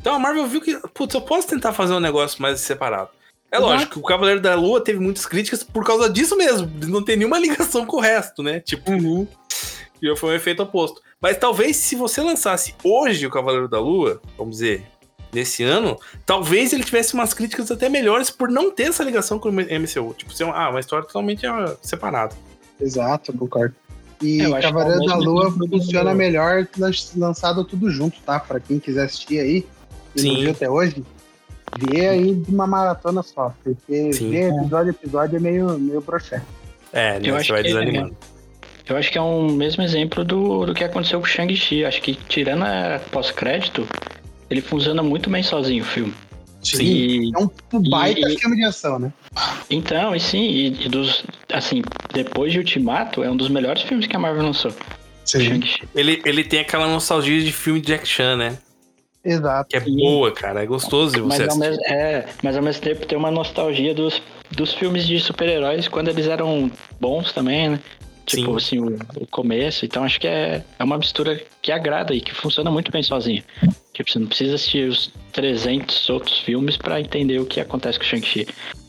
Então 0.00 0.14
a 0.14 0.18
Marvel 0.18 0.46
viu 0.46 0.60
que, 0.60 0.76
putz, 0.94 1.14
eu 1.14 1.20
posso 1.20 1.48
tentar 1.48 1.72
fazer 1.72 1.92
um 1.94 2.00
negócio 2.00 2.40
mais 2.40 2.60
separado. 2.60 3.10
É 3.50 3.58
Uhum. 3.58 3.66
lógico 3.66 4.00
o 4.00 4.02
Cavaleiro 4.02 4.40
da 4.40 4.54
Lua 4.54 4.80
teve 4.82 4.98
muitas 5.00 5.26
críticas 5.26 5.62
por 5.64 5.84
causa 5.84 6.08
disso 6.08 6.36
mesmo, 6.36 6.70
não 6.86 7.02
ter 7.02 7.16
nenhuma 7.16 7.38
ligação 7.40 7.84
com 7.86 7.96
o 7.96 8.00
resto, 8.00 8.42
né? 8.42 8.60
Tipo, 8.60 8.92
Uhum. 8.92 9.26
que 10.00 10.14
foi 10.16 10.30
um 10.30 10.34
efeito 10.34 10.62
oposto. 10.62 11.02
Mas 11.20 11.36
talvez 11.36 11.76
se 11.76 11.96
você 11.96 12.22
lançasse 12.22 12.74
hoje 12.84 13.26
o 13.26 13.30
Cavaleiro 13.30 13.66
da 13.68 13.80
Lua, 13.80 14.20
vamos 14.36 14.56
dizer, 14.58 14.86
nesse 15.32 15.64
ano, 15.64 15.98
talvez 16.24 16.72
ele 16.72 16.84
tivesse 16.84 17.14
umas 17.14 17.34
críticas 17.34 17.70
até 17.72 17.88
melhores 17.88 18.30
por 18.30 18.48
não 18.48 18.70
ter 18.70 18.84
essa 18.84 19.02
ligação 19.02 19.38
com 19.38 19.48
o 19.48 19.52
MCU. 19.52 20.14
Tipo, 20.16 20.32
ser 20.32 20.44
uma, 20.44 20.54
ah, 20.54 20.70
uma 20.70 20.78
história 20.80 21.04
totalmente 21.04 21.44
ah, 21.46 21.76
separada. 21.82 22.36
Exato, 22.80 23.32
concordo. 23.32 23.74
E 24.22 24.40
é 24.42 24.48
o 24.48 24.60
Cavaleiro 24.60 25.04
da 25.04 25.16
Lua 25.16 25.50
funciona 25.50 26.12
melhor 26.14 26.66
lan- 26.76 26.90
lançado 27.16 27.64
tudo 27.64 27.88
junto, 27.90 28.20
tá? 28.22 28.40
Pra 28.40 28.58
quem 28.58 28.78
quiser 28.78 29.04
assistir 29.04 29.38
aí, 29.38 29.66
e 30.16 30.22
não 30.22 30.34
Sim. 30.34 30.40
viu 30.40 30.50
até 30.50 30.68
hoje, 30.68 31.04
vê 31.78 32.08
aí 32.08 32.34
de 32.34 32.52
uma 32.52 32.66
maratona 32.66 33.22
só. 33.22 33.54
Porque 33.62 34.12
Sim. 34.12 34.30
ver 34.30 34.52
episódio 34.52 34.88
a 34.88 34.90
episódio 34.90 35.36
é 35.36 35.40
meio, 35.40 35.78
meio 35.78 36.00
broxé. 36.00 36.42
É, 36.92 37.12
né? 37.20 37.28
Eu 37.28 37.34
Você 37.34 37.40
acho 37.40 37.52
vai 37.52 37.62
que- 37.62 37.68
desanimando. 37.68 38.16
Eu 38.88 38.96
acho 38.96 39.12
que 39.12 39.18
é 39.18 39.22
um 39.22 39.52
mesmo 39.52 39.82
exemplo 39.82 40.24
do, 40.24 40.64
do 40.64 40.74
que 40.74 40.82
aconteceu 40.82 41.20
com 41.20 41.26
o 41.26 41.28
Shang-Chi. 41.28 41.84
Acho 41.84 42.00
que 42.00 42.14
tirando 42.14 42.62
a 42.64 42.98
pós-crédito, 43.12 43.86
ele 44.48 44.62
funciona 44.62 45.02
muito 45.02 45.28
bem 45.28 45.42
sozinho 45.42 45.82
o 45.84 45.86
filme. 45.86 46.14
Sim. 46.62 46.82
E, 46.84 47.32
É 47.34 47.38
um 47.76 47.90
baita 47.90 48.20
E- 48.28 48.38
filme 48.38 48.56
de 48.56 48.64
ação, 48.64 48.98
né? 48.98 49.12
então, 49.70 50.14
e 50.14 50.20
sim, 50.20 50.42
e, 50.42 50.66
e 50.86 50.88
dos. 50.88 51.24
Assim, 51.52 51.82
depois 52.12 52.52
de 52.52 52.58
Ultimato, 52.58 53.22
é 53.22 53.30
um 53.30 53.36
dos 53.36 53.48
melhores 53.48 53.82
filmes 53.82 54.06
que 54.06 54.16
a 54.16 54.18
Marvel 54.18 54.42
lançou. 54.44 54.72
Shang-Chi. 55.26 55.86
Ele, 55.94 56.22
ele 56.24 56.42
tem 56.42 56.60
aquela 56.60 56.86
nostalgia 56.88 57.40
de 57.42 57.52
filme 57.52 57.80
de 57.80 57.88
Jack 57.88 58.06
Chan, 58.08 58.36
né? 58.36 58.58
Exato. 59.24 59.68
Que 59.68 59.76
é 59.76 59.80
Sim. 59.80 59.96
boa, 59.96 60.32
cara. 60.32 60.62
É 60.62 60.66
gostoso 60.66 61.14
de 61.14 61.20
Mas 61.20 61.36
você 61.36 61.42
ao, 61.42 61.48
assistir. 61.48 61.68
mesmo, 61.68 61.84
é, 61.86 62.26
mas 62.42 62.56
ao 62.56 62.62
mesmo 62.62 62.82
tempo 62.82 63.06
tem 63.06 63.18
uma 63.18 63.30
nostalgia 63.30 63.94
dos, 63.94 64.22
dos 64.50 64.72
filmes 64.72 65.06
de 65.06 65.20
super-heróis 65.20 65.86
quando 65.86 66.08
eles 66.08 66.26
eram 66.26 66.70
bons 66.98 67.30
também, 67.32 67.68
né? 67.70 67.80
Tipo, 68.36 68.56
assim, 68.56 68.78
o, 68.78 68.98
o 69.16 69.26
começo. 69.26 69.84
Então 69.84 70.04
acho 70.04 70.20
que 70.20 70.26
é, 70.26 70.62
é 70.78 70.84
uma 70.84 70.98
mistura 70.98 71.40
que 71.62 71.72
agrada 71.72 72.14
e 72.14 72.20
que 72.20 72.34
funciona 72.34 72.70
muito 72.70 72.92
bem 72.92 73.02
sozinha. 73.02 73.42
Tipo, 73.92 74.10
você 74.10 74.18
não 74.18 74.26
precisa 74.26 74.54
assistir 74.54 74.88
os 74.88 75.10
300 75.32 76.10
outros 76.10 76.38
filmes 76.38 76.76
pra 76.76 77.00
entender 77.00 77.40
o 77.40 77.46
que 77.46 77.60
acontece 77.60 77.98
com 77.98 78.04
o 78.04 78.08
Shang-Chi. 78.08 78.46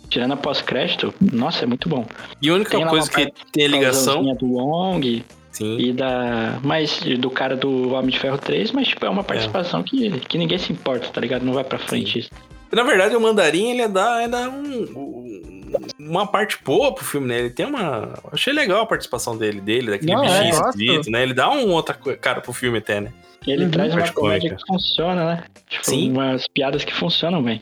Tirando 0.10 0.34
a 0.34 0.38
pós-crédito, 0.38 1.14
nossa, 1.22 1.64
é 1.64 1.68
muito 1.68 1.88
bom. 1.88 2.06
E 2.42 2.50
a 2.50 2.54
única 2.54 2.72
Tem 2.72 2.86
coisa 2.86 3.10
que 3.10 3.32
tem 3.52 3.68
ligação. 3.68 4.24
Do 4.36 4.54
Wong 4.54 5.24
Sim. 5.52 5.78
e 5.78 5.94
da. 5.94 6.60
Mas 6.64 7.00
do 7.00 7.30
cara 7.30 7.56
do 7.56 7.94
Homem 7.94 8.10
de 8.10 8.20
Ferro 8.20 8.38
3, 8.38 8.72
mas 8.72 8.88
tipo, 8.88 9.06
é 9.06 9.10
uma 9.10 9.24
participação 9.24 9.84
que, 9.84 10.10
que 10.22 10.38
ninguém 10.38 10.58
se 10.58 10.72
importa, 10.72 11.08
tá 11.10 11.22
ligado? 11.22 11.44
Não 11.44 11.54
vai 11.54 11.64
pra 11.64 11.78
frente 11.78 12.20
isso. 12.20 12.30
Na 12.72 12.84
verdade, 12.84 13.16
o 13.16 13.22
mandarim 13.22 13.72
ele 13.72 13.82
é 13.82 13.88
dar, 13.88 14.22
é 14.24 14.28
dar 14.28 14.50
um, 14.50 14.84
um- 14.84 15.72
uma 16.00 16.26
parte 16.28 16.58
boa 16.64 16.94
pro 16.94 17.04
filme, 17.06 17.28
né? 17.28 17.40
Ele 17.40 17.50
tem 17.50 17.66
uma. 17.66 18.14
Achei 18.32 18.54
legal 18.54 18.82
a 18.82 18.86
participação 18.86 19.38
dele, 19.38 19.60
dele, 19.62 19.92
daquele 19.92 20.14
Não, 20.14 20.24
é, 20.24 20.28
bichinho 20.44 20.70
esquisito, 20.70 21.12
né? 21.12 21.24
Ele 21.24 21.34
dá 21.34 21.50
um 21.50 21.70
outra 21.72 21.94
cara 21.96 22.42
pro 22.42 22.54
filme 22.54 22.78
até, 22.80 23.02
né? 23.02 23.14
Ele 23.48 23.66
Uhum. 23.66 23.72
traz 23.72 23.92
uma 23.94 24.00
Parte 24.02 24.14
comédia 24.14 24.50
cômica. 24.50 24.66
que 24.66 24.72
funciona, 24.74 25.26
né? 25.36 25.44
Tipo, 25.68 25.86
Sim. 25.86 26.12
umas 26.12 26.48
piadas 26.48 26.84
que 26.84 26.94
funcionam 26.94 27.42
bem. 27.44 27.62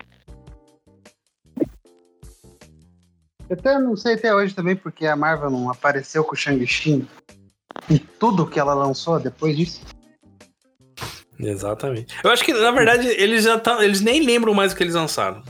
Eu 3.49 3.55
até 3.57 3.79
não 3.79 3.95
sei 3.95 4.15
até 4.15 4.33
hoje 4.33 4.53
também 4.53 4.75
porque 4.75 5.05
a 5.05 5.15
Marvel 5.15 5.49
não 5.49 5.69
apareceu 5.71 6.23
com 6.23 6.33
o 6.33 6.37
Shang-Chi 6.37 7.07
e 7.89 7.97
tudo 7.99 8.45
que 8.45 8.59
ela 8.59 8.73
lançou 8.73 9.19
depois 9.19 9.55
disso. 9.55 9.81
Exatamente. 11.39 12.15
Eu 12.23 12.31
acho 12.31 12.43
que, 12.43 12.53
na 12.53 12.71
verdade, 12.71 13.07
eles 13.07 13.43
já 13.43 13.59
tá, 13.59 13.83
eles 13.83 14.01
nem 14.01 14.25
lembram 14.25 14.53
mais 14.53 14.73
o 14.73 14.75
que 14.75 14.83
eles 14.83 14.95
lançaram. 14.95 15.43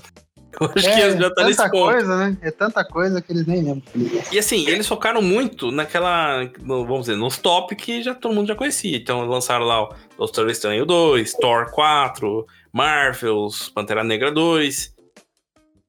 Eu 0.60 0.72
acho 0.76 0.84
que 0.84 1.02
é 1.02 1.02
eles 1.02 1.20
já 1.20 1.30
tá 1.30 1.36
tanta 1.36 1.48
nesse 1.48 1.70
ponto. 1.70 1.92
coisa, 1.92 2.18
né? 2.18 2.38
É 2.42 2.52
tanta 2.52 2.84
coisa 2.84 3.22
que 3.22 3.32
eles 3.32 3.46
nem 3.46 3.64
lembram. 3.64 3.84
E 4.32 4.40
assim, 4.40 4.68
eles 4.68 4.88
focaram 4.88 5.22
muito 5.22 5.72
naquela, 5.72 6.50
vamos 6.60 7.02
dizer, 7.02 7.16
nos 7.16 7.38
top 7.38 7.76
que 7.76 8.02
já 8.02 8.16
todo 8.16 8.34
mundo 8.34 8.48
já 8.48 8.56
conhecia. 8.56 8.98
Então 8.98 9.26
lançaram 9.26 9.66
lá 9.66 9.84
o 9.84 9.96
Doutor 10.18 10.50
Estranho 10.50 10.86
2, 10.86 11.34
Thor 11.34 11.72
4, 11.72 12.46
Marvels, 12.74 13.70
Pantera 13.70 14.04
Negra 14.04 14.32
2. 14.32 14.96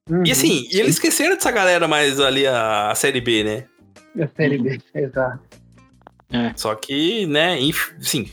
Uhum. 0.09 0.23
E 0.25 0.31
assim, 0.31 0.67
e 0.71 0.79
eles 0.79 0.95
esqueceram 0.95 1.35
dessa 1.35 1.51
galera 1.51 1.87
mais 1.87 2.19
ali, 2.19 2.45
a, 2.45 2.91
a 2.91 2.95
série 2.95 3.21
B, 3.21 3.43
né? 3.43 3.65
A 4.23 4.27
série 4.35 4.57
B, 4.57 4.79
exato. 4.93 5.39
Só 6.55 6.75
que, 6.75 7.25
né, 7.25 7.57
sim, 7.99 8.29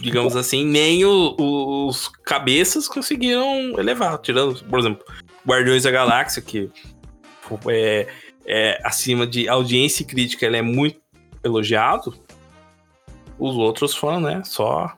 digamos 0.00 0.36
assim, 0.36 0.64
nem 0.64 1.04
o- 1.04 1.34
o- 1.38 1.86
os 1.88 2.08
cabeças 2.24 2.88
conseguiram 2.88 3.78
elevar. 3.78 4.18
Tirando, 4.18 4.62
por 4.64 4.78
exemplo, 4.78 5.04
Guardiões 5.46 5.82
da 5.82 5.90
Galáxia, 5.90 6.40
que 6.42 6.70
é, 7.68 8.06
é 8.46 8.80
acima 8.84 9.26
de 9.26 9.48
audiência 9.48 10.02
e 10.02 10.06
crítica, 10.06 10.46
ele 10.46 10.56
é 10.56 10.62
muito 10.62 11.00
elogiado. 11.42 12.14
Os 13.38 13.54
outros 13.56 13.94
foram, 13.94 14.20
né, 14.20 14.42
só 14.44 14.92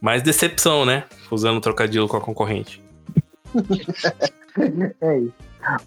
mais 0.00 0.22
decepção, 0.22 0.84
né? 0.84 1.04
Usando 1.30 1.60
trocadilho 1.60 2.08
com 2.08 2.16
a 2.16 2.20
concorrente. 2.20 2.82
É 5.00 5.18
isso. 5.18 5.32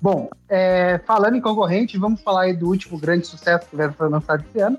Bom, 0.02 0.28
é, 0.50 1.00
falando 1.06 1.36
em 1.36 1.42
concorrente, 1.42 2.00
vamos 2.00 2.20
falar 2.22 2.44
aí 2.46 2.54
do 2.54 2.68
último 2.68 2.98
grande 2.98 3.28
sucesso 3.28 3.68
que 3.70 3.76
vai 3.76 3.92
ser 3.94 4.04
lançado 4.08 4.44
esse 4.50 4.60
ano, 4.60 4.76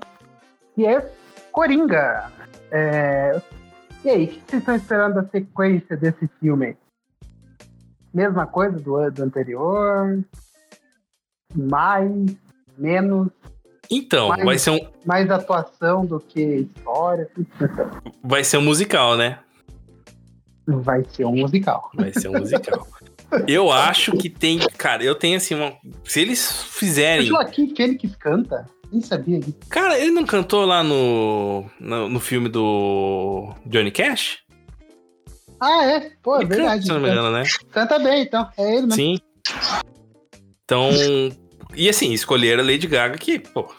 que 0.75 0.85
é 0.85 1.09
Coringa. 1.53 2.29
É, 2.71 3.39
E 4.03 4.09
aí, 4.09 4.23
o 4.25 4.27
que 4.27 4.41
vocês 4.47 4.61
estão 4.61 4.75
esperando 4.75 5.15
da 5.15 5.25
sequência 5.29 5.95
desse 5.97 6.27
filme? 6.39 6.75
Mesma 8.13 8.45
coisa 8.47 8.79
do, 8.79 9.09
do 9.11 9.23
anterior? 9.23 10.23
Mais? 11.55 12.11
Menos? 12.77 13.29
Então, 13.89 14.29
Mas- 14.29 14.43
vai 14.45 14.59
ser 14.59 14.71
um, 14.71 14.79
Mais 15.05 15.29
atuação 15.31 16.05
do 16.05 16.19
que 16.19 16.41
história? 16.41 17.29
Que 17.33 17.45
vai 18.23 18.43
ser 18.43 18.57
um 18.57 18.61
musical, 18.63 19.15
né? 19.15 19.39
Vai 20.67 21.03
ser 21.05 21.25
um 21.25 21.31
musical. 21.35 21.89
Vai 21.95 22.11
ser 22.11 22.27
um 22.27 22.33
musical. 22.39 22.85
Eu 23.47 23.71
acho 23.71 24.11
que 24.17 24.29
tem. 24.29 24.59
Cara, 24.77 25.03
eu 25.03 25.15
tenho 25.15 25.37
assim 25.37 25.55
uma. 25.55 25.73
Se 26.03 26.19
eles 26.21 26.63
fizerem. 26.63 27.25
Joaquim 27.25 27.73
Fênix 27.75 28.15
canta? 28.15 28.65
Nem 28.91 29.01
sabia 29.01 29.39
disso. 29.39 29.57
Cara, 29.69 29.97
ele 29.99 30.11
não 30.11 30.25
cantou 30.25 30.65
lá 30.65 30.83
no. 30.83 31.65
No, 31.79 32.07
no 32.09 32.19
filme 32.19 32.47
do. 32.49 33.53
Johnny 33.65 33.91
Cash? 33.91 34.39
Ah, 35.59 35.83
é? 35.85 36.11
Pô, 36.21 36.35
é 36.37 36.41
Ele 36.41 36.47
canta, 36.49 36.55
verdade. 36.61 36.83
se 36.83 36.89
não 36.89 36.99
me 36.99 37.07
canta, 37.07 37.19
engano, 37.19 37.31
né? 37.37 37.43
canta 37.71 37.99
bem, 37.99 38.21
então. 38.23 38.49
É 38.57 38.63
ele 38.73 38.81
mesmo. 38.87 38.91
Sim. 38.93 39.19
Então. 40.63 40.89
E 41.75 41.89
assim, 41.89 42.11
escolheram 42.13 42.63
a 42.63 42.65
Lady 42.65 42.87
Gaga 42.87 43.17
que, 43.17 43.39
pô. 43.39 43.71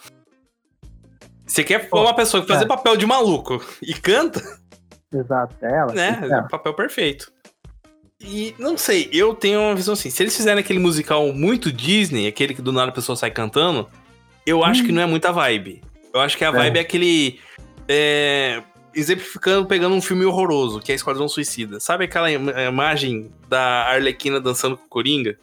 Você 1.47 1.65
quer 1.65 1.89
Pô, 1.89 2.03
uma 2.03 2.15
pessoa 2.15 2.43
que 2.43 2.49
fazer 2.49 2.65
é. 2.65 2.69
papel 2.69 2.95
de 2.97 3.07
maluco 3.07 3.65
e 3.81 3.95
canta, 3.95 4.41
Exato, 5.13 5.57
é 5.63 5.79
ela. 5.79 5.93
né? 5.95 6.21
É. 6.31 6.49
Papel 6.49 6.75
perfeito. 6.75 7.33
E 8.21 8.55
não 8.59 8.77
sei, 8.77 9.09
eu 9.13 9.35
tenho 9.35 9.59
uma 9.61 9.75
visão 9.75 9.95
assim. 9.95 10.11
Se 10.11 10.23
eles 10.23 10.37
fizerem 10.37 10.61
aquele 10.61 10.79
musical 10.79 11.33
muito 11.33 11.73
Disney, 11.73 12.27
aquele 12.27 12.53
que 12.53 12.61
do 12.61 12.71
nada 12.73 12.91
a 12.91 12.95
pessoa 12.95 13.17
sai 13.17 13.31
cantando, 13.31 13.89
eu 14.49 14.65
acho 14.65 14.85
que 14.85 14.93
não 14.93 15.03
é 15.03 15.07
muita 15.07 15.33
vibe. 15.33 15.83
Eu 16.13 16.21
acho 16.21 16.37
que 16.37 16.45
a 16.45 16.51
Hum. 16.51 16.55
É. 16.57 16.59
vibe 16.59 16.77
é 16.79 16.81
aquele. 16.81 17.41
É, 17.89 18.63
exemplificando, 18.95 19.67
pegando 19.67 19.95
um 19.95 20.03
filme 20.03 20.25
horroroso, 20.25 20.81
que 20.81 20.91
é 20.93 20.95
Esquadrão 20.95 21.29
Suicida. 21.29 21.79
Sabe 21.81 22.05
aquela 22.05 22.31
im- 22.31 22.51
imagem 22.69 23.31
da 23.49 23.87
Arlequina 23.87 24.41
dançando 24.41 24.77
com 24.77 24.85
o 24.85 24.89
Coringa? 24.89 25.39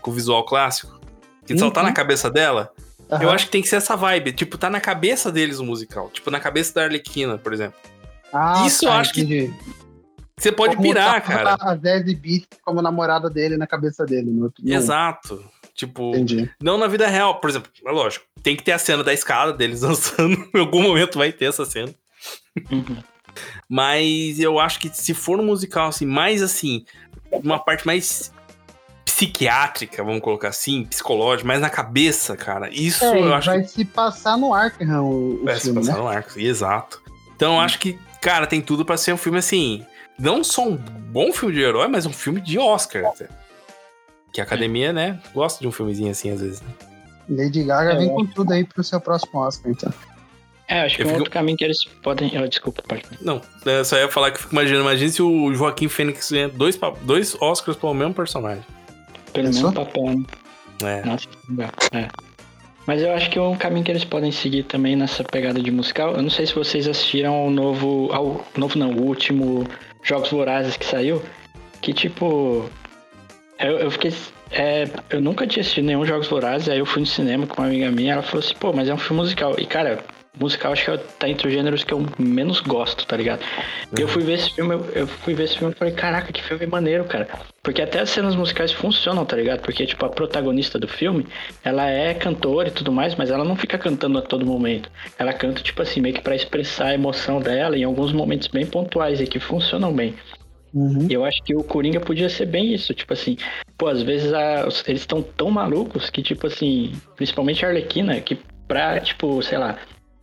Com 0.00 0.10
o 0.10 0.14
visual 0.14 0.44
clássico? 0.44 0.98
Que 1.46 1.56
só 1.58 1.70
tá 1.70 1.80
Uhum. 1.80 1.86
na 1.88 1.92
cabeça 1.92 2.30
dela? 2.30 2.72
Eu 3.10 3.16
Aham. 3.16 3.30
acho 3.32 3.46
que 3.46 3.52
tem 3.52 3.62
que 3.62 3.68
ser 3.68 3.76
essa 3.76 3.96
vibe. 3.96 4.32
Tipo, 4.32 4.58
tá 4.58 4.68
na 4.68 4.80
cabeça 4.80 5.30
deles 5.32 5.58
o 5.58 5.64
musical. 5.64 6.10
Tipo, 6.10 6.30
na 6.30 6.38
cabeça 6.40 6.74
da 6.74 6.84
Arlequina, 6.84 7.38
por 7.38 7.52
exemplo. 7.52 7.78
Ah, 8.32 8.64
isso 8.66 8.84
eu 8.84 8.92
acho 8.92 9.12
que 9.14 9.22
entendi. 9.22 9.52
Você 10.36 10.52
pode 10.52 10.76
Como 10.76 10.86
pirar, 10.88 11.14
tá 11.14 11.20
cara. 11.22 11.56
A 11.58 11.74
Zazie 11.76 12.14
Beats 12.14 12.46
como 12.64 12.80
namorada 12.82 13.28
dele 13.30 13.56
na 13.56 13.66
cabeça 13.66 14.04
dele. 14.04 14.30
No 14.30 14.44
outro 14.44 14.62
no- 14.64 14.72
Exato. 14.74 15.42
Tipo, 15.78 16.10
Entendi. 16.10 16.50
não 16.60 16.76
na 16.76 16.88
vida 16.88 17.06
real. 17.06 17.40
Por 17.40 17.48
exemplo, 17.48 17.70
é 17.86 17.90
lógico, 17.92 18.26
tem 18.42 18.56
que 18.56 18.64
ter 18.64 18.72
a 18.72 18.78
cena 18.78 19.04
da 19.04 19.14
escada 19.14 19.52
deles 19.52 19.78
dançando. 19.80 20.50
em 20.52 20.58
algum 20.58 20.82
momento 20.82 21.16
vai 21.18 21.30
ter 21.32 21.44
essa 21.44 21.64
cena. 21.64 21.94
Uhum. 22.68 22.96
Mas 23.68 24.40
eu 24.40 24.58
acho 24.58 24.80
que 24.80 24.88
se 24.88 25.14
for 25.14 25.38
um 25.38 25.44
musical 25.44 25.86
assim, 25.86 26.04
mais 26.04 26.42
assim, 26.42 26.84
uma 27.30 27.60
parte 27.60 27.86
mais 27.86 28.32
psiquiátrica, 29.04 30.02
vamos 30.02 30.20
colocar 30.20 30.48
assim, 30.48 30.84
psicológica, 30.84 31.46
mais 31.46 31.60
na 31.60 31.70
cabeça, 31.70 32.36
cara. 32.36 32.68
Isso 32.72 33.04
É, 33.04 33.20
eu 33.20 33.32
acho 33.32 33.46
vai 33.48 33.62
que 33.62 33.68
se 33.68 33.84
passar 33.84 34.36
no 34.36 34.52
Arkham 34.52 35.04
o, 35.04 35.42
o 35.42 35.44
vai 35.44 35.54
se 35.56 35.62
filme, 35.62 35.78
passar 35.78 35.92
né? 35.92 35.98
no 36.00 36.08
arco. 36.08 36.40
Exato. 36.40 37.00
Então 37.36 37.54
eu 37.54 37.60
acho 37.60 37.78
que, 37.78 37.96
cara, 38.20 38.48
tem 38.48 38.60
tudo 38.60 38.84
pra 38.84 38.96
ser 38.96 39.12
um 39.12 39.16
filme 39.16 39.38
assim, 39.38 39.86
não 40.18 40.42
só 40.42 40.66
um 40.66 40.76
bom 40.76 41.32
filme 41.32 41.54
de 41.54 41.60
herói, 41.60 41.86
mas 41.86 42.04
um 42.04 42.12
filme 42.12 42.40
de 42.40 42.58
Oscar 42.58 43.04
até. 43.06 43.28
Que 44.32 44.40
a 44.40 44.44
academia, 44.44 44.92
né, 44.92 45.20
gosta 45.34 45.60
de 45.60 45.66
um 45.68 45.72
filmezinho 45.72 46.10
assim 46.10 46.30
às 46.30 46.40
vezes. 46.40 46.60
né? 46.60 46.68
Lady 47.30 47.62
Gaga 47.64 47.92
É, 47.92 47.96
vem 47.96 48.08
com 48.08 48.24
tudo 48.26 48.52
aí 48.52 48.64
pro 48.64 48.82
seu 48.82 49.00
próximo 49.00 49.40
Oscar, 49.40 49.70
então. 49.70 49.92
É, 50.66 50.82
acho 50.82 50.96
que 50.96 51.02
Eu 51.02 51.06
um 51.06 51.08
fico- 51.08 51.20
outro 51.20 51.32
caminho 51.32 51.56
que 51.56 51.64
eles 51.64 51.84
podem. 52.02 52.30
Oh, 52.42 52.46
desculpa, 52.46 52.82
pode. 52.86 53.02
Não, 53.22 53.40
eu 53.64 53.84
só 53.84 53.96
ia 53.96 54.08
falar 54.08 54.30
que 54.30 54.36
eu 54.38 54.42
fico 54.42 54.54
imaginando, 54.54 54.82
imagina 54.82 55.10
se 55.10 55.22
o 55.22 55.54
Joaquim 55.54 55.88
Fênix 55.88 56.30
ganha 56.30 56.48
dois, 56.48 56.78
dois 57.02 57.34
Oscars 57.40 57.76
pelo 57.76 57.94
mesmo 57.94 58.12
personagem. 58.14 58.62
Pelo 59.32 59.46
Pensou? 59.46 59.70
mesmo 59.70 59.84
papel, 59.84 60.04
né? 60.04 60.24
É. 60.82 61.04
Nossa. 61.06 61.26
É. 61.92 62.08
Mas 62.86 63.02
eu 63.02 63.12
acho 63.12 63.28
que 63.30 63.38
um 63.38 63.56
caminho 63.56 63.84
que 63.84 63.90
eles 63.90 64.04
podem 64.04 64.30
seguir 64.32 64.62
também 64.62 64.94
nessa 64.96 65.22
pegada 65.24 65.60
de 65.60 65.70
musical. 65.70 66.12
Eu 66.14 66.22
não 66.22 66.30
sei 66.30 66.46
se 66.46 66.54
vocês 66.54 66.86
assistiram 66.88 67.34
ao 67.34 67.50
novo. 67.50 68.08
Ao 68.12 68.44
novo 68.56 68.78
não, 68.78 68.90
o 68.92 69.02
último 69.06 69.66
Jogos 70.02 70.30
Vorazes 70.30 70.76
que 70.76 70.84
saiu. 70.86 71.22
Que 71.82 71.92
tipo. 71.92 72.68
Eu, 73.58 73.78
eu 73.78 73.90
fiquei. 73.90 74.12
é, 74.52 74.88
eu 75.10 75.20
nunca 75.20 75.46
tinha 75.46 75.60
assistido 75.60 75.84
nenhum 75.84 76.06
Jogos 76.06 76.28
Vorazes, 76.28 76.68
aí 76.68 76.78
eu 76.78 76.86
fui 76.86 77.00
no 77.00 77.06
cinema 77.06 77.46
com 77.46 77.60
uma 77.60 77.68
amiga 77.68 77.90
minha, 77.90 78.14
ela 78.14 78.22
falou 78.22 78.44
assim, 78.44 78.54
pô, 78.54 78.72
mas 78.72 78.88
é 78.88 78.94
um 78.94 78.98
filme 78.98 79.22
musical. 79.22 79.54
E 79.58 79.66
cara, 79.66 79.98
musical 80.38 80.72
acho 80.72 80.84
que 80.84 80.98
tá 81.18 81.28
entre 81.28 81.48
os 81.48 81.52
gêneros 81.52 81.84
que 81.84 81.92
eu 81.92 82.06
menos 82.18 82.60
gosto, 82.60 83.06
tá 83.06 83.16
ligado? 83.16 83.40
E 83.96 84.00
eu 84.00 84.08
fui 84.08 84.22
ver 84.22 84.34
esse 84.34 84.50
filme, 84.54 84.74
eu, 84.74 84.86
eu 84.94 85.06
fui 85.06 85.34
ver 85.34 85.44
esse 85.44 85.58
filme 85.58 85.74
e 85.74 85.76
falei, 85.76 85.94
caraca, 85.94 86.32
que 86.32 86.42
filme 86.42 86.66
maneiro, 86.66 87.04
cara. 87.04 87.28
Porque 87.62 87.82
até 87.82 88.00
as 88.00 88.10
cenas 88.10 88.34
musicais 88.34 88.72
funcionam, 88.72 89.24
tá 89.24 89.36
ligado? 89.36 89.60
Porque, 89.60 89.84
tipo, 89.84 90.04
a 90.04 90.08
protagonista 90.08 90.78
do 90.78 90.88
filme, 90.88 91.26
ela 91.64 91.86
é 91.88 92.14
cantora 92.14 92.68
e 92.68 92.70
tudo 92.70 92.92
mais, 92.92 93.14
mas 93.14 93.30
ela 93.30 93.44
não 93.44 93.56
fica 93.56 93.76
cantando 93.76 94.18
a 94.18 94.22
todo 94.22 94.46
momento. 94.46 94.90
Ela 95.18 95.32
canta, 95.32 95.60
tipo 95.60 95.82
assim, 95.82 96.00
meio 96.00 96.14
que 96.14 96.22
pra 96.22 96.36
expressar 96.36 96.86
a 96.86 96.94
emoção 96.94 97.40
dela 97.40 97.76
em 97.76 97.84
alguns 97.84 98.12
momentos 98.12 98.48
bem 98.48 98.64
pontuais 98.64 99.20
e 99.20 99.26
que 99.26 99.40
funcionam 99.40 99.92
bem. 99.92 100.14
Uhum. 100.74 101.06
Eu 101.08 101.24
acho 101.24 101.42
que 101.42 101.54
o 101.54 101.62
Coringa 101.62 102.00
podia 102.00 102.28
ser 102.28 102.46
bem 102.46 102.74
isso, 102.74 102.92
tipo 102.92 103.12
assim, 103.12 103.36
pô, 103.76 103.88
às 103.88 104.02
vezes 104.02 104.32
a- 104.32 104.68
eles 104.86 105.00
estão 105.00 105.22
tão 105.22 105.50
malucos 105.50 106.10
que, 106.10 106.22
tipo 106.22 106.46
assim, 106.46 106.92
principalmente 107.16 107.64
a 107.64 107.68
Arlequina, 107.68 108.20
que 108.20 108.38
pra, 108.66 109.00
tipo, 109.00 109.42
sei 109.42 109.58
lá, 109.58 109.78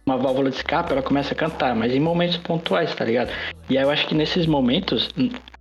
uma 0.06 0.18
válvula 0.18 0.52
de 0.52 0.58
escape, 0.58 0.92
ela 0.92 1.02
começa 1.02 1.34
a 1.34 1.38
cantar, 1.38 1.76
mas 1.76 1.94
em 1.96 2.00
momentos 2.00 2.38
pontuais, 2.38 2.94
tá 2.94 3.04
ligado? 3.04 3.32
E 3.70 3.78
aí 3.78 3.84
eu 3.84 3.90
acho 3.90 4.08
que 4.08 4.14
nesses 4.14 4.46
momentos 4.46 5.10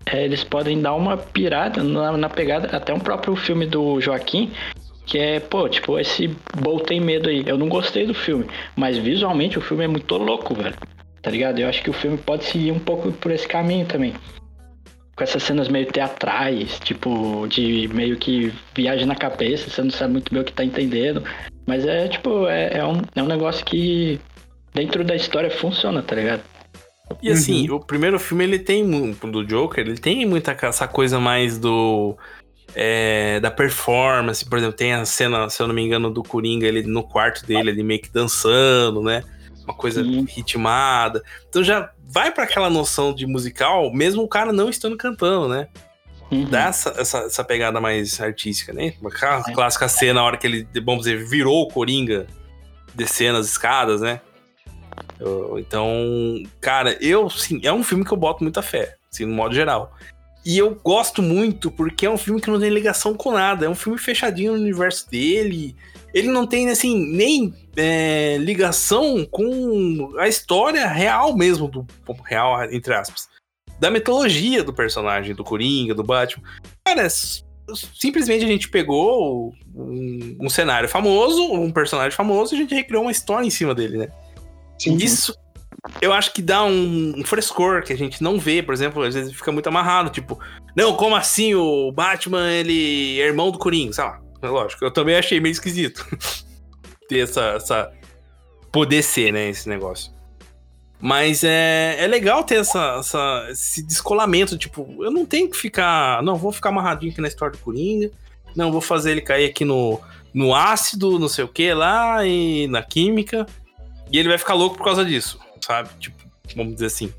é, 0.05 0.23
eles 0.23 0.44
podem 0.44 0.81
dar 0.81 0.94
uma 0.94 1.16
pirada 1.16 1.82
na, 1.82 2.15
na 2.16 2.28
pegada, 2.28 2.77
até 2.77 2.93
um 2.93 2.98
próprio 3.01 3.35
filme 3.35 3.65
do 3.65 3.98
Joaquim, 4.02 4.52
que 5.06 5.19
é, 5.19 5.40
pô, 5.40 5.66
tipo, 5.69 5.98
esse 5.98 6.28
Bolt 6.59 6.85
tem 6.86 7.01
medo 7.01 7.31
aí. 7.31 7.43
Eu 7.47 7.56
não 7.56 7.69
gostei 7.69 8.06
do 8.06 8.12
filme, 8.15 8.44
mas 8.77 8.98
visualmente 8.98 9.59
o 9.59 9.62
filme 9.62 9.85
é 9.85 9.89
muito 9.89 10.15
louco, 10.16 10.55
velho. 10.55 10.74
Tá 11.23 11.31
ligado? 11.31 11.59
Eu 11.59 11.69
acho 11.69 11.82
que 11.82 11.89
o 11.89 11.94
filme 11.94 12.19
pode 12.19 12.44
seguir 12.44 12.70
um 12.70 12.78
pouco 12.78 13.11
por 13.12 13.32
esse 13.32 13.48
caminho 13.48 13.86
também 13.86 14.12
com 15.16 15.23
essas 15.23 15.43
cenas 15.43 15.69
meio 15.69 15.86
teatrais, 15.86 16.78
tipo, 16.81 17.47
de 17.49 17.89
meio 17.89 18.16
que 18.16 18.53
viagem 18.74 19.07
na 19.07 19.15
cabeça, 19.15 19.70
você 19.70 19.82
não 19.82 19.91
sabe 19.91 20.15
muito 20.15 20.32
bem 20.32 20.43
o 20.43 20.45
que 20.45 20.53
tá 20.53 20.65
entendendo. 20.65 21.23
Mas 21.66 21.86
é, 21.86 22.09
tipo, 22.09 22.47
é, 22.47 22.78
é 22.78 22.85
um, 22.85 23.01
é 23.15 23.23
um 23.23 23.27
negócio 23.27 23.65
que 23.65 24.20
dentro 24.73 25.05
da 25.05 25.15
história 25.15 25.51
funciona, 25.51 26.03
tá 26.03 26.16
ligado? 26.16 26.43
E 27.23 27.31
assim, 27.31 27.70
o 27.70 27.78
primeiro 27.78 28.19
filme 28.19 28.45
ele 28.45 28.59
tem 28.59 29.12
do 29.12 29.45
Joker, 29.45 29.86
ele 29.86 29.99
tem 29.99 30.24
muita 30.27 30.57
essa 30.62 30.89
coisa 30.89 31.20
mais 31.20 31.59
do 31.59 32.16
é, 32.74 33.39
da 33.41 33.51
performance. 33.51 34.45
Por 34.45 34.59
exemplo, 34.59 34.77
tem 34.77 34.93
a 34.95 35.05
cena, 35.05 35.49
se 35.49 35.62
eu 35.62 35.69
não 35.69 35.74
me 35.74 35.82
engano, 35.82 36.11
do 36.11 36.23
Coringa, 36.23 36.66
ele 36.66 36.82
no 36.82 37.03
quarto 37.03 37.47
dele, 37.47 37.70
ele 37.70 37.82
meio 37.82 38.01
que 38.01 38.11
dançando, 38.11 39.03
né? 39.03 39.23
Uma 39.65 39.74
coisa 39.74 40.03
Sim. 40.03 40.27
ritmada. 40.28 41.23
Então 41.49 41.62
já 41.62 41.91
vai 42.15 42.31
para 42.31 42.45
aquela 42.45 42.70
noção 42.70 43.12
de 43.12 43.27
musical, 43.27 43.93
mesmo 43.93 44.23
o 44.23 44.28
cara 44.28 44.53
não 44.53 44.70
estando 44.70 44.97
cantando, 44.97 45.49
né? 45.49 45.66
Uhum. 46.31 46.45
Dá 46.45 46.69
essa, 46.69 46.95
essa, 46.97 47.19
essa, 47.19 47.45
pegada 47.45 47.81
mais 47.81 48.20
artística, 48.20 48.73
né? 48.73 48.95
Aquela 49.05 49.43
é. 49.49 49.53
clássica 49.53 49.89
cena, 49.89 50.20
a 50.20 50.24
hora 50.24 50.36
que 50.36 50.47
ele, 50.47 50.69
vamos 50.85 51.05
dizer, 51.05 51.27
virou 51.27 51.62
o 51.62 51.69
Coringa 51.69 52.28
descendo 52.95 53.39
as 53.39 53.49
escadas, 53.49 54.01
né? 54.01 54.20
Então, 55.59 55.91
cara, 56.61 56.97
eu, 57.01 57.28
sim, 57.28 57.61
é 57.65 57.73
um 57.73 57.82
filme 57.82 58.05
que 58.05 58.12
eu 58.12 58.16
boto 58.16 58.45
muita 58.45 58.62
fé, 58.62 58.95
assim, 59.12 59.24
no 59.24 59.35
modo 59.35 59.53
geral. 59.53 59.93
E 60.47 60.57
eu 60.57 60.74
gosto 60.74 61.20
muito 61.20 61.69
porque 61.70 62.07
é 62.07 62.11
um 62.11 62.19
filme 62.19 62.41
que 62.41 62.51
não 62.51 62.61
tem 62.61 62.70
ligação 62.70 63.15
com 63.15 63.32
nada. 63.32 63.66
É 63.66 63.69
um 63.69 63.74
filme 63.74 63.99
fechadinho 63.99 64.53
no 64.53 64.61
universo 64.61 65.11
dele. 65.11 65.74
Ele 66.15 66.28
não 66.28 66.47
tem, 66.47 66.70
assim, 66.70 66.97
nem 66.97 67.53
é, 67.77 68.39
ligação 68.39 69.27
com 69.28 70.15
a 70.16 70.28
história 70.28 70.86
real 70.86 71.36
mesmo, 71.36 71.66
do 71.66 71.85
real, 72.24 72.62
entre 72.73 72.95
aspas. 72.95 73.28
Da 73.81 73.91
mitologia 73.91 74.62
do 74.62 74.73
personagem, 74.73 75.35
do 75.35 75.43
Coringa, 75.43 75.93
do 75.93 76.05
Batman. 76.05 76.45
Cara, 76.86 77.09
simplesmente 77.11 78.45
a 78.45 78.49
gente 78.49 78.69
pegou 78.69 79.53
um, 79.74 80.36
um 80.43 80.49
cenário 80.49 80.89
famoso, 80.89 81.53
um 81.53 81.73
personagem 81.73 82.16
famoso, 82.16 82.55
e 82.55 82.57
a 82.57 82.61
gente 82.61 82.74
recriou 82.74 83.03
uma 83.03 83.12
história 83.12 83.47
em 83.47 83.51
cima 83.51 83.74
dele, 83.74 83.99
né? 83.99 84.09
Sim. 84.78 84.97
Isso 84.97 85.35
eu 86.01 86.12
acho 86.12 86.32
que 86.32 86.41
dá 86.41 86.65
um, 86.65 87.15
um, 87.16 87.24
frescor 87.24 87.82
que 87.82 87.93
a 87.93 87.97
gente 87.97 88.23
não 88.23 88.39
vê, 88.39 88.62
por 88.62 88.73
exemplo, 88.73 89.03
às 89.03 89.15
vezes 89.15 89.35
fica 89.35 89.53
muito 89.53 89.69
amarrado, 89.69 90.09
tipo, 90.11 90.39
não, 90.74 90.97
como 90.97 91.15
assim 91.15 91.55
o 91.55 91.93
Batman, 91.93 92.51
ele 92.51 93.20
é 93.20 93.27
irmão 93.27 93.51
do 93.51 93.59
Coringa, 93.59 93.93
sei 93.93 94.05
lá. 94.05 94.24
É 94.45 94.49
lógico, 94.49 94.85
eu 94.85 94.91
também 94.91 95.16
achei 95.16 95.41
meio 95.41 95.53
esquisito 95.53 96.07
ter 97.09 97.21
essa, 97.21 97.43
essa. 97.57 97.93
poder 98.71 99.03
ser, 99.03 99.33
né, 99.33 99.49
esse 99.49 99.69
negócio. 99.69 100.12
Mas 101.01 101.45
é, 101.45 101.97
é 101.99 102.07
legal 102.07 102.45
ter 102.45 102.57
essa, 102.57 102.97
essa, 103.01 103.47
esse 103.51 103.83
descolamento, 103.83 104.57
tipo, 104.57 104.87
eu 105.01 105.11
não 105.11 105.27
tenho 105.27 105.51
que 105.51 105.57
ficar. 105.57 106.23
Não, 106.23 106.37
vou 106.37 106.53
ficar 106.53 106.71
amarradinho 106.71 107.12
aqui 107.12 107.21
na 107.21 107.29
história 107.29 107.57
do 107.57 107.62
Coringa. 107.62 108.11
Não, 108.57 108.73
vou 108.73 108.81
fazer 108.81 109.11
ele 109.11 109.21
cair 109.21 109.51
aqui 109.51 109.65
no, 109.65 110.01
no 110.33 110.55
ácido, 110.55 111.19
não 111.19 111.29
sei 111.29 111.45
o 111.45 111.49
que 111.49 111.75
lá, 111.75 112.25
e 112.27 112.66
na 112.69 112.83
química. 112.83 113.45
E 114.11 114.19
ele 114.19 114.29
vai 114.29 114.39
ficar 114.39 114.55
louco 114.55 114.77
por 114.77 114.85
causa 114.85 115.05
disso 115.05 115.39
sabe? 115.65 115.89
Tipo, 115.99 116.16
vamos 116.55 116.75
dizer 116.75 116.87
assim. 116.87 117.12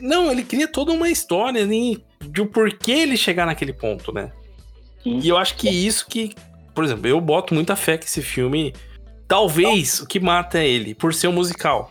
Não, 0.00 0.30
ele 0.30 0.42
cria 0.42 0.66
toda 0.66 0.92
uma 0.92 1.08
história 1.08 1.62
ali 1.62 2.04
de 2.20 2.40
o 2.40 2.46
porquê 2.46 2.92
ele 2.92 3.16
chegar 3.16 3.46
naquele 3.46 3.72
ponto, 3.72 4.12
né? 4.12 4.32
E 5.04 5.28
eu 5.28 5.36
acho 5.36 5.56
que 5.56 5.68
isso 5.68 6.06
que, 6.06 6.34
por 6.74 6.84
exemplo, 6.84 7.06
eu 7.06 7.20
boto 7.20 7.54
muita 7.54 7.76
fé 7.76 7.96
que 7.96 8.06
esse 8.06 8.20
filme, 8.20 8.74
talvez 9.28 10.00
o 10.00 10.06
que 10.06 10.18
mata 10.18 10.58
é 10.58 10.68
ele, 10.68 10.94
por 10.94 11.14
ser 11.14 11.28
um 11.28 11.32
musical. 11.32 11.90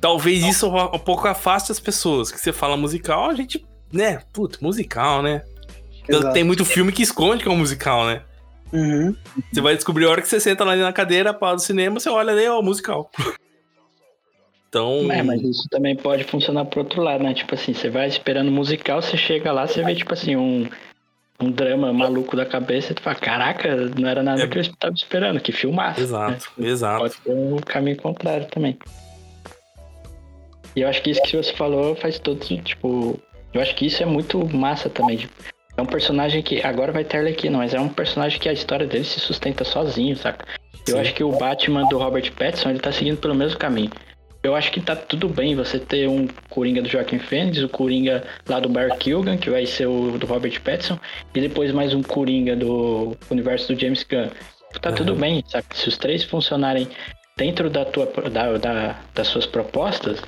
Talvez 0.00 0.44
isso 0.44 0.68
um 0.68 0.98
pouco 0.98 1.26
afaste 1.26 1.72
as 1.72 1.80
pessoas, 1.80 2.30
que 2.30 2.40
você 2.40 2.52
fala 2.52 2.76
musical, 2.76 3.30
a 3.30 3.34
gente, 3.34 3.64
né, 3.92 4.20
puto, 4.32 4.62
musical, 4.62 5.22
né? 5.22 5.42
Exato. 6.08 6.32
Tem 6.32 6.44
muito 6.44 6.64
filme 6.64 6.92
que 6.92 7.02
esconde 7.02 7.42
que 7.42 7.48
é 7.48 7.52
um 7.52 7.58
musical, 7.58 8.06
né? 8.06 8.22
Uhum. 8.72 9.14
Você 9.52 9.60
vai 9.60 9.74
descobrir 9.74 10.04
a 10.04 10.10
hora 10.10 10.22
que 10.22 10.28
você 10.28 10.40
senta 10.40 10.64
ali 10.64 10.80
na 10.80 10.92
cadeira, 10.92 11.34
para 11.34 11.54
do 11.54 11.60
cinema, 11.60 11.98
você 11.98 12.08
olha 12.08 12.32
ali, 12.32 12.46
ó, 12.48 12.62
musical. 12.62 13.10
Então. 14.68 15.10
É, 15.10 15.22
mas 15.22 15.40
isso 15.42 15.66
também 15.70 15.96
pode 15.96 16.24
funcionar 16.24 16.66
pro 16.66 16.80
outro 16.80 17.02
lado, 17.02 17.24
né? 17.24 17.32
Tipo 17.32 17.54
assim, 17.54 17.72
você 17.72 17.88
vai 17.88 18.06
esperando 18.06 18.50
musical, 18.50 19.00
você 19.00 19.16
chega 19.16 19.50
lá, 19.50 19.66
você 19.66 19.82
vê, 19.82 19.94
tipo 19.94 20.12
assim, 20.12 20.36
um, 20.36 20.68
um 21.40 21.50
drama 21.50 21.92
maluco 21.92 22.36
da 22.36 22.44
cabeça 22.44 22.92
e 22.92 22.94
tu 22.94 23.02
fala, 23.02 23.16
caraca, 23.16 23.76
não 23.98 24.08
era 24.08 24.22
nada 24.22 24.42
é... 24.42 24.48
que 24.48 24.58
eu 24.58 24.62
estava 24.62 24.94
esperando, 24.94 25.40
que 25.40 25.52
filmasse. 25.52 26.00
Exato, 26.00 26.50
né? 26.56 26.68
exato. 26.68 26.98
Pode 27.00 27.14
ser 27.14 27.30
um 27.30 27.56
caminho 27.58 27.96
contrário 27.96 28.46
também. 28.46 28.76
E 30.74 30.80
eu 30.80 30.88
acho 30.88 31.02
que 31.02 31.10
isso 31.10 31.22
que 31.22 31.36
você 31.36 31.52
falou 31.52 31.94
faz 31.96 32.18
todo, 32.18 32.38
tipo. 32.38 33.18
Eu 33.52 33.62
acho 33.62 33.74
que 33.74 33.86
isso 33.86 34.02
é 34.02 34.06
muito 34.06 34.44
massa 34.54 34.90
também. 34.90 35.16
Tipo, 35.16 35.32
é 35.76 35.82
um 35.82 35.86
personagem 35.86 36.42
que. 36.42 36.60
Agora 36.64 36.92
vai 36.92 37.04
ter 37.04 37.26
aqui, 37.26 37.48
não, 37.48 37.60
mas 37.60 37.74
é 37.74 37.80
um 37.80 37.88
personagem 37.88 38.38
que 38.38 38.48
a 38.48 38.52
história 38.52 38.86
dele 38.86 39.04
se 39.04 39.18
sustenta 39.18 39.64
sozinho, 39.64 40.16
saca? 40.16 40.44
Eu 40.86 40.94
Sim. 40.94 41.00
acho 41.00 41.14
que 41.14 41.24
o 41.24 41.32
Batman 41.32 41.86
do 41.88 41.98
Robert 41.98 42.32
Pattinson, 42.32 42.70
ele 42.70 42.80
tá 42.80 42.92
seguindo 42.92 43.18
pelo 43.18 43.34
mesmo 43.34 43.58
caminho 43.58 43.90
eu 44.42 44.54
acho 44.54 44.70
que 44.70 44.80
tá 44.80 44.94
tudo 44.94 45.28
bem 45.28 45.54
você 45.54 45.78
ter 45.78 46.08
um 46.08 46.28
Coringa 46.48 46.80
do 46.80 46.88
Joaquim 46.88 47.18
Fênix, 47.18 47.62
o 47.62 47.68
Coringa 47.68 48.24
lá 48.48 48.60
do 48.60 48.68
Bar 48.68 48.96
Kilgan, 48.98 49.36
que 49.36 49.50
vai 49.50 49.66
ser 49.66 49.86
o 49.86 50.16
do 50.16 50.26
Robert 50.26 50.60
Pattinson, 50.62 50.98
e 51.34 51.40
depois 51.40 51.72
mais 51.72 51.92
um 51.92 52.02
Coringa 52.02 52.54
do 52.54 53.16
universo 53.30 53.74
do 53.74 53.80
James 53.80 54.04
Gunn. 54.04 54.28
Tá 54.80 54.90
uhum. 54.90 54.94
tudo 54.94 55.14
bem, 55.14 55.42
sabe? 55.48 55.66
Se 55.74 55.88
os 55.88 55.96
três 55.96 56.22
funcionarem 56.22 56.88
dentro 57.36 57.68
da 57.68 57.84
tua, 57.84 58.06
da, 58.30 58.58
da, 58.58 58.96
das 59.14 59.26
suas 59.28 59.46
propostas, 59.46 60.20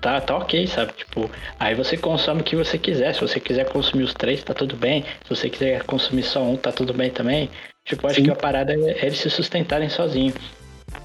tá, 0.00 0.20
tá 0.20 0.36
ok, 0.36 0.66
sabe? 0.66 0.92
Tipo, 0.94 1.30
aí 1.60 1.74
você 1.74 1.96
consome 1.96 2.40
o 2.40 2.44
que 2.44 2.56
você 2.56 2.78
quiser. 2.78 3.14
Se 3.14 3.20
você 3.20 3.38
quiser 3.38 3.68
consumir 3.68 4.04
os 4.04 4.14
três, 4.14 4.42
tá 4.42 4.54
tudo 4.54 4.76
bem. 4.76 5.04
Se 5.24 5.30
você 5.30 5.48
quiser 5.48 5.82
consumir 5.84 6.24
só 6.24 6.42
um, 6.42 6.56
tá 6.56 6.72
tudo 6.72 6.92
bem 6.92 7.10
também. 7.10 7.50
Tipo, 7.84 8.06
acho 8.06 8.16
Sim. 8.16 8.24
que 8.24 8.30
a 8.30 8.36
parada 8.36 8.72
é 8.72 9.06
eles 9.06 9.18
se 9.18 9.30
sustentarem 9.30 9.88
sozinhos. 9.88 10.34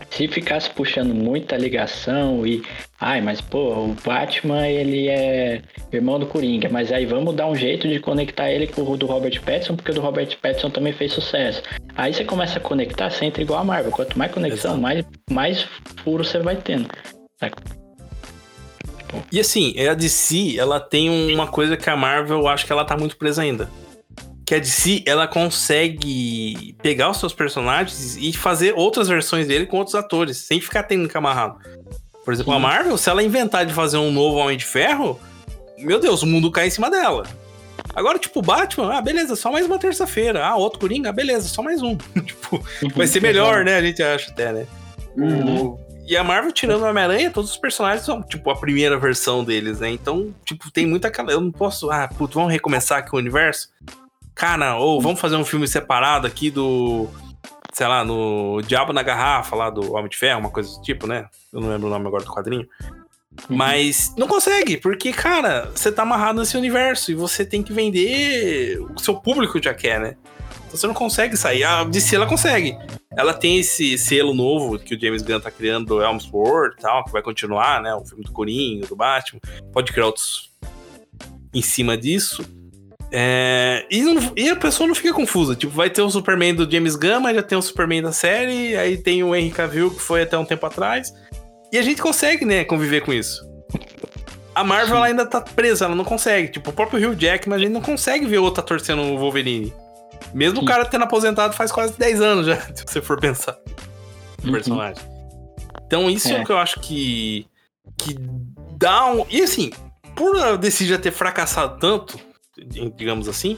Se 0.09 0.27
ficasse 0.27 0.69
puxando 0.69 1.13
muita 1.13 1.57
ligação 1.57 2.45
e. 2.45 2.63
Ai, 2.99 3.21
mas 3.21 3.39
pô, 3.39 3.85
o 3.85 3.95
Batman 4.03 4.67
ele 4.67 5.07
é 5.07 5.61
irmão 5.91 6.17
do 6.17 6.25
Coringa, 6.25 6.67
mas 6.69 6.91
aí 6.91 7.05
vamos 7.05 7.35
dar 7.35 7.47
um 7.47 7.55
jeito 7.55 7.87
de 7.87 7.99
conectar 7.99 8.49
ele 8.49 8.65
com 8.65 8.81
o 8.81 8.97
do 8.97 9.05
Robert 9.05 9.39
Pattinson, 9.41 9.75
porque 9.75 9.91
o 9.91 9.93
do 9.93 10.01
Robert 10.01 10.35
Pattinson 10.41 10.69
também 10.71 10.93
fez 10.93 11.13
sucesso. 11.13 11.61
Aí 11.95 12.13
você 12.13 12.23
começa 12.23 12.57
a 12.57 12.61
conectar, 12.61 13.11
você 13.11 13.25
entra 13.25 13.43
igual 13.43 13.59
a 13.59 13.63
Marvel. 13.63 13.91
Quanto 13.91 14.17
mais 14.17 14.31
conexão, 14.31 14.77
mais, 14.77 15.05
mais 15.29 15.67
furo 16.03 16.23
você 16.23 16.39
vai 16.39 16.55
tendo. 16.55 16.87
E 19.31 19.39
assim, 19.39 19.79
a 19.79 19.93
DC, 19.93 20.57
ela 20.57 20.79
tem 20.79 21.33
uma 21.33 21.47
coisa 21.47 21.77
que 21.77 21.89
a 21.89 21.95
Marvel, 21.95 22.39
eu 22.39 22.47
acho 22.47 22.65
que 22.65 22.71
ela 22.71 22.83
tá 22.83 22.97
muito 22.97 23.15
presa 23.17 23.43
ainda 23.43 23.69
que 24.47 24.55
a 24.55 24.59
DC 24.59 25.03
ela 25.05 25.27
consegue 25.27 26.73
pegar 26.81 27.09
os 27.09 27.17
seus 27.19 27.33
personagens 27.33 28.15
e 28.15 28.31
fazer 28.31 28.73
outras 28.77 29.09
versões 29.09 29.45
dele 29.45 29.65
com 29.65 29.75
outros 29.75 29.93
atores, 29.93 30.37
sem 30.37 30.61
ficar 30.61 30.83
tendo 30.83 31.09
que 31.09 31.17
amarrado. 31.17 31.59
Por 32.23 32.33
exemplo, 32.33 32.53
Sim. 32.53 32.57
a 32.57 32.61
Marvel, 32.61 32.97
se 32.97 33.09
ela 33.09 33.21
inventar 33.21 33.65
de 33.65 33.73
fazer 33.73 33.97
um 33.97 34.09
novo 34.09 34.37
Homem 34.37 34.55
de 34.55 34.63
Ferro, 34.63 35.19
meu 35.77 35.99
Deus, 35.99 36.23
o 36.23 36.25
mundo 36.25 36.49
cai 36.49 36.67
em 36.67 36.69
cima 36.69 36.89
dela. 36.89 37.27
Agora, 37.93 38.17
tipo, 38.17 38.41
Batman, 38.41 38.97
ah, 38.97 39.01
beleza, 39.01 39.35
só 39.35 39.51
mais 39.51 39.65
uma 39.65 39.77
terça-feira. 39.77 40.45
Ah, 40.45 40.55
outro 40.55 40.79
Coringa, 40.79 41.09
ah, 41.09 41.13
beleza, 41.13 41.49
só 41.49 41.61
mais 41.61 41.81
um. 41.81 41.97
tipo, 42.25 42.63
vai 42.95 43.05
ser 43.05 43.21
melhor, 43.21 43.65
né? 43.65 43.75
A 43.75 43.81
gente 43.81 44.01
acha 44.01 44.31
até, 44.31 44.53
né? 44.53 44.65
Uhum. 45.17 45.77
E 46.07 46.15
a 46.15 46.23
Marvel, 46.23 46.53
tirando 46.53 46.83
o 46.83 46.85
Homem-Aranha, 46.85 47.31
todos 47.31 47.51
os 47.51 47.57
personagens 47.57 48.05
são, 48.05 48.23
tipo, 48.23 48.49
a 48.49 48.55
primeira 48.55 48.97
versão 48.97 49.43
deles, 49.43 49.81
né? 49.81 49.89
Então, 49.89 50.33
tipo, 50.45 50.71
tem 50.71 50.87
muita. 50.87 51.11
Eu 51.27 51.41
não 51.41 51.51
posso. 51.51 51.91
Ah, 51.91 52.07
puto, 52.07 52.35
vamos 52.35 52.53
recomeçar 52.53 52.99
aqui 52.99 53.13
o 53.13 53.17
universo? 53.17 53.67
Cara, 54.37 54.77
ou 54.77 55.01
vamos 55.01 55.19
fazer 55.19 55.35
um 55.35 55.43
filme 55.43 55.67
separado 55.67 56.27
aqui 56.27 56.51
do. 56.51 57.07
Sei 57.73 57.87
lá, 57.87 58.05
no 58.05 58.61
Diabo 58.61 58.93
na 58.93 59.01
Garrafa, 59.01 59.55
lá 59.55 59.69
do 59.71 59.93
Homem 59.93 60.09
de 60.09 60.17
Ferro, 60.17 60.39
uma 60.39 60.51
coisa 60.51 60.75
do 60.75 60.81
tipo, 60.81 61.07
né? 61.07 61.27
Eu 61.51 61.59
não 61.59 61.69
lembro 61.69 61.87
o 61.87 61.89
nome 61.89 62.07
agora 62.07 62.23
do 62.23 62.31
quadrinho. 62.31 62.67
Uhum. 63.49 63.57
Mas 63.57 64.13
não 64.15 64.27
consegue, 64.27 64.77
porque, 64.77 65.11
cara, 65.11 65.71
você 65.73 65.91
tá 65.91 66.03
amarrado 66.03 66.39
nesse 66.39 66.55
universo 66.55 67.11
e 67.11 67.15
você 67.15 67.45
tem 67.45 67.63
que 67.63 67.73
vender 67.73 68.79
o 68.79 68.93
que 68.93 69.01
seu 69.01 69.15
público 69.15 69.61
já 69.61 69.73
quer, 69.73 69.99
né? 69.99 70.17
Então 70.67 70.77
você 70.77 70.85
não 70.87 70.93
consegue 70.93 71.35
sair. 71.35 71.63
A 71.63 71.83
DC 71.83 72.15
ela 72.15 72.27
consegue. 72.27 72.77
Ela 73.15 73.33
tem 73.33 73.57
esse 73.57 73.97
selo 73.97 74.35
novo 74.35 74.77
que 74.77 74.95
o 74.95 74.99
James 74.99 75.23
Gunn 75.23 75.39
tá 75.39 75.49
criando 75.49 75.87
do 75.87 76.01
Elmsworth 76.01 76.75
e 76.77 76.81
tal, 76.81 77.03
que 77.05 77.11
vai 77.11 77.23
continuar, 77.23 77.81
né? 77.81 77.93
O 77.95 78.05
filme 78.05 78.23
do 78.23 78.31
Corinho, 78.31 78.85
do 78.85 78.95
Batman. 78.95 79.39
Pode 79.73 79.91
criar 79.91 80.05
outros 80.05 80.51
em 81.53 81.61
cima 81.61 81.97
disso. 81.97 82.43
É, 83.11 83.85
e, 83.89 84.01
não, 84.01 84.33
e, 84.35 84.49
a 84.49 84.55
pessoa 84.55 84.87
não 84.87 84.95
fica 84.95 85.13
confusa. 85.13 85.55
Tipo, 85.55 85.71
vai 85.73 85.89
ter 85.89 86.01
o 86.01 86.09
Superman 86.09 86.53
do 86.53 86.69
James 86.69 86.95
Gunn, 86.95 87.21
mas 87.21 87.35
já 87.35 87.43
tem 87.43 87.57
o 87.57 87.61
Superman 87.61 88.01
da 88.01 88.11
série, 88.11 88.75
aí 88.75 88.97
tem 88.97 89.23
o 89.23 89.35
Henry 89.35 89.51
Cavill, 89.51 89.91
que 89.91 90.01
foi 90.01 90.23
até 90.23 90.37
um 90.37 90.45
tempo 90.45 90.65
atrás. 90.65 91.13
E 91.71 91.77
a 91.77 91.81
gente 91.81 92.01
consegue, 92.01 92.45
né, 92.45 92.63
conviver 92.63 93.01
com 93.01 93.13
isso. 93.13 93.47
A 94.53 94.63
Marvel 94.63 95.03
ainda 95.03 95.25
tá 95.25 95.39
presa, 95.39 95.85
ela 95.85 95.95
não 95.95 96.03
consegue. 96.03 96.49
Tipo, 96.49 96.71
o 96.71 96.73
próprio 96.73 97.11
Hugh 97.11 97.15
Jackman, 97.15 97.55
a 97.55 97.59
gente 97.59 97.71
não 97.71 97.81
consegue 97.81 98.25
ver 98.25 98.39
outro 98.39 98.61
ator 98.61 98.81
sendo 98.81 99.03
o 99.03 99.17
Wolverine. 99.17 99.73
Mesmo 100.33 100.59
Sim. 100.59 100.63
o 100.63 100.67
cara 100.67 100.83
tendo 100.85 101.03
aposentado 101.03 101.53
faz 101.53 101.71
quase 101.71 101.97
10 101.97 102.21
anos 102.21 102.45
já, 102.47 102.59
se 102.73 102.83
você 102.85 103.01
for 103.01 103.19
pensar 103.19 103.57
no 104.41 104.47
uhum. 104.47 104.51
personagem. 104.53 105.03
Então, 105.85 106.09
isso 106.09 106.27
é. 106.29 106.31
é 106.33 106.41
o 106.41 106.45
que 106.45 106.51
eu 106.51 106.57
acho 106.57 106.79
que. 106.79 107.47
que 107.97 108.17
dá 108.77 109.05
um. 109.05 109.25
E 109.29 109.41
assim, 109.41 109.71
por 110.15 110.35
a 110.37 110.55
DC 110.55 110.85
já 110.85 110.97
ter 110.97 111.11
fracassado 111.11 111.79
tanto, 111.79 112.19
digamos 112.95 113.27
assim, 113.27 113.57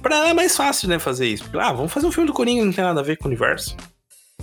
pra 0.00 0.16
ela 0.16 0.28
é 0.30 0.34
mais 0.34 0.56
fácil, 0.56 0.88
né, 0.88 0.98
fazer 0.98 1.26
isso. 1.26 1.44
Ah, 1.54 1.72
vamos 1.72 1.92
fazer 1.92 2.06
um 2.06 2.12
filme 2.12 2.26
do 2.26 2.32
Coringa, 2.32 2.64
não 2.64 2.72
tem 2.72 2.84
nada 2.84 3.00
a 3.00 3.04
ver 3.04 3.16
com 3.16 3.24
o 3.24 3.28
universo. 3.28 3.76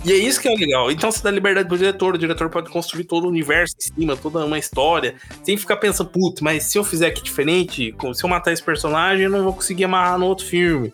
E 0.04 0.12
é 0.12 0.16
isso 0.16 0.40
que 0.40 0.48
é 0.48 0.54
legal. 0.54 0.90
Então 0.90 1.12
você 1.12 1.22
dá 1.22 1.30
liberdade 1.30 1.68
pro 1.68 1.76
diretor, 1.76 2.14
o 2.14 2.18
diretor 2.18 2.48
pode 2.48 2.70
construir 2.70 3.04
todo 3.04 3.24
o 3.24 3.28
universo 3.28 3.76
em 3.78 3.94
cima, 3.94 4.16
toda 4.16 4.44
uma 4.44 4.58
história, 4.58 5.14
sem 5.44 5.56
ficar 5.56 5.76
pensando, 5.76 6.08
putz, 6.08 6.40
mas 6.40 6.64
se 6.64 6.78
eu 6.78 6.84
fizer 6.84 7.08
aqui 7.08 7.22
diferente, 7.22 7.94
se 8.14 8.24
eu 8.24 8.28
matar 8.28 8.52
esse 8.52 8.62
personagem, 8.62 9.24
eu 9.24 9.30
não 9.30 9.44
vou 9.44 9.52
conseguir 9.52 9.84
amarrar 9.84 10.18
no 10.18 10.26
outro 10.26 10.46
filme. 10.46 10.92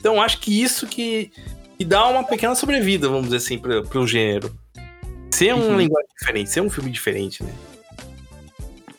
Então 0.00 0.20
acho 0.20 0.40
que 0.40 0.60
isso 0.60 0.86
que, 0.88 1.30
que 1.78 1.84
dá 1.84 2.06
uma 2.08 2.24
pequena 2.24 2.56
sobrevida, 2.56 3.08
vamos 3.08 3.26
dizer 3.26 3.36
assim, 3.36 3.58
para 3.58 4.00
o 4.00 4.06
gênero. 4.06 4.52
Ser 5.30 5.54
uma 5.54 5.64
uhum. 5.64 5.78
linguagem 5.78 6.08
diferente, 6.18 6.50
ser 6.50 6.60
um 6.60 6.68
filme 6.68 6.90
diferente, 6.90 7.44
né? 7.44 7.52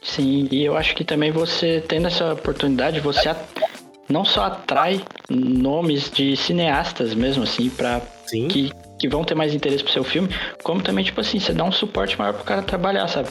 Sim, 0.03 0.47
e 0.51 0.63
eu 0.65 0.75
acho 0.75 0.95
que 0.95 1.03
também 1.03 1.31
você 1.31 1.84
tendo 1.88 2.07
essa 2.07 2.34
oportunidade, 2.34 2.99
você 2.99 3.34
não 4.09 4.25
só 4.25 4.45
atrai 4.45 5.01
nomes 5.30 6.11
de 6.11 6.35
cineastas 6.35 7.13
mesmo, 7.13 7.43
assim, 7.43 7.69
para 7.69 8.01
que, 8.27 8.71
que 9.03 9.09
vão 9.09 9.25
ter 9.25 9.35
mais 9.35 9.53
interesse 9.53 9.84
pro 9.84 9.91
seu 9.91 10.03
filme, 10.03 10.30
como 10.63 10.81
também, 10.81 11.03
tipo 11.03 11.19
assim, 11.19 11.38
você 11.38 11.51
dá 11.51 11.65
um 11.65 11.73
suporte 11.73 12.17
maior 12.17 12.34
pro 12.34 12.45
cara 12.45 12.61
trabalhar, 12.61 13.05
sabe? 13.09 13.27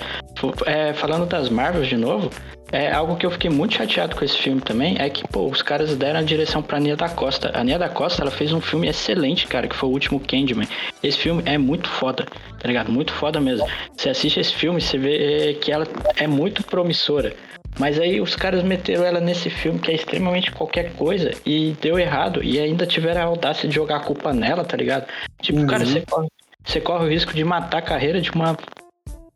É, 0.66 0.92
falando 0.92 1.24
das 1.24 1.48
Marvels 1.48 1.88
de 1.88 1.96
novo, 1.96 2.28
é 2.70 2.92
algo 2.92 3.16
que 3.16 3.24
eu 3.24 3.30
fiquei 3.30 3.48
muito 3.48 3.74
chateado 3.74 4.14
com 4.14 4.22
esse 4.22 4.36
filme 4.36 4.60
também, 4.60 4.96
é 4.98 5.08
que, 5.08 5.26
pô, 5.28 5.46
os 5.46 5.62
caras 5.62 5.96
deram 5.96 6.20
a 6.20 6.22
direção 6.22 6.62
pra 6.62 6.78
Nia 6.78 6.94
da 6.94 7.08
Costa. 7.08 7.50
A 7.54 7.64
Nia 7.64 7.78
da 7.78 7.88
Costa, 7.88 8.20
ela 8.20 8.30
fez 8.30 8.52
um 8.52 8.60
filme 8.60 8.86
excelente, 8.86 9.46
cara, 9.46 9.66
que 9.66 9.74
foi 9.74 9.88
o 9.88 9.92
último 9.92 10.20
Candyman. 10.20 10.68
Esse 11.02 11.16
filme 11.16 11.42
é 11.46 11.56
muito 11.56 11.88
foda, 11.88 12.26
tá 12.58 12.68
ligado? 12.68 12.92
Muito 12.92 13.14
foda 13.14 13.40
mesmo. 13.40 13.66
Você 13.96 14.10
assiste 14.10 14.40
esse 14.40 14.54
filme, 14.54 14.78
você 14.78 14.98
vê 14.98 15.56
que 15.58 15.72
ela 15.72 15.86
é 16.16 16.26
muito 16.26 16.62
promissora. 16.64 17.34
Mas 17.78 17.98
aí 17.98 18.20
os 18.20 18.36
caras 18.36 18.62
meteram 18.62 19.04
ela 19.04 19.20
nesse 19.20 19.48
filme 19.48 19.78
que 19.78 19.90
é 19.90 19.94
extremamente 19.94 20.50
qualquer 20.52 20.92
coisa 20.92 21.30
e 21.44 21.74
deu 21.80 21.98
errado. 21.98 22.42
E 22.42 22.58
ainda 22.58 22.86
tiveram 22.86 23.22
a 23.22 23.24
audácia 23.24 23.68
de 23.68 23.74
jogar 23.74 23.96
a 23.96 24.00
culpa 24.00 24.32
nela, 24.32 24.64
tá 24.64 24.76
ligado? 24.76 25.06
Tipo, 25.40 25.60
uhum. 25.60 25.66
cara, 25.66 25.84
você 25.84 26.00
corre, 26.02 26.28
você 26.64 26.80
corre 26.80 27.04
o 27.06 27.08
risco 27.08 27.32
de 27.32 27.44
matar 27.44 27.78
a 27.78 27.82
carreira 27.82 28.20
de 28.20 28.30
uma, 28.30 28.56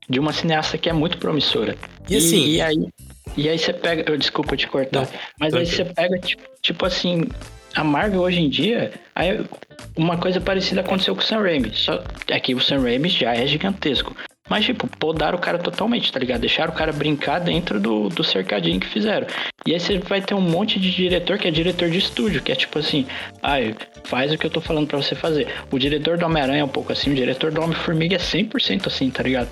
de 0.08 0.20
uma 0.20 0.32
cineasta 0.32 0.76
que 0.76 0.88
é 0.88 0.92
muito 0.92 1.18
promissora. 1.18 1.76
E 2.08 2.16
assim. 2.16 2.44
E, 2.44 2.56
e 2.56 2.60
aí, 2.60 2.88
e 3.36 3.48
aí 3.48 3.58
você 3.58 3.72
pega. 3.72 4.10
Eu, 4.10 4.18
desculpa 4.18 4.56
te 4.56 4.68
cortar. 4.68 5.02
Não, 5.02 5.08
mas 5.40 5.54
aí 5.54 5.66
você 5.66 5.84
pega, 5.84 6.18
tipo, 6.18 6.42
tipo 6.60 6.86
assim, 6.86 7.24
a 7.74 7.82
Marvel 7.82 8.20
hoje 8.20 8.40
em 8.40 8.48
dia, 8.48 8.92
aí 9.14 9.44
uma 9.96 10.18
coisa 10.18 10.40
parecida 10.40 10.82
aconteceu 10.82 11.14
com 11.14 11.22
o 11.22 11.24
Sam 11.24 11.40
Raimi. 11.40 11.70
Só 11.74 12.02
é 12.28 12.38
que 12.38 12.54
o 12.54 12.60
Sam 12.60 12.82
Raimi 12.82 13.08
já 13.08 13.34
é 13.34 13.46
gigantesco. 13.46 14.14
Mas, 14.48 14.64
tipo, 14.64 14.86
podaram 14.98 15.36
o 15.36 15.40
cara 15.40 15.58
totalmente, 15.58 16.12
tá 16.12 16.18
ligado? 16.18 16.40
Deixaram 16.40 16.72
o 16.72 16.76
cara 16.76 16.92
brincar 16.92 17.40
dentro 17.40 17.80
do, 17.80 18.08
do 18.08 18.22
cercadinho 18.22 18.78
que 18.78 18.86
fizeram. 18.86 19.26
E 19.66 19.72
aí 19.72 19.80
você 19.80 19.98
vai 19.98 20.20
ter 20.20 20.34
um 20.34 20.40
monte 20.40 20.78
de 20.78 20.90
diretor 20.90 21.38
que 21.38 21.48
é 21.48 21.50
diretor 21.50 21.90
de 21.90 21.98
estúdio, 21.98 22.42
que 22.42 22.52
é 22.52 22.54
tipo 22.54 22.78
assim, 22.78 23.06
ai, 23.42 23.74
faz 24.04 24.32
o 24.32 24.38
que 24.38 24.46
eu 24.46 24.50
tô 24.50 24.60
falando 24.60 24.86
para 24.86 24.96
você 24.96 25.14
fazer. 25.14 25.48
O 25.70 25.78
diretor 25.78 26.16
do 26.16 26.24
Homem-Aranha 26.24 26.60
é 26.60 26.64
um 26.64 26.68
pouco 26.68 26.92
assim, 26.92 27.10
o 27.10 27.14
diretor 27.14 27.50
do 27.50 27.60
Homem-Formiga 27.60 28.14
é 28.14 28.18
100% 28.18 28.86
assim, 28.86 29.10
tá 29.10 29.22
ligado? 29.22 29.48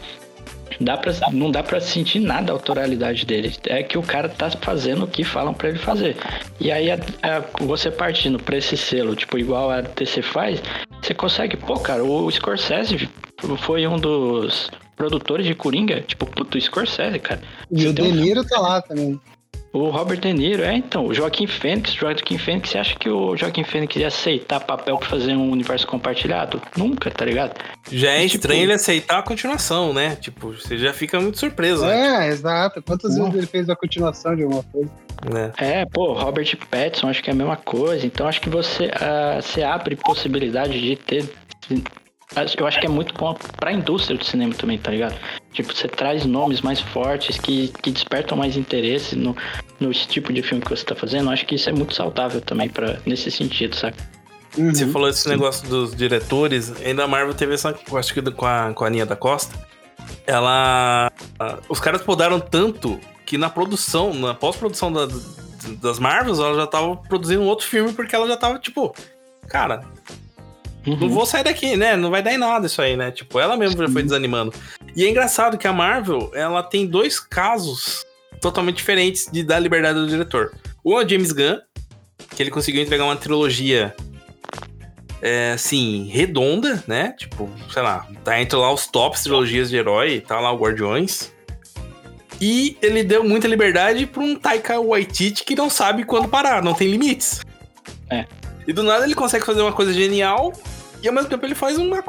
Dá 0.80 0.96
pra, 0.96 1.12
não 1.32 1.50
dá 1.50 1.62
pra 1.62 1.80
sentir 1.80 2.18
nada 2.18 2.52
a 2.52 2.54
autoralidade 2.54 3.24
dele. 3.24 3.54
É 3.66 3.82
que 3.82 3.96
o 3.96 4.02
cara 4.02 4.28
tá 4.28 4.50
fazendo 4.50 5.04
o 5.04 5.08
que 5.08 5.22
falam 5.22 5.54
para 5.54 5.68
ele 5.68 5.78
fazer. 5.78 6.16
E 6.60 6.70
aí, 6.72 6.90
a, 6.90 6.98
a, 7.22 7.64
você 7.64 7.90
partindo 7.90 8.38
pra 8.38 8.56
esse 8.56 8.76
selo, 8.76 9.14
tipo, 9.14 9.38
igual 9.38 9.70
a 9.70 9.82
TC 9.82 10.22
faz, 10.22 10.60
você 11.00 11.14
consegue. 11.14 11.56
Pô, 11.56 11.78
cara, 11.78 12.02
o 12.02 12.30
Scorsese 12.30 13.08
foi 13.58 13.86
um 13.86 13.98
dos 13.98 14.70
produtores 14.96 15.46
de 15.46 15.54
Coringa, 15.54 16.00
tipo, 16.00 16.26
do 16.44 16.60
Scorsese, 16.60 17.18
cara. 17.18 17.40
E 17.70 17.82
você 17.82 17.88
o 17.88 17.92
De 17.92 18.12
Niro 18.12 18.40
um... 18.40 18.44
tá 18.44 18.60
lá 18.60 18.80
também. 18.80 19.20
O 19.74 19.90
Robert 19.90 20.20
De 20.20 20.32
Niro, 20.32 20.62
é, 20.62 20.72
então, 20.72 21.06
o 21.06 21.12
Joaquim 21.12 21.48
Fênix, 21.48 21.94
Joaquim 21.94 22.38
Fênix, 22.38 22.70
você 22.70 22.78
acha 22.78 22.94
que 22.94 23.08
o 23.08 23.36
Joaquim 23.36 23.64
Fênix 23.64 23.96
ia 23.96 24.06
aceitar 24.06 24.60
papel 24.60 24.96
pra 24.96 25.08
fazer 25.08 25.34
um 25.34 25.50
universo 25.50 25.84
compartilhado? 25.84 26.62
Nunca, 26.76 27.10
tá 27.10 27.24
ligado? 27.24 27.60
Já 27.90 28.12
é 28.12 28.24
e, 28.24 28.28
tipo, 28.28 28.36
estranho 28.36 28.62
ele 28.62 28.72
aceitar 28.72 29.18
a 29.18 29.22
continuação, 29.22 29.92
né? 29.92 30.14
Tipo, 30.14 30.52
você 30.52 30.78
já 30.78 30.92
fica 30.92 31.20
muito 31.20 31.40
surpreso. 31.40 31.84
É, 31.86 32.20
né? 32.20 32.28
exato. 32.28 32.80
Quantas 32.82 33.16
vezes 33.16 33.34
ele 33.34 33.46
fez 33.46 33.68
a 33.68 33.74
continuação 33.74 34.36
de 34.36 34.44
alguma 34.44 34.62
coisa? 34.62 34.90
É. 35.58 35.80
é, 35.80 35.86
pô, 35.86 36.12
Robert 36.12 36.56
Pattinson, 36.70 37.08
acho 37.08 37.20
que 37.20 37.30
é 37.30 37.32
a 37.32 37.36
mesma 37.36 37.56
coisa. 37.56 38.06
Então, 38.06 38.28
acho 38.28 38.40
que 38.40 38.48
você, 38.48 38.86
uh, 38.86 39.42
você 39.42 39.64
abre 39.64 39.96
possibilidade 39.96 40.80
de 40.80 40.94
ter 40.94 41.28
eu 42.36 42.66
acho 42.66 42.80
que 42.80 42.86
é 42.86 42.88
muito 42.88 43.14
bom 43.14 43.34
pra 43.58 43.72
indústria 43.72 44.18
do 44.18 44.24
cinema 44.24 44.54
também, 44.54 44.78
tá 44.78 44.90
ligado? 44.90 45.14
Tipo, 45.52 45.72
você 45.72 45.86
traz 45.86 46.24
nomes 46.24 46.60
mais 46.60 46.80
fortes 46.80 47.38
que, 47.38 47.68
que 47.82 47.90
despertam 47.90 48.36
mais 48.36 48.56
interesse 48.56 49.14
no, 49.14 49.36
no 49.78 49.92
tipo 49.92 50.32
de 50.32 50.42
filme 50.42 50.62
que 50.62 50.70
você 50.70 50.84
tá 50.84 50.94
fazendo. 50.94 51.26
Eu 51.26 51.32
acho 51.32 51.46
que 51.46 51.54
isso 51.54 51.68
é 51.68 51.72
muito 51.72 51.94
saudável 51.94 52.40
também 52.40 52.68
para 52.68 52.98
nesse 53.06 53.30
sentido, 53.30 53.76
sabe? 53.76 53.96
Uhum. 54.58 54.74
Você 54.74 54.86
falou 54.86 55.08
esse 55.08 55.28
negócio 55.28 55.68
dos 55.68 55.94
diretores, 55.94 56.72
ainda 56.82 57.04
a 57.04 57.08
Marvel 57.08 57.34
teve 57.34 57.54
essa, 57.54 57.76
acho 57.94 58.14
que 58.14 58.22
com 58.30 58.46
a, 58.46 58.72
com 58.72 58.84
a 58.84 58.86
Aninha 58.86 59.06
da 59.06 59.16
Costa. 59.16 59.54
Ela. 60.26 61.10
Os 61.68 61.80
caras 61.80 62.02
podaram 62.02 62.40
tanto 62.40 63.00
que 63.24 63.38
na 63.38 63.48
produção, 63.48 64.12
na 64.12 64.34
pós-produção 64.34 64.92
da, 64.92 65.06
das 65.80 65.98
Marvels, 65.98 66.38
ela 66.38 66.54
já 66.54 66.66
tava 66.66 66.96
produzindo 66.96 67.42
outro 67.42 67.66
filme 67.66 67.92
porque 67.92 68.14
ela 68.14 68.26
já 68.28 68.36
tava, 68.36 68.58
tipo, 68.58 68.94
cara, 69.48 69.82
Uhum. 70.86 70.96
Não 70.96 71.08
vou 71.08 71.24
sair 71.24 71.44
daqui, 71.44 71.76
né? 71.76 71.96
Não 71.96 72.10
vai 72.10 72.22
dar 72.22 72.32
em 72.32 72.38
nada 72.38 72.66
isso 72.66 72.80
aí, 72.82 72.96
né? 72.96 73.10
Tipo, 73.10 73.40
ela 73.40 73.56
mesmo 73.56 73.80
já 73.80 73.90
foi 73.90 74.02
desanimando. 74.02 74.52
E 74.94 75.04
é 75.04 75.08
engraçado 75.08 75.56
que 75.56 75.66
a 75.66 75.72
Marvel, 75.72 76.30
ela 76.34 76.62
tem 76.62 76.86
dois 76.86 77.18
casos 77.18 78.04
totalmente 78.40 78.76
diferentes 78.76 79.28
de 79.30 79.42
dar 79.42 79.58
liberdade 79.58 79.98
do 79.98 80.06
diretor. 80.06 80.52
Um 80.84 81.00
é 81.00 81.04
o 81.04 81.08
James 81.08 81.32
Gunn, 81.32 81.58
que 82.34 82.42
ele 82.42 82.50
conseguiu 82.50 82.82
entregar 82.82 83.04
uma 83.04 83.16
trilogia 83.16 83.94
é, 85.22 85.52
assim, 85.52 86.10
redonda, 86.12 86.84
né? 86.86 87.14
Tipo, 87.16 87.50
sei 87.72 87.82
lá, 87.82 88.06
tá 88.22 88.40
entre 88.40 88.56
lá 88.58 88.70
os 88.70 88.86
tops 88.86 89.22
trilogias 89.22 89.70
de 89.70 89.76
herói, 89.76 90.20
tá 90.20 90.38
lá 90.38 90.52
o 90.52 90.58
Guardiões. 90.58 91.32
E 92.40 92.76
ele 92.82 93.02
deu 93.02 93.24
muita 93.24 93.48
liberdade 93.48 94.06
pra 94.06 94.22
um 94.22 94.36
Taika 94.36 94.78
Waititi 94.78 95.44
que 95.44 95.54
não 95.54 95.70
sabe 95.70 96.04
quando 96.04 96.28
parar, 96.28 96.62
não 96.62 96.74
tem 96.74 96.88
limites. 96.88 97.40
É. 98.10 98.26
E 98.66 98.72
do 98.72 98.82
nada 98.82 99.04
ele 99.04 99.14
consegue 99.14 99.44
fazer 99.44 99.60
uma 99.62 99.72
coisa 99.72 99.92
genial 99.92 100.52
e 101.02 101.08
ao 101.08 101.14
mesmo 101.14 101.28
tempo 101.28 101.44
ele 101.44 101.54
faz 101.54 101.78
uma, 101.78 102.02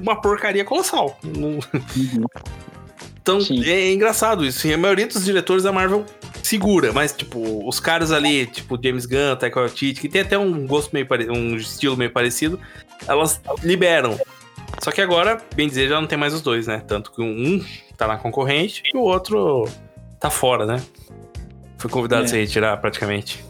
uma 0.00 0.20
porcaria 0.20 0.64
colossal. 0.64 1.18
Uhum. 1.24 1.58
Então 3.20 3.40
Sim. 3.40 3.62
é 3.64 3.92
engraçado 3.92 4.44
isso. 4.44 4.66
E 4.66 4.72
a 4.72 4.78
maioria 4.78 5.06
dos 5.06 5.24
diretores 5.24 5.62
da 5.62 5.70
Marvel 5.70 6.04
segura, 6.42 6.92
mas 6.92 7.12
tipo, 7.12 7.68
os 7.68 7.78
caras 7.78 8.10
ali, 8.10 8.46
tipo 8.46 8.78
James 8.82 9.06
Gunn, 9.06 9.36
Taika 9.38 9.60
Waititi, 9.60 10.00
que 10.00 10.08
tem 10.08 10.22
até 10.22 10.38
um 10.38 10.66
gosto 10.66 10.90
meio 10.92 11.06
parecido, 11.06 11.36
um 11.36 11.54
estilo 11.54 11.96
meio 11.96 12.10
parecido, 12.10 12.58
elas 13.06 13.40
liberam. 13.62 14.18
Só 14.82 14.90
que 14.90 15.00
agora, 15.00 15.40
bem 15.54 15.68
dizer, 15.68 15.88
já 15.88 16.00
não 16.00 16.08
tem 16.08 16.18
mais 16.18 16.32
os 16.32 16.40
dois, 16.40 16.66
né? 16.66 16.82
Tanto 16.86 17.12
que 17.12 17.20
um 17.20 17.62
tá 17.96 18.06
na 18.06 18.16
concorrente 18.16 18.82
e 18.92 18.96
o 18.96 19.02
outro 19.02 19.68
tá 20.18 20.30
fora, 20.30 20.64
né? 20.64 20.82
Foi 21.76 21.90
convidado 21.90 22.22
é. 22.22 22.24
a 22.24 22.28
se 22.28 22.36
retirar 22.36 22.76
praticamente 22.78 23.44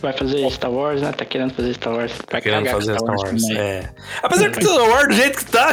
vai 0.00 0.12
fazer 0.12 0.50
Star 0.50 0.70
Wars, 0.70 1.02
né? 1.02 1.12
Tá 1.12 1.24
querendo 1.24 1.54
fazer 1.54 1.74
Star 1.74 1.94
Wars. 1.94 2.12
Tá 2.26 2.40
querendo 2.40 2.68
fazer 2.68 2.98
Star, 2.98 3.16
Wars, 3.16 3.22
Wars 3.22 3.50
é. 3.50 3.88
Apesar 4.22 4.50
que 4.50 4.64
Star 4.64 4.88
Wars, 4.88 5.08
do 5.08 5.14
jeito 5.14 5.38
que 5.38 5.46
tá. 5.46 5.72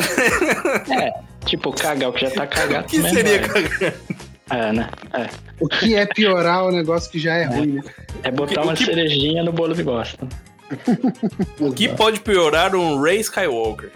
é, 1.02 1.14
tipo, 1.46 1.72
cagar 1.74 2.10
o 2.10 2.14
que 2.14 2.26
já 2.26 2.32
tá 2.32 2.46
cagado. 2.48 2.86
O 2.86 2.90
que 2.90 3.02
seria 3.02 3.40
cagar? 3.40 3.94
É, 4.50 4.72
né? 4.72 4.90
É. 5.14 5.28
O 5.60 5.68
que 5.68 5.96
é 5.96 6.06
piorar 6.06 6.66
o 6.66 6.72
negócio 6.72 7.12
que 7.12 7.20
já 7.20 7.36
é, 7.36 7.44
é. 7.44 7.46
ruim, 7.46 7.74
né? 7.74 7.82
É 8.24 8.32
botar 8.32 8.54
que, 8.54 8.60
uma 8.60 8.74
que... 8.74 8.86
cerejinha 8.86 9.44
no 9.44 9.52
bolo 9.52 9.74
de 9.74 9.84
bosta. 9.84 10.28
o 11.60 11.72
que 11.72 11.90
pode 11.90 12.20
piorar 12.20 12.76
um 12.76 13.02
Ray 13.02 13.20
Skywalker? 13.20 13.92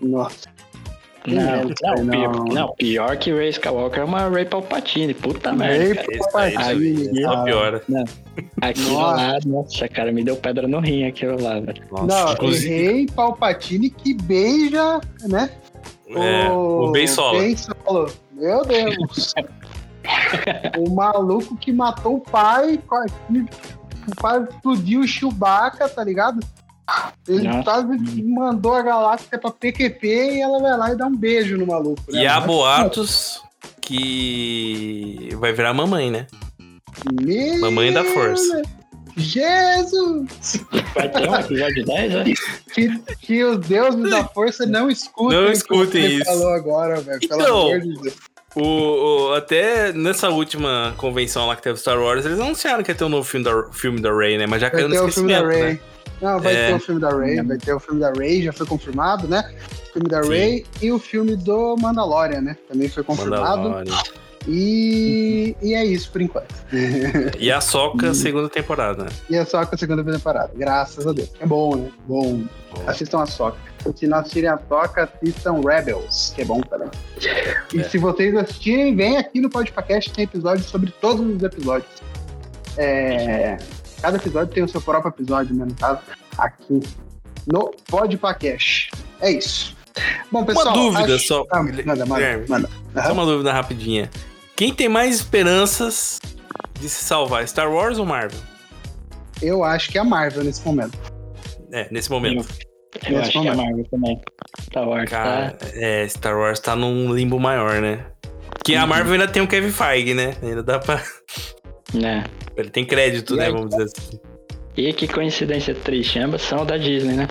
Nossa. 0.00 0.55
Não, 1.26 1.64
não, 1.82 2.04
não. 2.04 2.10
Pior, 2.10 2.44
não, 2.54 2.74
pior 2.74 3.16
que 3.16 3.32
Ray 3.32 3.48
Skywalker 3.50 4.00
é 4.00 4.04
uma 4.04 4.28
Ray 4.28 4.44
Palpatine. 4.44 5.12
Puta 5.12 5.52
merda. 5.52 6.02
Ray 6.02 6.18
Palpatine. 6.18 7.22
Só 7.22 7.44
piora. 7.44 7.82
Não. 7.88 8.04
Aquilo 8.60 8.92
nossa. 8.92 9.16
lá, 9.16 9.38
nossa, 9.46 9.88
cara, 9.88 10.12
me 10.12 10.22
deu 10.22 10.36
pedra 10.36 10.68
no 10.68 10.78
rim 10.80 11.04
aquilo 11.04 11.40
lá, 11.42 11.58
velho. 11.58 11.82
Não, 11.90 12.32
inclusive... 12.32 12.68
Rei 12.68 13.06
Palpatine 13.06 13.90
que 13.90 14.14
beija, 14.14 15.00
né? 15.28 15.50
É, 16.08 16.48
o, 16.48 16.84
o 16.84 16.92
Ben 16.92 17.06
Solo. 17.06 17.38
Ben 17.38 17.56
Solo. 17.56 18.10
Meu 18.32 18.64
Deus. 18.64 19.34
o 20.78 20.90
maluco 20.90 21.56
que 21.56 21.72
matou 21.72 22.16
o 22.16 22.20
pai, 22.20 22.78
o 22.78 24.22
pai 24.22 24.44
explodiu 24.48 25.00
o 25.00 25.06
Chewbacca, 25.06 25.88
tá 25.88 26.04
ligado? 26.04 26.40
Ele 27.26 27.62
quase 27.64 28.22
mandou 28.22 28.74
a 28.74 28.82
galáxia 28.82 29.38
pra 29.38 29.50
PQP 29.50 30.06
e 30.06 30.40
ela 30.40 30.60
vai 30.60 30.76
lá 30.76 30.92
e 30.92 30.96
dá 30.96 31.06
um 31.06 31.16
beijo 31.16 31.56
no 31.56 31.66
maluco. 31.66 32.00
Né? 32.08 32.22
E 32.22 32.26
há 32.26 32.40
boatos 32.40 33.42
que 33.80 35.30
vai 35.36 35.52
virar 35.52 35.74
mamãe, 35.74 36.10
né? 36.10 36.26
Meu 37.20 37.60
mamãe 37.60 37.92
da 37.92 38.04
força. 38.04 38.62
Jesus! 39.16 40.64
Vai 40.94 41.08
ter 41.08 41.28
um 41.28 41.34
episódio 41.34 41.84
10, 41.84 42.12
né? 42.12 42.24
Que, 42.72 42.98
que 43.20 43.44
os 43.44 43.66
deuses 43.66 44.10
da 44.10 44.24
força 44.24 44.66
não 44.66 44.90
escutem. 44.90 45.38
Não 45.38 45.50
escutem 45.50 46.04
o 46.04 46.08
que 46.08 46.14
isso. 46.16 46.24
falou 46.26 46.52
agora, 46.52 47.00
velho. 47.00 47.18
Então, 47.22 47.38
pelo 47.38 47.56
amor 47.56 47.80
de 47.80 47.94
Deus. 47.94 48.14
O, 48.54 48.62
o, 48.62 49.34
até 49.34 49.92
nessa 49.92 50.30
última 50.30 50.94
convenção 50.96 51.46
lá 51.46 51.56
que 51.56 51.62
teve 51.62 51.78
Star 51.78 52.00
Wars, 52.00 52.24
eles 52.24 52.40
anunciaram 52.40 52.82
que 52.82 52.90
ia 52.90 52.94
ter 52.94 53.04
um 53.04 53.08
novo 53.08 53.28
filme 53.28 53.44
da, 53.44 53.70
filme 53.70 54.00
da 54.00 54.14
Rey, 54.14 54.38
né? 54.38 54.46
Mas 54.46 54.60
já 54.60 54.70
caiu 54.70 54.88
no 54.88 54.94
esquecimento, 54.94 55.46
né? 55.46 55.78
Não, 56.20 56.40
vai 56.40 56.54
é... 56.54 56.68
ter 56.68 56.74
o 56.74 56.80
filme 56.80 57.00
da 57.00 57.10
Ray, 57.10 57.42
vai 57.42 57.58
ter 57.58 57.74
o 57.74 57.80
filme 57.80 58.00
da 58.00 58.10
Ray, 58.12 58.42
já 58.42 58.52
foi 58.52 58.66
confirmado, 58.66 59.28
né? 59.28 59.52
O 59.88 59.92
filme 59.92 60.08
da 60.08 60.20
Ray 60.20 60.64
e 60.80 60.92
o 60.92 60.98
filme 60.98 61.36
do 61.36 61.76
Mandalorian, 61.76 62.40
né? 62.40 62.56
Também 62.68 62.88
foi 62.88 63.02
confirmado. 63.02 63.84
E, 64.48 65.56
e 65.60 65.74
é 65.74 65.84
isso 65.84 66.10
por 66.10 66.20
enquanto. 66.20 66.54
E 67.38 67.50
a 67.50 67.60
Soca, 67.60 68.14
segunda 68.14 68.48
temporada? 68.48 69.06
E 69.28 69.36
a 69.36 69.44
Soca, 69.44 69.76
segunda 69.76 70.04
temporada. 70.04 70.52
Graças 70.54 71.06
a 71.06 71.12
Deus. 71.12 71.30
É 71.40 71.46
bom, 71.46 71.76
né? 71.76 71.90
Bom. 72.06 72.44
Assistam 72.86 73.22
a 73.22 73.26
Soca. 73.26 73.58
Se 73.94 74.06
não 74.06 74.18
assistirem 74.18 74.50
a 74.50 74.58
Soca, 74.68 75.04
assistam 75.04 75.60
Rebels, 75.60 76.32
que 76.34 76.42
é 76.42 76.44
bom 76.44 76.60
também. 76.60 76.88
E 77.74 77.84
se 77.84 77.98
vocês 77.98 78.34
assistirem, 78.36 78.94
vem 78.94 79.16
aqui 79.16 79.40
no 79.40 79.50
Podcast, 79.50 80.12
tem 80.12 80.24
episódios 80.24 80.66
sobre 80.66 80.92
todos 81.00 81.24
os 81.36 81.42
episódios. 81.42 81.90
É, 82.76 83.56
cada 84.00 84.16
episódio 84.16 84.52
tem 84.52 84.62
o 84.62 84.68
seu 84.68 84.80
próprio 84.80 85.10
episódio, 85.10 85.54
né? 85.54 85.64
No 85.64 85.74
caso, 85.74 86.00
aqui 86.38 86.80
no 87.46 87.70
Podcast. 87.88 88.90
É 89.20 89.30
isso. 89.30 89.76
Bom, 90.30 90.44
pessoal. 90.44 90.74
Uma 90.74 90.92
dúvida 90.92 91.14
acho... 91.16 91.26
só. 91.26 91.44
Ah, 91.50 91.62
manda, 91.62 92.06
manda, 92.06 92.46
manda. 92.48 92.68
Só 93.02 93.12
uma 93.12 93.24
dúvida 93.24 93.52
rapidinha. 93.52 94.10
Quem 94.54 94.72
tem 94.72 94.88
mais 94.88 95.16
esperanças 95.16 96.18
de 96.80 96.88
se 96.88 97.04
salvar, 97.04 97.46
Star 97.46 97.70
Wars 97.70 97.98
ou 97.98 98.06
Marvel? 98.06 98.40
Eu 99.42 99.62
acho 99.62 99.90
que 99.90 99.98
é 99.98 100.00
a 100.00 100.04
Marvel 100.04 100.44
nesse 100.44 100.64
momento. 100.64 100.98
É, 101.72 101.88
nesse 101.90 102.10
momento. 102.10 102.46
Eu, 103.06 103.12
eu 103.12 103.20
acho 103.20 103.36
momento. 103.36 103.42
que 103.42 103.48
é 103.48 103.50
a 103.50 103.66
Marvel 103.66 103.84
também. 103.90 104.20
Star 104.62 104.88
Wars 104.88 105.10
Cara, 105.10 105.50
tá... 105.52 105.66
é, 105.74 106.08
Star 106.08 106.36
Wars 106.36 106.60
tá 106.60 106.74
num 106.74 107.14
limbo 107.14 107.38
maior, 107.38 107.80
né? 107.80 108.06
Que 108.64 108.74
uhum. 108.74 108.82
a 108.82 108.86
Marvel 108.86 109.12
ainda 109.12 109.28
tem 109.28 109.42
o 109.42 109.48
Kevin 109.48 109.70
Feige, 109.70 110.14
né? 110.14 110.34
Ainda 110.42 110.62
dá 110.62 110.78
pra. 110.78 111.02
É. 112.02 112.24
Ele 112.56 112.70
tem 112.70 112.84
crédito, 112.84 113.34
e 113.34 113.36
né? 113.36 113.46
Aí, 113.46 113.52
vamos 113.52 113.70
dizer 113.70 113.84
assim. 113.84 114.20
E 114.76 114.92
que 114.92 115.08
coincidência 115.08 115.74
triste, 115.74 116.18
ambas 116.18 116.42
são 116.42 116.64
da 116.64 116.76
Disney, 116.76 117.14
né? 117.14 117.28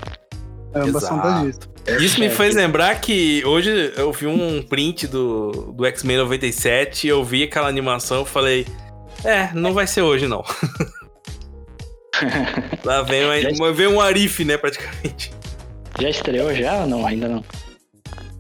Ambas 0.74 1.04
Exato. 1.04 1.06
são 1.06 1.18
da 1.18 1.44
Disney. 1.44 2.04
Isso 2.04 2.20
me 2.20 2.30
fez 2.30 2.56
lembrar 2.56 3.00
que 3.00 3.44
hoje 3.46 3.94
eu 3.96 4.12
vi 4.12 4.26
um 4.26 4.64
print 4.64 5.06
do, 5.06 5.74
do 5.74 5.86
X-Men 5.86 6.18
97 6.18 7.08
eu 7.08 7.24
vi 7.24 7.44
aquela 7.44 7.68
animação 7.68 8.24
e 8.24 8.26
falei, 8.26 8.66
é, 9.24 9.54
não 9.54 9.74
vai 9.74 9.86
ser 9.86 10.02
hoje 10.02 10.28
não. 10.28 10.44
Lá 12.84 13.04
vem, 13.04 13.24
uma, 13.54 13.72
vem 13.72 13.88
um 13.88 14.02
Arif, 14.02 14.44
né, 14.44 14.58
praticamente. 14.58 15.32
Já 16.00 16.10
estreou 16.10 16.54
já 16.54 16.82
ou 16.82 16.88
não? 16.88 17.06
Ainda 17.06 17.28
não? 17.28 17.44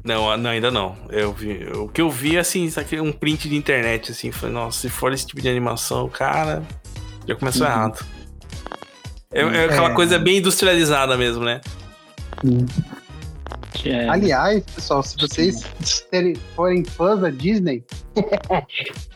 Não, 0.05 0.37
não, 0.37 0.51
ainda 0.51 0.69
não. 0.69 0.95
Eu 1.09 1.33
vi, 1.33 1.67
o 1.73 1.87
que 1.87 1.99
eu 1.99 2.11
vi, 2.11 2.37
assim, 2.37 2.65
isso 2.65 2.79
aqui 2.79 2.95
é 2.95 3.01
um 3.01 3.11
print 3.11 3.49
de 3.49 3.55
internet, 3.55 4.11
assim, 4.11 4.31
foi, 4.31 4.51
nossa, 4.51 4.81
se 4.81 4.89
for 4.89 5.11
esse 5.11 5.25
tipo 5.25 5.41
de 5.41 5.49
animação, 5.49 6.07
cara, 6.07 6.61
já 7.27 7.35
começou 7.35 7.65
uhum. 7.65 7.73
errado. 7.73 8.05
É, 9.31 9.41
é 9.41 9.65
aquela 9.65 9.89
é. 9.89 9.93
coisa 9.95 10.19
bem 10.19 10.37
industrializada 10.37 11.17
mesmo, 11.17 11.43
né? 11.43 11.59
Uhum. 12.43 12.67
É... 13.83 14.07
Aliás, 14.07 14.63
pessoal, 14.63 15.01
se 15.01 15.17
vocês 15.17 15.63
forem 16.55 16.85
fãs 16.85 17.19
da 17.19 17.31
Disney, 17.31 17.83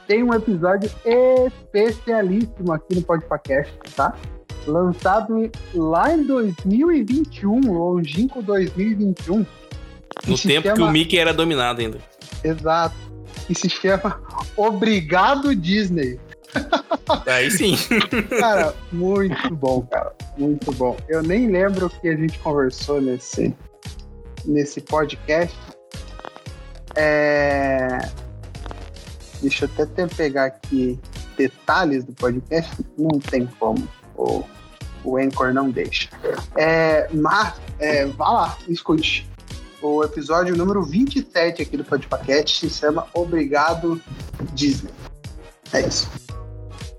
tem 0.08 0.24
um 0.24 0.34
episódio 0.34 0.92
especialíssimo 1.06 2.74
aqui 2.74 2.96
no 2.96 3.04
Podcast, 3.04 3.74
tá? 3.96 4.16
Lançado 4.66 5.50
lá 5.74 6.14
em 6.14 6.24
2021, 6.24 7.72
longínquo 7.72 8.42
2021. 8.42 9.46
No 10.28 10.38
tempo 10.38 10.68
chama... 10.68 10.76
que 10.76 10.82
o 10.82 10.92
Mickey 10.92 11.18
era 11.18 11.34
dominado 11.34 11.82
ainda. 11.82 12.00
Exato. 12.44 12.96
E 13.50 13.56
se 13.56 13.70
chama 13.70 14.22
Obrigado 14.56 15.56
Disney. 15.56 16.20
Aí 17.26 17.52
sim. 17.52 17.76
cara, 18.40 18.74
muito 18.92 19.56
bom, 19.56 19.82
cara. 19.84 20.14
Muito 20.38 20.72
bom. 20.74 20.98
Eu 21.08 21.22
nem 21.22 21.48
lembro 21.48 21.88
o 21.88 21.90
que 21.90 22.08
a 22.08 22.16
gente 22.16 22.38
conversou 22.40 23.02
nesse, 23.02 23.54
nesse 24.46 24.82
podcast. 24.82 25.56
É... 26.96 28.00
Deixa 29.42 29.66
eu 29.66 29.84
até 29.84 30.08
pegar 30.08 30.46
aqui 30.46 31.00
detalhes 31.38 32.04
do 32.04 32.14
podcast. 32.14 32.72
Não 32.98 33.20
tem 33.20 33.48
como. 33.60 33.88
O, 34.18 34.44
o 35.04 35.18
Anchor 35.18 35.54
não 35.54 35.70
deixa. 35.70 36.10
É, 36.58 37.08
mas, 37.14 37.54
é, 37.80 38.06
vá 38.06 38.30
lá, 38.30 38.58
escute. 38.68 39.29
O 39.82 40.04
episódio 40.04 40.56
número 40.56 40.84
27 40.84 41.62
aqui 41.62 41.78
do 41.78 41.84
podcast 41.84 42.70
se 42.70 42.80
chama 42.80 43.08
Obrigado 43.14 44.02
Disney. 44.54 44.92
É 45.72 45.82
isso. 45.82 46.10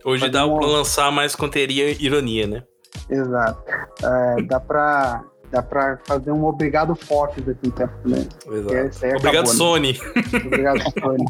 Hoje 0.05 0.29
dá 0.31 0.47
um... 0.47 0.57
pra 0.57 0.67
lançar 0.67 1.13
mais 1.13 1.35
conteria 1.35 1.91
ironia, 2.03 2.47
né? 2.47 2.63
Exato. 3.09 3.63
É, 4.03 4.43
dá 4.43 4.59
pra 4.61 5.25
Dá 5.51 5.63
pra 5.63 5.99
fazer 6.07 6.31
um 6.31 6.45
obrigado 6.45 6.95
Fox 6.95 7.37
aqui 7.37 7.67
no 7.67 7.73
tempo 7.73 7.93
também. 8.05 8.29
Exato. 8.47 9.05
É, 9.05 9.17
obrigado, 9.17 9.27
acabou, 9.27 9.47
Sony. 9.47 9.93
Né? 9.93 10.41
Obrigado, 10.47 10.81
Sony. 11.01 11.25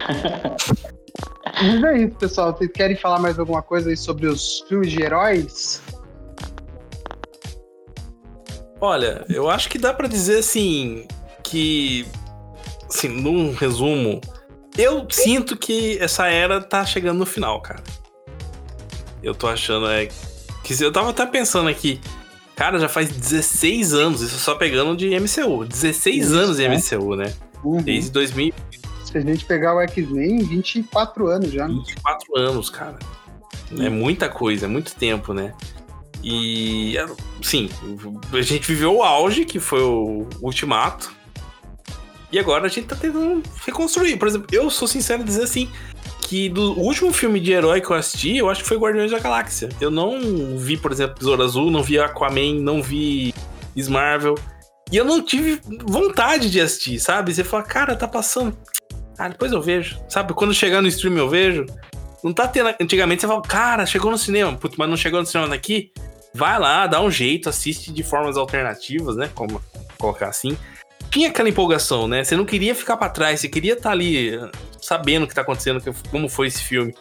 Mas 1.62 1.84
é 1.84 1.98
isso, 1.98 2.16
pessoal. 2.16 2.52
Vocês 2.52 2.70
querem 2.72 2.96
falar 2.96 3.20
mais 3.20 3.38
alguma 3.38 3.62
coisa 3.62 3.90
aí 3.90 3.96
sobre 3.96 4.26
os 4.26 4.64
filmes 4.68 4.90
de 4.90 5.02
heróis? 5.02 5.80
Olha, 8.80 9.24
eu 9.28 9.50
acho 9.50 9.68
que 9.68 9.78
dá 9.78 9.92
para 9.92 10.08
dizer 10.08 10.38
assim 10.38 11.06
que, 11.42 12.06
assim, 12.88 13.08
num 13.08 13.52
resumo, 13.52 14.20
eu 14.76 15.06
sinto 15.10 15.56
que 15.56 15.98
essa 15.98 16.28
era 16.28 16.60
tá 16.60 16.84
chegando 16.84 17.18
no 17.18 17.26
final, 17.26 17.60
cara. 17.60 17.82
Eu 19.22 19.34
tô 19.34 19.46
achando 19.46 19.88
é 19.90 20.08
que 20.62 20.82
eu 20.82 20.92
tava 20.92 21.10
até 21.10 21.26
pensando 21.26 21.68
aqui, 21.68 22.00
Cara, 22.60 22.78
já 22.78 22.90
faz 22.90 23.08
16 23.10 23.94
anos, 23.94 24.20
isso 24.20 24.38
só 24.38 24.54
pegando 24.54 24.94
de 24.94 25.08
MCU. 25.18 25.64
16 25.64 26.26
isso, 26.26 26.34
anos 26.36 26.58
de 26.58 26.68
MCU, 26.68 27.16
né? 27.16 27.32
Uhum. 27.64 27.80
Desde 27.80 28.10
2000. 28.10 28.52
Se 29.02 29.16
a 29.16 29.20
gente 29.22 29.46
pegar 29.46 29.74
o 29.74 29.80
X-Men, 29.80 30.44
24 30.44 31.26
anos 31.28 31.50
já. 31.50 31.66
24 31.66 32.36
anos, 32.36 32.68
cara. 32.68 32.98
É 33.78 33.88
muita 33.88 34.28
coisa, 34.28 34.66
é 34.66 34.68
muito 34.68 34.94
tempo, 34.94 35.32
né? 35.32 35.54
E, 36.22 36.96
sim, 37.42 37.68
a 38.32 38.42
gente 38.42 38.66
viveu 38.66 38.96
o 38.96 39.02
auge, 39.02 39.44
que 39.44 39.58
foi 39.58 39.82
o 39.82 40.26
Ultimato. 40.40 41.12
E 42.32 42.38
agora 42.38 42.66
a 42.66 42.68
gente 42.68 42.86
tá 42.86 42.94
tentando 42.94 43.42
reconstruir. 43.64 44.16
Por 44.16 44.28
exemplo, 44.28 44.46
eu 44.52 44.70
sou 44.70 44.86
sincero 44.86 45.22
em 45.22 45.24
dizer 45.24 45.42
assim, 45.42 45.68
que 46.22 46.48
do 46.48 46.78
último 46.78 47.12
filme 47.12 47.40
de 47.40 47.52
herói 47.52 47.80
que 47.80 47.90
eu 47.90 47.96
assisti, 47.96 48.36
eu 48.36 48.48
acho 48.48 48.62
que 48.62 48.68
foi 48.68 48.76
Guardiões 48.76 49.10
da 49.10 49.18
Galáxia. 49.18 49.68
Eu 49.80 49.90
não 49.90 50.56
vi, 50.56 50.76
por 50.76 50.92
exemplo, 50.92 51.16
Besouro 51.18 51.42
Azul, 51.42 51.70
não 51.70 51.82
vi 51.82 51.98
Aquaman, 51.98 52.60
não 52.60 52.82
vi 52.82 53.34
Marvel. 53.88 54.36
E 54.92 54.96
eu 54.96 55.04
não 55.04 55.22
tive 55.22 55.60
vontade 55.84 56.50
de 56.50 56.60
assistir, 56.60 56.98
sabe? 57.00 57.34
Você 57.34 57.42
fala, 57.42 57.62
cara, 57.62 57.96
tá 57.96 58.06
passando. 58.06 58.56
Ah, 59.18 59.28
depois 59.28 59.50
eu 59.52 59.60
vejo. 59.60 59.98
Sabe? 60.08 60.32
Quando 60.34 60.54
chegar 60.54 60.80
no 60.80 60.88
stream 60.88 61.16
eu 61.16 61.28
vejo. 61.28 61.66
Não 62.22 62.32
tá 62.32 62.46
tendo. 62.46 62.74
Antigamente 62.80 63.22
você 63.22 63.26
fala, 63.26 63.42
cara, 63.42 63.86
chegou 63.86 64.10
no 64.10 64.18
cinema. 64.18 64.56
Putz, 64.56 64.76
mas 64.76 64.88
não 64.88 64.96
chegou 64.96 65.20
no 65.20 65.26
cinema 65.26 65.48
daqui? 65.48 65.92
Vai 66.34 66.58
lá, 66.58 66.86
dá 66.86 67.00
um 67.00 67.10
jeito, 67.10 67.48
assiste 67.48 67.92
de 67.92 68.02
formas 68.02 68.36
alternativas, 68.36 69.16
né? 69.16 69.30
Como 69.34 69.60
colocar 69.98 70.28
assim 70.28 70.56
tinha 71.10 71.28
aquela 71.28 71.48
empolgação, 71.48 72.06
né? 72.06 72.22
Você 72.22 72.36
não 72.36 72.44
queria 72.44 72.74
ficar 72.74 72.96
para 72.96 73.08
trás, 73.08 73.40
você 73.40 73.48
queria 73.48 73.72
estar 73.72 73.90
tá 73.90 73.90
ali 73.90 74.38
sabendo 74.80 75.24
o 75.24 75.28
que 75.28 75.34
tá 75.34 75.42
acontecendo, 75.42 75.82
como 76.10 76.28
foi 76.28 76.46
esse 76.46 76.62
filme. 76.62 76.94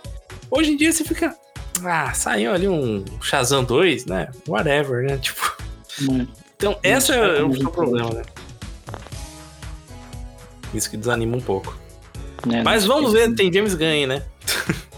Hoje 0.49 0.71
em 0.71 0.77
dia 0.77 0.91
você 0.91 1.03
fica. 1.03 1.35
Ah, 1.83 2.11
saiu 2.13 2.51
ali 2.51 2.67
um 2.67 3.05
Shazam 3.21 3.63
2, 3.63 4.05
né? 4.07 4.29
Whatever, 4.47 5.03
né? 5.03 5.17
Tipo. 5.21 5.57
Então, 6.55 6.77
esse 6.83 7.11
é 7.11 7.43
o 7.43 7.55
seu 7.55 7.69
problema, 7.69 8.09
né? 8.09 8.23
Isso 10.73 10.89
que 10.89 10.97
desanima 10.97 11.37
um 11.37 11.41
pouco. 11.41 11.77
É, 12.51 12.63
Mas 12.63 12.85
vamos 12.85 13.13
ver, 13.13 13.33
tem 13.35 13.51
James 13.51 13.75
Gunn, 13.75 14.07
né? 14.07 14.23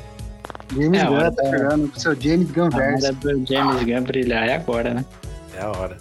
James 0.76 1.02
é 1.02 1.06
Gunn 1.06 1.32
tá 1.32 1.44
jogando 1.46 1.92
com 1.92 2.00
seu 2.00 2.22
James 2.22 2.52
Gunn 2.52 2.70
verso. 2.70 3.08
A 3.08 3.12
do 3.12 3.46
James 3.46 3.84
Gunn 3.84 4.04
brilhar 4.04 4.48
é 4.48 4.56
agora, 4.56 4.94
né? 4.94 5.06
É 5.56 5.62
a 5.62 5.70
hora. 5.70 5.98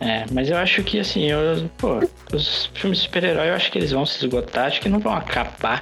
É, 0.00 0.24
mas 0.32 0.50
eu 0.50 0.56
acho 0.56 0.82
que 0.82 0.98
assim, 0.98 1.30
eu, 1.30 1.68
pô, 1.78 2.00
os 2.32 2.66
filmes 2.74 2.98
de 2.98 3.04
super-herói 3.04 3.48
eu 3.50 3.54
acho 3.54 3.70
que 3.70 3.78
eles 3.78 3.92
vão 3.92 4.04
se 4.04 4.18
esgotar, 4.18 4.66
acho 4.66 4.80
que 4.80 4.88
não 4.88 4.98
vão 4.98 5.14
acabar 5.14 5.80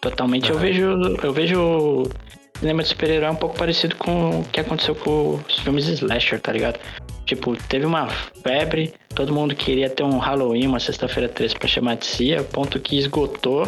totalmente. 0.00 0.50
Uhum. 0.50 0.56
Eu 0.56 0.60
vejo. 0.60 0.82
Eu 1.22 1.32
vejo 1.32 1.60
o 1.60 2.10
cinema 2.58 2.82
de 2.82 2.88
super-herói 2.88 3.30
um 3.30 3.36
pouco 3.36 3.56
parecido 3.56 3.96
com 3.96 4.40
o 4.40 4.44
que 4.44 4.60
aconteceu 4.60 4.94
com 4.94 5.40
os 5.48 5.58
filmes 5.58 5.88
slasher, 5.88 6.40
tá 6.40 6.52
ligado? 6.52 6.78
Tipo, 7.26 7.56
teve 7.68 7.86
uma 7.86 8.08
febre, 8.42 8.92
todo 9.14 9.32
mundo 9.32 9.54
queria 9.54 9.88
ter 9.88 10.02
um 10.02 10.18
Halloween, 10.18 10.66
uma 10.66 10.78
sexta-feira 10.78 11.28
13 11.28 11.56
pra 11.56 11.66
chamar 11.66 11.96
de 11.96 12.06
si, 12.06 12.34
a 12.34 12.42
ponto 12.42 12.78
que 12.78 12.98
esgotou 12.98 13.66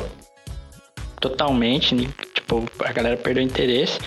totalmente, 1.20 1.94
né? 1.94 2.06
Tipo, 2.46 2.64
a 2.84 2.92
galera 2.92 3.16
perdeu 3.16 3.42
interesse. 3.42 3.98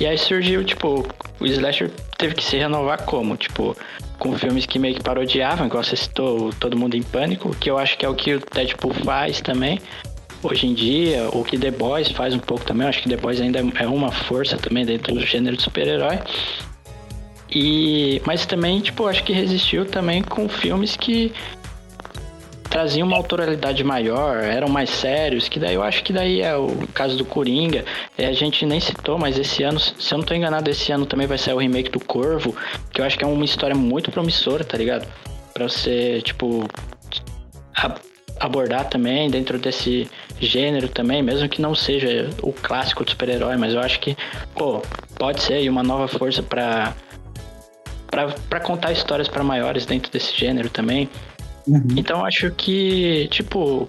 E 0.00 0.06
aí 0.06 0.16
surgiu, 0.16 0.64
tipo, 0.64 1.06
o 1.38 1.46
slasher 1.46 1.90
teve 2.16 2.34
que 2.34 2.42
se 2.42 2.56
renovar 2.56 3.04
como? 3.04 3.36
Tipo, 3.36 3.76
com 4.18 4.36
filmes 4.38 4.64
que 4.64 4.78
meio 4.78 4.94
que 4.94 5.02
parodiavam, 5.02 5.66
igual 5.66 5.84
você 5.84 5.94
citou, 5.94 6.50
Todo 6.54 6.76
Mundo 6.76 6.96
em 6.96 7.02
Pânico, 7.02 7.54
que 7.56 7.70
eu 7.70 7.78
acho 7.78 7.98
que 7.98 8.06
é 8.06 8.08
o 8.08 8.14
que 8.14 8.34
o 8.34 8.42
Deadpool 8.52 8.94
faz 8.94 9.40
também. 9.40 9.80
Hoje 10.42 10.66
em 10.66 10.74
dia, 10.74 11.28
o 11.32 11.44
que 11.44 11.56
The 11.56 11.70
Boys 11.70 12.10
faz 12.10 12.34
um 12.34 12.38
pouco 12.38 12.64
também, 12.64 12.84
eu 12.84 12.88
acho 12.88 13.02
que 13.02 13.08
The 13.08 13.16
Boys 13.16 13.40
ainda 13.40 13.60
é 13.78 13.86
uma 13.86 14.10
força 14.10 14.56
também 14.56 14.84
dentro 14.84 15.14
do 15.14 15.24
gênero 15.24 15.56
de 15.56 15.62
super-herói. 15.62 16.18
E, 17.54 18.20
mas 18.24 18.46
também, 18.46 18.80
tipo, 18.80 19.06
acho 19.06 19.22
que 19.22 19.32
resistiu 19.32 19.84
também 19.84 20.22
com 20.22 20.48
filmes 20.48 20.96
que 20.96 21.32
traziam 22.72 23.06
uma 23.06 23.18
autoralidade 23.18 23.84
maior, 23.84 24.42
eram 24.42 24.66
mais 24.66 24.88
sérios, 24.88 25.46
que 25.46 25.60
daí 25.60 25.74
eu 25.74 25.82
acho 25.82 26.02
que 26.02 26.10
daí 26.10 26.40
é 26.40 26.56
o 26.56 26.88
caso 26.94 27.18
do 27.18 27.24
Coringa. 27.24 27.84
É, 28.16 28.26
a 28.26 28.32
gente 28.32 28.64
nem 28.64 28.80
citou, 28.80 29.18
mas 29.18 29.38
esse 29.38 29.62
ano, 29.62 29.78
se 29.78 30.12
eu 30.12 30.16
não 30.16 30.24
tô 30.24 30.32
enganado, 30.32 30.70
esse 30.70 30.90
ano 30.90 31.04
também 31.04 31.26
vai 31.26 31.36
sair 31.36 31.52
o 31.52 31.58
remake 31.58 31.90
do 31.90 32.00
Corvo, 32.00 32.56
que 32.90 33.02
eu 33.02 33.04
acho 33.04 33.18
que 33.18 33.24
é 33.24 33.26
uma 33.26 33.44
história 33.44 33.76
muito 33.76 34.10
promissora, 34.10 34.64
tá 34.64 34.78
ligado? 34.78 35.06
Pra 35.52 35.68
você, 35.68 36.22
tipo, 36.22 36.66
abordar 38.40 38.88
também 38.88 39.30
dentro 39.30 39.58
desse 39.58 40.10
gênero 40.40 40.88
também, 40.88 41.22
mesmo 41.22 41.50
que 41.50 41.60
não 41.60 41.74
seja 41.74 42.30
o 42.42 42.54
clássico 42.54 43.04
do 43.04 43.10
super-herói, 43.10 43.58
mas 43.58 43.74
eu 43.74 43.80
acho 43.80 44.00
que, 44.00 44.16
pô, 44.54 44.80
pode 45.18 45.42
ser 45.42 45.68
uma 45.68 45.82
nova 45.82 46.08
força 46.08 46.42
para 46.42 46.94
para 48.48 48.60
contar 48.60 48.92
histórias 48.92 49.26
para 49.26 49.42
maiores 49.42 49.86
dentro 49.86 50.12
desse 50.12 50.36
gênero 50.36 50.68
também. 50.68 51.08
Uhum. 51.66 51.86
Então 51.96 52.24
acho 52.24 52.50
que, 52.52 53.28
tipo, 53.30 53.88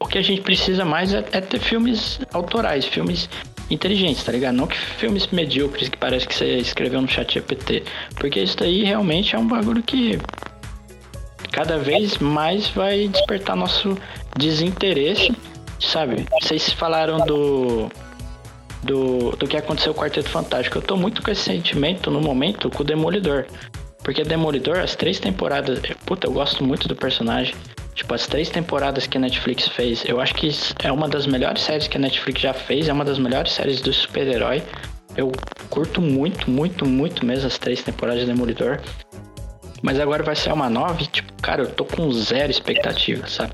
o 0.00 0.06
que 0.06 0.18
a 0.18 0.22
gente 0.22 0.42
precisa 0.42 0.84
mais 0.84 1.12
é, 1.12 1.24
é, 1.32 1.40
ter 1.40 1.58
filmes 1.60 2.20
autorais, 2.32 2.84
filmes 2.84 3.28
inteligentes, 3.70 4.22
tá 4.22 4.32
ligado? 4.32 4.54
Não 4.54 4.66
que 4.66 4.76
filmes 4.76 5.26
medíocres 5.28 5.88
que 5.88 5.96
parece 5.96 6.26
que 6.26 6.34
você 6.34 6.58
escreveu 6.58 7.00
no 7.00 7.08
chat 7.08 7.34
GPT. 7.34 7.84
Porque 8.16 8.40
isso 8.40 8.56
daí 8.56 8.84
realmente 8.84 9.34
é 9.34 9.38
um 9.38 9.46
bagulho 9.46 9.82
que 9.82 10.18
cada 11.50 11.78
vez 11.78 12.18
mais 12.18 12.68
vai 12.68 13.08
despertar 13.08 13.56
nosso 13.56 13.96
desinteresse, 14.36 15.32
sabe? 15.80 16.26
Vocês 16.42 16.70
falaram 16.72 17.24
do 17.24 17.88
do, 18.82 19.30
do 19.36 19.46
que 19.46 19.56
aconteceu 19.56 19.94
com 19.94 20.00
o 20.00 20.04
Quarteto 20.04 20.28
Fantástico. 20.28 20.78
Eu 20.78 20.82
tô 20.82 20.96
muito 20.96 21.22
com 21.22 21.30
esse 21.30 21.42
sentimento 21.42 22.10
no 22.10 22.20
momento 22.20 22.68
com 22.68 22.82
o 22.82 22.86
Demolidor. 22.86 23.46
Porque 24.04 24.22
Demolidor, 24.22 24.78
as 24.78 24.94
três 24.94 25.18
temporadas. 25.18 25.80
Puta, 26.06 26.28
eu 26.28 26.32
gosto 26.32 26.62
muito 26.62 26.86
do 26.86 26.94
personagem. 26.94 27.54
Tipo, 27.94 28.14
as 28.14 28.26
três 28.26 28.50
temporadas 28.50 29.06
que 29.06 29.16
a 29.16 29.20
Netflix 29.20 29.68
fez, 29.68 30.04
eu 30.04 30.20
acho 30.20 30.34
que 30.34 30.50
é 30.82 30.92
uma 30.92 31.08
das 31.08 31.26
melhores 31.26 31.62
séries 31.62 31.88
que 31.88 31.96
a 31.96 32.00
Netflix 32.00 32.40
já 32.40 32.52
fez, 32.52 32.88
é 32.88 32.92
uma 32.92 33.04
das 33.04 33.18
melhores 33.18 33.52
séries 33.52 33.80
do 33.80 33.92
super-herói. 33.92 34.62
Eu 35.16 35.32
curto 35.70 36.00
muito, 36.02 36.50
muito, 36.50 36.84
muito 36.84 37.24
mesmo 37.24 37.46
as 37.46 37.56
três 37.56 37.82
temporadas 37.82 38.20
de 38.20 38.26
Demolidor. 38.26 38.80
Mas 39.80 40.00
agora 40.00 40.22
vai 40.22 40.34
ser 40.34 40.52
uma 40.52 40.68
nova 40.68 41.00
e, 41.02 41.06
tipo, 41.06 41.32
cara, 41.40 41.62
eu 41.62 41.70
tô 41.70 41.84
com 41.84 42.10
zero 42.12 42.50
expectativa, 42.50 43.26
sabe? 43.28 43.52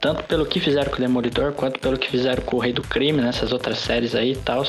Tanto 0.00 0.24
pelo 0.24 0.46
que 0.46 0.60
fizeram 0.60 0.90
com 0.90 0.96
o 0.96 1.00
Demolidor, 1.00 1.52
quanto 1.52 1.78
pelo 1.78 1.98
que 1.98 2.10
fizeram 2.10 2.42
com 2.42 2.56
o 2.56 2.60
Rei 2.60 2.72
do 2.72 2.82
Crime, 2.82 3.20
nessas 3.20 3.52
outras 3.52 3.78
séries 3.78 4.14
aí 4.14 4.32
e 4.32 4.36
tal. 4.36 4.64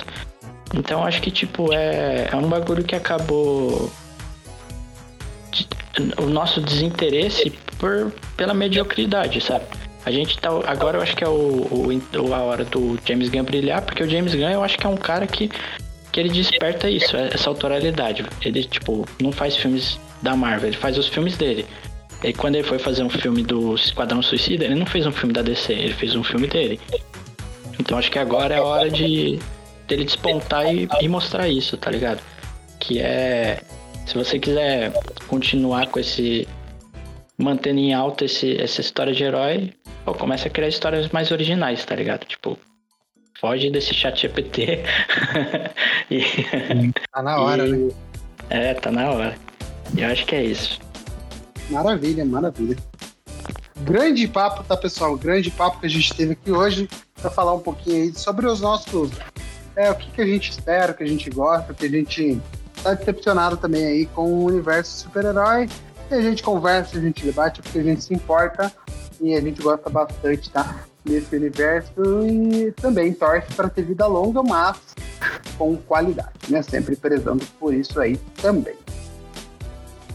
Então 0.73 1.05
acho 1.05 1.21
que, 1.21 1.31
tipo, 1.31 1.71
é, 1.73 2.27
é 2.31 2.35
um 2.35 2.49
bagulho 2.49 2.83
que 2.83 2.95
acabou. 2.95 3.89
O 6.17 6.25
nosso 6.25 6.61
desinteresse 6.61 7.51
por, 7.77 8.11
pela 8.35 8.53
mediocridade, 8.53 9.41
sabe? 9.41 9.65
A 10.05 10.11
gente 10.11 10.37
tá. 10.37 10.49
Agora 10.67 10.97
eu 10.97 11.01
acho 11.01 11.15
que 11.15 11.23
é 11.23 11.27
o, 11.27 11.31
o, 11.31 12.33
a 12.33 12.39
hora 12.39 12.63
do 12.63 12.99
James 13.05 13.29
Gunn 13.29 13.43
brilhar, 13.43 13.81
porque 13.81 14.03
o 14.03 14.09
James 14.09 14.35
Gunn 14.35 14.49
eu 14.49 14.63
acho 14.63 14.77
que 14.77 14.85
é 14.85 14.89
um 14.89 14.97
cara 14.97 15.25
que, 15.25 15.49
que 16.11 16.19
ele 16.19 16.29
desperta 16.29 16.89
isso, 16.89 17.17
essa 17.17 17.49
autoralidade. 17.49 18.25
Ele, 18.43 18.63
tipo, 18.63 19.07
não 19.19 19.31
faz 19.31 19.55
filmes 19.55 19.99
da 20.21 20.35
Marvel, 20.35 20.69
ele 20.69 20.77
faz 20.77 20.97
os 20.97 21.07
filmes 21.07 21.37
dele. 21.37 21.65
E 22.23 22.33
quando 22.33 22.55
ele 22.55 22.63
foi 22.63 22.79
fazer 22.79 23.03
um 23.03 23.09
filme 23.09 23.43
do 23.43 23.75
Esquadrão 23.75 24.21
Suicida, 24.21 24.65
ele 24.65 24.75
não 24.75 24.85
fez 24.85 25.05
um 25.05 25.11
filme 25.11 25.33
da 25.33 25.41
DC, 25.41 25.73
ele 25.73 25.93
fez 25.93 26.15
um 26.15 26.23
filme 26.23 26.47
dele. 26.47 26.79
Então 27.79 27.97
acho 27.97 28.11
que 28.11 28.19
agora 28.19 28.55
é 28.55 28.57
a 28.57 28.63
hora 28.63 28.89
de 28.89 29.39
dele 29.87 30.05
despontar 30.05 30.73
e, 30.73 30.87
e 31.01 31.07
mostrar 31.07 31.47
isso, 31.47 31.77
tá 31.77 31.91
ligado? 31.91 32.21
Que 32.79 32.99
é. 32.99 33.61
Se 34.05 34.13
você 34.13 34.39
quiser 34.39 34.93
continuar 35.27 35.87
com 35.87 35.99
esse. 35.99 36.47
mantendo 37.37 37.79
em 37.79 37.93
alta 37.93 38.25
esse, 38.25 38.55
essa 38.61 38.81
história 38.81 39.13
de 39.13 39.23
herói, 39.23 39.73
pô, 40.05 40.13
começa 40.13 40.47
a 40.47 40.51
criar 40.51 40.67
histórias 40.67 41.09
mais 41.09 41.31
originais, 41.31 41.83
tá 41.83 41.95
ligado? 41.95 42.25
Tipo, 42.25 42.57
foge 43.39 43.69
desse 43.69 43.93
chat 43.93 44.21
GPT. 44.21 44.83
e, 46.09 46.21
tá 47.11 47.23
na 47.23 47.41
hora, 47.41 47.67
e, 47.67 47.71
né? 47.71 47.93
É, 48.49 48.73
tá 48.75 48.91
na 48.91 49.09
hora. 49.11 49.35
E 49.95 50.01
eu 50.01 50.09
acho 50.09 50.25
que 50.25 50.35
é 50.35 50.43
isso. 50.43 50.79
Maravilha, 51.69 52.23
maravilha. 52.23 52.77
Grande 53.81 54.27
papo, 54.27 54.63
tá, 54.63 54.77
pessoal? 54.77 55.17
Grande 55.17 55.49
papo 55.51 55.79
que 55.79 55.87
a 55.87 55.89
gente 55.89 56.13
teve 56.13 56.33
aqui 56.33 56.51
hoje 56.51 56.87
para 57.19 57.29
falar 57.29 57.53
um 57.53 57.59
pouquinho 57.59 58.03
aí 58.03 58.13
sobre 58.13 58.45
os 58.45 58.61
nossos. 58.61 59.11
É, 59.75 59.91
o 59.91 59.95
que, 59.95 60.09
que 60.11 60.21
a 60.21 60.25
gente 60.25 60.51
espera, 60.51 60.91
o 60.91 60.95
que 60.95 61.03
a 61.03 61.07
gente 61.07 61.29
gosta, 61.29 61.73
o 61.73 61.75
que 61.75 61.85
a 61.85 61.89
gente 61.89 62.39
tá 62.85 62.93
decepcionado 62.93 63.57
também 63.57 63.83
aí 63.83 64.05
com 64.05 64.31
o 64.31 64.45
universo 64.45 64.99
super-herói. 64.99 65.67
A 66.11 66.21
gente 66.21 66.43
conversa, 66.43 66.97
a 66.97 67.01
gente 67.01 67.25
debate, 67.25 67.61
porque 67.61 67.79
a 67.79 67.83
gente 67.83 68.03
se 68.03 68.13
importa 68.13 68.71
e 69.19 69.33
a 69.33 69.41
gente 69.41 69.59
gosta 69.61 69.89
bastante, 69.89 70.51
tá? 70.51 70.83
Desse 71.03 71.35
universo 71.35 71.91
e 72.27 72.71
também 72.73 73.11
torce 73.13 73.51
para 73.53 73.69
ter 73.69 73.83
vida 73.83 74.05
longa, 74.05 74.43
mas 74.43 74.77
com 75.57 75.75
qualidade, 75.75 76.31
né? 76.49 76.61
Sempre 76.61 76.95
prezando 76.95 77.43
por 77.59 77.73
isso 77.73 77.99
aí 77.99 78.17
também. 78.39 78.75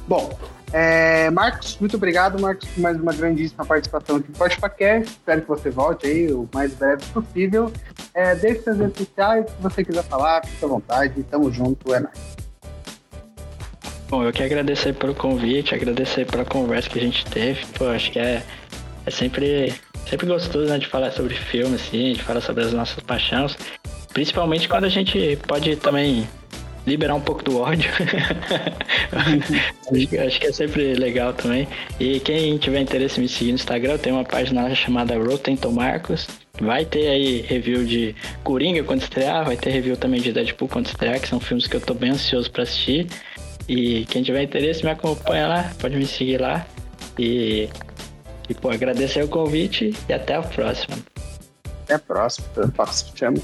Bom, 0.06 0.30
é, 0.72 1.28
Marcos, 1.30 1.76
muito 1.80 1.96
obrigado, 1.96 2.40
Marcos, 2.40 2.68
por 2.68 2.80
mais 2.80 3.00
uma 3.00 3.12
grandíssima 3.12 3.64
participação 3.64 4.16
aqui 4.16 4.28
no 4.30 4.36
Podcast. 4.36 5.10
Espero 5.10 5.42
que 5.42 5.48
você 5.48 5.70
volte 5.70 6.06
aí 6.06 6.32
o 6.32 6.48
mais 6.54 6.72
breve 6.74 7.04
possível. 7.06 7.72
É, 8.14 8.34
deixe 8.36 8.62
suas 8.62 8.78
redes 8.78 8.98
sociais, 8.98 9.46
se 9.50 9.60
você 9.60 9.84
quiser 9.84 10.04
falar, 10.04 10.44
fique 10.46 10.64
à 10.64 10.68
vontade. 10.68 11.22
Tamo 11.24 11.50
junto, 11.52 11.92
é 11.92 12.00
nóis. 12.00 12.39
Bom, 14.10 14.24
eu 14.24 14.32
quero 14.32 14.46
agradecer 14.46 14.92
pelo 14.92 15.14
convite, 15.14 15.72
agradecer 15.72 16.26
pela 16.26 16.44
conversa 16.44 16.90
que 16.90 16.98
a 16.98 17.02
gente 17.02 17.24
teve. 17.26 17.64
Pô, 17.78 17.86
acho 17.86 18.10
que 18.10 18.18
é, 18.18 18.42
é 19.06 19.10
sempre, 19.10 19.72
sempre 20.04 20.26
gostoso 20.26 20.68
né, 20.68 20.78
de 20.78 20.88
falar 20.88 21.12
sobre 21.12 21.32
filme, 21.36 21.76
assim, 21.76 22.14
de 22.14 22.22
falar 22.24 22.40
sobre 22.40 22.64
as 22.64 22.72
nossas 22.72 22.98
paixões. 23.04 23.56
Principalmente 24.12 24.68
quando 24.68 24.86
a 24.86 24.88
gente 24.88 25.38
pode 25.46 25.76
também 25.76 26.26
liberar 26.84 27.14
um 27.14 27.20
pouco 27.20 27.44
do 27.44 27.60
ódio. 27.60 27.88
acho, 29.12 30.26
acho, 30.26 30.40
que 30.40 30.46
é 30.48 30.52
sempre 30.52 30.94
legal 30.94 31.32
também. 31.32 31.68
E 32.00 32.18
quem 32.18 32.58
tiver 32.58 32.80
interesse 32.80 33.20
em 33.20 33.22
me 33.22 33.28
seguir 33.28 33.52
no 33.52 33.56
Instagram, 33.56 33.96
tem 33.96 34.12
uma 34.12 34.24
página 34.24 34.74
chamada 34.74 35.16
Rotten 35.16 35.56
Marcos. 35.72 36.26
Vai 36.60 36.84
ter 36.84 37.06
aí 37.06 37.42
review 37.42 37.84
de 37.84 38.16
Coringa 38.42 38.82
quando 38.82 39.02
estrear, 39.02 39.44
vai 39.44 39.56
ter 39.56 39.70
review 39.70 39.96
também 39.96 40.20
de 40.20 40.32
Deadpool 40.32 40.66
quando 40.66 40.86
estrear, 40.86 41.20
que 41.20 41.28
são 41.28 41.38
filmes 41.38 41.68
que 41.68 41.76
eu 41.76 41.80
tô 41.80 41.94
bem 41.94 42.10
ansioso 42.10 42.50
para 42.50 42.64
assistir. 42.64 43.06
E 43.70 44.04
quem 44.06 44.20
tiver 44.24 44.42
interesse, 44.42 44.84
me 44.84 44.90
acompanha 44.90 45.46
lá, 45.46 45.72
pode 45.78 45.94
me 45.94 46.04
seguir 46.04 46.40
lá. 46.40 46.66
E, 47.16 47.68
e 48.48 48.54
pô, 48.54 48.68
agradecer 48.68 49.22
o 49.22 49.28
convite 49.28 49.94
e 50.08 50.12
até 50.12 50.34
a 50.34 50.42
próxima. 50.42 50.98
Até 51.84 51.94
a 51.94 51.98
próxima, 52.00 52.48
próxima. 52.74 53.12
Te 53.14 53.24
amo. 53.24 53.42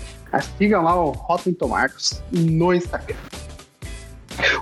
Sigam 0.58 0.82
lá 0.82 1.00
o 1.00 1.12
Rotten 1.12 1.56
Marcos 1.68 2.20
no 2.32 2.74
Instagram. 2.74 3.14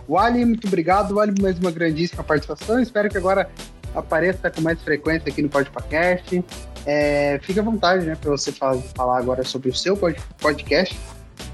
Wally, 0.06 0.44
muito 0.44 0.66
obrigado, 0.66 1.14
Wally, 1.14 1.40
mais 1.40 1.58
uma 1.58 1.70
grandíssima 1.70 2.22
participação. 2.22 2.78
Espero 2.78 3.08
que 3.08 3.16
agora 3.16 3.48
apareça 3.94 4.50
com 4.50 4.60
mais 4.60 4.78
frequência 4.82 5.30
aqui 5.30 5.40
no 5.40 5.48
podcast. 5.48 6.44
É, 6.84 7.40
fique 7.42 7.58
à 7.58 7.62
vontade, 7.62 8.04
né, 8.04 8.14
para 8.20 8.30
você 8.30 8.52
falar, 8.52 8.76
falar, 8.94 9.16
agora 9.16 9.42
sobre 9.42 9.70
o 9.70 9.74
seu 9.74 9.96
podcast 9.96 10.94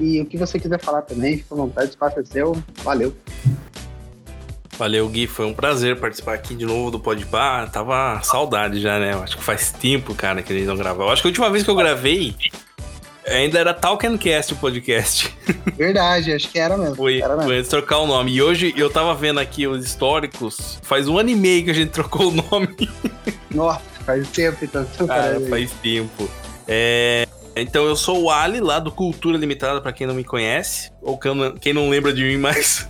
e 0.01 0.20
o 0.20 0.27
que 0.27 0.37
você 0.37 0.59
quiser 0.59 0.81
falar 0.81 1.03
também. 1.03 1.37
Fique 1.37 1.53
à 1.53 1.57
vontade, 1.57 1.87
o 1.87 1.91
espaço 1.91 2.19
é 2.19 2.24
seu. 2.24 2.61
Valeu. 2.82 3.15
Valeu, 4.81 5.07
Gui. 5.11 5.27
Foi 5.27 5.44
um 5.44 5.52
prazer 5.52 6.01
participar 6.01 6.32
aqui 6.32 6.55
de 6.55 6.65
novo 6.65 6.90
do 6.90 6.98
Podpah. 6.98 7.66
Tava 7.66 8.19
saudade 8.23 8.81
já, 8.81 8.98
né? 8.98 9.12
Acho 9.12 9.36
que 9.36 9.44
faz 9.44 9.70
tempo, 9.70 10.15
cara, 10.15 10.40
que 10.40 10.55
a 10.55 10.57
gente 10.57 10.66
não 10.66 10.74
gravava. 10.74 11.12
Acho 11.12 11.20
que 11.20 11.28
a 11.28 11.31
última 11.31 11.51
vez 11.51 11.62
que 11.62 11.69
eu 11.69 11.74
gravei 11.74 12.35
Ainda 13.27 13.59
era 13.59 13.74
Talkencast 13.74 14.55
o 14.55 14.57
podcast. 14.57 15.36
Verdade, 15.77 16.32
acho 16.32 16.48
que 16.48 16.59
era 16.59 16.78
mesmo. 16.78 16.97
Foi, 16.97 17.20
era 17.20 17.36
mesmo. 17.36 17.43
foi 17.43 17.57
antes 17.57 17.66
de 17.66 17.77
trocar 17.77 17.98
o 17.98 18.07
nome. 18.07 18.32
E 18.32 18.40
hoje 18.40 18.73
eu 18.74 18.89
tava 18.89 19.15
vendo 19.15 19.39
aqui 19.39 19.66
os 19.66 19.85
históricos. 19.85 20.78
Faz 20.82 21.07
um 21.07 21.19
ano 21.19 21.28
e 21.28 21.36
meio 21.36 21.62
que 21.62 21.70
a 21.70 21.74
gente 21.74 21.90
trocou 21.90 22.28
o 22.28 22.32
nome. 22.32 22.74
Nossa, 23.55 23.82
faz 24.07 24.31
tempo 24.31 24.65
então. 24.65 24.86
Ah, 25.11 25.39
faz 25.51 25.70
tempo. 25.82 26.27
É, 26.66 27.28
então 27.55 27.85
eu 27.85 27.97
sou 27.97 28.23
o 28.23 28.31
Ali, 28.31 28.61
lá 28.61 28.78
do 28.78 28.90
Cultura 28.90 29.36
Limitada, 29.36 29.78
para 29.82 29.93
quem 29.93 30.07
não 30.07 30.15
me 30.15 30.24
conhece. 30.24 30.90
Ou 31.02 31.19
quem 31.61 31.74
não 31.74 31.90
lembra 31.90 32.15
de 32.15 32.24
mim 32.24 32.39
mais. 32.39 32.89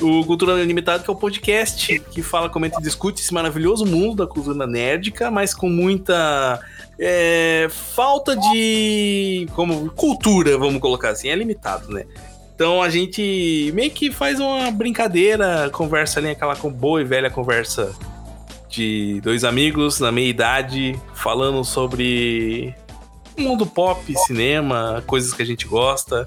O 0.00 0.24
Cultura 0.24 0.62
Limitada, 0.64 1.02
que 1.02 1.10
é 1.10 1.12
o 1.12 1.16
podcast 1.16 1.98
que 2.10 2.22
fala, 2.22 2.48
comenta 2.48 2.80
e 2.80 2.82
discute 2.82 3.22
esse 3.22 3.32
maravilhoso 3.32 3.86
mundo 3.86 4.16
da 4.16 4.26
cultura 4.26 4.66
nerdica, 4.66 5.30
mas 5.30 5.54
com 5.54 5.68
muita 5.68 6.60
é, 6.98 7.68
falta 7.70 8.36
de 8.36 9.46
como 9.54 9.90
cultura, 9.90 10.58
vamos 10.58 10.80
colocar 10.80 11.10
assim, 11.10 11.28
é 11.28 11.34
limitado, 11.34 11.92
né? 11.92 12.04
Então 12.54 12.82
a 12.82 12.88
gente 12.88 13.70
meio 13.74 13.90
que 13.90 14.10
faz 14.10 14.40
uma 14.40 14.70
brincadeira, 14.70 15.68
conversa 15.70 16.20
ali, 16.20 16.30
aquela 16.30 16.54
boa 16.54 17.00
e 17.00 17.04
velha 17.04 17.30
conversa 17.30 17.94
de 18.68 19.20
dois 19.22 19.44
amigos 19.44 20.00
na 20.00 20.10
meia 20.10 20.28
idade, 20.28 20.98
falando 21.14 21.62
sobre 21.64 22.74
mundo 23.36 23.66
pop, 23.66 24.00
cinema, 24.26 25.02
coisas 25.06 25.34
que 25.34 25.42
a 25.42 25.46
gente 25.46 25.66
gosta, 25.66 26.26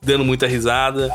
dando 0.00 0.24
muita 0.24 0.46
risada. 0.46 1.10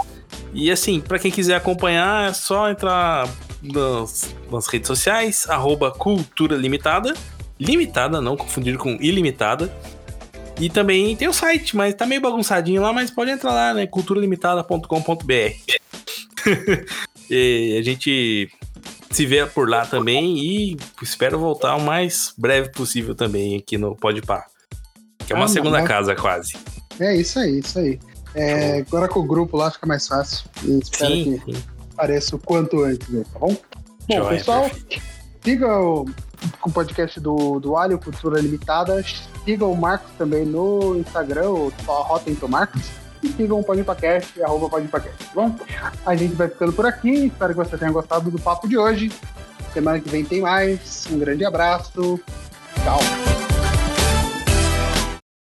E 0.54 0.72
assim, 0.72 1.00
para 1.00 1.20
quem 1.20 1.32
quiser 1.32 1.56
acompanhar, 1.56 2.30
é 2.30 2.34
só 2.34 2.70
entrar 2.70 3.28
nas, 3.62 4.36
nas 4.52 4.68
redes 4.68 4.88
sociais, 4.88 5.50
arroba 5.50 5.92
Cultura 5.92 6.56
Limitada. 6.56 7.14
Limitada, 7.60 8.22
não 8.22 8.36
confundir 8.36 8.78
com 8.78 8.98
ilimitada. 9.02 9.74
E 10.60 10.70
também 10.70 11.16
tem 11.16 11.28
o 11.28 11.34
site, 11.34 11.76
mas 11.76 11.96
tá 11.96 12.06
meio 12.06 12.22
bagunçadinho 12.22 12.82
lá, 12.82 12.94
mas 12.94 13.10
pode 13.10 13.32
entrar 13.32 13.52
lá, 13.52 13.74
né? 13.74 13.88
culturalimitada.com.br. 13.88 14.84
a 17.80 17.82
gente 17.82 18.50
se 19.10 19.26
vê 19.26 19.46
por 19.46 19.70
lá 19.70 19.86
também 19.86 20.38
e 20.38 20.78
espero 21.02 21.40
voltar 21.40 21.76
o 21.76 21.82
mais 21.82 22.34
breve 22.38 22.70
possível 22.70 23.16
também 23.16 23.58
aqui 23.58 23.78
no 23.78 23.96
Podpah. 23.96 24.46
Que 25.26 25.34
é 25.34 25.36
uma 25.36 25.46
ah, 25.46 25.50
segunda 25.50 25.84
casa 25.84 26.16
quase. 26.16 26.56
É 27.00 27.16
isso 27.16 27.40
aí, 27.40 27.60
isso 27.60 27.80
aí. 27.80 28.00
É, 28.36 28.80
agora 28.80 29.08
com 29.08 29.20
o 29.20 29.24
grupo 29.24 29.58
lá 29.58 29.70
fica 29.72 29.86
mais 29.86 30.08
fácil. 30.08 30.46
E 30.64 30.80
espero 30.80 31.14
sim, 31.14 31.40
que 31.40 31.54
sim. 31.54 31.64
apareça 31.94 32.36
o 32.36 32.40
quanto 32.40 32.84
antes, 32.84 33.08
né, 33.10 33.24
tá 33.32 33.40
bom? 33.40 33.56
Bom, 34.08 34.30
pessoal, 34.30 34.70
siga 35.44 35.80
o, 35.80 36.06
o 36.66 36.72
podcast 36.72 37.20
do, 37.20 37.60
do 37.60 37.76
Alho 37.78 38.00
Cultura 38.00 38.42
Limitada. 38.42 39.04
Siga 39.46 39.66
o 39.66 39.76
Marcos 39.76 40.12
também 40.18 40.46
no 40.46 40.96
Instagram, 40.98 41.50
o 41.50 41.74
Rotten 41.86 42.38
Marcos. 42.48 42.90
E 43.22 43.30
sigam 43.30 43.62
o 43.62 43.64
Podpacast, 43.64 44.44
arroba 44.44 44.70
Podpacast, 44.70 45.18
tá 45.18 45.32
bom? 45.34 45.56
A 46.06 46.14
gente 46.14 46.36
vai 46.36 46.50
ficando 46.50 46.74
por 46.74 46.86
aqui. 46.86 47.28
Espero 47.28 47.54
que 47.54 47.58
você 47.58 47.78
tenha 47.78 47.92
gostado 47.92 48.30
do 48.30 48.38
papo 48.38 48.68
de 48.68 48.78
hoje. 48.78 49.12
Semana 49.74 50.00
que 50.00 50.10
vem 50.10 50.26
tem 50.26 50.42
mais. 50.42 51.08
Um 51.10 51.18
grande 51.18 51.46
abraço. 51.46 52.20
Tchau. 52.84 53.33